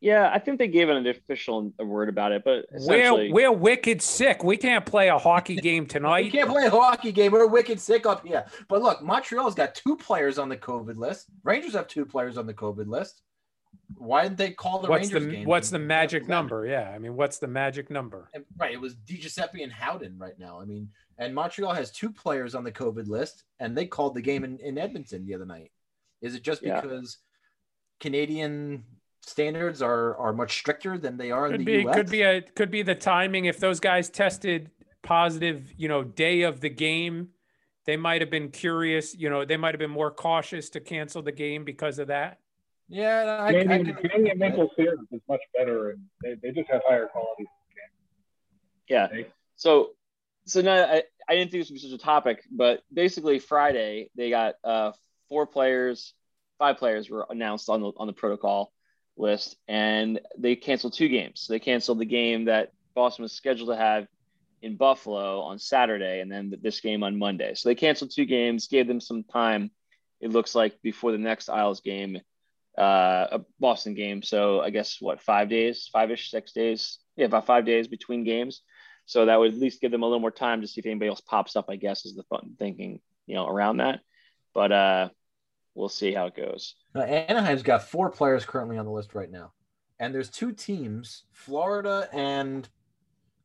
Yeah, 0.00 0.32
I 0.34 0.40
think 0.40 0.58
they 0.58 0.66
gave 0.66 0.88
an 0.88 1.06
official 1.06 1.72
word 1.78 2.08
about 2.08 2.32
it, 2.32 2.42
but 2.44 2.64
We're 2.72 3.30
we're 3.32 3.52
wicked 3.52 4.02
sick. 4.02 4.42
We 4.42 4.56
can't 4.56 4.84
play 4.84 5.08
a 5.08 5.16
hockey 5.18 5.54
game 5.54 5.86
tonight. 5.86 6.24
We 6.24 6.30
can't 6.30 6.50
play 6.50 6.64
a 6.66 6.70
hockey 6.70 7.12
game. 7.12 7.30
We're 7.30 7.46
wicked 7.46 7.78
sick 7.78 8.04
up 8.04 8.26
here. 8.26 8.44
But 8.68 8.82
look, 8.82 9.00
Montreal's 9.00 9.54
got 9.54 9.76
two 9.76 9.96
players 9.96 10.40
on 10.40 10.48
the 10.48 10.56
COVID 10.56 10.96
list. 10.96 11.26
Rangers 11.44 11.74
have 11.74 11.86
two 11.86 12.04
players 12.04 12.36
on 12.36 12.48
the 12.48 12.54
COVID 12.54 12.88
list. 12.88 13.22
Why 13.96 14.24
didn't 14.24 14.38
they 14.38 14.50
call 14.50 14.80
the 14.80 14.88
What's 14.88 15.12
Rangers 15.12 15.24
the 15.30 15.36
game? 15.36 15.46
what's 15.46 15.70
the 15.70 15.78
magic 15.78 16.26
number? 16.26 16.66
Yeah, 16.66 16.90
I 16.90 16.98
mean, 16.98 17.14
what's 17.14 17.38
the 17.38 17.46
magic 17.46 17.88
number? 17.88 18.28
And- 18.34 18.44
Right, 18.58 18.72
it 18.72 18.80
was 18.80 18.94
Di 18.96 19.18
Giuseppe 19.18 19.62
and 19.62 19.70
Howden 19.72 20.18
right 20.18 20.36
now. 20.38 20.60
I 20.60 20.64
mean, 20.64 20.88
and 21.18 21.34
Montreal 21.34 21.72
has 21.74 21.90
two 21.90 22.10
players 22.10 22.54
on 22.54 22.64
the 22.64 22.72
COVID 22.72 23.08
list, 23.08 23.44
and 23.60 23.76
they 23.76 23.86
called 23.86 24.14
the 24.14 24.22
game 24.22 24.44
in, 24.44 24.58
in 24.58 24.78
Edmonton 24.78 25.26
the 25.26 25.34
other 25.34 25.46
night. 25.46 25.70
Is 26.20 26.34
it 26.34 26.42
just 26.42 26.62
Yeah. 26.62 26.80
because 26.80 27.18
Canadian 28.00 28.84
standards 29.20 29.80
are 29.82 30.16
are 30.16 30.32
much 30.32 30.52
stricter 30.58 30.98
than 30.98 31.16
they 31.16 31.30
are 31.30 31.46
in 31.52 31.58
the 31.58 31.64
be 31.64 31.86
US? 31.86 31.94
could 31.94 32.10
be 32.10 32.22
a 32.22 32.40
could 32.42 32.70
be 32.70 32.82
the 32.82 32.94
timing. 32.94 33.44
If 33.44 33.58
those 33.58 33.80
guys 33.80 34.10
tested 34.10 34.70
positive, 35.02 35.72
you 35.76 35.88
know, 35.88 36.02
day 36.04 36.42
of 36.42 36.60
the 36.60 36.68
game, 36.70 37.28
they 37.86 37.96
might 37.96 38.20
have 38.20 38.30
been 38.30 38.50
curious. 38.50 39.14
You 39.16 39.30
know, 39.30 39.44
they 39.44 39.56
might 39.56 39.74
have 39.74 39.80
been 39.80 39.90
more 39.90 40.10
cautious 40.10 40.70
to 40.70 40.80
cancel 40.80 41.22
the 41.22 41.32
game 41.32 41.64
because 41.64 41.98
of 41.98 42.08
that. 42.08 42.38
yeah, 42.88 43.38
I, 43.40 43.46
I, 43.48 43.52
Canadian, 43.52 43.96
can- 43.96 44.08
Canadian 44.10 44.38
mental 44.38 44.68
clearance 44.70 45.08
is 45.12 45.20
much 45.28 45.40
better, 45.56 45.90
and 45.90 46.00
they, 46.22 46.34
they 46.42 46.52
just 46.52 46.70
have 46.70 46.82
higher 46.88 47.06
quality. 47.06 47.44
yeah. 48.88 49.08
So, 49.56 49.90
so 50.46 50.60
now 50.60 50.84
I, 50.84 51.02
I 51.28 51.34
didn't 51.34 51.50
think 51.50 51.62
this 51.64 51.70
was 51.70 51.82
such 51.82 51.92
a 51.92 51.98
topic, 51.98 52.42
but 52.50 52.82
basically 52.92 53.38
Friday 53.38 54.10
they 54.16 54.30
got 54.30 54.54
uh, 54.64 54.92
four 55.28 55.46
players, 55.46 56.14
five 56.58 56.78
players 56.78 57.08
were 57.08 57.26
announced 57.30 57.68
on 57.68 57.80
the 57.80 57.92
on 57.96 58.06
the 58.06 58.12
protocol 58.12 58.72
list, 59.16 59.56
and 59.68 60.20
they 60.38 60.56
canceled 60.56 60.94
two 60.94 61.08
games. 61.08 61.40
So 61.40 61.52
they 61.52 61.60
canceled 61.60 61.98
the 61.98 62.06
game 62.06 62.46
that 62.46 62.72
Boston 62.94 63.22
was 63.22 63.32
scheduled 63.32 63.68
to 63.68 63.76
have 63.76 64.06
in 64.60 64.76
Buffalo 64.76 65.40
on 65.40 65.58
Saturday, 65.58 66.20
and 66.20 66.30
then 66.30 66.54
this 66.62 66.80
game 66.80 67.02
on 67.02 67.18
Monday. 67.18 67.54
So 67.54 67.68
they 67.68 67.74
canceled 67.74 68.12
two 68.14 68.24
games, 68.26 68.68
gave 68.68 68.86
them 68.86 69.00
some 69.00 69.24
time. 69.24 69.70
It 70.20 70.30
looks 70.30 70.54
like 70.54 70.80
before 70.82 71.12
the 71.12 71.18
next 71.18 71.48
Isles 71.48 71.80
game, 71.80 72.20
uh, 72.78 73.26
a 73.32 73.40
Boston 73.58 73.94
game. 73.94 74.22
So 74.22 74.60
I 74.60 74.70
guess 74.70 74.98
what 75.00 75.20
five 75.20 75.48
days, 75.48 75.88
five 75.92 76.10
ish, 76.10 76.30
six 76.30 76.52
days, 76.52 76.98
yeah, 77.16 77.26
about 77.26 77.46
five 77.46 77.66
days 77.66 77.88
between 77.88 78.24
games. 78.24 78.62
So 79.06 79.26
that 79.26 79.38
would 79.38 79.52
at 79.52 79.58
least 79.58 79.80
give 79.80 79.90
them 79.90 80.02
a 80.02 80.06
little 80.06 80.20
more 80.20 80.30
time 80.30 80.60
to 80.60 80.66
see 80.66 80.80
if 80.80 80.86
anybody 80.86 81.08
else 81.08 81.20
pops 81.20 81.56
up. 81.56 81.66
I 81.68 81.76
guess 81.76 82.06
is 82.06 82.14
the 82.14 82.22
fun 82.24 82.54
thinking, 82.58 83.00
you 83.26 83.34
know, 83.34 83.46
around 83.46 83.78
that. 83.78 84.00
But 84.54 84.72
uh, 84.72 85.08
we'll 85.74 85.88
see 85.88 86.12
how 86.12 86.26
it 86.26 86.36
goes. 86.36 86.74
Uh, 86.94 87.00
Anaheim's 87.00 87.62
got 87.62 87.88
four 87.88 88.10
players 88.10 88.44
currently 88.44 88.78
on 88.78 88.84
the 88.84 88.92
list 88.92 89.14
right 89.14 89.30
now, 89.30 89.52
and 89.98 90.14
there's 90.14 90.30
two 90.30 90.52
teams, 90.52 91.24
Florida 91.32 92.08
and 92.12 92.68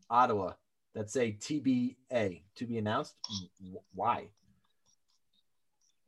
Ottawa, 0.09 0.53
that 0.93 1.09
say 1.09 1.37
TBA 1.39 2.41
to 2.55 2.65
be 2.65 2.77
announced. 2.77 3.15
Why? 3.93 4.27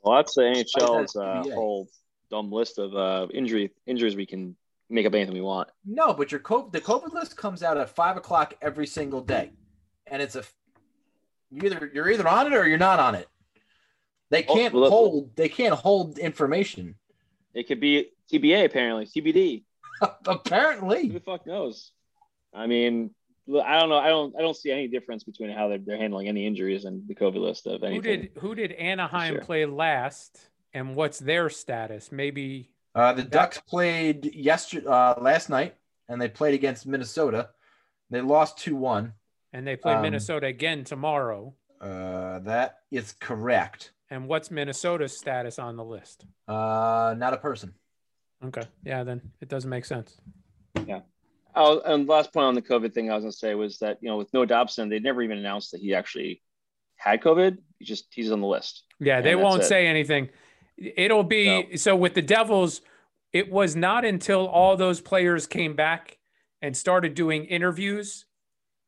Well, 0.02 0.18
that's 0.18 0.36
the 0.36 0.42
NHL's 0.42 1.16
uh, 1.16 1.44
whole 1.54 1.90
dumb 2.32 2.52
list 2.52 2.80
of 2.80 2.96
uh, 2.96 3.28
injury 3.34 3.72
injuries 3.86 4.16
we 4.16 4.26
can 4.26 4.56
make 4.90 5.06
up 5.06 5.14
anything 5.14 5.34
we 5.34 5.42
want. 5.42 5.70
No, 5.86 6.14
but 6.14 6.32
your 6.32 6.42
COVID, 6.42 6.72
the 6.72 6.82
COVID 6.82 7.14
list 7.14 7.38
comes 7.38 7.64
out 7.64 7.78
at 7.78 7.90
five 7.90 8.18
o'clock 8.18 8.56
every 8.62 8.88
single 8.88 9.22
day, 9.22 9.52
and 10.08 10.22
it's 10.22 10.36
a 10.36 10.44
you 11.52 11.62
either 11.66 11.90
you're 11.94 12.10
either 12.10 12.28
on 12.28 12.48
it 12.48 12.54
or 12.54 12.68
you're 12.68 12.78
not 12.78 13.00
on 13.00 13.16
it. 13.16 13.28
They 14.30 14.46
Oh, 14.48 14.54
can't 14.56 14.74
well, 14.74 14.90
hold 14.90 15.36
they 15.36 15.50
can't 15.50 15.74
hold 15.76 16.18
information. 16.20 16.96
It 17.54 17.68
could 17.68 17.80
be 17.80 18.10
TBA 18.32 18.66
apparently, 18.66 19.06
TBD. 19.06 19.64
Apparently, 20.28 21.08
who 21.08 21.14
the 21.14 21.20
fuck 21.20 21.46
knows? 21.46 21.92
I 22.54 22.68
mean, 22.68 23.10
I 23.66 23.80
don't 23.80 23.90
know. 23.90 23.98
I 23.98 24.08
don't. 24.08 24.34
I 24.38 24.42
don't 24.42 24.56
see 24.56 24.72
any 24.72 24.88
difference 24.88 25.24
between 25.26 25.50
how 25.50 25.68
they're, 25.68 25.78
they're 25.80 25.98
handling 25.98 26.30
any 26.30 26.46
injuries 26.48 26.86
and 26.86 27.06
the 27.08 27.16
COVID 27.16 27.36
list 27.42 27.68
of 27.68 27.84
anything. 27.84 27.96
Who 27.96 28.18
did 28.18 28.32
who 28.40 28.56
did 28.56 28.72
Anaheim 28.74 29.34
Sure. 29.34 29.42
play 29.42 29.66
last, 29.66 30.40
and 30.74 30.96
what's 30.96 31.20
their 31.20 31.50
status? 31.50 32.12
Maybe 32.14 32.70
uh, 32.96 33.14
the 33.14 33.24
Ducks 33.24 33.60
played 33.68 34.34
yesterday 34.36 34.88
uh, 34.88 35.16
last 35.22 35.50
night, 35.50 35.76
and 36.08 36.22
they 36.22 36.28
played 36.30 36.54
against 36.54 36.86
Minnesota. 36.88 37.50
They 38.10 38.22
lost 38.22 38.58
two 38.58 38.76
one. 38.76 39.14
and 39.54 39.66
they 39.66 39.76
play 39.76 39.94
Um, 39.94 40.02
Minnesota 40.04 40.48
again 40.48 40.84
tomorrow. 40.84 41.54
Uh, 41.82 42.40
that 42.40 42.80
is 42.92 43.14
correct. 43.20 43.92
And 44.12 44.28
what's 44.28 44.50
Minnesota's 44.52 45.16
status 45.18 45.60
on 45.60 45.76
the 45.78 45.84
list? 45.84 46.26
Uh, 46.48 47.14
not 47.18 47.34
a 47.34 47.38
person. 47.38 47.74
Okay, 48.44 48.64
yeah, 48.84 49.04
then 49.04 49.22
it 49.42 49.50
doesn't 49.50 49.70
make 49.70 49.86
sense. 49.86 50.18
Yeah. 50.88 51.02
Oh, 51.56 51.82
and 51.82 52.08
last 52.08 52.32
point 52.34 52.46
on 52.46 52.56
the 52.56 52.62
COVID 52.62 52.94
thing 52.94 53.12
I 53.12 53.16
was 53.16 53.24
gonna 53.24 53.32
say 53.34 53.54
was 53.56 53.80
that 53.80 53.98
you 54.02 54.10
know 54.10 54.18
with 54.18 54.34
Noah 54.34 54.48
Dobson, 54.48 54.90
they 54.90 55.00
never 55.00 55.22
even 55.22 55.38
announced 55.38 55.72
that 55.72 55.82
he 55.82 55.94
actually 55.94 56.42
had 56.96 57.22
COVID. 57.22 57.58
He 57.80 57.86
just 57.86 58.06
he's 58.12 58.32
on 58.32 58.40
the 58.42 58.48
list. 58.48 58.84
Yeah, 59.00 59.22
they 59.22 59.36
won't 59.36 59.64
say 59.64 59.88
anything. 59.88 60.30
It'll 60.96 61.24
be 61.24 61.78
so 61.78 61.96
with 61.96 62.14
the 62.14 62.22
Devils. 62.22 62.82
It 63.34 63.52
was 63.52 63.76
not 63.76 64.06
until 64.06 64.48
all 64.48 64.76
those 64.76 65.02
players 65.02 65.46
came 65.46 65.76
back 65.76 66.18
and 66.62 66.76
started 66.76 67.14
doing 67.14 67.46
interviews 67.46 68.26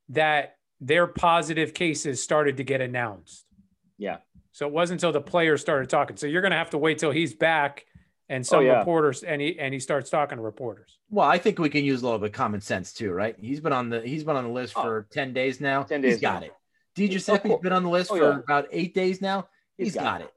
that 0.09 0.57
their 0.79 1.05
positive 1.07 1.73
cases 1.73 2.21
started 2.23 2.57
to 2.57 2.63
get 2.63 2.81
announced. 2.81 3.45
Yeah. 3.97 4.17
So 4.51 4.65
it 4.67 4.73
wasn't 4.73 4.97
until 4.99 5.11
the 5.11 5.21
players 5.21 5.61
started 5.61 5.89
talking. 5.89 6.17
So 6.17 6.25
you're 6.27 6.41
going 6.41 6.51
to 6.51 6.57
have 6.57 6.71
to 6.71 6.77
wait 6.77 6.97
till 6.97 7.11
he's 7.11 7.33
back 7.33 7.85
and 8.29 8.41
oh, 8.41 8.47
some 8.47 8.59
Oh, 8.59 8.61
yeah. 8.63 8.79
reporters 8.79 9.23
and 9.23 9.39
he 9.41 9.59
and 9.59 9.73
he 9.73 9.79
starts 9.79 10.09
talking 10.09 10.37
to 10.37 10.41
reporters. 10.43 10.97
Well, 11.09 11.27
I 11.27 11.37
think 11.37 11.59
we 11.59 11.69
can 11.69 11.85
use 11.85 12.01
a 12.01 12.05
little 12.05 12.19
bit 12.19 12.27
of 12.29 12.31
common 12.33 12.61
sense 12.61 12.93
too, 12.93 13.11
right? 13.11 13.35
He's 13.39 13.59
been 13.59 13.73
on 13.73 13.89
the 13.89 14.01
he's 14.01 14.23
been 14.23 14.35
on 14.35 14.43
the 14.45 14.49
list 14.49 14.73
Oh. 14.75 14.81
for 14.81 15.07
ten 15.11 15.33
days 15.33 15.61
now. 15.61 15.83
10 15.83 16.01
days. 16.01 16.13
He's 16.13 16.21
got 16.21 16.41
now. 16.41 16.47
it. 16.47 16.53
Di 16.95 17.07
Giuseppe's 17.07 17.45
oh, 17.45 17.49
course. 17.49 17.61
been 17.61 17.73
on 17.73 17.83
the 17.83 17.89
list 17.89 18.11
Oh, 18.11 18.17
for 18.17 18.31
yeah. 18.31 18.39
about 18.39 18.67
eight 18.71 18.93
days 18.95 19.21
now. 19.21 19.47
He's 19.77 19.87
he's 19.87 19.95
got 19.95 20.03
got 20.03 20.21
it. 20.21 20.33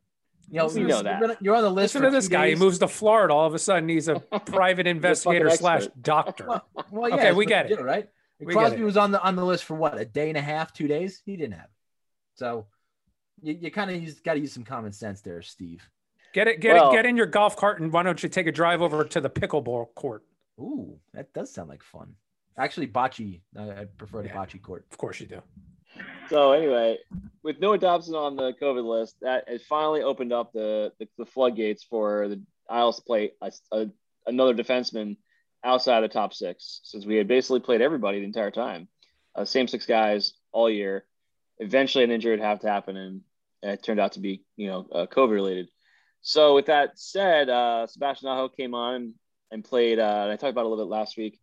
You 0.49 0.59
know, 0.59 0.67
We 0.67 0.81
you're- 0.81 0.91
know 0.93 1.03
that. 1.03 1.21
You're, 1.21 1.37
you're 1.41 1.57
on 1.57 1.63
the 1.63 1.71
list 1.71 1.95
Listen 1.95 2.03
for 2.03 2.07
to 2.11 2.17
this 2.17 2.27
two 2.27 2.33
guy. 2.33 2.49
He 2.51 2.55
moves 2.55 2.79
to 2.81 2.89
Florida. 2.89 3.33
All 3.35 3.47
of 3.47 3.55
a 3.55 3.59
sudden, 3.59 3.89
he's 3.89 4.09
a 4.09 4.21
private 4.47 4.87
investigator 4.87 5.51
slash 5.51 5.87
doctor. 6.01 6.47
Well, 6.47 6.67
well, 6.91 7.09
yeah, 7.11 7.17
Okay, 7.17 7.33
we 7.33 7.47
get 7.47 7.71
it. 7.71 7.77
do, 7.79 7.83
right? 7.83 8.09
We 8.41 8.53
Crosby 8.53 8.81
it. 8.81 8.85
was 8.85 8.97
on 8.97 9.11
the 9.13 9.23
on 9.23 9.37
the 9.37 9.45
list 9.45 9.65
for 9.65 9.75
what 9.75 9.99
a 9.99 10.05
day 10.05 10.29
and 10.29 10.37
a 10.37 10.43
half, 10.43 10.73
two 10.73 10.87
days. 10.89 11.23
He 11.25 11.37
didn't 11.37 11.55
have. 11.55 11.65
it. 11.67 11.71
So 12.35 12.67
you, 13.43 13.55
you 13.61 13.71
kind 13.71 13.91
of 13.91 14.23
got 14.25 14.35
to 14.35 14.41
use 14.41 14.53
some 14.53 14.65
common 14.65 14.93
sense 14.93 15.21
there, 15.23 15.41
Steve. 15.43 15.89
Get 16.33 16.49
it, 16.49 16.61
get 16.61 16.75
Well- 16.75 16.91
it, 16.91 16.95
get 16.95 17.07
in 17.07 17.17
your 17.17 17.27
golf 17.27 17.57
cart, 17.57 17.81
and 17.81 17.93
why 17.93 18.03
don't 18.03 18.23
you 18.23 18.29
take 18.29 18.47
a 18.47 18.53
drive 18.53 18.83
over 18.83 19.05
to 19.05 19.21
the 19.21 19.31
pickleball 19.31 19.95
court? 19.95 20.25
Ooh, 20.61 20.99
that 21.15 21.33
does 21.33 21.53
sound 21.53 21.69
like 21.69 21.83
fun. 21.83 22.15
Actually, 22.59 22.89
bocce. 22.89 23.41
I, 23.57 23.63
I 23.71 23.85
prefer 23.85 24.23
the 24.23 24.29
Yeah. 24.29 24.35
bocce 24.37 24.61
court. 24.61 24.85
Of 24.91 24.99
course 24.99 25.21
you 25.21 25.27
do. 25.27 25.41
So 26.31 26.53
anyway, 26.53 26.99
with 27.43 27.61
Noah 27.61 27.79
Dobson 27.79 28.15
on 28.15 28.37
the 28.37 28.55
COVID 28.61 28.85
list, 28.85 29.17
that 29.21 29.49
has 29.49 29.63
finally 29.63 30.03
opened 30.03 30.33
up 30.33 30.53
the 30.53 30.93
the, 30.99 31.09
the 31.19 31.27
floodgates 31.27 31.85
for 31.85 32.29
the 32.29 32.41
Isles 32.69 33.01
play 33.01 33.33
a, 33.43 33.53
a- 33.73 33.91
another 34.27 34.55
defenseman 34.55 35.17
outside 35.63 36.01
the 36.01 36.09
top 36.09 36.33
six, 36.33 36.81
since 36.85 37.05
we 37.05 37.17
had 37.17 37.29
basically 37.29 37.61
played 37.61 37.83
everybody 37.83 38.21
the 38.21 38.27
entire 38.27 38.51
time, 38.51 38.89
uh, 39.35 39.45
same 39.45 39.69
six 39.69 39.87
guys 39.87 40.35
all 40.53 40.69
year. 40.71 41.05
Eventually, 41.59 42.05
an 42.05 42.11
injury 42.11 42.33
would 42.33 42.41
have 42.41 42.61
to 42.61 42.69
happen, 42.69 42.97
and 42.97 43.21
it 43.63 43.83
turned 43.83 44.01
out 44.01 44.13
to 44.13 44.21
be 44.21 44.43
you 44.57 44.69
know 44.69 44.87
uh, 44.93 45.07
COVID 45.07 45.31
related. 45.31 45.69
So 46.23 46.55
with 46.55 46.67
that 46.67 46.99
said, 46.99 47.51
uh, 47.51 47.87
Sebastian 47.87 48.29
Aho 48.29 48.49
came 48.49 48.75
on 48.75 49.15
and 49.51 49.63
played. 49.63 49.99
Uh, 49.99 50.21
and 50.23 50.33
I 50.33 50.37
talked 50.37 50.51
about 50.53 50.65
a 50.65 50.69
little 50.69 50.85
bit 50.85 50.91
last 50.91 51.17
week. 51.19 51.39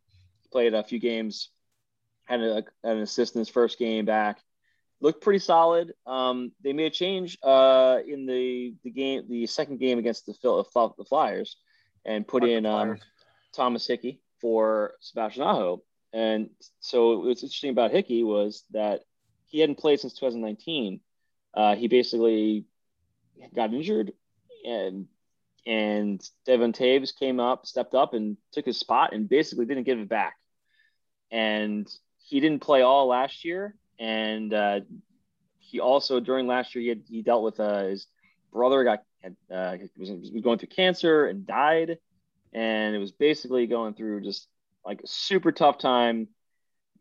Played 0.52 0.74
a 0.74 0.84
few 0.84 1.00
games, 1.00 1.50
had, 2.32 2.42
a, 2.42 2.64
an 2.84 2.98
assist 3.00 3.36
in 3.36 3.40
his 3.40 3.50
first 3.50 3.78
game 3.78 4.06
back 4.06 4.40
looked 5.02 5.22
pretty 5.22 5.40
solid. 5.40 5.94
Um, 6.06 6.52
they 6.64 6.74
made 6.74 6.86
a 6.88 6.96
change 6.96 7.38
uh, 7.44 8.00
in 8.08 8.26
the 8.26 8.76
the 8.84 8.92
game, 8.92 9.24
the 9.28 9.48
second 9.48 9.80
game 9.80 10.00
against 10.00 10.26
the 10.26 10.34
Phil, 10.34 10.66
the 10.74 11.06
Flyers, 11.06 11.58
and 12.06 12.28
put 12.28 12.44
in 12.44 12.66
um, 12.66 12.98
Thomas 13.54 13.86
Hickey 13.86 14.22
for 14.40 14.94
Sebastian 15.02 15.44
Aho. 15.44 15.84
And 16.14 16.50
so 16.80 17.20
what's 17.20 17.44
interesting 17.44 17.72
about 17.72 17.92
Hickey 17.92 18.24
was 18.24 18.64
that 18.72 19.02
he 19.46 19.60
hadn't 19.60 19.80
played 19.80 20.00
since 20.00 20.14
2019. 20.14 21.00
Uh, 21.54 21.76
he 21.76 21.88
basically 21.88 22.66
got 23.54 23.74
injured, 23.74 24.14
and 24.66 25.08
and 25.66 26.22
Devon 26.46 26.74
Toews 26.74 27.18
came 27.18 27.40
up, 27.40 27.66
stepped 27.66 27.94
up, 27.94 28.14
and 28.14 28.38
took 28.52 28.66
his 28.66 28.78
spot, 28.78 29.14
and 29.14 29.30
basically 29.30 29.66
didn't 29.66 29.84
give 29.84 30.00
it 30.00 30.10
back. 30.10 30.36
And 31.30 31.88
he 32.32 32.40
didn't 32.40 32.62
play 32.62 32.82
all 32.82 33.08
last 33.08 33.44
year, 33.44 33.76
and 34.00 34.54
uh, 34.54 34.80
he 35.60 35.82
also 35.82 36.22
during 36.22 36.48
last 36.48 36.74
year 36.74 36.82
he 36.82 36.88
had, 36.88 37.02
he 37.10 37.22
dealt 37.22 37.44
with 37.44 37.60
uh, 37.60 37.84
his 37.88 38.08
brother 38.54 38.86
got 38.86 39.04
had, 39.22 39.36
uh, 39.54 39.76
was, 39.98 40.10
was 40.10 40.30
going 40.42 40.58
through 40.58 40.70
cancer 40.70 41.26
and 41.26 41.46
died, 41.46 41.98
and 42.54 42.96
it 42.96 43.00
was 43.00 43.12
basically 43.12 43.68
going 43.68 43.96
through 43.96 44.22
just 44.22 44.48
like 44.86 45.02
a 45.02 45.08
super 45.08 45.52
tough 45.52 45.78
time 45.78 46.30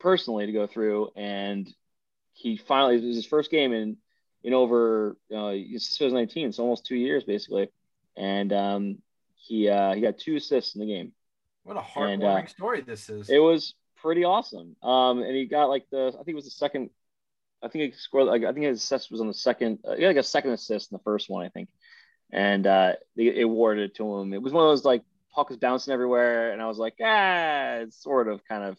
personally 0.00 0.46
to 0.46 0.52
go 0.52 0.66
through, 0.66 1.10
and 1.14 1.72
he 2.32 2.56
finally 2.56 2.96
it 2.96 3.06
was 3.06 3.14
his 3.14 3.24
first 3.26 3.52
game 3.52 3.72
in 3.72 3.98
in 4.42 4.52
over 4.52 5.16
uh, 5.32 5.52
it's 5.54 5.96
2019, 5.96 6.48
it's 6.48 6.58
almost 6.58 6.86
two 6.86 6.96
years 6.96 7.22
basically, 7.22 7.68
and 8.16 8.52
um, 8.52 8.98
he 9.36 9.68
uh, 9.68 9.94
he 9.94 10.00
got 10.00 10.18
two 10.18 10.34
assists 10.34 10.74
in 10.74 10.80
the 10.80 10.88
game. 10.88 11.12
What 11.62 11.76
a 11.76 11.84
And, 11.96 12.20
heartwarming 12.20 12.44
uh, 12.44 12.46
story 12.48 12.80
this 12.80 13.08
is. 13.08 13.30
It 13.30 13.38
was 13.38 13.74
pretty 14.02 14.24
awesome. 14.24 14.76
Um, 14.82 15.22
and 15.22 15.34
he 15.34 15.46
got 15.46 15.66
like 15.66 15.86
the 15.90 16.08
I 16.08 16.16
think 16.18 16.28
it 16.28 16.34
was 16.34 16.44
the 16.44 16.50
second. 16.50 16.90
I 17.62 17.68
think 17.68 17.92
he 17.92 17.98
scored 17.98 18.26
like 18.26 18.44
I 18.44 18.52
think 18.52 18.66
his 18.66 18.82
assist 18.82 19.10
was 19.10 19.20
on 19.20 19.26
the 19.28 19.34
second. 19.34 19.80
Uh, 19.86 19.94
he 19.94 20.00
got 20.02 20.08
like 20.08 20.16
a 20.16 20.22
second 20.22 20.52
assist 20.52 20.90
in 20.90 20.96
the 20.96 21.02
first 21.04 21.28
one, 21.28 21.44
I 21.44 21.48
think, 21.50 21.68
and 22.32 22.66
uh, 22.66 22.92
they 23.16 23.30
they 23.30 23.40
awarded 23.42 23.90
it 23.90 23.96
to 23.96 24.16
him. 24.18 24.32
It 24.32 24.42
was 24.42 24.52
one 24.52 24.64
of 24.64 24.70
those 24.70 24.84
like 24.84 25.02
puck 25.34 25.48
was 25.50 25.58
bouncing 25.58 25.92
everywhere, 25.92 26.52
and 26.52 26.60
I 26.62 26.66
was 26.66 26.78
like, 26.78 26.94
ah, 27.02 27.74
it's 27.82 28.02
sort 28.02 28.28
of 28.28 28.44
kind 28.44 28.64
of 28.64 28.76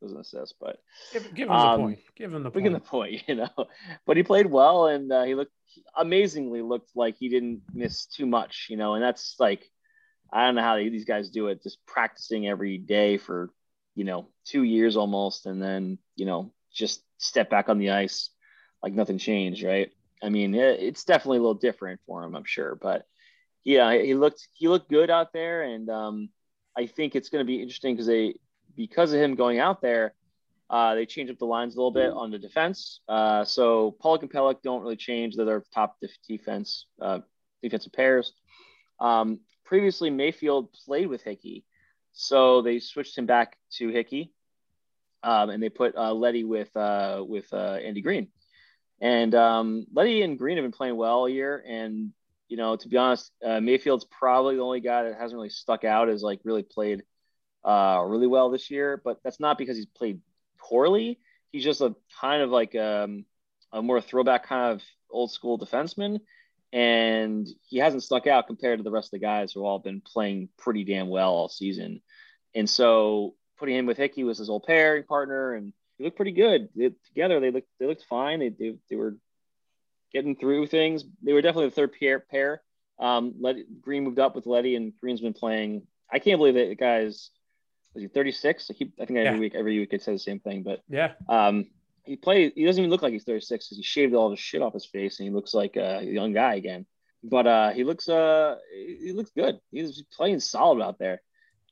was 0.00 0.12
an 0.12 0.18
assist, 0.20 0.54
but 0.60 0.78
Give, 1.12 1.34
give 1.34 1.48
him 1.48 1.54
Um, 1.54 1.80
the 1.80 1.84
point. 1.86 1.98
Give 2.16 2.34
him 2.34 2.42
the 2.42 2.50
point. 2.50 2.64
get 2.64 2.72
the 2.72 2.80
point, 2.80 3.22
you 3.28 3.34
know. 3.36 3.66
But 4.06 4.16
he 4.16 4.22
played 4.22 4.46
well, 4.46 4.86
and 4.86 5.10
uh, 5.12 5.22
he 5.24 5.34
looked 5.34 5.52
amazingly 5.96 6.62
looked 6.62 6.90
like 6.94 7.16
he 7.16 7.28
didn't 7.28 7.62
miss 7.72 8.06
too 8.06 8.26
much, 8.26 8.66
you 8.70 8.76
know. 8.76 8.94
And 8.94 9.02
that's 9.02 9.36
like, 9.38 9.64
I 10.32 10.44
don't 10.46 10.56
know 10.56 10.62
how 10.62 10.76
these 10.76 11.04
guys 11.06 11.30
do 11.30 11.48
it, 11.48 11.62
just 11.62 11.78
practicing 11.86 12.46
every 12.46 12.78
day 12.78 13.16
for, 13.16 13.50
you 13.94 14.04
know, 14.04 14.28
two 14.44 14.62
years 14.62 14.96
almost, 14.96 15.46
and 15.46 15.62
then 15.62 15.98
you 16.16 16.26
know 16.26 16.52
just 16.72 17.02
step 17.18 17.48
back 17.50 17.68
on 17.68 17.78
the 17.78 17.90
ice 17.90 18.30
like 18.82 18.92
nothing 18.92 19.16
changed, 19.18 19.64
right? 19.64 19.90
I 20.22 20.28
mean, 20.28 20.54
it, 20.54 20.80
it's 20.80 21.04
definitely 21.04 21.38
a 21.38 21.40
little 21.40 21.54
different 21.54 22.00
for 22.06 22.22
him, 22.22 22.36
I'm 22.36 22.44
sure, 22.44 22.74
but 22.80 23.06
yeah, 23.64 23.96
he 23.96 24.14
looked 24.14 24.46
he 24.52 24.68
looked 24.68 24.90
good 24.90 25.10
out 25.10 25.32
there, 25.32 25.62
and 25.62 25.88
um, 25.88 26.28
I 26.76 26.86
think 26.86 27.16
it's 27.16 27.30
going 27.30 27.40
to 27.40 27.46
be 27.46 27.62
interesting 27.62 27.94
because 27.94 28.06
they 28.06 28.34
because 28.76 29.12
of 29.12 29.20
him 29.20 29.36
going 29.36 29.58
out 29.58 29.80
there, 29.80 30.14
uh, 30.68 30.94
they 30.94 31.06
changed 31.06 31.32
up 31.32 31.38
the 31.38 31.46
lines 31.46 31.74
a 31.74 31.78
little 31.78 31.90
bit 31.90 32.10
on 32.12 32.30
the 32.30 32.38
defense. 32.38 33.00
Uh, 33.08 33.44
so 33.44 33.92
Pulock 34.02 34.22
and 34.22 34.30
Pelech 34.30 34.60
don't 34.62 34.82
really 34.82 34.96
change; 34.96 35.34
they're 35.34 35.46
their 35.46 35.64
top 35.72 35.96
def- 36.00 36.10
defense 36.28 36.86
uh, 37.00 37.20
defensive 37.62 37.92
pairs. 37.92 38.34
Um, 39.00 39.40
previously, 39.64 40.10
Mayfield 40.10 40.70
played 40.84 41.06
with 41.06 41.22
Hickey, 41.22 41.64
so 42.14 42.62
they 42.62 42.78
switched 42.78 43.18
him 43.18 43.26
back 43.26 43.58
to 43.72 43.88
Hickey, 43.88 44.32
um, 45.22 45.50
and 45.50 45.62
they 45.62 45.68
put 45.68 45.96
uh, 45.96 46.14
Leddy 46.14 46.44
with 46.44 46.74
uh, 46.76 47.22
with 47.26 47.52
uh, 47.52 47.78
Andy 47.84 48.00
Green. 48.00 48.28
And 49.00 49.34
um, 49.34 49.86
Leddy 49.92 50.22
and 50.22 50.38
Green 50.38 50.56
have 50.56 50.64
been 50.64 50.72
playing 50.72 50.96
well 50.96 51.12
all 51.12 51.28
year, 51.28 51.62
and 51.66 52.12
you 52.48 52.56
know, 52.56 52.76
to 52.76 52.88
be 52.88 52.96
honest, 52.96 53.32
uh, 53.44 53.60
Mayfield's 53.60 54.04
probably 54.04 54.56
the 54.56 54.62
only 54.62 54.80
guy 54.80 55.04
that 55.04 55.18
hasn't 55.18 55.36
really 55.36 55.50
stuck 55.50 55.82
out 55.82 56.08
as 56.08 56.22
like 56.22 56.40
really 56.44 56.62
played 56.62 57.02
uh, 57.64 58.02
really 58.06 58.28
well 58.28 58.48
this 58.50 58.70
year. 58.70 59.00
But 59.04 59.18
that's 59.24 59.40
not 59.40 59.58
because 59.58 59.76
he's 59.76 59.86
played 59.86 60.20
poorly. 60.58 61.18
He's 61.50 61.64
just 61.64 61.80
a 61.80 61.96
kind 62.20 62.42
of 62.42 62.50
like 62.50 62.76
um, 62.76 63.24
a 63.72 63.82
more 63.82 64.00
throwback 64.00 64.46
kind 64.46 64.72
of 64.72 64.82
old 65.10 65.32
school 65.32 65.58
defenseman, 65.58 66.20
and 66.74 67.48
he 67.68 67.78
hasn't 67.78 68.02
stuck 68.02 68.26
out 68.26 68.48
compared 68.48 68.80
to 68.80 68.82
the 68.82 68.90
rest 68.90 69.06
of 69.06 69.12
the 69.12 69.24
guys 69.24 69.52
who 69.52 69.64
all 69.64 69.78
been 69.78 70.00
playing 70.00 70.48
pretty 70.58 70.82
damn 70.82 71.08
well 71.08 71.30
all 71.30 71.48
season. 71.48 72.02
And 72.52 72.68
so 72.68 73.36
putting 73.58 73.76
him 73.76 73.86
with 73.86 73.96
Hickey 73.96 74.24
was 74.24 74.38
his 74.38 74.50
old 74.50 74.64
pairing 74.64 75.04
partner, 75.04 75.54
and 75.54 75.72
he 75.96 76.04
looked 76.04 76.16
pretty 76.16 76.32
good 76.32 76.68
they, 76.74 76.90
together. 77.06 77.38
They 77.38 77.52
looked 77.52 77.68
they 77.78 77.86
looked 77.86 78.04
fine. 78.04 78.40
They, 78.40 78.48
they 78.48 78.74
they 78.90 78.96
were 78.96 79.16
getting 80.12 80.34
through 80.34 80.66
things. 80.66 81.04
They 81.22 81.32
were 81.32 81.42
definitely 81.42 81.68
the 81.68 81.76
third 81.76 81.92
pair. 81.98 82.18
pair. 82.18 82.60
Um, 82.98 83.34
Let, 83.40 83.56
Green 83.80 84.02
moved 84.02 84.18
up 84.18 84.34
with 84.34 84.46
Leddy, 84.46 84.74
and 84.74 84.92
Green's 85.00 85.20
been 85.20 85.32
playing. 85.32 85.86
I 86.12 86.18
can't 86.18 86.38
believe 86.38 86.54
that 86.54 86.68
the 86.68 86.74
guy's 86.74 87.30
was 87.94 88.02
he 88.02 88.08
36? 88.08 88.68
I 88.70 88.74
keep 88.74 88.94
I 89.00 89.04
think 89.04 89.20
every 89.20 89.38
Yeah. 89.38 89.40
week 89.40 89.54
every 89.54 89.78
week 89.78 89.92
it 89.92 90.02
says 90.02 90.16
the 90.16 90.18
same 90.30 90.40
thing, 90.40 90.64
but 90.64 90.80
Yeah. 90.88 91.12
um, 91.28 91.70
he 92.04 92.16
plays. 92.16 92.52
He 92.54 92.64
doesn't 92.64 92.80
even 92.80 92.90
look 92.90 93.02
like 93.02 93.12
he's 93.12 93.24
36 93.24 93.66
because 93.66 93.76
he 93.76 93.82
shaved 93.82 94.14
all 94.14 94.30
the 94.30 94.36
shit 94.36 94.62
off 94.62 94.74
his 94.74 94.84
face, 94.84 95.18
and 95.18 95.28
he 95.28 95.34
looks 95.34 95.54
like 95.54 95.76
a 95.76 96.02
young 96.02 96.32
guy 96.32 96.54
again. 96.54 96.86
But 97.22 97.46
uh, 97.46 97.70
he 97.70 97.84
looks 97.84 98.08
uh, 98.08 98.56
he 98.72 99.12
looks 99.12 99.30
good. 99.30 99.58
He's 99.72 100.02
playing 100.12 100.40
solid 100.40 100.82
out 100.82 100.98
there, 100.98 101.22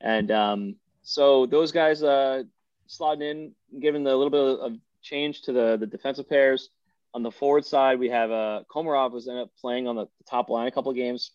and 0.00 0.30
um, 0.30 0.76
so 1.02 1.46
those 1.46 1.72
guys 1.72 2.02
uh, 2.02 2.44
slotting 2.88 3.22
in, 3.22 3.52
giving 3.78 4.04
the 4.04 4.16
little 4.16 4.30
bit 4.30 4.60
of 4.60 4.72
change 5.02 5.42
to 5.42 5.52
the 5.52 5.76
the 5.78 5.86
defensive 5.86 6.28
pairs. 6.28 6.70
On 7.14 7.22
the 7.22 7.30
forward 7.30 7.66
side, 7.66 7.98
we 7.98 8.08
have 8.08 8.30
uh, 8.30 8.62
Komarov 8.74 9.12
was 9.12 9.28
ended 9.28 9.44
up 9.44 9.50
playing 9.60 9.86
on 9.86 9.96
the 9.96 10.06
top 10.26 10.48
line 10.48 10.66
a 10.66 10.70
couple 10.70 10.90
of 10.90 10.96
games 10.96 11.32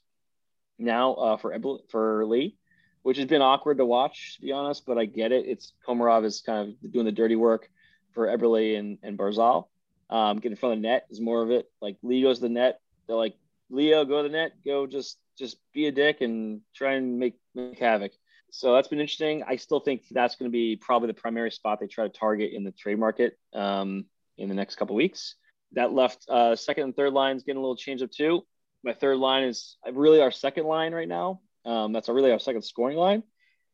now 0.79 1.13
uh, 1.13 1.37
for 1.37 1.55
for 1.91 2.25
Lee, 2.25 2.57
which 3.03 3.17
has 3.17 3.27
been 3.27 3.43
awkward 3.43 3.77
to 3.77 3.85
watch, 3.85 4.37
to 4.37 4.41
be 4.41 4.51
honest. 4.51 4.87
But 4.87 4.97
I 4.97 5.05
get 5.05 5.31
it. 5.31 5.45
It's 5.45 5.73
Komarov 5.87 6.25
is 6.25 6.41
kind 6.41 6.69
of 6.83 6.91
doing 6.91 7.05
the 7.05 7.11
dirty 7.11 7.35
work 7.35 7.69
for 8.18 8.26
Eberle 8.28 8.80
and, 8.80 8.97
and 9.03 9.18
Barzal. 9.18 9.68
Um, 10.09 10.38
getting 10.38 10.53
in 10.53 10.57
front 10.57 10.74
of 10.74 10.82
the 10.82 10.88
net 10.88 11.05
is 11.11 11.22
more 11.22 11.43
of 11.43 11.51
it. 11.51 11.70
Like 11.82 11.97
Lee 12.01 12.24
goes 12.24 12.38
to 12.38 12.43
the 12.43 12.49
net. 12.49 12.80
They're 13.05 13.15
like, 13.15 13.36
Leo, 13.70 14.05
go 14.05 14.24
to 14.24 14.28
the 14.28 14.34
net. 14.34 14.53
Go 14.65 14.88
just 14.88 15.20
just 15.38 15.57
be 15.72 15.86
a 15.86 15.91
dick 15.91 16.22
and 16.22 16.61
try 16.76 16.93
and 16.93 17.20
make, 17.20 17.36
make 17.53 17.78
havoc. 17.78 18.11
So 18.49 18.74
that's 18.74 18.88
been 18.88 18.99
interesting. 18.99 19.43
I 19.47 19.57
still 19.57 19.80
think 19.80 20.01
that's 20.09 20.36
going 20.36 20.49
to 20.49 20.51
be 20.51 20.78
probably 20.78 21.07
the 21.07 21.13
primary 21.13 21.51
spot 21.51 21.80
they 21.80 21.86
try 21.86 22.05
to 22.05 22.09
target 22.09 22.53
in 22.53 22.63
the 22.63 22.72
trade 22.72 22.97
market 22.97 23.38
um, 23.53 24.05
in 24.38 24.49
the 24.49 24.55
next 24.55 24.78
couple 24.78 24.95
weeks. 24.95 25.36
That 25.74 25.93
left 25.93 26.26
uh, 26.28 26.55
second 26.55 26.86
and 26.86 26.95
third 26.95 27.13
lines 27.13 27.43
getting 27.43 27.59
a 27.59 27.61
little 27.61 27.76
change 27.76 28.01
up 28.01 28.09
too. 28.09 28.47
My 28.84 28.93
third 28.93 29.18
line 29.18 29.43
is 29.43 29.78
really 29.91 30.22
our 30.22 30.32
second 30.32 30.65
line 30.65 30.91
right 30.91 31.07
now. 31.07 31.41
Um, 31.65 31.93
that's 31.93 32.09
really 32.09 32.32
our 32.32 32.39
second 32.39 32.63
scoring 32.63 32.97
line. 32.97 33.22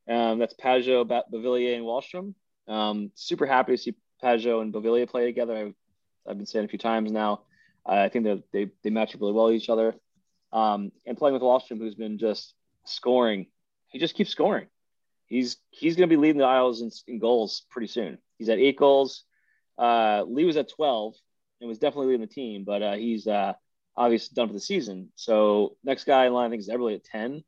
Um, 0.09 0.39
that's 0.39 0.55
Pageau, 0.55 1.07
Ba- 1.07 1.25
Beauvillier, 1.31 1.77
and 1.77 1.85
Wahlstrom. 1.85 2.33
Um, 2.67 3.11
super 3.15 3.45
happy 3.45 3.73
to 3.73 3.77
see 3.77 3.95
Pageau 4.23 4.61
and 4.61 4.73
Beauvillier 4.73 5.09
play 5.09 5.25
together. 5.25 5.55
I've, 5.55 5.73
I've 6.27 6.37
been 6.37 6.45
saying 6.45 6.65
a 6.65 6.69
few 6.69 6.79
times 6.79 7.11
now. 7.11 7.41
Uh, 7.85 7.95
I 7.95 8.09
think 8.09 8.43
they, 8.51 8.69
they 8.81 8.89
match 8.89 9.13
up 9.13 9.21
really 9.21 9.33
well 9.33 9.47
with 9.47 9.55
each 9.55 9.69
other. 9.69 9.95
Um, 10.51 10.91
and 11.05 11.17
playing 11.17 11.33
with 11.33 11.41
Wahlstrom, 11.41 11.79
who's 11.79 11.95
been 11.95 12.17
just 12.17 12.53
scoring, 12.85 13.47
he 13.87 13.99
just 13.99 14.15
keeps 14.15 14.29
scoring. 14.29 14.67
He's 15.25 15.57
he's 15.71 15.95
going 15.95 16.07
to 16.07 16.15
be 16.15 16.21
leading 16.21 16.37
the 16.37 16.45
Isles 16.45 16.81
in, 16.81 16.91
in 17.07 17.19
goals 17.19 17.63
pretty 17.71 17.87
soon. 17.87 18.19
He's 18.37 18.49
at 18.49 18.59
eight 18.59 18.77
goals. 18.77 19.23
Uh, 19.77 20.23
Lee 20.27 20.45
was 20.45 20.57
at 20.57 20.69
12 20.69 21.15
and 21.59 21.67
was 21.67 21.79
definitely 21.79 22.07
leading 22.07 22.27
the 22.27 22.33
team, 22.33 22.63
but 22.63 22.83
uh, 22.83 22.93
he's 22.93 23.25
uh, 23.25 23.53
obviously 23.97 24.35
done 24.35 24.47
for 24.47 24.53
the 24.53 24.59
season. 24.59 25.09
So 25.15 25.75
next 25.83 26.03
guy 26.03 26.27
in 26.27 26.33
line, 26.33 26.47
I 26.47 26.49
think, 26.49 26.61
is 26.61 26.69
Eberle 26.69 26.95
at 26.95 27.03
10, 27.03 27.43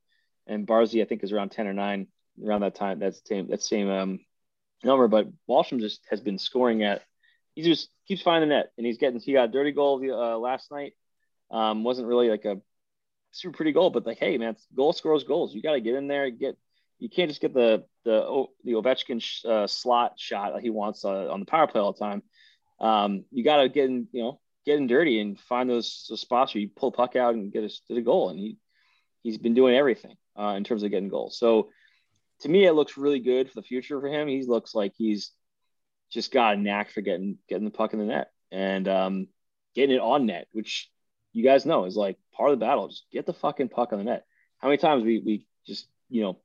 and 0.47 0.67
Barzy, 0.67 1.01
I 1.01 1.05
think, 1.05 1.23
is 1.23 1.32
around 1.32 1.49
10 1.49 1.67
or 1.67 1.73
9 1.73 2.07
around 2.43 2.61
that 2.61 2.76
time. 2.76 2.99
That's 2.99 3.21
the 3.21 3.28
same, 3.28 3.47
that 3.49 3.61
same 3.61 3.89
um, 3.89 4.19
number. 4.84 5.07
But 5.07 5.28
Wahlstrom 5.49 5.80
just 5.80 6.01
has 6.09 6.21
been 6.21 6.38
scoring 6.38 6.84
at, 6.84 7.01
he 7.55 7.61
just 7.63 7.89
keeps 8.07 8.21
finding 8.21 8.49
the 8.49 8.55
net, 8.55 8.71
and 8.78 8.86
he's 8.86 8.97
getting, 8.97 9.19
he 9.19 9.34
got 9.34 9.49
a 9.49 9.51
dirty 9.51 9.71
goal 9.71 10.01
uh, 10.03 10.38
last 10.38 10.71
night. 10.71 10.93
Um, 11.51 11.84
wasn't 11.84 12.07
really 12.07 12.30
like 12.30 12.45
a 12.45 12.59
super 13.32 13.55
pretty 13.55 13.71
goal, 13.71 13.89
but 13.89 14.05
like, 14.05 14.17
hey, 14.17 14.38
man, 14.38 14.55
goal 14.76 14.93
scores 14.93 15.23
goals. 15.23 15.53
You 15.53 15.61
got 15.61 15.73
to 15.73 15.82
get 15.82 15.95
in 15.95 16.07
there, 16.07 16.30
get, 16.30 16.57
you 16.99 17.09
can't 17.09 17.30
just 17.30 17.41
get 17.41 17.53
the 17.53 17.84
the 18.05 18.45
the 18.63 18.71
Ovechkin 18.71 19.21
sh- 19.21 19.43
uh, 19.45 19.67
slot 19.67 20.13
shot 20.17 20.61
he 20.61 20.69
wants 20.69 21.03
uh, 21.03 21.30
on 21.30 21.39
the 21.39 21.45
power 21.45 21.67
play 21.67 21.82
all 21.82 21.91
the 21.91 21.99
time. 21.99 22.23
Um, 22.80 23.26
you 23.32 23.43
got 23.43 23.57
to 23.57 23.69
get 23.69 23.86
in, 23.86 24.07
you 24.11 24.23
know, 24.23 24.39
get 24.65 24.78
in 24.78 24.88
dirty 24.88 25.19
and 25.19 25.39
find 25.39 25.69
those, 25.69 26.05
those 26.09 26.21
spots 26.21 26.53
where 26.53 26.61
you 26.61 26.69
pull 26.69 26.91
puck 26.91 27.15
out 27.15 27.36
and 27.36 27.51
get 27.51 27.63
a, 27.63 27.69
get 27.88 27.97
a 27.97 28.01
goal. 28.01 28.30
And 28.30 28.39
he 28.39 28.57
he's 29.23 29.38
been 29.38 29.53
doing 29.53 29.76
everything 29.76 30.15
uh, 30.39 30.55
in 30.57 30.63
terms 30.63 30.84
of 30.84 30.91
getting 30.91 31.09
goals. 31.09 31.38
So 31.38 31.69
to 32.42 32.50
me, 32.50 32.66
it 32.66 32.74
looks 32.74 32.98
really 32.98 33.20
good 33.20 33.50
for 33.50 33.56
the 33.56 33.68
future 33.68 34.00
for 34.00 34.08
him. 34.08 34.28
He 34.28 34.44
looks 34.44 34.76
like 34.76 34.94
he's 34.96 35.32
just 36.12 36.32
got 36.32 36.56
a 36.56 36.58
knack 36.58 36.92
for 36.92 37.02
getting 37.02 37.38
getting 37.50 37.66
the 37.66 37.72
puck 37.72 37.94
in 37.94 38.00
the 38.00 38.06
net 38.06 38.32
and 38.52 38.88
um, 38.88 39.28
getting 39.74 39.96
it 39.96 40.02
on 40.02 40.26
net, 40.26 40.48
which 40.52 40.90
you 41.34 41.44
guys 41.44 41.66
know 41.66 41.86
is 41.86 41.96
like 41.96 42.18
part 42.36 42.52
of 42.52 42.60
the 42.60 42.66
battle. 42.66 42.88
Just 42.88 43.06
get 43.12 43.26
the 43.26 43.34
fucking 43.34 43.70
puck 43.70 43.92
on 43.92 44.00
the 44.00 44.06
net. 44.06 44.26
How 44.60 44.68
many 44.68 44.78
times 44.78 45.04
we 45.04 45.20
we 45.20 45.48
just 45.66 45.88
you 46.10 46.24
know 46.24 46.38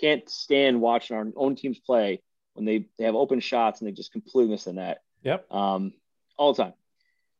can't 0.00 0.28
stand 0.28 0.80
watching 0.80 1.16
our 1.16 1.26
own 1.36 1.56
teams 1.56 1.78
play 1.78 2.22
when 2.54 2.64
they, 2.64 2.86
they 2.98 3.04
have 3.04 3.14
open 3.14 3.40
shots 3.40 3.80
and 3.80 3.88
they 3.88 3.92
just 3.92 4.12
completely 4.12 4.50
miss 4.50 4.64
the 4.64 4.72
net 4.72 5.02
Yep. 5.22 5.50
um, 5.50 5.92
all 6.36 6.52
the 6.52 6.62
time. 6.62 6.72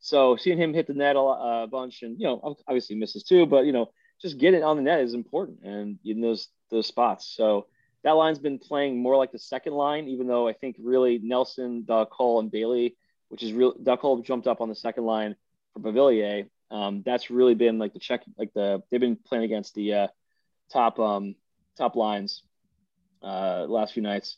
So 0.01 0.37
seeing 0.37 0.59
him 0.59 0.75
hit 0.75 0.87
the 0.87 0.95
net 0.95 1.17
a, 1.17 1.19
a 1.19 1.69
bunch, 1.71 2.03
and 2.03 2.19
you 2.19 2.27
know, 2.27 2.57
obviously 2.67 2.97
misses 2.97 3.25
too, 3.25 3.47
but 3.47 3.65
you 3.67 3.73
know, 3.73 3.91
just 4.21 4.39
get 4.39 4.55
it 4.55 4.63
on 4.63 4.77
the 4.77 4.83
net 4.83 5.01
is 5.01 5.15
important, 5.15 5.61
and 5.65 5.99
in 6.05 6.21
those 6.21 6.49
those 6.71 6.87
spots. 6.87 7.33
So 7.35 7.67
that 8.05 8.13
line's 8.13 8.39
been 8.39 8.59
playing 8.59 8.99
more 8.99 9.17
like 9.17 9.33
the 9.33 9.39
second 9.39 9.75
line, 9.75 10.09
even 10.09 10.27
though 10.27 10.47
I 10.47 10.53
think 10.53 10.77
really 10.79 11.19
Nelson, 11.19 11.85
Cole, 12.11 12.41
and 12.41 12.51
Bailey, 12.51 12.97
which 13.29 13.43
is 13.43 13.53
real. 13.53 13.75
Cole 13.97 14.23
jumped 14.23 14.47
up 14.47 14.61
on 14.61 14.69
the 14.69 14.75
second 14.75 15.05
line 15.05 15.37
for 15.73 15.81
Beauvillier. 15.81 16.49
Um, 16.71 17.03
that's 17.05 17.31
really 17.31 17.55
been 17.55 17.79
like 17.79 17.93
the 17.93 17.99
check, 17.99 18.23
like 18.39 18.53
the 18.55 18.83
they've 18.91 19.01
been 19.01 19.17
playing 19.17 19.45
against 19.45 19.75
the 19.75 19.95
uh, 19.95 20.09
top 20.73 20.99
um, 20.99 21.37
top 21.77 21.97
lines 21.97 22.43
uh, 23.23 23.67
last 23.69 23.95
few 23.95 24.03
nights. 24.03 24.37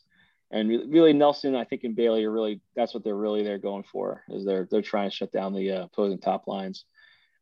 And 0.51 0.69
re- 0.69 0.85
really, 0.87 1.13
Nelson, 1.13 1.55
I 1.55 1.63
think, 1.63 1.83
and 1.83 1.95
Bailey 1.95 2.25
are 2.25 2.31
really 2.31 2.61
that's 2.75 2.93
what 2.93 3.03
they're 3.03 3.15
really 3.15 3.43
they're 3.43 3.57
going 3.57 3.83
for 3.83 4.23
is 4.29 4.45
they're 4.45 4.67
they're 4.69 4.81
trying 4.81 5.09
to 5.09 5.15
shut 5.15 5.31
down 5.31 5.53
the 5.53 5.71
uh, 5.71 5.83
opposing 5.85 6.19
top 6.19 6.47
lines. 6.47 6.85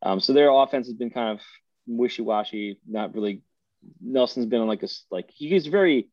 Um, 0.02 0.20
so 0.20 0.34
their 0.34 0.50
offense 0.50 0.88
has 0.88 0.96
been 0.96 1.10
kind 1.10 1.38
of 1.38 1.46
wishy 1.88 2.22
washy, 2.22 2.80
not 2.88 3.16
really. 3.16 3.42
Nelson's 4.02 4.46
been 4.46 4.62
on 4.62 4.68
like 4.68 4.82
this 4.82 5.06
like 5.12 5.30
he's 5.34 5.68
very 5.68 6.10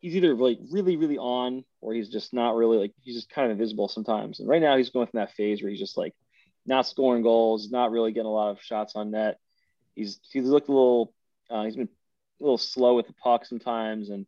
he's 0.00 0.16
either 0.16 0.34
like 0.34 0.58
really 0.70 0.96
really 0.96 1.18
on 1.18 1.64
or 1.80 1.94
he's 1.94 2.08
just 2.08 2.32
not 2.32 2.56
really 2.56 2.78
like 2.78 2.92
he's 3.02 3.16
just 3.16 3.30
kind 3.30 3.46
of 3.46 3.52
invisible 3.52 3.88
sometimes. 3.88 4.40
And 4.40 4.48
right 4.48 4.62
now 4.62 4.76
he's 4.76 4.90
going 4.90 5.06
through 5.06 5.20
that 5.20 5.34
phase 5.34 5.62
where 5.62 5.70
he's 5.70 5.80
just 5.80 5.96
like 5.96 6.14
not 6.66 6.86
scoring 6.86 7.22
goals, 7.22 7.70
not 7.70 7.90
really 7.90 8.12
getting 8.12 8.26
a 8.26 8.32
lot 8.32 8.50
of 8.50 8.62
shots 8.62 8.94
on 8.94 9.10
net. 9.10 9.38
He's 9.94 10.20
he's 10.30 10.44
looked 10.44 10.68
a 10.68 10.72
little 10.72 11.12
uh, 11.50 11.64
he's 11.64 11.76
been 11.76 11.88
a 12.40 12.44
little 12.44 12.58
slow 12.58 12.94
with 12.94 13.06
the 13.06 13.14
puck 13.14 13.44
sometimes 13.44 14.10
and 14.10 14.26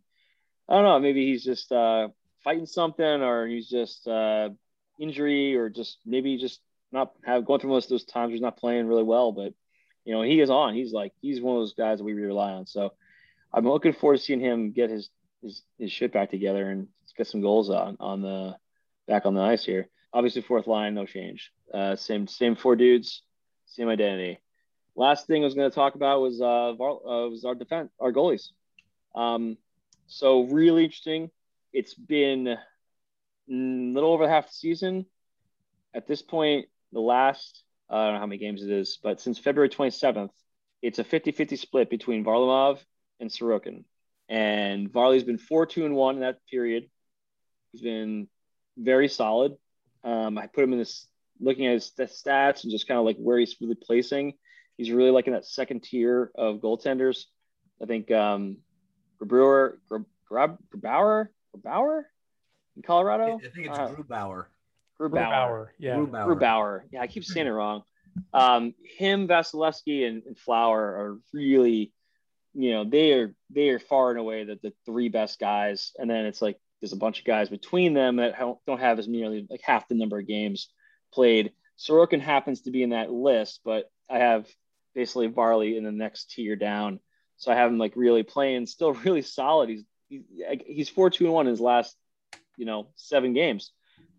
I 0.70 0.74
don't 0.74 0.84
know. 0.84 1.01
Maybe 1.01 1.26
he's 1.26 1.44
just 1.44 1.72
uh, 1.72 2.09
fighting 2.44 2.66
something, 2.66 3.05
or 3.05 3.46
he's 3.48 3.68
just 3.68 4.07
uh, 4.07 4.51
injury, 5.01 5.57
or 5.57 5.68
just 5.68 5.98
maybe 6.07 6.38
just 6.38 6.61
not 6.92 7.12
have 7.24 7.44
going 7.44 7.61
through 7.61 7.70
most 7.70 7.86
of 7.86 7.90
those 7.90 8.05
times. 8.05 8.32
He's 8.32 8.40
not 8.40 8.57
playing 8.57 8.86
really 8.86 9.03
well, 9.03 9.32
but 9.32 9.53
you 10.05 10.14
know 10.14 10.22
he 10.22 10.40
is 10.40 10.51
on. 10.51 10.74
He's 10.74 10.92
like 10.92 11.12
he's 11.20 11.40
one 11.40 11.57
of 11.57 11.62
those 11.62 11.74
guys 11.74 11.98
that 11.98 12.05
we 12.05 12.12
rely 12.12 12.53
on. 12.53 12.66
So 12.66 12.92
I'm 13.53 13.66
looking 13.66 13.92
forward 13.92 14.18
to 14.18 14.22
seeing 14.22 14.40
him 14.40 14.72
get 14.72 14.90
his 14.90 15.11
his, 15.42 15.62
his 15.78 15.92
shit 15.92 16.12
back 16.12 16.30
together 16.30 16.68
and 16.70 16.88
get 17.16 17.26
some 17.26 17.40
goals 17.40 17.70
on 17.70 17.96
on 18.01 18.22
the 18.22 18.57
back 19.07 19.26
on 19.26 19.34
the 19.34 19.40
ice 19.40 19.64
here. 19.64 19.88
Obviously, 20.12 20.42
fourth 20.42 20.66
line, 20.66 20.94
no 20.94 21.07
change. 21.07 21.53
Uh, 21.72 21.96
same 21.96 22.26
same 22.26 22.57
four 22.57 22.76
dudes, 22.76 23.22
same 23.66 23.88
identity. 23.88 24.40
Last 24.96 25.26
thing 25.26 25.42
I 25.42 25.44
was 25.44 25.55
going 25.55 25.70
to 25.70 25.74
talk 25.74 25.94
about 25.94 26.20
was 26.20 26.40
uh, 26.40 26.72
Var- 26.74 27.07
uh 27.07 27.28
was 27.28 27.44
our 27.44 27.55
defense, 27.55 27.90
our 28.01 28.12
goalies. 28.12 28.48
Um, 29.14 29.57
so 30.07 30.42
really 30.42 30.84
interesting. 30.84 31.30
It's 31.72 31.94
been 31.94 32.48
a 32.48 32.59
little 33.48 34.12
over 34.12 34.28
half 34.28 34.48
the 34.48 34.53
season. 34.53 35.07
At 35.94 36.07
this 36.07 36.22
point, 36.22 36.66
the 36.92 37.01
last, 37.01 37.62
I 37.91 38.05
don't 38.05 38.14
know 38.14 38.20
how 38.20 38.26
many 38.26 38.38
games 38.38 38.62
it 38.62 38.70
is, 38.70 38.99
but 39.03 39.20
since 39.20 39.38
February 39.38 39.68
27th, 39.68 40.30
it's 40.82 40.99
a 40.99 41.05
50-50 41.05 41.59
split 41.59 41.91
between 41.91 42.24
Varlamov 42.24 42.78
and 43.18 43.30
Sorokin. 43.30 43.84
And 44.28 44.91
Varley's 44.93 45.24
been 45.24 45.38
4-2 45.38 45.84
and 45.84 45.95
1 45.97 46.14
in 46.16 46.20
that 46.20 46.38
period. 46.49 46.88
He's 47.72 47.82
been 47.82 48.28
very 48.78 49.09
solid. 49.09 49.57
Um, 50.05 50.38
I 50.38 50.47
put 50.47 50.64
him 50.64 50.72
in 50.72 50.78
this 50.78 51.07
looking 51.41 51.66
at 51.66 51.72
his 51.74 51.93
stats 51.99 52.62
and 52.62 52.70
just 52.70 52.86
kind 52.86 52.99
of 52.99 53.05
like 53.05 53.16
where 53.16 53.38
he's 53.38 53.57
really 53.61 53.74
placing. 53.74 54.34
He's 54.76 54.91
really 54.91 55.11
like 55.11 55.26
in 55.26 55.32
that 55.32 55.47
second 55.47 55.82
tier 55.82 56.30
of 56.34 56.57
goaltenders. 56.61 57.24
I 57.82 57.86
think 57.86 58.11
um, 58.11 58.59
Grabauer, 59.20 59.74
Grab, 60.28 60.59
Grabauer, 60.74 61.28
Grabauer 61.57 62.03
in 62.76 62.82
Colorado. 62.82 63.36
I 63.36 63.49
think 63.55 63.66
it's 63.66 63.78
Uh, 63.78 63.88
Grubauer. 63.95 64.47
Grubauer. 65.01 65.11
Grubauer, 65.11 65.68
yeah. 65.78 65.96
Grubauer. 65.96 66.26
Grubauer. 66.26 66.80
Yeah, 66.92 67.01
I 67.01 67.07
keep 67.07 67.24
saying 67.24 67.46
it 67.46 67.51
wrong. 67.51 67.82
Um, 68.34 68.74
him, 68.98 69.28
Vasilevsky, 69.28 70.07
and, 70.07 70.22
and 70.24 70.38
Flower 70.38 70.80
are 70.80 71.18
really, 71.32 71.92
you 72.55 72.72
know, 72.72 72.84
they 72.84 73.12
are 73.12 73.34
they 73.51 73.70
are 73.70 73.78
far 73.78 74.11
and 74.11 74.18
away 74.18 74.44
the, 74.44 74.59
the 74.62 74.72
three 74.84 75.09
best 75.09 75.38
guys. 75.38 75.92
And 75.98 76.11
then 76.11 76.26
it's 76.26 76.42
like 76.42 76.59
there's 76.80 76.92
a 76.92 76.96
bunch 76.96 77.20
of 77.20 77.24
guys 77.24 77.48
between 77.48 77.94
them 77.94 78.16
that 78.16 78.38
don't 78.38 78.59
don't 78.66 78.80
have 78.80 78.98
as 78.98 79.09
nearly 79.09 79.46
like 79.48 79.62
half 79.62 79.88
the 79.88 79.94
number 79.94 80.18
of 80.18 80.26
games 80.26 80.68
played. 81.12 81.53
Sorokin 81.78 82.20
happens 82.20 82.62
to 82.62 82.70
be 82.70 82.82
in 82.82 82.90
that 82.90 83.11
list, 83.11 83.61
but 83.64 83.90
I 84.11 84.18
have 84.18 84.46
basically 84.94 85.28
Varley 85.28 85.76
in 85.76 85.84
the 85.84 85.92
next 85.92 86.30
tier 86.32 86.57
down. 86.57 87.01
So 87.36 87.51
I 87.51 87.55
have 87.55 87.70
him 87.70 87.78
like 87.78 87.94
really 87.96 88.22
playing, 88.22 88.66
still 88.66 88.92
really 89.05 89.22
solid. 89.22 89.70
He's 89.70 89.84
he, 90.09 90.24
he's 90.66 90.88
four 90.88 91.09
two 91.09 91.24
and 91.24 91.32
one 91.32 91.46
in 91.46 91.53
his 91.53 91.61
last, 91.61 91.96
you 92.57 92.66
know, 92.66 92.88
seven 92.96 93.32
games. 93.32 93.72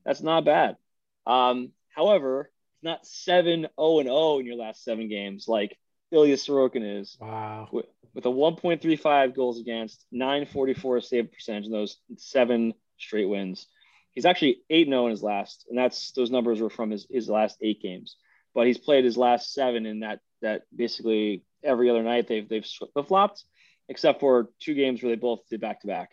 That's 0.06 0.22
not 0.22 0.46
bad. 0.46 0.78
Um, 1.26 1.72
however, 1.96 2.52
it's 2.76 2.84
not 2.84 3.06
seven 3.06 3.68
zero 3.78 4.00
and 4.00 4.08
zero 4.08 4.40
in 4.40 4.46
your 4.46 4.56
last 4.56 4.84
seven 4.84 5.08
games 5.08 5.48
like 5.48 5.78
Ilya 6.12 6.36
Sorokin 6.36 7.00
is 7.00 7.18
Wow. 7.22 7.70
with, 7.72 7.86
with 8.14 8.26
a 8.26 8.30
1.35 8.30 9.34
goals 9.36 9.60
against, 9.60 10.06
944 10.12 11.02
save 11.02 11.32
percentage 11.32 11.66
in 11.66 11.72
those 11.72 11.98
seven 12.18 12.74
straight 12.98 13.26
wins. 13.30 13.68
He's 14.12 14.26
actually 14.26 14.62
8 14.70 14.88
0 14.88 15.06
in 15.06 15.12
his 15.12 15.24
last, 15.24 15.66
and 15.70 15.78
that's 15.78 16.12
those 16.12 16.30
numbers 16.30 16.60
were 16.60 16.70
from 16.70 16.92
his, 16.92 17.08
his 17.10 17.30
last 17.30 17.58
eight 17.62 17.82
games. 17.82 18.18
But 18.54 18.68
he's 18.68 18.78
played 18.78 19.06
his 19.06 19.18
last 19.18 19.54
seven 19.54 19.86
in 19.86 20.02
that 20.02 20.20
that 20.42 20.64
basically 20.76 21.44
every 21.64 21.90
other 21.90 22.04
night 22.04 22.28
they've 22.28 22.48
they've 22.50 22.66
flopped, 23.08 23.46
except 23.88 24.20
for 24.20 24.50
two 24.60 24.74
games 24.74 25.02
where 25.02 25.12
they 25.16 25.20
both 25.20 25.48
did 25.50 25.62
back 25.62 25.82
to 25.82 25.88
back. 25.88 26.10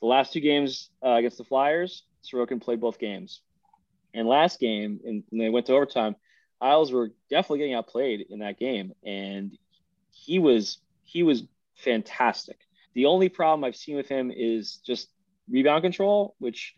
The 0.00 0.06
last 0.06 0.32
two 0.32 0.40
games 0.40 0.88
uh, 1.04 1.10
against 1.16 1.36
the 1.36 1.44
Flyers, 1.44 2.04
Sorokin 2.30 2.60
played 2.60 2.80
both 2.80 2.98
games. 2.98 3.40
And 4.14 4.26
last 4.26 4.60
game, 4.60 5.00
and 5.04 5.22
they 5.32 5.48
went 5.48 5.66
to 5.66 5.74
overtime, 5.74 6.16
Isles 6.60 6.92
were 6.92 7.12
definitely 7.30 7.58
getting 7.58 7.74
outplayed 7.74 8.26
in 8.30 8.40
that 8.40 8.58
game, 8.58 8.92
and 9.04 9.56
he 10.10 10.38
was 10.38 10.78
he 11.04 11.22
was 11.22 11.44
fantastic. 11.76 12.58
The 12.94 13.06
only 13.06 13.28
problem 13.28 13.64
I've 13.64 13.76
seen 13.76 13.96
with 13.96 14.08
him 14.08 14.32
is 14.34 14.76
just 14.84 15.08
rebound 15.48 15.82
control, 15.82 16.34
which 16.38 16.74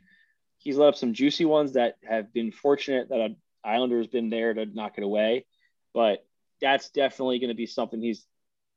he's 0.59 0.77
let 0.77 0.89
up 0.89 0.97
some 0.97 1.15
juicy 1.15 1.47
ones 1.47 1.73
that 1.73 1.97
have 2.05 2.33
been 2.33 2.53
fortunate 2.53 3.09
that 3.09 3.21
an 3.21 3.37
Islander 3.65 3.99
has 3.99 4.07
been 4.07 4.29
there 4.29 4.53
to 4.53 4.67
knock 4.67 4.95
it 4.99 5.05
away. 5.05 5.47
But 5.95 6.25
that's 6.61 6.91
definitely 6.91 7.39
going 7.39 7.49
to 7.49 7.55
be 7.55 7.67
something 7.67 8.01
he's 8.03 8.27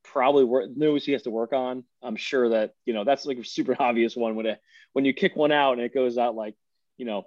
probably 0.03 0.43
work, 0.43 0.69
knows 0.75 1.05
he 1.05 1.11
has 1.11 1.23
to 1.23 1.31
work 1.31 1.53
on. 1.53 1.83
I'm 2.01 2.15
sure 2.15 2.49
that 2.49 2.73
you 2.85 2.93
know 2.93 3.03
that's 3.03 3.25
like 3.25 3.37
a 3.37 3.43
super 3.43 3.75
obvious 3.79 4.15
one 4.15 4.35
when 4.35 4.45
it 4.45 4.61
when 4.93 5.05
you 5.05 5.13
kick 5.13 5.35
one 5.35 5.51
out 5.51 5.73
and 5.73 5.81
it 5.81 5.93
goes 5.93 6.17
out 6.17 6.35
like 6.35 6.55
you 6.97 7.05
know 7.05 7.25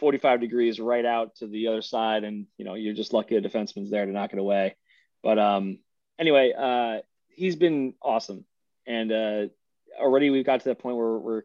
45 0.00 0.40
degrees 0.40 0.78
right 0.78 1.04
out 1.04 1.36
to 1.36 1.46
the 1.46 1.68
other 1.68 1.82
side, 1.82 2.24
and 2.24 2.46
you 2.56 2.64
know 2.64 2.74
you're 2.74 2.94
just 2.94 3.12
lucky 3.12 3.36
a 3.36 3.40
defenseman's 3.40 3.90
there 3.90 4.04
to 4.04 4.12
knock 4.12 4.32
it 4.32 4.38
away. 4.38 4.76
But 5.22 5.38
um, 5.38 5.78
anyway, 6.18 6.52
uh, 6.56 6.98
he's 7.28 7.56
been 7.56 7.94
awesome, 8.02 8.44
and 8.86 9.12
uh, 9.12 9.46
already 9.98 10.30
we've 10.30 10.46
got 10.46 10.60
to 10.60 10.68
that 10.70 10.78
point 10.78 10.96
where 10.96 11.18
we're 11.18 11.42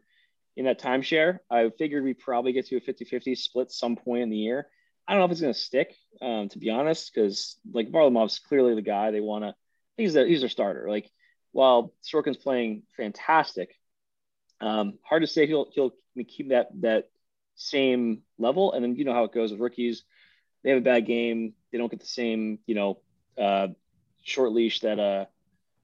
in 0.56 0.66
that 0.66 0.80
timeshare. 0.80 1.38
I 1.50 1.70
figured 1.78 2.04
we 2.04 2.14
probably 2.14 2.52
get 2.52 2.66
to 2.66 2.76
a 2.76 2.80
50-50 2.80 3.36
split 3.38 3.72
some 3.72 3.96
point 3.96 4.22
in 4.22 4.30
the 4.30 4.36
year. 4.36 4.66
I 5.06 5.12
don't 5.12 5.20
know 5.20 5.24
if 5.26 5.32
it's 5.32 5.40
going 5.40 5.52
to 5.52 5.58
stick, 5.58 5.94
um, 6.20 6.48
to 6.50 6.58
be 6.58 6.70
honest, 6.70 7.12
because 7.12 7.56
like 7.72 7.90
Varlamov's 7.90 8.38
clearly 8.38 8.74
the 8.74 8.82
guy 8.82 9.10
they 9.10 9.20
want 9.20 9.44
to. 9.44 9.54
He's 9.96 10.14
their 10.14 10.26
he's 10.26 10.40
their 10.40 10.48
starter. 10.48 10.88
Like 10.88 11.10
while 11.50 11.92
Sorokin's 12.04 12.36
playing 12.36 12.82
fantastic, 12.96 13.74
um, 14.60 14.98
hard 15.02 15.22
to 15.22 15.26
say 15.26 15.46
he'll 15.46 15.68
he'll 15.72 15.92
keep 16.28 16.50
that 16.50 16.68
that 16.80 17.08
same 17.54 18.22
level. 18.38 18.72
And 18.72 18.84
then 18.84 18.96
you 18.96 19.04
know 19.04 19.14
how 19.14 19.24
it 19.24 19.32
goes 19.32 19.50
with 19.50 19.60
rookies. 19.60 20.04
They 20.62 20.70
have 20.70 20.78
a 20.78 20.84
bad 20.84 21.06
game. 21.06 21.54
They 21.70 21.78
don't 21.78 21.90
get 21.90 22.00
the 22.00 22.06
same 22.06 22.58
you 22.66 22.74
know 22.74 23.00
uh, 23.38 23.68
short 24.22 24.52
leash 24.52 24.80
that 24.80 24.98
uh, 24.98 25.26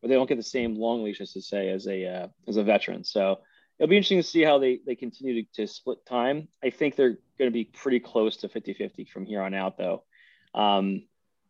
or 0.02 0.08
they 0.08 0.14
don't 0.14 0.28
get 0.28 0.36
the 0.36 0.42
same 0.42 0.76
long 0.76 1.02
leash, 1.02 1.20
I 1.20 1.24
should 1.24 1.44
say, 1.44 1.70
as 1.70 1.86
a 1.86 2.06
uh, 2.06 2.28
as 2.46 2.56
a 2.56 2.64
veteran. 2.64 3.04
So 3.04 3.40
it'll 3.78 3.90
be 3.90 3.96
interesting 3.96 4.20
to 4.20 4.28
see 4.28 4.42
how 4.42 4.58
they 4.58 4.80
they 4.86 4.94
continue 4.94 5.42
to, 5.42 5.48
to 5.54 5.66
split 5.66 6.04
time. 6.06 6.48
I 6.62 6.70
think 6.70 6.96
they're 6.96 7.18
going 7.38 7.50
to 7.50 7.52
be 7.52 7.64
pretty 7.64 8.00
close 8.00 8.38
to 8.38 8.48
50-50 8.48 9.08
from 9.08 9.26
here 9.26 9.40
on 9.42 9.54
out, 9.54 9.78
though. 9.78 10.04
Um, 10.54 11.04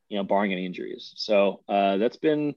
you 0.08 0.16
know, 0.16 0.24
barring 0.24 0.52
any 0.52 0.64
injuries. 0.64 1.12
So 1.16 1.62
uh, 1.68 1.98
that's 1.98 2.16
been 2.16 2.54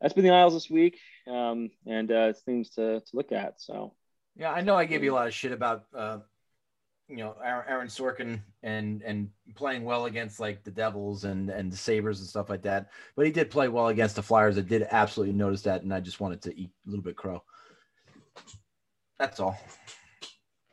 that's 0.00 0.14
been 0.14 0.24
the 0.24 0.30
Isles 0.30 0.54
this 0.54 0.70
week, 0.70 0.98
um, 1.28 1.70
and 1.86 2.10
uh, 2.10 2.32
things 2.44 2.70
to 2.70 3.00
to 3.00 3.16
look 3.16 3.32
at. 3.32 3.60
So 3.60 3.94
Yeah, 4.36 4.50
I 4.50 4.62
know 4.62 4.74
I 4.74 4.86
gave 4.86 5.04
you 5.04 5.12
a 5.12 5.16
lot 5.16 5.28
of 5.28 5.34
shit 5.34 5.52
about 5.52 5.84
uh, 5.94 6.18
you 7.10 7.16
know 7.16 7.34
Aaron, 7.44 7.88
Sorkin 7.88 8.40
and 8.62 9.02
and 9.02 9.28
playing 9.56 9.84
well 9.84 10.06
against 10.06 10.38
like 10.38 10.62
the 10.62 10.70
Devils 10.70 11.24
and 11.24 11.50
and 11.50 11.70
the 11.72 11.76
Sabres 11.76 12.20
and 12.20 12.28
stuff 12.28 12.48
like 12.48 12.62
that, 12.62 12.90
but 13.16 13.26
he 13.26 13.32
did 13.32 13.50
play 13.50 13.68
well 13.68 13.88
against 13.88 14.14
the 14.14 14.22
Flyers. 14.22 14.56
I 14.56 14.60
did 14.60 14.86
absolutely 14.90 15.34
notice 15.34 15.62
that, 15.62 15.82
and 15.82 15.92
I 15.92 16.00
just 16.00 16.20
wanted 16.20 16.40
to 16.42 16.58
eat 16.58 16.70
a 16.86 16.90
little 16.90 17.04
bit 17.04 17.16
crow. 17.16 17.42
That's 19.18 19.40
all. 19.40 19.58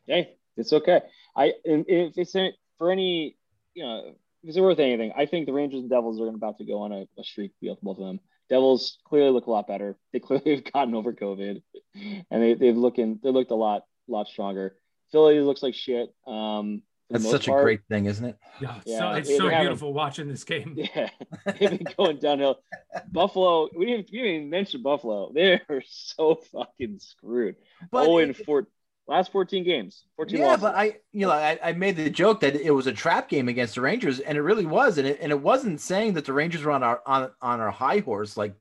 hey, 0.05 0.35
it's 0.55 0.72
okay. 0.72 1.01
I 1.35 1.53
if 1.65 2.18
it's 2.18 2.35
for 2.77 2.91
any, 2.91 3.35
you 3.73 3.84
know, 3.84 4.14
if 4.43 4.49
it's 4.49 4.59
worth 4.59 4.80
anything, 4.80 5.14
I 5.18 5.26
think 5.26 5.47
the 5.47 5.53
Rangers 5.53 5.81
and 5.81 5.89
Devils 5.89 6.22
are 6.22 6.30
about 6.30 6.59
to 6.59 6.65
go 6.65 6.81
on 6.81 6.91
a, 6.91 7.07
a 7.19 7.23
streak 7.23 7.53
both 7.61 7.97
of 7.97 8.05
them. 8.05 8.19
Devils 8.49 8.99
clearly 9.05 9.31
look 9.31 9.47
a 9.47 9.51
lot 9.51 9.68
better. 9.68 9.97
They 10.14 10.19
clearly 10.22 10.55
have 10.55 10.72
gotten 10.72 10.93
over 10.93 11.14
COVID, 11.14 11.64
and 11.95 12.43
they, 12.43 12.53
they've 12.53 12.77
looking 12.77 13.19
they 13.23 13.31
looked 13.31 13.51
a 13.51 13.55
lot 13.55 13.84
lot 14.07 14.27
stronger. 14.27 14.76
Philly 15.12 15.40
looks 15.40 15.64
like 15.64 15.74
shit. 15.76 16.14
Um, 16.26 16.82
That's 17.10 17.24
most 17.24 17.32
such 17.32 17.48
a 17.48 17.52
great 17.52 17.82
thing, 17.90 18.06
isn't 18.06 18.26
it? 18.26 18.38
Yeah, 18.62 18.76
so 18.76 18.82
Yeah, 18.86 19.16
it's 19.18 19.28
they're 19.30 19.38
so 19.38 19.50
having- 19.50 19.68
beautiful 19.68 19.94
watching 19.94 20.28
this 20.28 20.44
game. 20.44 20.76
Yeah, 20.96 21.10
they've 21.46 21.78
been 21.78 21.88
going 21.98 22.18
downhill. 22.18 22.60
Buffalo, 23.12 23.70
we 23.76 23.86
didn't, 23.86 24.12
you 24.12 24.22
didn't 24.22 24.36
even 24.36 24.50
mention 24.50 24.82
Buffalo. 24.84 25.32
They're 25.34 25.62
so 25.88 26.36
fucking 26.52 27.00
screwed. 27.00 27.56
But 27.92 28.08
oh, 28.08 28.18
in 28.18 28.32
it- 28.32 28.46
four, 28.46 28.68
last 29.08 29.32
14 29.32 29.64
games, 29.64 30.04
14 30.18 30.38
yeah, 30.40 30.46
losses. 30.48 30.62
but 30.64 30.76
I, 30.76 30.98
you 31.14 31.26
know, 31.26 31.32
I, 31.32 31.58
I 31.64 31.72
made 31.72 31.96
the 31.96 32.10
joke 32.10 32.42
that 32.42 32.56
it 32.56 32.72
was 32.72 32.88
a 32.88 32.94
trap 32.94 33.30
game 33.30 33.48
against 33.48 33.76
the 33.76 33.82
Rangers, 33.82 34.20
and 34.20 34.38
it 34.38 34.42
really 34.42 34.66
was, 34.66 34.98
and 34.98 35.08
it, 35.08 35.20
and 35.22 35.32
it 35.32 35.40
wasn't 35.42 35.80
saying 35.80 36.14
that 36.16 36.26
the 36.26 36.34
Rangers 36.34 36.64
were 36.64 36.72
on 36.74 36.84
our 36.84 37.02
on 37.06 37.32
on 37.42 37.62
our 37.62 37.72
high 37.72 38.00
horse 38.00 38.36
like 38.36 38.54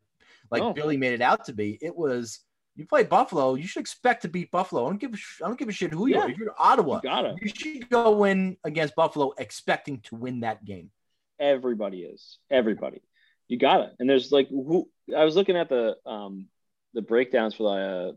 like 0.53 0.63
No. 0.63 0.73
Billy 0.73 0.97
made 0.97 1.13
it 1.15 1.21
out 1.21 1.47
to 1.47 1.53
be. 1.53 1.77
It 1.83 1.97
was 1.97 2.39
you 2.77 2.87
play 2.87 3.05
Buffalo, 3.05 3.55
you 3.55 3.67
should 3.67 3.81
expect 3.81 4.23
to 4.23 4.29
beat 4.29 4.51
Buffalo. 4.51 4.85
I 4.87 4.89
don't 4.91 5.01
give 5.01 5.15
a 5.15 5.17
sh- 5.17 5.41
I 5.43 5.49
don't 5.49 5.59
give 5.59 5.69
a 5.69 5.73
shit 5.73 5.93
who 5.93 6.07
you 6.07 6.15
Yeah. 6.17 6.23
are. 6.23 6.31
If 6.31 6.39
you're 6.39 6.55
Ottawa, 6.59 6.97
you 6.97 7.03
gotta. 7.03 7.37
you 7.41 7.49
should 7.49 7.89
go 7.89 8.25
in 8.25 8.57
against 8.65 8.95
Buffalo 8.95 9.33
expecting 9.39 10.01
to 10.03 10.17
win 10.17 10.41
that 10.41 10.65
game. 10.65 10.91
Everybody 11.39 12.03
is. 12.03 12.39
Everybody. 12.51 13.01
You 13.49 13.59
got 13.59 13.81
it. 13.83 13.93
And 13.99 14.09
there's 14.09 14.33
like 14.33 14.49
who 14.49 14.89
I 15.17 15.25
was 15.25 15.37
looking 15.37 15.57
at 15.57 15.69
the 15.69 15.97
um 16.07 16.47
the 16.95 17.03
breakdowns 17.03 17.55
for 17.55 17.63
the 17.65 17.69
uh, 17.69 18.13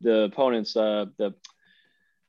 the 0.00 0.20
opponents. 0.24 0.76
Uh, 0.76 1.06
the 1.18 1.34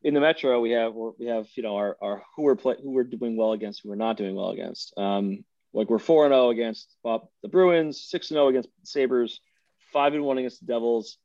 in 0.04 0.14
the 0.14 0.20
Metro 0.20 0.60
we 0.62 0.72
have 0.72 0.94
we 0.94 1.26
have 1.28 1.48
you 1.56 1.64
know 1.64 1.76
our, 1.78 1.98
our 2.02 2.24
who 2.36 2.44
we're 2.44 2.56
play 2.56 2.76
who 2.82 2.92
we're 2.92 3.04
doing 3.04 3.36
well 3.38 3.54
against, 3.54 3.82
who 3.84 3.90
we're 3.90 3.96
not 3.96 4.18
doing 4.18 4.36
well 4.36 4.52
against. 4.52 4.94
Um, 4.98 5.44
like 5.74 5.90
we're 5.90 6.00
four 6.00 6.26
and 6.26 6.32
zero 6.34 6.50
against 6.52 6.96
Bob, 7.04 7.28
the 7.42 7.50
Bruins, 7.50 8.02
six 8.02 8.30
and 8.30 8.36
zero 8.36 8.48
against 8.48 8.70
Sabres, 8.84 9.42
five 9.92 10.14
and 10.14 10.24
one 10.24 10.38
against 10.38 10.60
the 10.62 10.68
Devils, 10.68 11.18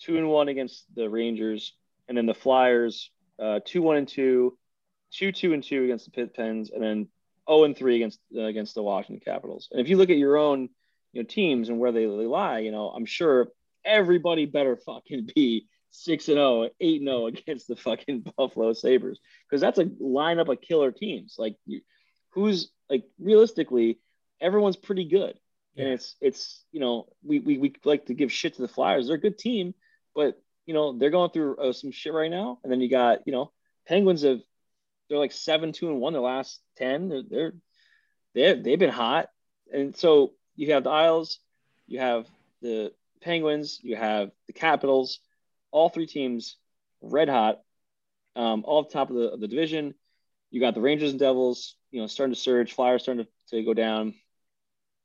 two 0.00 0.16
and 0.16 0.28
one 0.28 0.48
against 0.48 0.84
the 0.94 1.08
Rangers, 1.08 1.74
and 2.08 2.16
then 2.16 2.26
the 2.26 2.34
Flyers, 2.34 3.10
uh, 3.38 3.60
two 3.64 3.82
one 3.82 3.96
and 3.96 4.08
two, 4.08 4.56
two 5.12 5.32
two 5.32 5.52
and 5.52 5.62
two 5.62 5.84
against 5.84 6.06
the 6.06 6.10
Pit 6.10 6.34
Pens, 6.34 6.70
and 6.70 6.82
then 6.82 7.08
0 7.48 7.64
and 7.64 7.76
3 7.76 7.96
against 7.96 8.20
uh, 8.36 8.42
against 8.42 8.74
the 8.74 8.82
Washington 8.82 9.22
Capitals. 9.24 9.68
And 9.70 9.80
if 9.80 9.88
you 9.88 9.96
look 9.96 10.10
at 10.10 10.16
your 10.16 10.36
own 10.36 10.68
you 11.12 11.22
know 11.22 11.26
teams 11.26 11.68
and 11.68 11.78
where 11.78 11.92
they, 11.92 12.04
they 12.04 12.26
lie, 12.26 12.60
you 12.60 12.70
know, 12.70 12.90
I'm 12.90 13.06
sure 13.06 13.48
everybody 13.84 14.46
better 14.46 14.76
fucking 14.76 15.30
be 15.34 15.66
6 15.92 16.28
and 16.28 16.36
0, 16.36 16.68
8 16.80 17.00
and 17.00 17.08
0 17.08 17.26
against 17.26 17.68
the 17.68 17.76
fucking 17.76 18.32
Buffalo 18.36 18.72
Sabres 18.72 19.18
because 19.48 19.60
that's 19.60 19.78
a 19.78 19.84
lineup 19.84 20.50
of 20.50 20.60
killer 20.60 20.92
teams. 20.92 21.36
Like 21.38 21.56
you, 21.66 21.80
who's 22.30 22.70
like 22.88 23.04
realistically 23.18 23.98
everyone's 24.40 24.76
pretty 24.76 25.04
good. 25.04 25.38
And 25.76 25.88
it's 25.88 26.16
it's 26.20 26.64
you 26.72 26.80
know, 26.80 27.06
we, 27.22 27.38
we 27.38 27.58
we 27.58 27.74
like 27.84 28.06
to 28.06 28.14
give 28.14 28.32
shit 28.32 28.54
to 28.54 28.62
the 28.62 28.68
Flyers. 28.68 29.06
They're 29.06 29.16
a 29.16 29.20
good 29.20 29.38
team, 29.38 29.72
but 30.14 30.40
you 30.66 30.74
know, 30.74 30.96
they're 30.96 31.10
going 31.10 31.30
through 31.30 31.56
uh, 31.56 31.72
some 31.72 31.90
shit 31.90 32.12
right 32.12 32.30
now. 32.30 32.58
And 32.62 32.72
then 32.72 32.80
you 32.80 32.88
got, 32.88 33.26
you 33.26 33.32
know, 33.32 33.50
Penguins 33.86 34.22
have 34.22 34.40
they're 35.08 35.18
like 35.18 35.32
seven, 35.32 35.72
two, 35.72 35.88
and 35.88 36.00
one 36.00 36.12
the 36.12 36.20
last 36.20 36.60
ten. 36.76 37.08
They're 37.08 37.22
they're 37.28 37.52
they're 38.34 38.54
they've 38.54 38.78
been 38.78 38.90
hot, 38.90 39.28
and 39.72 39.96
so 39.96 40.32
you 40.54 40.72
have 40.72 40.84
the 40.84 40.90
Isles, 40.90 41.40
you 41.86 41.98
have 41.98 42.26
the 42.62 42.92
Penguins, 43.20 43.80
you 43.82 43.96
have 43.96 44.30
the 44.46 44.52
Capitals, 44.52 45.18
all 45.72 45.88
three 45.88 46.06
teams 46.06 46.56
red 47.02 47.28
hot, 47.28 47.60
um, 48.36 48.62
all 48.64 48.84
top 48.84 49.10
of 49.10 49.16
the 49.16 49.32
of 49.32 49.40
the 49.40 49.48
division. 49.48 49.94
You 50.52 50.60
got 50.60 50.74
the 50.74 50.80
Rangers 50.80 51.10
and 51.10 51.18
Devils, 51.18 51.74
you 51.90 52.00
know, 52.00 52.06
starting 52.06 52.34
to 52.34 52.40
surge. 52.40 52.72
Flyers 52.72 53.02
starting 53.02 53.24
to, 53.24 53.56
to 53.56 53.64
go 53.64 53.74
down 53.74 54.14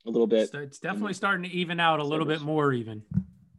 a 0.05 0.09
little 0.09 0.27
bit. 0.27 0.43
It's, 0.43 0.53
it's 0.53 0.79
definitely 0.79 1.13
starting 1.13 1.43
to 1.43 1.49
even 1.49 1.79
out 1.79 1.99
a 1.99 2.03
little 2.03 2.25
bit 2.25 2.41
more 2.41 2.71
even. 2.73 3.03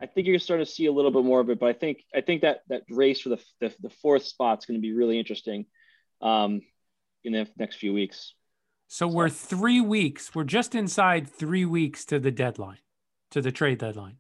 I 0.00 0.06
think 0.06 0.26
you're 0.26 0.38
starting 0.38 0.66
to 0.66 0.70
see 0.70 0.86
a 0.86 0.92
little 0.92 1.10
bit 1.10 1.24
more 1.24 1.40
of 1.40 1.48
it, 1.50 1.58
but 1.58 1.68
I 1.68 1.72
think 1.72 2.04
I 2.14 2.20
think 2.20 2.42
that 2.42 2.60
that 2.68 2.82
race 2.90 3.20
for 3.20 3.30
the 3.30 3.38
the, 3.60 3.74
the 3.80 3.90
fourth 3.90 4.24
spot 4.24 4.58
is 4.58 4.66
going 4.66 4.78
to 4.78 4.82
be 4.82 4.92
really 4.92 5.18
interesting 5.18 5.66
um, 6.20 6.62
in 7.24 7.32
the 7.32 7.48
next 7.58 7.76
few 7.76 7.92
weeks. 7.92 8.34
So 8.88 9.08
we're 9.08 9.28
three 9.28 9.80
weeks. 9.80 10.34
We're 10.34 10.44
just 10.44 10.74
inside 10.74 11.28
three 11.28 11.64
weeks 11.64 12.04
to 12.06 12.18
the 12.18 12.30
deadline, 12.30 12.78
to 13.32 13.40
the 13.42 13.50
trade 13.50 13.78
deadline. 13.78 14.18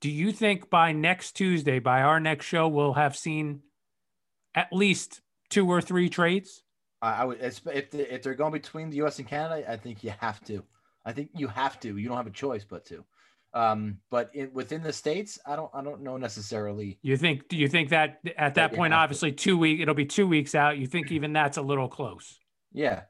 Do 0.00 0.10
you 0.10 0.32
think 0.32 0.70
by 0.70 0.92
next 0.92 1.32
Tuesday, 1.32 1.78
by 1.78 2.02
our 2.02 2.18
next 2.20 2.46
show, 2.46 2.66
we'll 2.68 2.94
have 2.94 3.16
seen 3.16 3.60
at 4.54 4.72
least 4.72 5.20
two 5.50 5.68
or 5.70 5.80
three 5.80 6.08
trades? 6.08 6.62
I, 7.00 7.12
I 7.22 7.24
would 7.24 7.40
if 7.40 7.60
if 7.66 7.90
they- 7.90 8.08
if 8.08 8.22
they're 8.22 8.34
going 8.34 8.52
between 8.52 8.90
the 8.90 8.96
U.S. 8.98 9.18
and 9.18 9.28
Canada, 9.28 9.70
I 9.70 9.76
think 9.76 10.02
you 10.02 10.12
have 10.18 10.42
to. 10.44 10.64
I 11.06 11.12
think 11.12 11.30
you 11.36 11.48
have 11.48 11.78
to. 11.80 11.96
You 11.96 12.08
don't 12.08 12.16
have 12.16 12.26
a 12.26 12.30
choice 12.30 12.64
but 12.64 12.86
to. 12.86 13.04
Um, 13.54 13.98
but 14.10 14.30
in, 14.34 14.52
within 14.52 14.82
the 14.82 14.92
states, 14.92 15.38
I 15.46 15.54
don't. 15.54 15.70
I 15.72 15.82
don't 15.82 16.02
know 16.02 16.16
necessarily. 16.16 16.98
You 17.02 17.16
think? 17.16 17.48
Do 17.48 17.56
you 17.56 17.68
think 17.68 17.90
that 17.90 18.18
at 18.36 18.56
that 18.56 18.72
you 18.72 18.76
point, 18.76 18.92
have 18.92 18.98
to. 18.98 19.02
obviously 19.04 19.30
two 19.30 19.56
week, 19.56 19.80
it'll 19.80 19.94
be 19.94 20.06
two 20.06 20.26
weeks 20.26 20.56
out. 20.56 20.76
You 20.76 20.88
think 20.88 21.12
even 21.12 21.32
that's 21.32 21.56
a 21.56 21.62
little 21.62 21.88
close? 21.88 22.40
Yeah, 22.72 23.02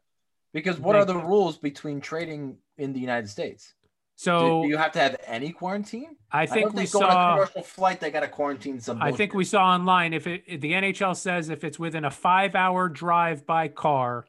because 0.53 0.79
what 0.79 0.97
are 0.97 1.07
the 1.07 1.17
rules 1.17 1.57
between 1.57 2.03
trading 2.03 2.59
in 2.77 2.93
the 2.93 3.01
United 3.01 3.31
States? 3.31 3.73
So 4.17 4.63
do 4.63 4.69
you 4.69 4.77
have 4.77 4.93
to 4.93 5.01
have 5.01 5.17
any 5.27 5.51
quarantine? 5.51 6.17
I 6.31 6.45
think 6.45 6.67
don't 6.67 6.77
we 6.77 6.87
saw. 6.87 6.99
a 7.09 7.33
commercial 7.35 7.63
flight. 7.63 8.01
They 8.01 8.11
got 8.11 8.21
to 8.21 8.29
quarantine 8.29 8.81
some. 8.81 9.03
I 9.03 9.13
think 9.13 9.33
we 9.33 9.45
saw 9.45 9.65
online 9.65 10.13
if 10.13 10.27
it 10.27 10.45
if 10.47 10.61
the 10.61 10.73
NHL 10.73 11.17
says 11.17 11.49
if 11.49 11.65
it's 11.65 11.79
within 11.79 12.05
a 12.05 12.11
five 12.11 12.55
hour 12.55 12.91
drive 12.91 13.47
by 13.47 13.69
car, 13.69 14.27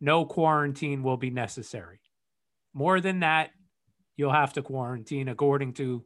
no 0.00 0.24
quarantine 0.24 1.02
will 1.02 1.16
be 1.16 1.30
necessary. 1.30 2.00
More 2.72 3.00
than 3.00 3.20
that, 3.20 3.50
you'll 4.20 4.30
have 4.32 4.52
to 4.52 4.62
quarantine 4.62 5.28
according 5.28 5.72
to 5.72 6.04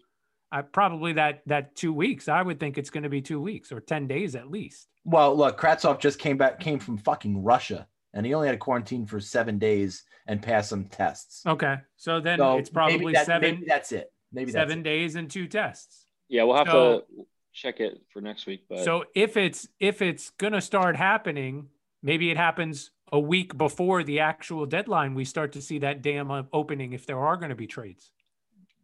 uh, 0.52 0.62
probably 0.62 1.12
that 1.14 1.42
that 1.46 1.74
two 1.74 1.92
weeks. 1.92 2.28
I 2.28 2.40
would 2.40 2.60
think 2.60 2.78
it's 2.78 2.88
going 2.90 3.02
to 3.02 3.08
be 3.08 3.20
two 3.20 3.40
weeks 3.40 3.72
or 3.72 3.80
ten 3.80 4.06
days 4.06 4.36
at 4.36 4.48
least. 4.50 4.86
Well, 5.04 5.36
look, 5.36 5.60
Kravtsov 5.60 5.98
just 5.98 6.18
came 6.20 6.38
back, 6.38 6.60
came 6.60 6.78
from 6.78 6.96
fucking 6.96 7.42
Russia, 7.42 7.88
and 8.14 8.24
he 8.24 8.32
only 8.32 8.46
had 8.46 8.52
to 8.52 8.58
quarantine 8.58 9.04
for 9.04 9.18
seven 9.20 9.58
days 9.58 10.04
and 10.28 10.40
pass 10.40 10.68
some 10.68 10.84
tests. 10.84 11.42
Okay, 11.44 11.76
so 11.96 12.20
then 12.20 12.38
So 12.38 12.56
it's 12.56 12.70
maybe 12.72 12.74
probably 12.96 13.12
that- 13.14 13.26
seven 13.26 13.54
Maybe 13.56 13.66
that's 13.66 13.90
it. 13.92 14.10
Maybe 14.32 14.52
that's 14.52 14.62
seven 14.62 14.78
it. 14.78 14.82
days 14.84 15.16
and 15.16 15.28
two 15.30 15.46
tests. 15.48 16.06
Yeah, 16.28 16.44
we'll 16.44 16.56
have 16.56 16.68
So- 16.68 17.00
to 17.00 17.26
check 17.52 17.80
it 17.80 18.00
for 18.12 18.20
next 18.22 18.46
week. 18.46 18.64
But 18.68 18.84
So 18.84 19.04
if 19.14 19.36
it's 19.36 19.68
if 19.80 20.00
it's 20.02 20.30
gonna 20.30 20.60
start 20.60 20.94
happening, 20.96 21.68
maybe 22.02 22.30
it 22.30 22.36
happens 22.36 22.90
a 23.12 23.20
week 23.20 23.56
before 23.56 24.02
the 24.02 24.20
actual 24.20 24.66
deadline. 24.66 25.14
We 25.14 25.24
start 25.24 25.52
to 25.52 25.62
see 25.62 25.78
that 25.80 26.02
damn 26.02 26.30
uh, 26.30 26.42
opening 26.52 26.92
if 26.92 27.06
there 27.06 27.18
are 27.18 27.36
going 27.36 27.50
to 27.50 27.54
be 27.54 27.66
trades. 27.66 28.10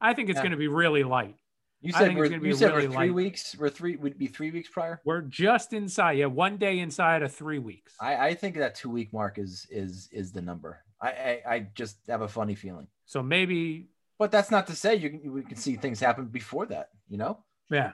I 0.01 0.14
think 0.14 0.28
it's 0.28 0.36
Yeah. 0.36 0.42
going 0.42 0.52
to 0.52 0.56
be 0.59 0.68
really 0.68 1.02
light. 1.02 1.36
You 1.82 1.92
said 1.92 2.14
we're, 2.14 2.24
it's 2.24 2.30
gonna 2.30 2.42
be 2.42 2.48
you 2.48 2.55
said 2.55 2.74
really 2.74 2.88
we're 2.88 2.94
three 2.94 3.06
light. 3.06 3.14
weeks. 3.14 3.56
We're 3.59 3.70
three 3.70 3.97
would 3.97 4.18
be 4.18 4.26
three 4.26 4.51
weeks 4.51 4.68
prior. 4.68 5.01
We're 5.06 5.22
just 5.22 5.72
inside, 5.72 6.18
yeah, 6.18 6.26
one 6.26 6.59
day 6.59 6.78
inside 6.80 7.22
of 7.22 7.34
three 7.34 7.59
weeks. 7.59 7.94
I, 7.98 8.16
I 8.28 8.34
think 8.34 8.56
that 8.56 8.74
two 8.74 8.90
week 8.90 9.14
mark 9.14 9.38
is 9.38 9.66
is 9.70 10.10
is 10.12 10.30
the 10.30 10.42
number. 10.42 10.84
I, 11.01 11.09
I 11.09 11.42
I 11.55 11.59
just 11.74 11.97
have 12.06 12.20
a 12.20 12.28
funny 12.28 12.55
feeling. 12.55 12.86
so 13.06 13.22
maybe, 13.22 13.88
But 14.18 14.30
that's 14.30 14.51
not 14.51 14.66
to 14.66 14.76
say 14.76 14.97
you 14.97 15.09
can, 15.09 15.32
we 15.32 15.42
can 15.42 15.56
see 15.56 15.76
things 15.76 16.01
happen 16.01 16.26
before 16.26 16.66
that. 16.66 16.90
You 17.09 17.16
know 17.16 17.38
yeah. 17.70 17.92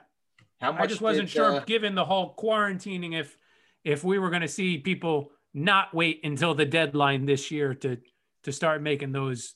how 0.59 0.73
much? 0.73 0.81
I 0.81 0.87
just 0.87 0.99
wasn't 0.99 1.29
did, 1.29 1.33
sure, 1.35 1.55
uh, 1.55 1.59
given 1.63 1.95
the 1.95 2.03
whole 2.03 2.35
quarantining, 2.35 3.17
if 3.17 3.37
if 3.85 4.03
we 4.03 4.19
were 4.19 4.29
going 4.29 4.41
to 4.41 4.49
see 4.49 4.79
people 4.79 5.31
not 5.57 5.93
wait 5.93 6.21
until 6.23 6.53
the 6.53 6.65
deadline 6.65 7.25
this 7.25 7.49
year 7.51 7.73
to 7.73 7.97
to 8.43 8.51
start 8.51 8.81
making 8.81 9.11
those 9.11 9.55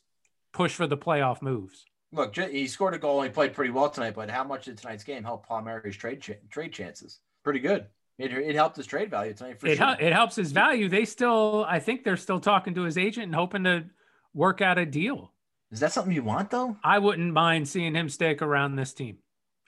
push 0.52 0.73
for 0.73 0.88
the 0.88 0.98
playoff 0.98 1.41
moves. 1.41 1.86
look, 2.11 2.36
he 2.36 2.68
scored 2.68 2.94
a 2.94 2.98
goal 2.98 3.22
and 3.22 3.30
he 3.30 3.34
played 3.34 3.53
pretty 3.53 3.72
well 3.72 3.90
tonight. 3.90 4.15
But 4.15 4.30
how 4.30 4.44
much 4.44 4.65
did 4.65 4.78
tonight's 4.78 5.03
game 5.03 5.23
help 5.23 5.48
Palmieri's 5.48 5.95
trade 5.95 6.19
ch- 6.19 6.32
trade 6.49 6.73
chances? 6.73 7.19
Pretty 7.44 7.60
good. 7.60 7.86
It, 8.18 8.34
it 8.34 8.56
helped 8.56 8.76
his 8.76 8.86
trade 8.86 9.10
value 9.10 9.34
tonight 9.34 9.60
for 9.60 9.68
it, 9.68 9.78
sure. 9.78 9.95
it 9.99 10.11
helps 10.11 10.36
his 10.36 10.52
value. 10.52 10.90
They 10.90 11.06
still, 11.06 11.65
I 11.68 11.80
think 11.80 12.03
they're 12.03 12.18
still 12.18 12.40
talking 12.40 12.76
to 12.76 12.84
his 12.84 12.98
agent 12.98 13.26
and 13.26 13.36
hoping 13.36 13.64
to 13.64 13.86
work 14.34 14.61
out 14.61 14.78
a 14.78 14.86
deal. 14.86 15.32
Is 15.72 15.80
that 15.80 15.94
something 15.94 16.14
you 16.14 16.23
want 16.23 16.49
though? 16.49 16.76
I 16.84 16.99
wouldn't 16.99 17.32
mind 17.32 17.69
seeing 17.69 17.95
him 17.95 18.10
stick 18.10 18.41
around 18.41 18.76
this 18.76 18.94
team 18.94 19.19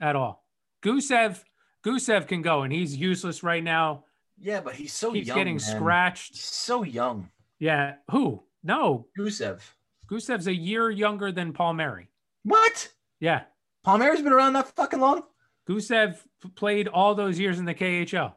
at 0.02 0.16
all. 0.16 0.44
Gusev, 0.84 1.44
Gusev 1.86 2.28
can 2.28 2.42
go, 2.42 2.64
and 2.64 2.74
he's 2.74 2.98
useless 2.98 3.42
right 3.42 3.64
now. 3.64 4.04
Yeah, 4.44 4.60
but 4.62 4.76
he's 4.76 4.94
so 4.94 5.12
He's 5.14 5.28
young. 5.28 5.38
getting 5.38 5.54
man. 5.56 5.60
scratched. 5.60 6.34
He's 6.34 6.44
so 6.44 6.84
young. 6.84 7.30
Yeah, 7.60 7.96
who? 8.12 8.44
No, 8.64 9.08
Gusev. 9.18 9.62
Gusev's 10.10 10.48
a 10.48 10.54
year 10.54 10.90
younger 10.90 11.32
than 11.32 11.54
Palmieri. 11.54 12.10
What? 12.44 12.90
Yeah, 13.20 13.44
Palmieri's 13.84 14.22
been 14.22 14.34
around 14.34 14.54
that 14.54 14.68
fucking 14.76 15.00
long? 15.00 15.24
Gusev 15.68 16.18
played 16.56 16.88
all 16.90 17.16
those 17.16 17.40
years 17.40 17.58
in 17.58 17.66
the 17.66 17.74
KHL. 17.74 18.34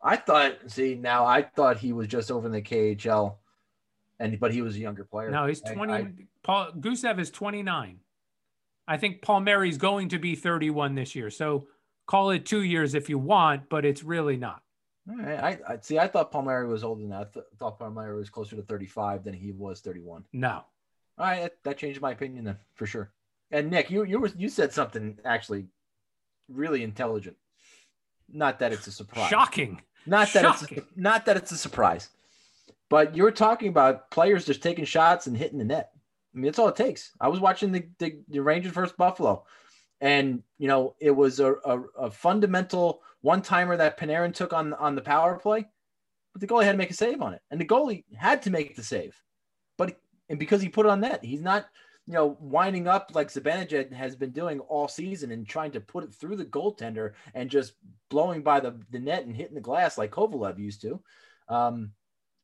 I 0.00 0.16
thought. 0.16 0.54
See, 0.68 0.94
now 0.94 1.26
I 1.26 1.42
thought 1.42 1.78
he 1.78 1.92
was 1.92 2.06
just 2.06 2.30
over 2.30 2.46
in 2.46 2.52
the 2.52 2.62
KHL, 2.62 3.36
and 4.20 4.38
but 4.38 4.52
he 4.52 4.62
was 4.62 4.76
a 4.76 4.78
younger 4.80 5.04
player. 5.04 5.30
No, 5.30 5.46
he's 5.46 5.62
I- 5.64 5.74
20. 5.74 5.92
I- 5.92 6.12
Paul 6.42 6.72
Gusev 6.78 7.18
is 7.18 7.30
29. 7.30 7.98
I 8.86 8.96
think 8.98 9.22
Paul 9.22 9.36
Palmieri's 9.40 9.78
going 9.78 10.10
to 10.10 10.18
be 10.18 10.34
31 10.36 10.94
this 10.94 11.14
year. 11.14 11.30
So 11.30 11.66
call 12.06 12.30
it 12.30 12.44
two 12.44 12.62
years 12.62 12.94
if 12.94 13.08
you 13.08 13.18
want, 13.18 13.70
but 13.70 13.84
it's 13.86 14.02
really 14.04 14.36
not. 14.36 14.60
All 15.08 15.16
right, 15.16 15.60
I, 15.68 15.74
I 15.74 15.78
see. 15.80 15.98
I 15.98 16.08
thought 16.08 16.32
Palmieri 16.32 16.66
was 16.66 16.84
older 16.84 17.02
than 17.02 17.10
that. 17.10 17.20
I 17.20 17.32
th- 17.32 17.46
thought 17.58 17.78
Palmieri 17.78 18.16
was 18.16 18.30
closer 18.30 18.56
to 18.56 18.62
thirty-five 18.62 19.24
than 19.24 19.34
he 19.34 19.52
was 19.52 19.80
thirty-one. 19.80 20.24
No. 20.32 20.64
All 21.18 21.26
right, 21.26 21.42
that, 21.42 21.62
that 21.62 21.78
changed 21.78 22.00
my 22.00 22.12
opinion 22.12 22.44
then 22.44 22.58
for 22.74 22.86
sure. 22.86 23.12
And 23.50 23.70
Nick, 23.70 23.90
you 23.90 24.04
you 24.04 24.18
were 24.18 24.30
you 24.36 24.48
said 24.48 24.72
something 24.72 25.18
actually 25.24 25.66
really 26.48 26.82
intelligent. 26.82 27.36
Not 28.32 28.58
that 28.58 28.72
it's 28.72 28.86
a 28.86 28.92
surprise. 28.92 29.28
Shocking. 29.28 29.82
Not 30.06 30.32
that 30.32 30.44
it's 30.44 30.72
a, 30.72 30.84
not 30.96 31.26
that 31.26 31.36
it's 31.36 31.52
a 31.52 31.58
surprise. 31.58 32.08
But 32.90 33.16
you're 33.16 33.30
talking 33.30 33.68
about 33.68 34.10
players 34.10 34.44
just 34.44 34.62
taking 34.62 34.84
shots 34.84 35.26
and 35.26 35.36
hitting 35.36 35.58
the 35.58 35.64
net. 35.64 35.90
I 36.34 36.38
mean, 36.38 36.46
that's 36.46 36.58
all 36.58 36.68
it 36.68 36.76
takes. 36.76 37.12
I 37.20 37.28
was 37.28 37.40
watching 37.40 37.72
the, 37.72 37.86
the, 37.98 38.18
the 38.28 38.40
Rangers 38.40 38.72
versus 38.72 38.94
Buffalo, 38.96 39.44
and 40.00 40.42
you 40.58 40.68
know 40.68 40.94
it 41.00 41.12
was 41.12 41.38
a, 41.40 41.54
a, 41.64 41.80
a 41.98 42.10
fundamental 42.10 43.02
one 43.24 43.40
timer 43.40 43.74
that 43.78 43.98
Panarin 43.98 44.34
took 44.34 44.52
on 44.52 44.74
on 44.74 44.94
the 44.94 45.00
power 45.00 45.38
play, 45.38 45.66
but 46.34 46.42
the 46.42 46.46
goalie 46.46 46.64
had 46.64 46.72
to 46.72 46.78
make 46.78 46.90
a 46.90 46.94
save 46.94 47.22
on 47.22 47.32
it, 47.32 47.40
and 47.50 47.58
the 47.58 47.64
goalie 47.64 48.04
had 48.14 48.42
to 48.42 48.50
make 48.50 48.76
the 48.76 48.82
save, 48.82 49.16
but 49.78 49.98
and 50.28 50.38
because 50.38 50.60
he 50.60 50.68
put 50.68 50.84
it 50.84 50.90
on 50.90 51.00
net, 51.00 51.24
he's 51.24 51.40
not 51.40 51.66
you 52.06 52.12
know 52.12 52.36
winding 52.38 52.86
up 52.86 53.12
like 53.14 53.32
Zibanejad 53.32 53.94
has 53.94 54.14
been 54.14 54.30
doing 54.30 54.60
all 54.60 54.88
season 54.88 55.32
and 55.32 55.48
trying 55.48 55.70
to 55.70 55.80
put 55.80 56.04
it 56.04 56.12
through 56.12 56.36
the 56.36 56.44
goaltender 56.44 57.12
and 57.32 57.48
just 57.48 57.72
blowing 58.10 58.42
by 58.42 58.60
the, 58.60 58.78
the 58.90 58.98
net 58.98 59.24
and 59.24 59.34
hitting 59.34 59.54
the 59.54 59.60
glass 59.60 59.96
like 59.96 60.10
Kovalev 60.10 60.58
used 60.58 60.82
to. 60.82 61.00
Um, 61.48 61.92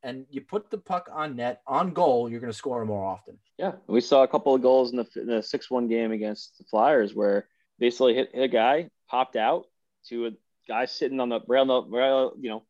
and 0.03 0.25
you 0.31 0.41
put 0.41 0.71
the 0.71 0.79
puck 0.79 1.11
on 1.13 1.37
net 1.37 1.61
on 1.67 1.93
goal, 1.93 2.31
you're 2.31 2.41
going 2.41 2.51
to 2.51 2.57
score 2.57 2.83
more 2.87 3.05
often. 3.05 3.39
Yeah, 3.59 3.73
we 3.87 4.01
saw 4.01 4.23
a 4.23 4.29
couple 4.29 4.55
of 4.55 4.63
goals 4.63 4.93
in 4.93 4.97
the 4.97 5.07
in 5.17 5.27
the 5.27 5.43
six 5.43 5.71
one 5.71 5.89
game 5.89 6.11
against 6.11 6.57
the 6.57 6.65
Flyers 6.65 7.15
where 7.15 7.49
basically 7.79 8.15
hit, 8.15 8.31
hit 8.33 8.45
a 8.45 8.49
guy, 8.49 8.89
popped 9.11 9.37
out 9.37 9.67
to 10.09 10.29
a 10.29 10.31
guy 10.71 10.87
sitting 10.87 11.19
on 11.21 11.29
the 11.29 11.41
rail, 11.49 11.67
the 11.67 11.83
rail 11.97 12.33
you 12.41 12.49
know, 12.51 12.63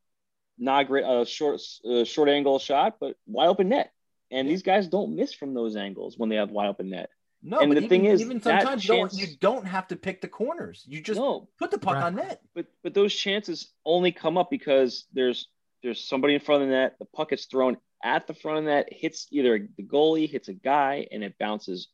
not 0.58 0.86
great, 0.88 1.04
a 1.06 1.24
short 1.26 1.60
uh, 1.88 2.04
short 2.04 2.28
angle 2.28 2.58
shot, 2.58 2.96
but 3.00 3.16
wide 3.26 3.48
open 3.48 3.68
net. 3.68 3.92
And 4.30 4.48
these 4.48 4.62
guys 4.62 4.88
don't 4.88 5.16
miss 5.16 5.32
from 5.34 5.54
those 5.54 5.76
angles 5.76 6.14
when 6.16 6.28
they 6.30 6.36
have 6.36 6.50
wide 6.50 6.68
open 6.68 6.90
net. 6.90 7.10
No, 7.42 7.60
And 7.60 7.70
but 7.70 7.74
the 7.76 7.84
even, 7.84 7.88
thing 7.88 8.04
is, 8.06 8.20
even 8.20 8.38
that 8.40 8.62
sometimes 8.62 8.84
you, 8.84 8.94
don't, 8.94 9.12
you 9.14 9.26
don't 9.40 9.66
have 9.66 9.88
to 9.88 9.96
pick 9.96 10.20
the 10.20 10.28
corners. 10.28 10.84
You 10.86 11.00
just 11.00 11.18
no, 11.18 11.48
put 11.58 11.70
the 11.70 11.78
puck 11.78 11.94
Right. 11.94 12.04
on 12.04 12.14
net. 12.16 12.40
but 12.54 12.66
but 12.82 12.94
those 12.94 13.14
chances 13.14 13.72
only 13.84 14.12
come 14.12 14.36
up 14.38 14.50
because 14.50 15.06
there's 15.12 15.48
there's 15.82 16.02
somebody 16.04 16.34
in 16.34 16.40
front 16.40 16.62
of 16.62 16.68
the 16.68 16.74
net. 16.74 16.96
The 16.98 17.06
puck 17.06 17.32
is 17.32 17.46
thrown 17.46 17.76
at 18.04 18.26
the 18.26 18.34
front 18.34 18.58
of 18.58 18.64
the 18.64 18.70
net, 18.70 18.88
hits 18.92 19.26
either 19.30 19.68
the 19.76 19.82
goalie, 19.82 20.28
hits 20.28 20.48
a 20.48 20.54
guy, 20.54 21.06
and 21.12 21.24
it 21.24 21.38
bounces 21.38 21.88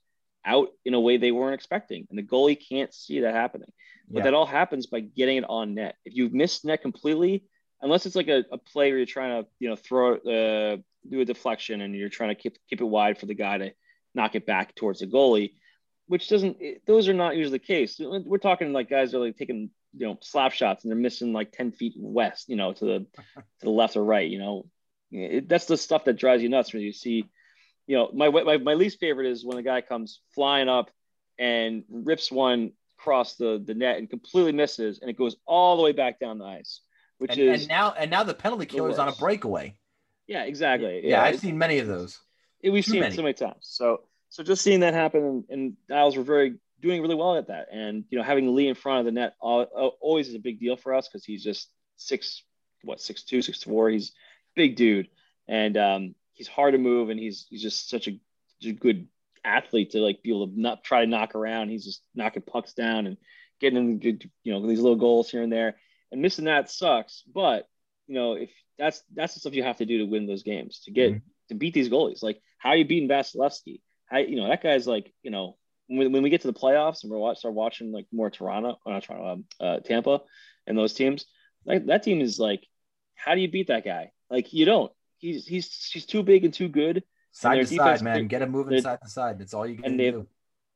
out 0.45 0.69
in 0.85 0.95
a 0.95 1.01
way 1.01 1.17
they 1.17 1.33
weren't 1.33 1.55
expecting. 1.55 2.07
And 2.11 2.19
the 2.19 2.23
goalie 2.23 2.59
can't 2.69 2.93
see 2.95 3.21
that 3.21 3.35
happening. 3.35 3.73
But 4.09 4.19
Yeah. 4.19 4.25
that 4.25 4.35
all 4.35 4.47
happens 4.47 4.87
by 4.87 5.01
getting 5.01 5.39
it 5.39 5.45
on 5.49 5.75
net. 5.75 5.97
If 6.05 6.15
you've 6.15 6.33
missed 6.33 6.65
net 6.65 6.83
completely, 6.83 7.45
unless 7.83 8.07
it's 8.07 8.17
like 8.17 8.29
a, 8.29 8.45
a 8.53 8.59
play 8.59 8.91
where 8.91 8.99
you're 8.99 9.07
trying 9.07 9.43
to, 9.43 9.49
you 9.59 9.69
know, 9.69 9.77
throw 9.77 10.17
uh, 10.17 10.77
do 11.09 11.21
a 11.21 11.25
deflection 11.25 11.81
and 11.81 11.95
you're 11.95 12.09
trying 12.09 12.31
to 12.31 12.35
keep 12.41 12.57
keep 12.69 12.81
it 12.81 12.85
wide 12.85 13.19
for 13.19 13.27
the 13.27 13.35
guy 13.35 13.59
to 13.59 13.73
knock 14.15 14.35
it 14.35 14.47
back 14.47 14.75
towards 14.75 15.01
the 15.01 15.07
goalie, 15.07 15.53
which 16.07 16.29
doesn't. 16.29 16.57
It, 16.61 16.83
those 16.87 17.09
are 17.09 17.15
not 17.15 17.37
usually 17.37 17.59
the 17.59 17.65
case. 17.65 18.01
We're 18.01 18.39
talking 18.39 18.73
like 18.73 18.89
guys 18.89 19.15
are 19.15 19.19
like 19.19 19.37
taking 19.37 19.71
you 19.97 20.07
know 20.07 20.19
slap 20.23 20.53
shots 20.53 20.85
and 20.85 20.91
they're 20.91 20.99
missing 20.99 21.33
like 21.33 21.53
ten 21.53 21.73
feet 21.73 21.95
west, 21.97 22.49
you 22.49 22.57
know, 22.57 22.73
to 22.73 22.85
the 22.85 22.99
to 23.01 23.63
the 23.63 23.71
left 23.71 23.97
or 23.97 24.05
right. 24.05 24.29
You 24.29 24.39
know, 24.39 24.67
it, 25.11 25.49
that's 25.49 25.67
the 25.67 25.77
stuff 25.77 26.05
that 26.05 26.15
drives 26.17 26.43
you 26.43 26.49
nuts 26.49 26.73
when 26.73 26.83
you 26.83 26.93
see. 26.93 27.27
You 27.87 27.97
know, 27.97 28.11
my, 28.13 28.31
my 28.31 28.57
my 28.57 28.75
least 28.75 28.99
favorite 28.99 29.29
is 29.29 29.45
when 29.45 29.59
a 29.59 29.63
guy 29.63 29.81
comes 29.81 30.21
flying 30.35 30.69
up 30.69 30.91
and 31.39 31.85
rips 31.89 32.33
one 32.33 32.73
across 33.07 33.37
the 33.37 33.63
the 33.65 33.75
net 33.75 33.99
and 33.99 34.11
completely 34.11 34.53
misses, 34.53 34.99
and 35.01 35.09
it 35.09 35.17
goes 35.17 35.37
all 35.47 35.77
the 35.77 35.83
way 35.83 35.93
back 35.93 36.19
down 36.19 36.39
the 36.39 36.45
ice, 36.45 36.81
which 37.19 37.31
And, 37.33 37.41
is 37.41 37.63
and 37.63 37.69
now 37.69 37.93
and 37.97 38.11
now 38.11 38.25
the 38.25 38.35
penalty 38.35 38.67
killer 38.67 38.91
is 38.91 38.99
on 38.99 39.09
a 39.09 39.13
breakaway. 39.13 39.75
yeah, 40.27 40.43
exactly. 40.43 41.03
Yeah, 41.05 41.23
I've 41.23 41.39
seen 41.39 41.57
many 41.57 41.79
of 41.79 41.87
those. 41.87 42.19
it, 42.61 42.71
we've 42.71 42.85
Too 42.85 42.93
seen 42.93 43.01
many. 43.01 43.13
it 43.15 43.17
so 43.17 43.23
many 43.23 43.35
times. 43.35 43.59
So 43.63 44.01
so 44.29 44.43
just 44.43 44.63
seeing 44.63 44.81
that 44.81 44.93
happen 44.95 45.45
and, 45.49 45.77
Isles 45.91 46.17
were 46.17 46.25
very 46.25 46.57
doing 46.81 47.01
really 47.01 47.15
well 47.15 47.37
at 47.37 47.47
that. 47.49 47.69
And 47.73 48.05
you 48.11 48.19
know, 48.19 48.25
having 48.25 48.55
Lee 48.55 48.69
in 48.69 48.75
front 48.75 48.99
of 49.01 49.05
the 49.07 49.13
net 49.13 49.35
al- 49.43 49.71
al- 49.77 49.97
always 50.01 50.29
is 50.29 50.35
a 50.35 50.41
big 50.41 50.59
deal 50.59 50.77
for 50.77 50.93
us 50.95 51.07
because 51.09 51.25
he's 51.25 51.45
just 51.45 51.71
six 51.97 52.43
what 52.83 53.01
six 53.01 53.23
two, 53.23 53.41
six 53.41 53.63
four. 53.63 53.89
He's 53.89 54.13
big 54.57 54.75
dude. 54.77 55.09
And 55.49 55.77
um, 55.77 56.15
he's 56.33 56.49
hard 56.49 56.73
to 56.73 56.79
move 56.79 57.09
and 57.11 57.21
he's 57.21 57.47
he's 57.49 57.63
just 57.63 57.89
such 57.89 58.09
a, 58.09 58.19
such 58.61 58.71
a 58.71 58.73
good 58.73 59.07
athlete 59.47 59.93
to 59.93 60.01
like 60.01 60.23
be 60.23 60.31
able 60.31 60.49
to 60.49 60.61
not 60.61 60.85
try 60.85 61.01
to 61.03 61.11
knock 61.11 61.35
around. 61.35 61.69
He's 61.69 61.85
just 61.85 62.03
knocking 62.15 62.43
pucks 62.43 62.75
down 62.75 63.07
and 63.07 63.17
getting 63.61 63.79
in 63.79 63.99
good, 63.99 64.31
you 64.45 64.53
know, 64.53 64.67
these 64.67 64.81
little 64.81 64.97
goals 64.97 65.31
here 65.31 65.43
and 65.43 65.53
there. 65.53 65.77
And 66.13 66.21
missing 66.21 66.45
that 66.47 66.71
sucks. 66.71 67.23
But 67.33 67.69
you 68.07 68.15
know, 68.15 68.35
if 68.35 68.51
that's 68.79 69.03
that's 69.15 69.35
the 69.35 69.41
stuff 69.41 69.55
you 69.55 69.63
have 69.63 69.79
to 69.79 69.87
do 69.87 69.99
to 69.99 70.05
win 70.05 70.27
those 70.27 70.43
games 70.43 70.81
to 70.85 70.91
get 70.91 71.21
to 71.49 71.55
beat 71.55 71.75
these 71.75 71.89
goalies. 71.89 72.23
Like 72.23 72.41
how 72.59 72.71
are 72.71 72.77
you 72.77 72.85
beating 72.85 73.09
Vasilevsky? 73.09 73.81
How 74.07 74.19
you 74.19 74.37
know 74.37 74.49
that 74.49 74.63
guy's 74.63 74.87
like 74.87 75.13
you 75.23 75.31
know 75.31 75.57
when, 75.89 76.13
when 76.13 76.23
we 76.23 76.31
get 76.31 76.43
to 76.43 76.47
the 76.47 76.59
playoffs 76.59 77.03
and 77.03 77.11
we're 77.11 77.19
watch, 77.19 77.39
start 77.39 77.55
watching 77.55 77.93
like 77.93 78.07
more 78.13 78.31
Toronto, 78.31 78.79
or 78.85 78.93
not 78.93 79.05
Toronto, 79.05 79.33
um, 79.33 79.45
uh, 79.61 79.81
Tampa, 79.81 80.21
and 80.67 80.77
those 80.77 80.95
teams. 80.95 81.27
Like 81.65 81.87
that 81.87 82.03
team 82.03 82.21
is 82.21 82.39
like, 82.39 82.65
how 83.15 83.35
do 83.35 83.41
you 83.41 83.51
beat 83.51 83.69
that 83.69 83.85
guy? 83.85 84.11
Like 84.31 84.53
you 84.53 84.65
don't. 84.65 84.93
He's 85.19 85.47
he's 85.47 85.91
he's 85.91 86.07
too 86.07 86.23
big 86.23 86.45
and 86.45 86.53
too 86.53 86.69
good. 86.69 87.03
Side 87.37 87.57
to 87.57 87.65
defense- 87.65 87.99
side, 88.01 88.03
man. 88.03 88.29
Get 88.29 88.41
him 88.41 88.51
moving 88.51 88.81
side 88.81 88.99
to 89.03 89.09
side. 89.11 89.39
That's 89.39 89.53
all 89.53 89.67
you 89.67 89.77
can 89.77 89.85
and 89.85 89.99
do. 89.99 90.27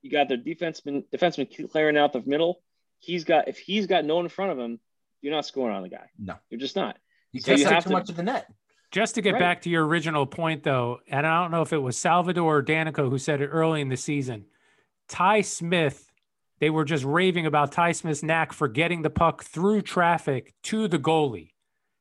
You 0.02 0.10
got 0.10 0.28
their 0.28 0.36
defenseman 0.36 1.04
defenseman 1.10 1.70
clearing 1.70 1.96
out 1.96 2.12
the 2.12 2.22
middle. 2.26 2.60
He's 2.98 3.24
got 3.24 3.48
if 3.48 3.58
he's 3.58 3.86
got 3.86 4.04
no 4.04 4.16
one 4.16 4.26
in 4.26 4.28
front 4.28 4.52
of 4.52 4.58
him, 4.58 4.78
you're 5.22 5.32
not 5.32 5.46
scoring 5.46 5.74
on 5.74 5.82
the 5.82 5.88
guy. 5.88 6.10
No. 6.18 6.34
You're 6.50 6.60
just 6.60 6.76
not. 6.76 6.98
You 7.32 7.40
So 7.40 7.52
you 7.52 7.58
take 7.64 7.68
have 7.68 7.84
too 7.84 7.88
to- 7.90 7.96
much 7.96 8.10
of 8.10 8.16
the 8.16 8.22
net. 8.22 8.46
Just 8.90 9.14
to 9.14 9.22
get 9.22 9.34
Right. 9.34 9.40
back 9.40 9.62
to 9.62 9.70
your 9.70 9.86
original 9.86 10.26
point, 10.26 10.64
though, 10.64 10.98
and 11.08 11.26
I 11.26 11.40
don't 11.40 11.50
know 11.52 11.62
if 11.62 11.72
it 11.72 11.78
was 11.78 11.96
Salvador 11.96 12.58
or 12.58 12.62
Daneyko 12.62 13.08
who 13.08 13.18
said 13.18 13.40
it 13.40 13.46
early 13.46 13.80
in 13.80 13.88
the 13.88 13.96
season. 13.96 14.46
Ty 15.08 15.42
Smith, 15.42 16.10
they 16.58 16.70
were 16.70 16.84
just 16.84 17.04
raving 17.04 17.46
about 17.46 17.72
Ty 17.72 17.92
Smith's 17.92 18.22
knack 18.22 18.52
for 18.52 18.68
getting 18.68 19.02
the 19.02 19.08
puck 19.10 19.44
through 19.44 19.82
traffic 19.82 20.54
to 20.64 20.88
the 20.88 20.98
goalie. 20.98 21.52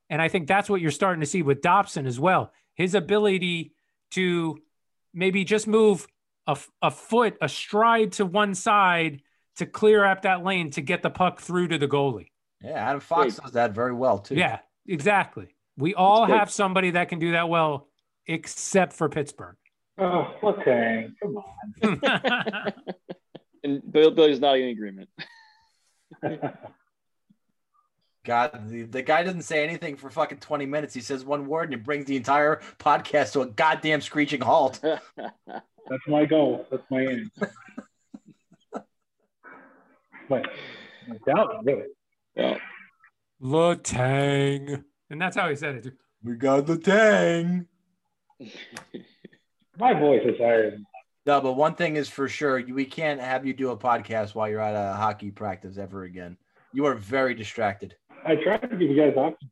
And 0.10 0.22
I 0.22 0.28
think 0.28 0.48
that's 0.48 0.70
what 0.70 0.82
you're 0.82 0.90
starting 0.92 1.22
to 1.22 1.28
see 1.28 1.44
with 1.44 1.62
Dobson 1.62 2.06
as 2.08 2.20
well. 2.20 2.52
His 2.74 2.96
ability 2.96 3.74
to 4.12 4.58
maybe 5.14 5.44
just 5.44 5.68
move 5.68 6.08
a, 6.48 6.58
a 6.82 6.92
foot, 6.92 7.38
a 7.42 7.50
stride 7.50 8.14
to 8.14 8.26
one 8.26 8.56
side 8.56 9.22
to 9.58 9.66
clear 9.66 10.06
up 10.06 10.24
that 10.24 10.44
lane 10.44 10.72
to 10.72 10.82
get 10.82 11.02
the 11.02 11.10
puck 11.10 11.42
through 11.42 11.68
to 11.70 11.78
the 11.78 11.88
goalie. 11.88 12.28
Yeah, 12.64 12.72
Adam 12.72 13.00
Fox 13.00 13.36
Great. 13.36 13.44
does 13.44 13.52
that 13.54 13.72
very 13.72 13.94
well 13.94 14.20
too. 14.20 14.36
Yeah, 14.36 14.60
exactly. 14.88 15.56
We 15.78 15.96
all 15.96 16.26
have 16.26 16.52
somebody 16.52 16.92
that 16.92 17.10
can 17.10 17.20
do 17.20 17.32
that 17.32 17.48
well, 17.48 17.88
except 18.28 18.94
for 18.94 19.08
Pittsburgh. 19.08 19.56
Oh, 19.98 20.34
okay. 20.44 21.08
Come 21.22 21.38
on. 21.38 22.74
And 23.64 23.82
Bill 23.92 24.12
Billy's 24.12 24.40
not 24.40 24.58
in 24.58 24.70
agreement. 24.70 25.10
God, 28.30 28.70
the, 28.70 28.84
the 28.84 29.02
guy 29.02 29.24
doesn't 29.24 29.42
say 29.42 29.64
anything 29.64 29.96
for 29.96 30.08
fucking 30.12 30.38
20 30.38 30.68
minutes. 30.68 30.94
He 30.94 31.02
says 31.02 31.26
one 31.26 31.48
word 31.48 31.64
and 31.64 31.74
it 31.74 31.84
brings 31.84 32.06
the 32.06 32.16
entire 32.16 32.62
podcast 32.78 33.32
to 33.32 33.42
a 33.42 33.48
goddamn 33.48 34.02
screeching 34.02 34.40
halt. 34.40 34.80
That's 35.18 36.08
my 36.08 36.26
goal. 36.26 36.68
That's 36.70 36.84
my 36.92 37.02
aim. 37.02 37.32
but 40.30 40.46
I 41.10 41.18
doubt 41.26 41.56
it, 41.66 41.88
really. 42.36 42.58
well, 43.40 43.76
Letang. 43.76 44.84
And 45.10 45.20
that's 45.20 45.36
how 45.36 45.50
he 45.50 45.56
said 45.56 45.78
it. 45.78 45.94
We 46.24 46.36
got 46.36 46.68
the 46.68 46.78
tang. 46.78 47.66
My 49.80 49.94
voice 50.00 50.22
is 50.24 50.38
higher 50.38 50.70
than 50.70 50.86
No, 51.26 51.42
but 51.42 51.54
one 51.54 51.74
thing 51.74 51.96
is 51.96 52.08
for 52.10 52.28
sure, 52.28 52.62
we 52.64 52.86
can't 52.86 53.20
have 53.20 53.44
you 53.44 53.56
do 53.56 53.72
a 53.72 53.78
podcast 53.78 54.36
while 54.36 54.48
you're 54.48 54.62
at 54.62 54.76
a 54.76 54.96
hockey 54.96 55.32
practice 55.32 55.80
ever 55.80 56.04
again. 56.04 56.38
You 56.74 56.86
are 56.86 56.94
very 56.94 57.34
distracted. 57.34 57.96
I 58.26 58.36
tried 58.36 58.62
to 58.62 58.68
give 58.68 58.82
you 58.82 58.96
guys 58.96 59.16
options. 59.18 59.52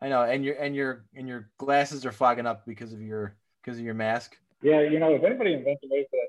I 0.00 0.08
know, 0.08 0.22
and 0.22 0.44
your 0.44 0.54
and 0.56 0.74
your 0.74 1.04
and 1.14 1.28
your 1.28 1.50
glasses 1.58 2.04
are 2.04 2.12
fogging 2.12 2.46
up 2.46 2.66
because 2.66 2.92
of 2.92 3.00
your 3.00 3.36
because 3.62 3.78
of 3.78 3.84
your 3.84 3.94
mask. 3.94 4.36
Yeah, 4.62 4.80
you 4.80 4.98
know, 4.98 5.14
if 5.14 5.22
anybody 5.22 5.52
invents 5.54 5.82
a 5.84 5.88
way 5.92 6.06
for 6.10 6.16
that 6.16 6.28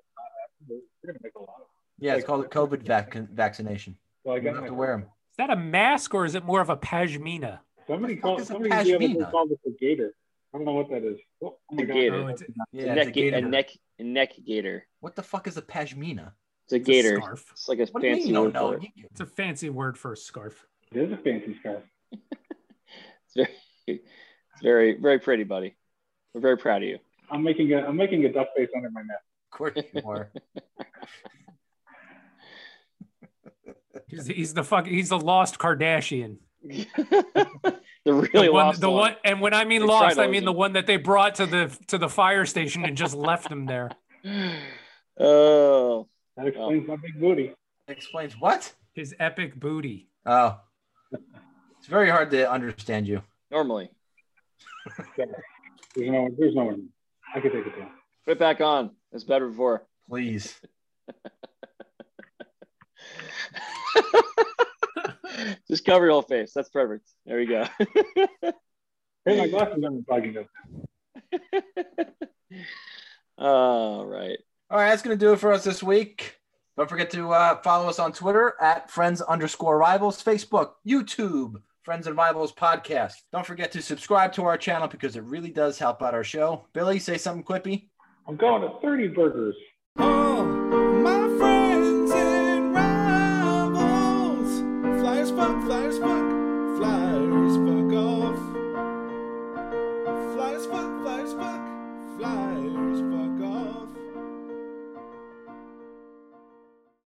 we're 0.70 1.08
gonna 1.08 1.20
make 1.24 1.34
a 1.36 1.40
lot 1.40 1.50
of. 1.62 1.66
Yeah, 2.00 2.16
it's 2.16 2.26
called 2.26 2.46
a 2.46 2.48
COVID 2.48 2.84
vac- 2.84 3.14
vaccination. 3.32 3.98
Well, 4.24 4.36
I 4.36 4.38
You 4.38 4.44
got 4.44 4.50
don't 4.54 4.64
have 4.64 4.68
to 4.72 4.74
wear 4.76 4.92
them. 4.98 5.02
Is 5.32 5.38
that 5.38 5.50
a 5.50 5.56
mask 5.56 6.14
or 6.14 6.26
is 6.26 6.36
it 6.36 6.44
more 6.46 6.62
of 6.62 6.70
a 6.70 6.78
pashmina? 6.78 7.60
Somebody 7.88 8.16
What 8.16 8.16
the 8.16 8.16
fuck 8.16 8.22
called 8.22 8.40
is 8.42 8.50
a 8.50 8.54
somebody 8.54 8.70
the 8.70 8.76
other 8.96 9.08
pashmina? 9.08 9.32
called 9.32 9.52
it 9.52 9.60
a 9.66 9.72
gator. 9.80 10.14
I 10.54 10.58
don't 10.58 10.66
know 10.66 10.74
what 10.74 10.90
that 10.92 11.04
is. 11.04 11.18
Oh, 11.42 11.58
oh 11.72 11.76
my 11.76 11.84
A 11.84 11.86
god. 11.88 11.94
gator. 11.94 12.16
Oh, 12.16 12.28
it's, 12.28 12.44
Yeah, 12.72 12.84
a 12.84 12.86
it's 12.86 12.96
neck, 12.96 13.06
a 13.08 13.10
a, 13.10 13.12
gator. 13.14 13.42
neck, 13.42 13.70
a 14.00 14.04
neck 14.04 14.32
gator. 14.46 14.88
What 15.00 15.16
the 15.16 15.24
fuck 15.24 15.48
is 15.48 15.58
a 15.58 15.62
pashmina? 15.64 16.32
It's 16.66 16.74
a 16.74 16.76
it's 16.78 16.88
a 16.88 16.92
gator. 16.92 17.16
scarf. 17.22 17.46
It's 17.52 17.68
like 17.68 17.80
a 17.80 17.86
What 17.88 18.02
do 18.02 18.08
you 18.08 18.14
mean 18.14 18.20
fancy 18.22 18.28
you 18.30 18.34
don't 18.36 18.44
word 18.46 18.54
know? 18.54 18.72
for 18.74 18.78
it. 18.78 18.92
It's 19.12 19.20
a 19.22 19.26
fancy 19.26 19.70
word 19.70 19.98
for 19.98 20.14
a 20.14 20.18
scarf. 20.18 20.66
It 20.94 20.98
is 20.98 21.12
a 21.12 21.18
fancy 21.18 21.56
scarf. 21.60 21.84
It's 23.36 23.50
very, 23.88 24.00
it's 24.54 24.62
very, 24.62 24.98
very 25.00 25.18
pretty, 25.18 25.44
buddy. 25.44 25.76
We're 26.36 26.42
very 26.42 26.56
proud 26.56 26.84
of 26.84 26.90
you. 26.90 27.00
I'm 27.32 27.42
making 27.42 27.74
a 27.74 27.78
I'm 27.78 27.96
making 27.96 28.24
a 28.26 28.32
duck 28.32 28.50
face 28.56 28.70
under 28.76 28.92
my 28.92 29.02
mask. 29.02 29.24
Of 29.52 29.58
course 29.58 29.74
you 29.92 30.02
are. 30.08 30.30
He's, 34.08 34.28
he's 34.28 34.54
the 34.54 34.64
fuck. 34.64 34.86
He's 34.86 35.10
the 35.10 35.18
lost 35.18 35.58
Kardashian. 35.58 36.38
the 36.64 36.86
really 38.06 38.30
the 38.48 38.52
one, 38.54 38.66
lost 38.66 38.82
the 38.82 38.90
one. 38.90 39.14
one, 39.14 39.16
and 39.26 39.42
when 39.42 39.56
I 39.56 39.66
mean 39.66 39.82
They 39.82 39.88
lost, 39.88 40.20
I 40.20 40.28
mean 40.28 40.46
the 40.46 40.54
one 40.54 40.74
that 40.74 40.86
they 40.86 40.98
brought 40.98 41.36
to 41.36 41.48
the 41.48 41.76
to 41.88 41.98
the 41.98 42.10
fire 42.10 42.46
station 42.46 42.86
and 42.86 42.96
just 42.96 43.16
left 43.16 43.52
him 43.52 43.66
there. 43.66 43.90
Oh, 45.20 46.08
That 46.38 46.46
explains 46.48 46.88
my 46.88 46.98
big 46.98 47.20
booty. 47.20 47.56
Explains 47.88 48.40
what? 48.40 48.72
His 48.94 49.16
epic 49.20 49.56
booty. 49.56 50.10
Oh, 50.28 50.60
it's 51.78 51.88
very 51.88 52.10
hard 52.10 52.32
to 52.32 52.50
understand 52.52 53.08
you. 53.08 53.22
normally. 53.52 53.90
There's 55.96 56.10
no 56.10 56.22
one. 56.24 56.36
there's 56.38 56.56
no 56.56 56.64
one. 56.66 56.90
I 57.36 57.40
can 57.40 57.52
take 57.52 57.66
it 57.68 57.78
down. 57.78 57.92
Put 58.26 58.32
it 58.34 58.40
back 58.40 58.62
on. 58.62 58.92
It's 59.12 59.24
better 59.24 59.48
before. 59.48 59.86
Please. 60.10 60.60
Just 65.68 65.86
cover 65.86 66.06
your 66.06 66.14
whole 66.14 66.22
face. 66.22 66.52
That's 66.54 66.70
perfect. 66.70 67.10
There 67.26 67.38
we 67.38 67.46
go. 67.46 67.66
Hey, 69.26 69.38
my 69.40 69.48
glasses 69.48 69.82
aren't 69.82 70.06
fogging 70.06 70.38
up. 70.38 70.48
All 73.38 74.06
right. 74.06 74.38
All 74.70 74.78
right, 74.78 74.90
that's 74.90 75.02
going 75.02 75.18
to 75.18 75.26
do 75.26 75.32
it 75.32 75.40
for 75.40 75.54
us 75.54 75.64
this 75.64 75.82
week. 75.82 76.36
Don't 76.76 76.90
forget 76.90 77.12
to 77.12 77.32
uh, 77.32 77.62
follow 77.62 77.88
us 77.88 78.00
on 78.00 78.14
Twitter 78.14 78.56
at 78.60 78.90
friends 78.90 79.22
underscore 79.22 79.78
rivals, 79.78 80.24
Facebook, 80.24 80.72
YouTube, 80.88 81.62
Friends 81.84 82.08
and 82.08 82.18
Rivals 82.18 82.52
podcast. 82.54 83.14
Don't 83.32 83.46
forget 83.46 83.72
to 83.74 83.82
subscribe 83.82 84.34
to 84.34 84.44
our 84.46 84.58
channel 84.58 84.88
because 84.88 85.16
it 85.16 85.24
really 85.24 85.52
does 85.52 85.78
help 85.78 86.02
out 86.02 86.14
our 86.14 86.24
show. 86.24 86.66
Billy, 86.74 86.98
say 86.98 87.18
something 87.18 87.44
quippy. 87.44 87.90
I'm 88.28 88.38
going 88.38 88.62
to 88.62 88.80
30 88.82 89.10
burgers. 89.10 89.56
Oh, 89.98 90.83